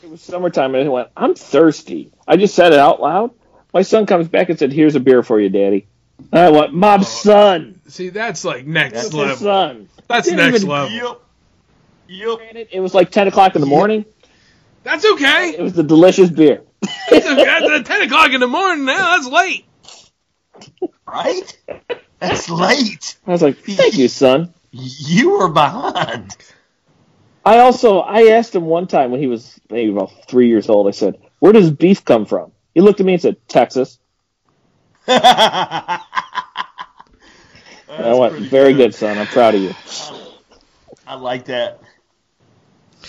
it 0.02 0.10
was 0.10 0.20
summertime 0.22 0.74
and 0.74 0.82
he 0.82 0.88
went, 0.88 1.08
I'm 1.16 1.34
thirsty. 1.34 2.10
I 2.26 2.36
just 2.36 2.54
said 2.54 2.72
it 2.72 2.78
out 2.78 3.00
loud. 3.00 3.30
My 3.72 3.82
son 3.82 4.06
comes 4.06 4.26
back 4.28 4.48
and 4.48 4.58
said, 4.58 4.72
Here's 4.72 4.94
a 4.96 5.00
beer 5.00 5.22
for 5.22 5.38
you, 5.40 5.48
Daddy. 5.48 5.86
And 6.32 6.40
I 6.40 6.50
went, 6.50 6.72
Mom's 6.72 7.06
oh. 7.06 7.08
son. 7.08 7.80
See, 7.88 8.08
that's 8.08 8.44
like 8.44 8.66
next 8.66 8.94
That's 8.94 9.04
his 9.06 9.14
level. 9.14 9.36
son. 9.36 9.88
That's 10.08 10.26
Didn't 10.26 10.38
next 10.38 10.56
even- 10.62 10.68
level. 10.68 10.90
Yep. 10.90 11.20
Yep. 12.08 12.38
Granted, 12.38 12.68
It 12.72 12.80
was 12.80 12.94
like 12.94 13.10
10 13.10 13.28
o'clock 13.28 13.54
in 13.54 13.60
the 13.60 13.66
morning. 13.66 14.04
That's 14.82 15.04
okay. 15.04 15.54
It 15.58 15.62
was 15.62 15.72
the 15.72 15.82
delicious 15.82 16.30
beer. 16.30 16.62
It's 17.08 17.26
okay. 17.26 17.44
At 17.44 17.62
uh, 17.64 17.82
ten 17.82 18.02
o'clock 18.02 18.30
in 18.30 18.40
the 18.40 18.46
morning 18.46 18.84
now. 18.84 19.16
That's 19.16 19.28
late. 19.28 19.64
Right? 21.06 21.58
That's 22.18 22.48
late. 22.50 23.16
I 23.26 23.30
was 23.30 23.42
like, 23.42 23.58
thank 23.58 23.96
you, 23.96 24.08
son. 24.08 24.52
You 24.72 25.30
were 25.38 25.48
behind. 25.48 26.36
I 27.44 27.60
also 27.60 28.00
I 28.00 28.32
asked 28.32 28.54
him 28.54 28.66
one 28.66 28.88
time 28.88 29.10
when 29.10 29.20
he 29.20 29.26
was 29.26 29.58
maybe 29.70 29.90
about 29.90 30.10
three 30.28 30.48
years 30.48 30.68
old. 30.68 30.86
I 30.86 30.90
said, 30.90 31.16
"Where 31.38 31.52
does 31.52 31.70
beef 31.70 32.04
come 32.04 32.26
from?" 32.26 32.52
He 32.74 32.82
looked 32.82 33.00
at 33.00 33.06
me 33.06 33.14
and 33.14 33.22
said, 33.22 33.36
"Texas." 33.48 33.98
I 35.08 36.02
I 37.88 38.14
went, 38.14 38.34
"Very 38.50 38.74
good, 38.74 38.94
son. 38.94 39.16
I'm 39.16 39.28
proud 39.28 39.54
of 39.54 39.62
you." 39.62 39.74
I 41.06 41.14
like 41.14 41.46
that. 41.46 41.80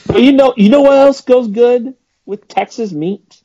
But 0.06 0.22
you 0.22 0.34
know, 0.34 0.54
you 0.58 0.70
know 0.70 0.82
what 0.82 0.98
else 0.98 1.22
goes 1.22 1.48
good 1.48 1.94
with 2.26 2.48
Texas 2.48 2.92
meat? 2.92 3.42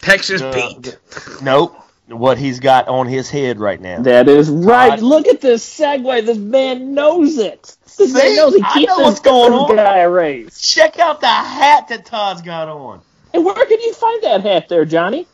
Texas 0.00 0.40
Uh, 0.42 0.52
Pete. 0.52 0.98
Nope. 1.42 1.74
What 2.08 2.38
he's 2.38 2.58
got 2.60 2.88
on 2.88 3.06
his 3.06 3.28
head 3.28 3.60
right 3.60 3.78
now. 3.78 4.00
That 4.00 4.30
is 4.30 4.48
right. 4.48 4.88
Todd- 4.90 5.02
Look 5.02 5.28
at 5.28 5.42
this 5.42 5.62
segue. 5.78 6.24
This 6.24 6.38
man 6.38 6.94
knows 6.94 7.36
it. 7.36 7.76
This 7.98 8.14
man 8.14 8.34
knows 8.34 8.54
he 8.54 8.62
I 8.64 8.72
keeps 8.72 8.88
know 8.88 8.96
this 8.96 9.04
what's 9.06 9.20
going 9.20 9.50
going 9.52 9.70
on. 9.72 9.76
guy 9.76 9.98
a 9.98 10.08
raise. 10.08 10.58
Check 10.58 10.98
out 10.98 11.20
the 11.20 11.26
hat 11.26 11.88
that 11.88 12.06
Todd's 12.06 12.40
got 12.40 12.68
on. 12.68 13.02
And 13.34 13.44
where 13.44 13.54
can 13.54 13.78
you 13.80 13.92
find 13.92 14.22
that 14.22 14.40
hat 14.40 14.70
there, 14.70 14.86
Johnny? 14.86 15.26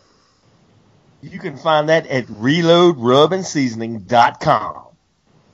You 1.23 1.39
can 1.39 1.57
find 1.57 1.89
that 1.91 2.09
at 2.09 2.27
reloadrubandseasoning.com. 2.27 4.83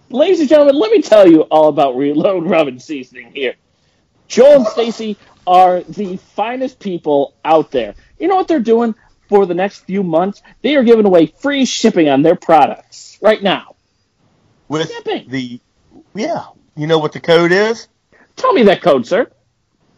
Ladies 0.08 0.40
and 0.40 0.48
gentlemen, 0.48 0.76
let 0.76 0.90
me 0.90 1.02
tell 1.02 1.28
you 1.28 1.42
all 1.42 1.68
about 1.68 1.96
Reload 1.96 2.48
Rub 2.48 2.66
and 2.66 2.80
Seasoning 2.82 3.30
here. 3.32 3.54
Joel 4.30 4.58
and 4.58 4.66
Stacy 4.68 5.16
are 5.44 5.82
the 5.82 6.16
finest 6.16 6.78
people 6.78 7.34
out 7.44 7.72
there. 7.72 7.94
You 8.18 8.28
know 8.28 8.36
what 8.36 8.46
they're 8.46 8.60
doing 8.60 8.94
for 9.28 9.44
the 9.44 9.54
next 9.54 9.80
few 9.80 10.04
months? 10.04 10.40
They 10.62 10.76
are 10.76 10.84
giving 10.84 11.04
away 11.04 11.26
free 11.26 11.64
shipping 11.64 12.08
on 12.08 12.22
their 12.22 12.36
products 12.36 13.18
right 13.20 13.42
now. 13.42 13.74
With 14.68 14.88
Shipping. 14.88 15.28
the 15.28 15.60
yeah, 16.14 16.44
you 16.76 16.86
know 16.86 16.98
what 16.98 17.12
the 17.12 17.18
code 17.20 17.50
is? 17.50 17.88
Tell 18.36 18.52
me 18.52 18.62
that 18.64 18.82
code, 18.82 19.04
sir. 19.04 19.28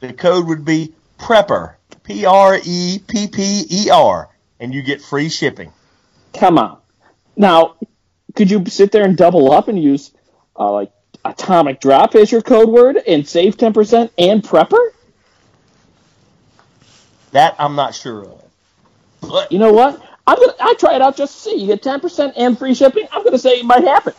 The 0.00 0.14
code 0.14 0.46
would 0.46 0.64
be 0.64 0.94
Prepper, 1.18 1.74
P 2.02 2.24
R 2.24 2.58
E 2.64 3.00
P 3.06 3.28
P 3.28 3.64
E 3.70 3.90
R, 3.90 4.30
and 4.58 4.72
you 4.72 4.82
get 4.82 5.02
free 5.02 5.28
shipping. 5.28 5.72
Come 6.32 6.56
on. 6.56 6.78
Now, 7.36 7.76
could 8.34 8.50
you 8.50 8.64
sit 8.66 8.92
there 8.92 9.04
and 9.04 9.14
double 9.14 9.52
up 9.52 9.68
and 9.68 9.80
use 9.80 10.10
uh, 10.58 10.72
like 10.72 10.90
atomic 11.24 11.80
drop 11.80 12.14
as 12.14 12.30
your 12.32 12.42
code 12.42 12.68
word 12.68 12.96
and 12.96 13.26
save 13.26 13.56
10% 13.56 14.10
and 14.18 14.42
prepper? 14.42 14.90
That 17.32 17.56
I'm 17.58 17.74
not 17.76 17.94
sure 17.94 18.24
of. 18.24 18.42
But 19.20 19.52
You 19.52 19.58
know 19.58 19.72
what? 19.72 20.02
I'm 20.26 20.38
gonna 20.38 20.54
I 20.60 20.74
try 20.78 20.94
it 20.94 21.02
out 21.02 21.16
just 21.16 21.34
to 21.34 21.50
see. 21.50 21.56
You 21.56 21.66
get 21.66 21.82
10% 21.82 22.34
and 22.36 22.58
free 22.58 22.74
shipping. 22.74 23.08
I'm 23.10 23.24
gonna 23.24 23.38
say 23.38 23.60
it 23.60 23.64
might 23.64 23.84
happen. 23.84 24.14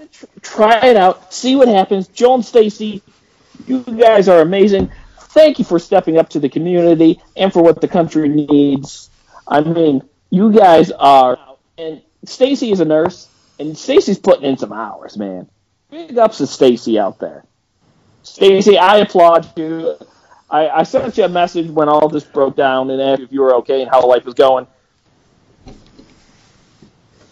It 0.00 0.12
tr- 0.12 0.24
try 0.40 0.78
it 0.86 0.96
out, 0.96 1.32
see 1.34 1.54
what 1.56 1.68
happens. 1.68 2.08
Joel 2.08 2.36
and 2.36 2.44
Stacy, 2.44 3.02
you 3.66 3.82
guys 3.82 4.28
are 4.28 4.40
amazing. 4.40 4.90
Thank 5.18 5.58
you 5.58 5.64
for 5.64 5.78
stepping 5.78 6.18
up 6.18 6.30
to 6.30 6.40
the 6.40 6.48
community 6.48 7.20
and 7.36 7.52
for 7.52 7.62
what 7.62 7.80
the 7.80 7.88
country 7.88 8.28
needs. 8.28 9.10
I 9.46 9.60
mean, 9.60 10.02
you 10.30 10.52
guys 10.52 10.90
are 10.90 11.38
and 11.76 12.02
Stacy 12.24 12.70
is 12.70 12.80
a 12.80 12.84
nurse 12.84 13.28
and 13.58 13.76
Stacy's 13.76 14.18
putting 14.18 14.44
in 14.44 14.56
some 14.56 14.72
hours, 14.72 15.16
man. 15.16 15.48
Big 15.92 16.16
ups 16.16 16.38
to 16.38 16.46
Stacy 16.46 16.98
out 16.98 17.18
there. 17.18 17.44
Stacy, 18.22 18.78
I 18.78 18.96
applaud 18.96 19.46
you. 19.58 19.94
I, 20.48 20.68
I 20.70 20.82
sent 20.84 21.18
you 21.18 21.24
a 21.24 21.28
message 21.28 21.70
when 21.70 21.90
all 21.90 22.08
this 22.08 22.24
broke 22.24 22.56
down 22.56 22.88
and 22.88 23.00
asked 23.00 23.20
if 23.20 23.30
you 23.30 23.42
were 23.42 23.56
okay 23.56 23.82
and 23.82 23.90
how 23.90 24.06
life 24.06 24.24
was 24.24 24.32
going. 24.32 24.66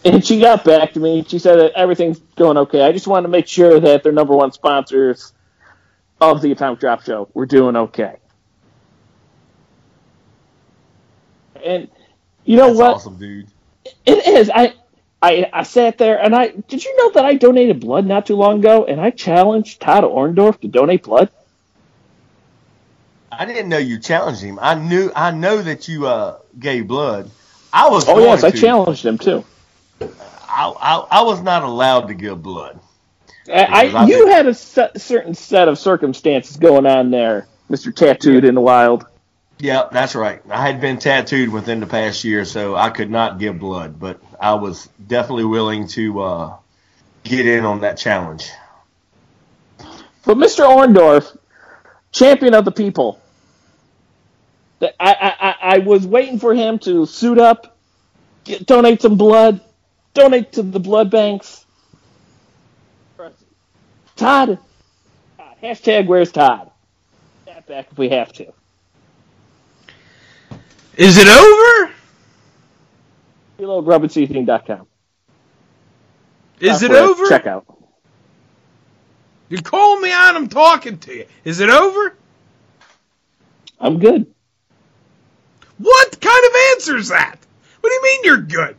And 0.05 0.23
she 0.23 0.39
got 0.39 0.63
back 0.63 0.93
to 0.93 0.99
me. 0.99 1.23
She 1.27 1.39
said 1.39 1.57
that 1.57 1.71
everything's 1.71 2.19
going 2.35 2.57
okay. 2.57 2.83
I 2.83 2.91
just 2.91 3.07
wanted 3.07 3.23
to 3.23 3.29
make 3.29 3.47
sure 3.47 3.79
that 3.79 4.03
their 4.03 4.11
number 4.11 4.35
one 4.35 4.51
sponsors 4.51 5.33
of 6.19 6.43
the 6.43 6.51
Atomic 6.51 6.79
Drop 6.79 7.01
Show 7.01 7.29
were 7.33 7.47
doing 7.47 7.75
okay. 7.75 8.17
And 11.63 11.89
you 12.45 12.57
know 12.57 12.67
that's 12.67 12.77
what? 12.77 12.93
awesome, 12.95 13.17
dude. 13.17 13.47
It 14.05 14.27
is. 14.27 14.51
I, 14.53 14.75
I 15.21 15.49
I 15.53 15.63
sat 15.63 15.97
there 15.97 16.19
and 16.19 16.35
I 16.35 16.47
did 16.47 16.83
you 16.83 16.97
know 16.97 17.11
that 17.11 17.25
I 17.25 17.35
donated 17.35 17.79
blood 17.79 18.05
not 18.05 18.25
too 18.25 18.35
long 18.35 18.59
ago 18.59 18.85
and 18.85 18.99
I 18.99 19.11
challenged 19.11 19.79
Todd 19.79 20.03
Orndorf 20.03 20.59
to 20.61 20.67
donate 20.67 21.03
blood? 21.03 21.29
I 23.31 23.45
didn't 23.45 23.69
know 23.69 23.77
you 23.77 23.99
challenged 23.99 24.41
him. 24.41 24.59
I 24.61 24.75
knew 24.75 25.11
I 25.15 25.31
know 25.31 25.61
that 25.61 25.87
you 25.87 26.07
uh, 26.07 26.39
gave 26.59 26.87
blood. 26.87 27.29
I 27.71 27.89
was 27.89 28.07
Oh 28.07 28.19
yes, 28.19 28.43
I 28.43 28.51
challenged 28.51 29.05
him 29.05 29.17
too. 29.17 29.45
I, 30.01 30.73
I 30.79 31.19
I 31.19 31.21
was 31.23 31.41
not 31.41 31.63
allowed 31.63 32.07
to 32.07 32.13
give 32.13 32.41
blood. 32.41 32.79
I, 33.47 33.91
I 33.93 34.05
you 34.05 34.27
had 34.27 34.47
a 34.47 34.53
se- 34.53 34.91
certain 34.97 35.33
set 35.33 35.67
of 35.67 35.77
circumstances 35.77 36.57
going 36.57 36.85
on 36.85 37.11
there, 37.11 37.47
Mister 37.69 37.91
Tattooed 37.91 38.43
in 38.43 38.55
the 38.55 38.61
Wild. 38.61 39.05
Yeah, 39.59 39.87
that's 39.91 40.15
right. 40.15 40.41
I 40.49 40.65
had 40.65 40.81
been 40.81 40.97
tattooed 40.97 41.49
within 41.49 41.79
the 41.79 41.85
past 41.85 42.23
year, 42.23 42.45
so 42.45 42.75
I 42.75 42.89
could 42.89 43.11
not 43.11 43.37
give 43.37 43.59
blood, 43.59 43.99
but 43.99 44.19
I 44.41 44.55
was 44.55 44.89
definitely 45.07 45.45
willing 45.45 45.87
to 45.89 46.21
uh, 46.21 46.55
get 47.23 47.45
in 47.45 47.63
on 47.63 47.81
that 47.81 47.99
challenge. 47.99 48.49
But 50.25 50.37
Mister 50.37 50.63
Orndorf, 50.63 51.37
champion 52.11 52.55
of 52.55 52.65
the 52.65 52.71
people, 52.71 53.21
I, 54.81 54.89
I 54.99 55.35
I 55.39 55.55
I 55.61 55.77
was 55.77 56.07
waiting 56.07 56.39
for 56.39 56.55
him 56.55 56.79
to 56.79 57.05
suit 57.05 57.37
up, 57.37 57.77
get, 58.43 58.65
donate 58.65 59.03
some 59.03 59.15
blood, 59.15 59.61
donate 60.15 60.53
to 60.53 60.63
the 60.63 60.79
blood 60.79 61.11
banks. 61.11 61.63
Todd, 64.15 64.57
Todd 65.37 65.55
hashtag 65.61 66.07
Where's 66.07 66.31
Todd? 66.31 66.71
That 67.45 67.67
back 67.67 67.89
if 67.91 67.97
we 67.97 68.09
have 68.09 68.33
to. 68.33 68.51
Is 70.97 71.17
it 71.17 71.27
over? 71.27 71.93
ReloadRubandSeasoning.com. 73.61 74.87
Is 76.59 76.83
it 76.83 76.91
over? 76.91 77.27
Check 77.27 77.47
out. 77.47 77.65
You're 79.49 79.61
calling 79.61 80.01
me 80.01 80.11
out. 80.11 80.35
I'm 80.35 80.47
talking 80.47 80.97
to 80.99 81.13
you. 81.13 81.25
Is 81.43 81.59
it 81.59 81.69
over? 81.69 82.15
I'm 83.79 83.99
good. 83.99 84.25
What 85.77 86.21
kind 86.21 86.45
of 86.45 86.51
answer 86.71 86.97
is 86.97 87.09
that? 87.09 87.37
What 87.79 87.89
do 87.89 87.93
you 87.93 88.03
mean 88.03 88.19
you're 88.23 88.37
good? 88.37 88.75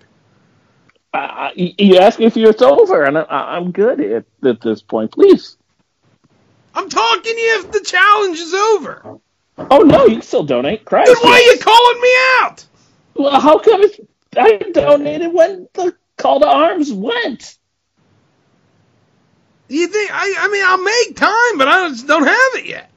I, 1.15 1.53
you 1.55 1.99
ask 1.99 2.19
me 2.19 2.27
if 2.27 2.37
it's 2.37 2.63
over, 2.63 3.05
and 3.05 3.19
I, 3.19 3.25
I'm 3.29 3.73
good 3.73 4.01
at, 4.01 4.25
at 4.45 4.61
this 4.63 4.81
point. 4.81 5.13
Please. 5.13 5.59
I'm 6.75 6.89
talking 6.89 7.35
to 7.35 7.41
you 7.41 7.61
if 7.61 7.71
the 7.71 7.81
challenge 7.81 8.39
is 8.39 8.55
over. 8.55 9.19
Oh 9.59 9.81
no, 9.81 10.07
you 10.07 10.15
can 10.15 10.23
still 10.23 10.45
donate. 10.45 10.87
Christ. 10.87 11.13
Then 11.13 11.31
why 11.31 11.37
are 11.37 11.53
you 11.53 11.59
calling 11.59 12.01
me 12.01 12.15
out? 12.41 12.65
Well, 13.15 13.41
how 13.41 13.59
come 13.59 13.83
it's, 13.83 14.01
I 14.37 14.59
donated 14.73 15.33
when 15.33 15.69
the 15.75 15.95
call 16.17 16.41
to 16.41 16.47
arms 16.49 16.93
went? 16.93 17.59
You 19.69 19.87
think 19.87 20.11
I? 20.13 20.35
I 20.39 20.49
mean, 20.49 20.65
I'll 20.65 20.83
make 20.83 21.17
time, 21.17 21.59
but 21.59 21.69
I 21.69 21.89
just 21.89 22.07
don't 22.07 22.27
have 22.27 22.55
it 22.55 22.67
yet. 22.67 22.91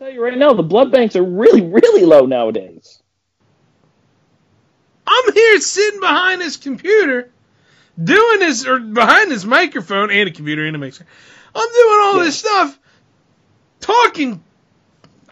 I'll 0.00 0.06
tell 0.06 0.14
you 0.14 0.22
right 0.22 0.36
now, 0.36 0.52
the 0.52 0.62
blood 0.62 0.92
banks 0.92 1.16
are 1.16 1.22
really, 1.22 1.62
really 1.62 2.04
low 2.04 2.26
nowadays. 2.26 3.02
I'm 5.06 5.32
here 5.32 5.60
sitting 5.60 6.00
behind 6.00 6.40
this 6.40 6.56
computer, 6.56 7.30
doing 8.02 8.38
this, 8.40 8.66
or 8.66 8.78
behind 8.78 9.30
this 9.30 9.44
microphone 9.44 10.10
and 10.10 10.28
a 10.28 10.32
computer 10.32 10.64
and 10.66 10.76
a 10.76 10.78
mixer. 10.78 11.06
I'm 11.54 11.68
doing 11.68 12.00
all 12.02 12.18
Yeah. 12.18 12.24
this 12.24 12.38
stuff, 12.38 12.78
talking. 13.80 14.42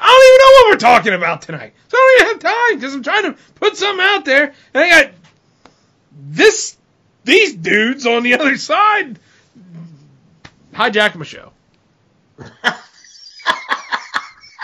I 0.00 0.06
don't 0.06 0.26
even 0.26 0.38
know 0.38 0.52
what 0.54 0.70
we're 0.72 0.78
talking 0.78 1.12
about 1.14 1.42
tonight. 1.42 1.74
So 1.88 1.96
I 1.96 2.16
don't 2.18 2.26
even 2.26 2.34
have 2.34 2.52
time 2.52 2.78
because 2.78 2.94
I'm 2.94 3.02
trying 3.02 3.34
to 3.34 3.36
put 3.56 3.76
something 3.76 4.04
out 4.04 4.24
there, 4.24 4.54
and 4.74 4.84
I 4.84 4.88
got 4.88 5.12
this, 6.12 6.76
these 7.24 7.54
dudes 7.54 8.06
on 8.06 8.22
the 8.22 8.34
other 8.34 8.56
side 8.56 9.18
hijacking 10.74 11.16
my 11.16 11.24
show. 11.24 11.52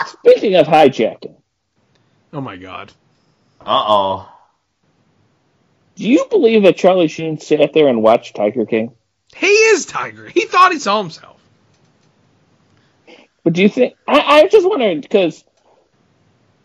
Speaking 0.07 0.55
of 0.55 0.67
hijacking, 0.67 1.35
Oh 2.33 2.41
my 2.41 2.57
god. 2.57 2.91
Uh 3.61 3.83
oh. 3.87 4.31
do 5.95 6.07
you 6.07 6.25
believe 6.29 6.63
that 6.63 6.77
Charlie 6.77 7.07
Sheen 7.07 7.39
sat 7.39 7.73
there 7.73 7.87
and 7.87 8.01
watched 8.03 8.35
Tiger 8.35 8.65
King? 8.65 8.93
He 9.35 9.47
is 9.47 9.85
Tiger. 9.85 10.27
He 10.27 10.45
thought 10.45 10.71
he 10.71 10.79
saw 10.79 11.01
himself. 11.01 11.36
But 13.47 13.53
do 13.53 13.61
you 13.61 13.69
think? 13.69 13.95
I, 14.05 14.19
I 14.19 14.47
just 14.49 14.67
wondering 14.67 14.99
because 14.99 15.41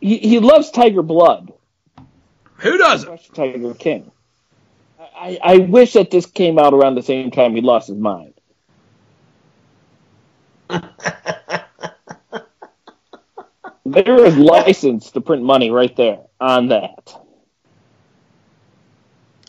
he, 0.01 0.19
he 0.19 0.41
loves 0.41 0.73
Tiger 0.73 1.03
Blood. 1.03 1.53
Who 2.57 2.77
doesn't? 2.77 3.33
Tiger 3.35 3.73
King. 3.75 4.11
I, 4.99 5.39
I 5.41 5.59
wish 5.59 5.93
that 5.93 6.11
this 6.11 6.27
came 6.27 6.59
out 6.59 6.75
around 6.75 6.97
the 6.97 7.05
same 7.05 7.31
time 7.31 7.55
he 7.55 7.61
lost 7.61 7.87
his 7.87 7.99
mind. 7.99 8.35
There 13.85 14.25
is 14.25 14.37
license 14.37 15.13
to 15.13 15.21
print 15.21 15.45
money 15.45 15.71
right 15.71 15.95
there 15.97 16.19
on 16.41 16.69
that. 16.71 17.15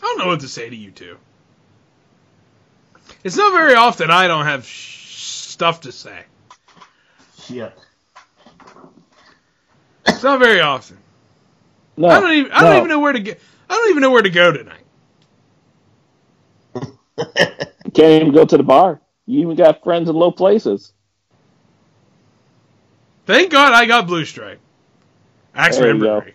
I 0.00 0.02
don't 0.02 0.18
know 0.18 0.28
what 0.28 0.40
to 0.40 0.48
say 0.48 0.70
to 0.70 0.76
you 0.76 0.92
two. 0.92 1.16
It's 3.24 3.36
not 3.36 3.52
very 3.52 3.74
often 3.74 4.12
I 4.12 4.28
don't 4.28 4.44
have 4.44 4.64
sh- 4.64 5.48
stuff 5.48 5.80
to 5.80 5.90
say. 5.90 6.24
Shit. 7.46 7.72
It's 10.06 10.22
not 10.22 10.38
very 10.38 10.60
often. 10.60 10.98
No, 11.96 12.08
I 12.08 12.20
don't 12.20 12.32
even 12.32 12.52
I 12.52 12.62
don't 12.62 12.76
even 12.76 12.88
know 12.88 13.00
where 13.00 13.12
to 13.12 13.20
go. 13.20 13.32
I 13.68 13.74
don't 13.74 13.90
even 13.90 14.00
know 14.00 14.10
where 14.10 14.22
to 14.22 14.30
go 14.30 14.52
tonight. 14.52 14.80
You 16.76 17.90
can't 17.92 18.22
even 18.22 18.32
go 18.32 18.44
to 18.44 18.56
the 18.56 18.62
bar. 18.62 19.00
You 19.26 19.40
even 19.40 19.56
got 19.56 19.84
friends 19.84 20.08
in 20.08 20.16
low 20.16 20.32
places. 20.32 20.92
Thank 23.26 23.52
God 23.52 23.72
I 23.72 23.86
got 23.86 24.06
Blue 24.06 24.24
Stripe. 24.24 24.60
There 25.54 25.62
Axeman 25.62 25.96
you 25.96 26.02
go. 26.02 26.20
Brewery. 26.20 26.34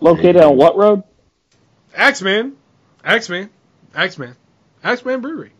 Located 0.00 0.36
on 0.36 0.56
what 0.56 0.76
road? 0.76 1.02
Axeman. 1.94 2.56
Axeman. 3.04 3.50
Axeman. 3.94 4.36
Axeman 4.84 5.20
Brewery. 5.20 5.52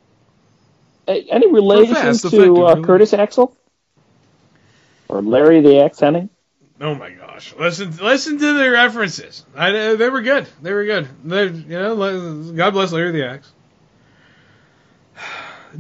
Hey, 1.07 1.27
any 1.31 1.51
relation 1.51 1.95
fast, 1.95 2.31
to 2.31 2.65
uh. 2.65 2.83
Curtis 2.83 3.13
Axel 3.13 3.57
or 5.09 5.23
Larry 5.23 5.61
the 5.61 5.81
Axe 5.81 6.01
Henning? 6.01 6.31
Oh 6.81 6.95
my 6.95 7.11
gosh! 7.11 7.55
Listen, 7.59 7.97
listen 7.97 8.39
to 8.39 8.55
the 8.59 8.71
references. 8.71 9.45
I, 9.57 9.77
uh, 9.77 9.97
they 9.97 10.09
were 10.11 10.23
good. 10.23 10.47
They 10.63 10.73
were 10.73 10.85
good. 10.85 11.09
They, 11.25 11.47
you 11.47 11.69
know, 11.79 12.53
God 12.53 12.71
bless 12.71 12.93
Larry 12.93 13.11
the 13.13 13.27
Axe. 13.27 13.51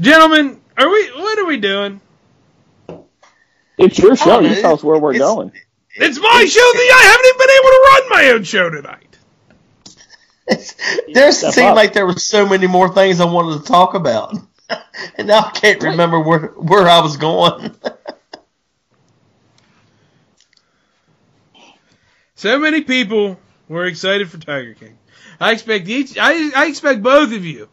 Gentlemen, 0.00 0.60
are 0.76 0.88
we? 0.90 1.09
What 1.12 1.38
are 1.38 1.46
we 1.46 1.59
doing? 1.59 2.00
It's 3.78 3.98
your 3.98 4.16
show. 4.16 4.38
Oh, 4.38 4.40
You 4.40 4.60
tell 4.60 4.74
us 4.74 4.82
where 4.82 4.98
we're 4.98 5.14
it's- 5.14 5.28
going. 5.28 5.52
It's 6.00 6.18
my 6.20 6.44
show. 6.44 6.60
The 6.60 6.78
I 6.94 7.02
haven't 7.10 7.26
even 7.26 7.38
been 7.38 7.50
able 7.56 7.70
to 7.70 7.80
run 7.90 8.09
my 8.10 8.30
own 8.34 8.44
show 8.44 8.70
tonight. 8.70 9.05
There 11.12 11.32
seemed 11.32 11.59
up. 11.70 11.76
like 11.76 11.92
there 11.92 12.06
were 12.06 12.14
so 12.14 12.46
many 12.48 12.66
more 12.66 12.92
things 12.94 13.20
I 13.20 13.24
wanted 13.24 13.59
to 13.60 13.64
talk 13.66 13.94
about, 13.94 14.34
and 15.16 15.26
now 15.28 15.40
I 15.40 15.50
can't 15.50 15.82
remember 15.82 16.20
where 16.20 16.48
where 16.56 16.86
I 16.88 17.00
was 17.00 17.16
going. 17.16 17.74
So 22.39 22.56
many 22.60 22.82
people 22.82 23.36
were 23.69 23.86
excited 23.86 24.31
for 24.31 24.39
Tiger 24.39 24.73
King. 24.74 24.97
I 25.40 25.51
expect 25.51 25.89
each. 25.89 26.16
I, 26.16 26.52
I 26.55 26.66
expect 26.69 27.02
both 27.02 27.32
of 27.32 27.44
you 27.44 27.69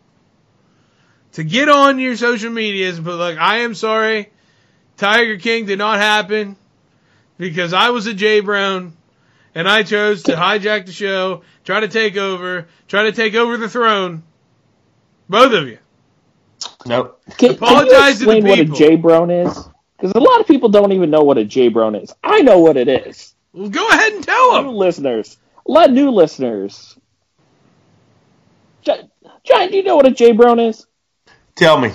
to 1.33 1.43
get 1.43 1.69
on 1.69 1.99
your 1.99 2.17
social 2.17 2.49
medias 2.49 2.97
and 2.97 3.05
put 3.05 3.17
like, 3.17 3.37
"I 3.37 3.57
am 3.59 3.75
sorry, 3.75 4.31
Tiger 4.97 5.37
King 5.37 5.67
did 5.67 5.77
not 5.77 5.99
happen 5.99 6.55
because 7.37 7.73
I 7.73 7.91
was 7.91 8.07
a 8.07 8.13
J 8.15 8.39
Brown 8.39 8.97
and 9.53 9.69
I 9.69 9.83
chose 9.83 10.23
to 10.23 10.31
hijack 10.31 10.87
the 10.87 10.91
show, 10.91 11.43
try 11.63 11.81
to 11.81 11.87
take 11.87 12.17
over, 12.17 12.67
try 12.87 13.03
to 13.03 13.11
take 13.11 13.35
over 13.35 13.57
the 13.57 13.69
throne." 13.69 14.23
Both 15.29 15.53
of 15.53 15.67
you. 15.67 15.77
Nope. 16.87 17.21
Can, 17.37 17.51
Apologize 17.51 18.17
to 18.17 18.25
can 18.25 18.37
you 18.37 18.41
the 18.41 18.47
explain 18.47 18.47
what 18.47 18.59
a 18.59 18.63
people. 18.63 18.77
J 18.77 18.95
Brown 18.95 19.29
is? 19.29 19.69
Because 19.95 20.13
a 20.15 20.19
lot 20.19 20.39
of 20.41 20.47
people 20.47 20.69
don't 20.69 20.91
even 20.91 21.11
know 21.11 21.21
what 21.21 21.37
a 21.37 21.45
J 21.45 21.67
Brown 21.67 21.93
is. 21.93 22.11
I 22.23 22.41
know 22.41 22.57
what 22.57 22.77
it 22.77 22.87
is. 22.87 23.34
Well, 23.55 23.69
go 23.69 23.87
ahead 23.87 24.13
and 24.13 24.23
tell 24.23 24.61
New 24.61 24.67
them. 24.67 24.75
listeners, 24.75 25.37
a 25.67 25.71
lot 25.71 25.89
of 25.89 25.95
new 25.95 26.11
listeners. 26.11 26.97
John, 28.81 29.09
John, 29.43 29.71
do 29.71 29.77
you 29.77 29.83
know 29.83 29.95
what 29.95 30.05
a 30.07 30.11
J 30.11 30.33
Brown 30.33 30.59
is? 30.59 30.85
Tell 31.55 31.79
me. 31.79 31.91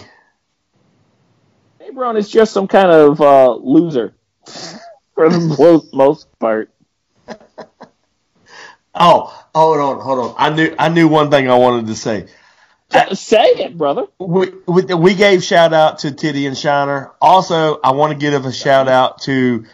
J 1.78 1.90
Brown 1.90 2.16
is 2.16 2.30
just 2.30 2.52
some 2.52 2.66
kind 2.66 2.90
of 2.90 3.20
uh, 3.20 3.52
loser 3.54 4.14
for 5.14 5.28
the 5.28 5.38
most, 5.58 5.92
most 5.92 6.38
part. 6.38 6.70
Oh, 8.92 9.46
hold 9.54 9.78
on, 9.78 10.00
hold 10.00 10.18
on. 10.18 10.34
I 10.36 10.50
knew 10.50 10.74
I 10.76 10.88
knew 10.88 11.06
one 11.06 11.30
thing 11.30 11.48
I 11.48 11.56
wanted 11.56 11.86
to 11.86 11.94
say. 11.94 12.26
Say 13.12 13.44
it, 13.44 13.78
brother. 13.78 14.06
We, 14.18 14.50
we, 14.66 14.82
we 14.82 15.14
gave 15.14 15.44
shout 15.44 15.72
out 15.72 16.00
to 16.00 16.10
Titty 16.10 16.46
and 16.46 16.58
Shiner. 16.58 17.12
Also, 17.20 17.78
I 17.84 17.92
want 17.92 18.12
to 18.12 18.18
give 18.18 18.44
a 18.44 18.52
shout 18.52 18.88
out 18.88 19.22
to 19.22 19.64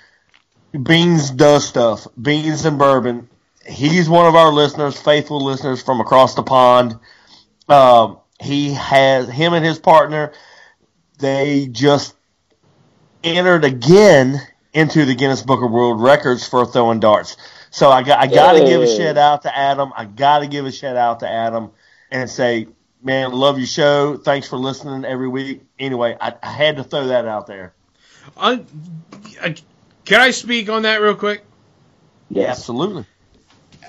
Beans 0.82 1.30
Does 1.30 1.66
Stuff, 1.66 2.06
Beans 2.20 2.64
and 2.64 2.78
Bourbon. 2.78 3.28
He's 3.66 4.08
one 4.08 4.26
of 4.26 4.34
our 4.34 4.52
listeners, 4.52 5.00
faithful 5.00 5.44
listeners 5.44 5.82
from 5.82 6.00
across 6.00 6.34
the 6.34 6.42
pond. 6.42 6.96
Um, 7.68 8.18
he 8.40 8.72
has 8.74 9.28
him 9.28 9.54
and 9.54 9.64
his 9.64 9.78
partner. 9.78 10.32
They 11.18 11.66
just 11.66 12.14
entered 13.24 13.64
again 13.64 14.40
into 14.72 15.04
the 15.04 15.14
Guinness 15.14 15.42
Book 15.42 15.62
of 15.62 15.70
World 15.70 16.00
Records 16.00 16.46
for 16.46 16.66
throwing 16.66 17.00
darts. 17.00 17.36
So 17.70 17.90
I 17.90 18.02
got 18.02 18.20
I 18.20 18.26
got 18.26 18.52
to 18.52 18.60
give 18.60 18.82
a 18.82 18.86
shout 18.86 19.16
out 19.16 19.42
to 19.42 19.56
Adam. 19.56 19.92
I 19.96 20.04
got 20.04 20.40
to 20.40 20.46
give 20.46 20.66
a 20.66 20.72
shout 20.72 20.96
out 20.96 21.20
to 21.20 21.28
Adam 21.28 21.70
and 22.10 22.30
say, 22.30 22.68
man, 23.02 23.32
love 23.32 23.58
your 23.58 23.66
show. 23.66 24.16
Thanks 24.16 24.48
for 24.48 24.56
listening 24.56 25.04
every 25.04 25.28
week. 25.28 25.62
Anyway, 25.78 26.16
I, 26.20 26.34
I 26.42 26.52
had 26.52 26.76
to 26.76 26.84
throw 26.84 27.08
that 27.08 27.26
out 27.26 27.46
there. 27.46 27.74
I, 28.36 28.64
I, 29.40 29.54
can 30.06 30.20
I 30.20 30.30
speak 30.30 30.70
on 30.70 30.82
that 30.82 31.02
real 31.02 31.14
quick? 31.14 31.44
Yes. 32.30 32.58
Absolutely. 32.60 33.04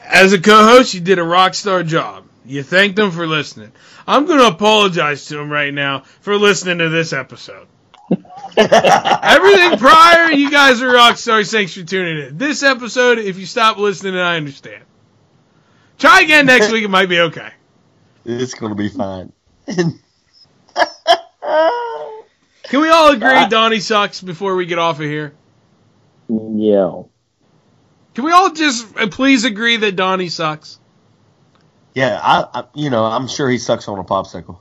As 0.04 0.34
a 0.34 0.42
co-host, 0.42 0.94
you 0.94 1.02
did 1.02 1.20
a 1.20 1.24
rock 1.24 1.54
star 1.54 1.84
job. 1.84 2.26
You 2.46 2.64
thanked 2.64 2.96
them 2.96 3.12
for 3.12 3.28
listening. 3.28 3.72
I'm 4.08 4.26
going 4.26 4.40
to 4.40 4.48
apologize 4.48 5.26
to 5.28 5.36
them 5.36 5.50
right 5.50 5.74
now 5.74 6.02
for 6.22 6.38
listening 6.38 6.78
to 6.80 6.90
this 6.90 7.14
episode. 7.14 7.68
Everything 8.58 9.78
prior, 9.78 10.32
you 10.32 10.50
guys 10.50 10.82
are 10.82 10.92
rock 10.92 11.18
stars. 11.18 11.52
Thanks 11.52 11.74
for 11.74 11.84
tuning 11.84 12.26
in. 12.26 12.38
This 12.38 12.64
episode, 12.64 13.20
if 13.20 13.38
you 13.38 13.46
stop 13.46 13.78
listening, 13.78 14.16
I 14.16 14.38
understand. 14.38 14.84
Try 16.00 16.22
again 16.22 16.46
next 16.46 16.72
week. 16.72 16.84
It 16.84 16.90
might 16.90 17.10
be 17.10 17.20
okay. 17.20 17.50
It's 18.24 18.54
going 18.54 18.72
to 18.72 18.76
be 18.78 18.90
fine. 18.90 19.34
Can 22.64 22.82
we 22.82 22.90
all 22.90 23.12
agree 23.12 23.48
Donnie 23.50 23.80
sucks 23.80 24.22
before 24.22 24.56
we 24.56 24.66
get 24.66 24.80
off 24.80 25.00
of 25.00 25.06
here? 25.06 25.34
Yeah. 26.30 27.04
Can 28.16 28.24
we 28.24 28.32
all 28.32 28.52
just 28.52 28.98
uh, 28.98 29.08
please 29.08 29.44
agree 29.46 29.78
that 29.78 29.96
Donnie 29.96 30.30
sucks? 30.30 30.80
yeah, 31.94 32.20
I, 32.22 32.46
I 32.54 32.64
you 32.76 32.90
know, 32.92 33.06
I'm 33.06 33.28
sure 33.28 33.50
he 33.50 33.58
sucks 33.58 33.88
on 33.88 33.98
a 33.98 34.04
popsicle. 34.04 34.60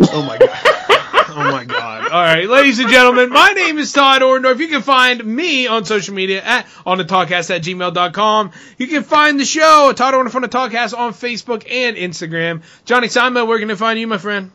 Oh 0.00 0.22
my 0.22 0.38
god. 0.38 0.70
Oh 1.36 1.50
my 1.50 1.64
god. 1.64 2.12
All 2.12 2.22
right, 2.22 2.48
ladies 2.48 2.78
and 2.78 2.88
gentlemen, 2.88 3.30
my 3.30 3.50
name 3.56 3.78
is 3.78 3.92
Todd 3.92 4.22
Orndorf. 4.22 4.60
You 4.60 4.68
can 4.68 4.82
find 4.82 5.24
me 5.24 5.66
on 5.66 5.84
social 5.84 6.14
media 6.14 6.40
at 6.44 6.68
on 6.86 6.98
the 6.98 7.04
Toddcast 7.04 7.52
at 7.52 7.62
gmail.com. 7.62 8.52
You 8.78 8.86
can 8.86 9.02
find 9.02 9.40
the 9.40 9.44
show, 9.44 9.92
Todd 9.96 10.14
Orndorf 10.14 10.36
on 10.36 10.42
the 10.42 10.48
Toddcast 10.48 10.96
on 10.96 11.12
Facebook 11.12 11.68
and 11.68 11.96
Instagram. 11.96 12.62
Johnny 12.84 13.08
Simo, 13.08 13.48
where 13.48 13.58
can 13.58 13.68
I 13.68 13.74
find 13.74 13.98
you, 13.98 14.06
my 14.06 14.18
friend? 14.18 14.52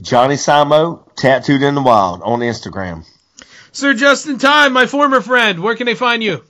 Johnny 0.00 0.36
Simo, 0.36 1.02
tattooed 1.16 1.62
in 1.62 1.74
the 1.74 1.82
wild 1.82 2.22
on 2.22 2.38
Instagram. 2.40 3.04
Sir 3.72 3.94
Justin 3.94 4.38
Tyme, 4.38 4.72
my 4.72 4.86
former 4.86 5.20
friend, 5.20 5.62
where 5.62 5.76
can 5.76 5.86
they 5.86 5.94
find 5.94 6.22
you? 6.22 6.44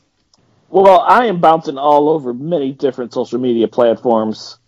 Well, 0.71 1.01
I 1.01 1.27
am 1.27 1.41
bouncing 1.41 1.79
all 1.79 2.09
over 2.11 2.35
many 2.35 2.73
different 2.73 3.13
social 3.13 3.39
media 3.39 3.69
platforms. 3.69 4.59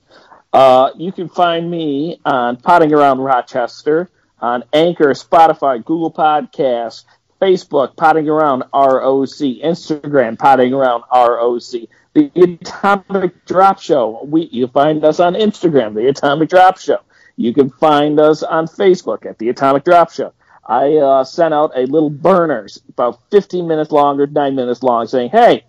Uh, 0.52 0.90
you 0.96 1.12
can 1.12 1.28
find 1.28 1.70
me 1.70 2.20
on 2.24 2.56
Potting 2.56 2.92
Around 2.92 3.20
Rochester, 3.20 4.10
on 4.40 4.64
Anchor, 4.72 5.10
Spotify, 5.10 5.84
Google 5.84 6.12
Podcasts, 6.12 7.04
Facebook, 7.40 7.96
Potting 7.96 8.28
Around 8.28 8.64
ROC, 8.72 9.28
Instagram, 9.62 10.38
Potting 10.38 10.72
Around 10.72 11.04
ROC, 11.12 11.88
The 12.14 12.30
Atomic 12.34 13.44
Drop 13.44 13.80
Show. 13.80 14.24
We, 14.24 14.48
you 14.50 14.66
find 14.68 15.04
us 15.04 15.20
on 15.20 15.34
Instagram, 15.34 15.94
The 15.94 16.08
Atomic 16.08 16.48
Drop 16.48 16.78
Show. 16.78 16.98
You 17.36 17.54
can 17.54 17.70
find 17.70 18.18
us 18.18 18.42
on 18.42 18.66
Facebook 18.66 19.26
at 19.26 19.38
The 19.38 19.50
Atomic 19.50 19.84
Drop 19.84 20.10
Show. 20.10 20.32
I 20.70 20.98
uh, 20.98 21.24
sent 21.24 21.52
out 21.52 21.72
a 21.74 21.80
little 21.80 22.10
burners, 22.10 22.80
about 22.90 23.20
15 23.32 23.66
minutes 23.66 23.90
long 23.90 24.20
or 24.20 24.28
9 24.28 24.54
minutes 24.54 24.84
long, 24.84 25.08
saying, 25.08 25.30
hey, 25.30 25.64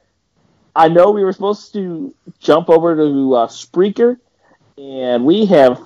I 0.75 0.89
know 0.89 1.09
we 1.09 1.23
were 1.23 1.33
supposed 1.33 1.73
to 1.73 2.13
jump 2.39 2.69
over 2.69 2.95
to 2.95 3.33
uh, 3.33 3.47
Spreaker, 3.47 4.17
and 4.77 5.25
we 5.25 5.47
have. 5.47 5.79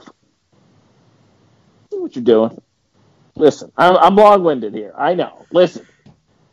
See 1.91 1.97
what 1.97 2.13
you're 2.13 2.25
doing. 2.25 2.61
Listen, 3.37 3.71
I'm, 3.77 3.95
I'm 3.95 4.15
long-winded 4.17 4.73
here. 4.73 4.93
I 4.97 5.13
know. 5.13 5.45
Listen, 5.49 5.87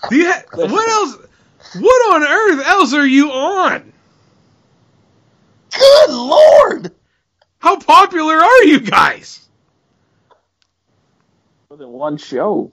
Do 0.08 0.16
you 0.16 0.32
ha- 0.32 0.44
what 0.52 0.88
else? 0.88 1.16
What 1.80 2.14
on 2.14 2.22
earth 2.22 2.66
else 2.66 2.94
are 2.94 3.06
you 3.06 3.32
on? 3.32 3.92
Good 5.76 6.10
Lord! 6.10 6.92
How 7.58 7.76
popular 7.76 8.36
are 8.36 8.64
you 8.64 8.78
guys? 8.78 9.48
More 11.72 11.78
than 11.78 11.92
one 11.92 12.18
show. 12.18 12.70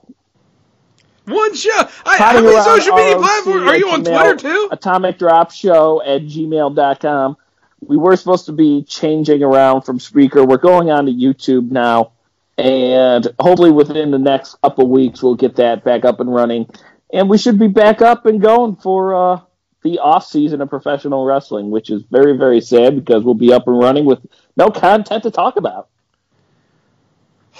One 1.23 1.55
show. 1.55 1.87
I, 2.05 2.17
how 2.17 2.33
many 2.33 2.61
social 2.61 2.95
media 2.95 3.15
platforms 3.15 3.65
are 3.65 3.77
you 3.77 3.89
on 3.91 4.03
Gmail, 4.03 4.19
Twitter 4.19 4.35
too? 4.35 4.67
Atomic 4.73 5.17
Drop 5.17 5.51
Show 5.51 6.01
at 6.03 6.23
gmail.com. 6.23 7.37
We 7.79 7.95
were 7.95 8.17
supposed 8.17 8.47
to 8.47 8.51
be 8.51 8.83
changing 8.83 9.41
around 9.41 9.83
from 9.83 9.99
Spreaker. 9.99 10.45
We're 10.45 10.57
going 10.57 10.91
on 10.91 11.05
to 11.05 11.13
YouTube 11.13 11.71
now. 11.71 12.11
And 12.57 13.25
hopefully 13.39 13.71
within 13.71 14.11
the 14.11 14.19
next 14.19 14.55
couple 14.61 14.89
weeks, 14.89 15.23
we'll 15.23 15.35
get 15.35 15.55
that 15.55 15.85
back 15.85 16.03
up 16.03 16.19
and 16.19 16.33
running. 16.33 16.69
And 17.13 17.29
we 17.29 17.37
should 17.37 17.57
be 17.57 17.69
back 17.69 18.01
up 18.01 18.25
and 18.25 18.41
going 18.41 18.75
for 18.75 19.15
uh, 19.15 19.39
the 19.81 19.99
off 19.99 20.25
season 20.25 20.59
of 20.59 20.69
professional 20.69 21.23
wrestling, 21.23 21.71
which 21.71 21.89
is 21.89 22.03
very, 22.11 22.37
very 22.37 22.59
sad 22.59 22.97
because 22.97 23.23
we'll 23.23 23.33
be 23.33 23.53
up 23.53 23.65
and 23.65 23.79
running 23.79 24.03
with 24.03 24.19
no 24.57 24.69
content 24.69 25.23
to 25.23 25.31
talk 25.31 25.55
about. 25.55 25.87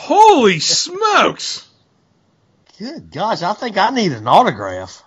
Holy 0.02 0.60
smokes! 0.60 1.68
Good 2.80 3.12
gosh, 3.12 3.42
I 3.42 3.52
think 3.54 3.78
I 3.78 3.90
need 3.90 4.14
an 4.14 4.28
autograph. 4.28 5.04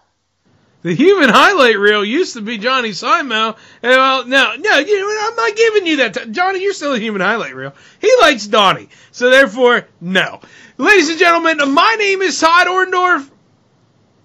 The 0.83 0.95
human 0.95 1.31
highlight 1.31 1.79
reel 1.79 2.05
used 2.05 2.35
to 2.35 2.43
be 2.43 2.59
Johnny 2.59 2.93
Simon. 2.93 3.55
Well, 3.83 4.27
no, 4.27 4.55
no, 4.57 4.79
you 4.79 5.01
know, 5.01 5.29
I'm 5.29 5.35
not 5.37 5.57
giving 5.57 5.87
you 5.87 5.97
that. 5.97 6.13
T- 6.15 6.31
Johnny, 6.33 6.63
you're 6.63 6.75
still 6.75 6.93
a 6.93 6.99
human 6.99 7.23
highlight 7.23 7.55
reel. 7.55 7.73
He 8.01 8.13
likes 8.21 8.47
Donnie. 8.47 8.91
So 9.13 9.31
therefore, 9.31 9.87
no. 10.01 10.41
Ladies 10.77 11.09
and 11.09 11.19
gentlemen, 11.19 11.73
my 11.73 11.97
name 11.99 12.21
is 12.21 12.39
Todd 12.39 12.67
Orndorf. 12.67 13.31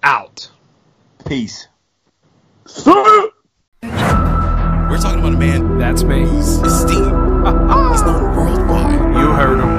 Out. 0.02 0.50
Peace. 1.26 1.66
We're 2.84 3.30
talking 5.00 5.20
about 5.20 5.32
a 5.32 5.38
man 5.38 5.78
That's 5.78 6.02
me. 6.02 6.20
whose 6.20 6.58
esteem 6.58 6.98
is 6.98 8.02
known 8.02 8.36
worldwide. 8.36 9.16
You 9.16 9.32
heard 9.32 9.60
him. 9.60 9.77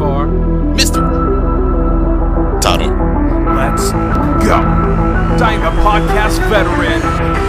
Globe. 0.00 0.10
Far. 0.16 0.26
Mr. 0.80 1.00
Todd 2.62 2.80
Let's 2.80 3.92
go. 4.44 4.56
I'm 5.44 5.62
a 5.62 5.72
podcast 5.82 6.38
veteran. 6.48 7.00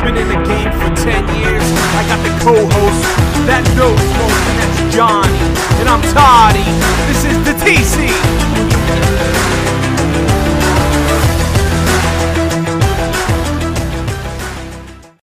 Been 0.04 0.18
in 0.18 0.28
the 0.28 0.42
game 0.46 0.72
for 0.80 0.92
10 0.96 1.28
years. 1.40 1.64
I 1.96 2.04
got 2.08 2.20
the 2.24 2.34
co-host 2.44 3.02
that 3.48 3.64
knows 3.76 4.00
most, 4.20 4.44
and 4.50 4.58
that's 4.60 4.96
Johnny. 4.96 5.40
And 5.80 5.88
I'm 5.88 6.02
Toddy. 6.12 6.68
This 7.08 7.24
is 7.24 7.38
the 7.48 7.56
TC. 7.64 9.61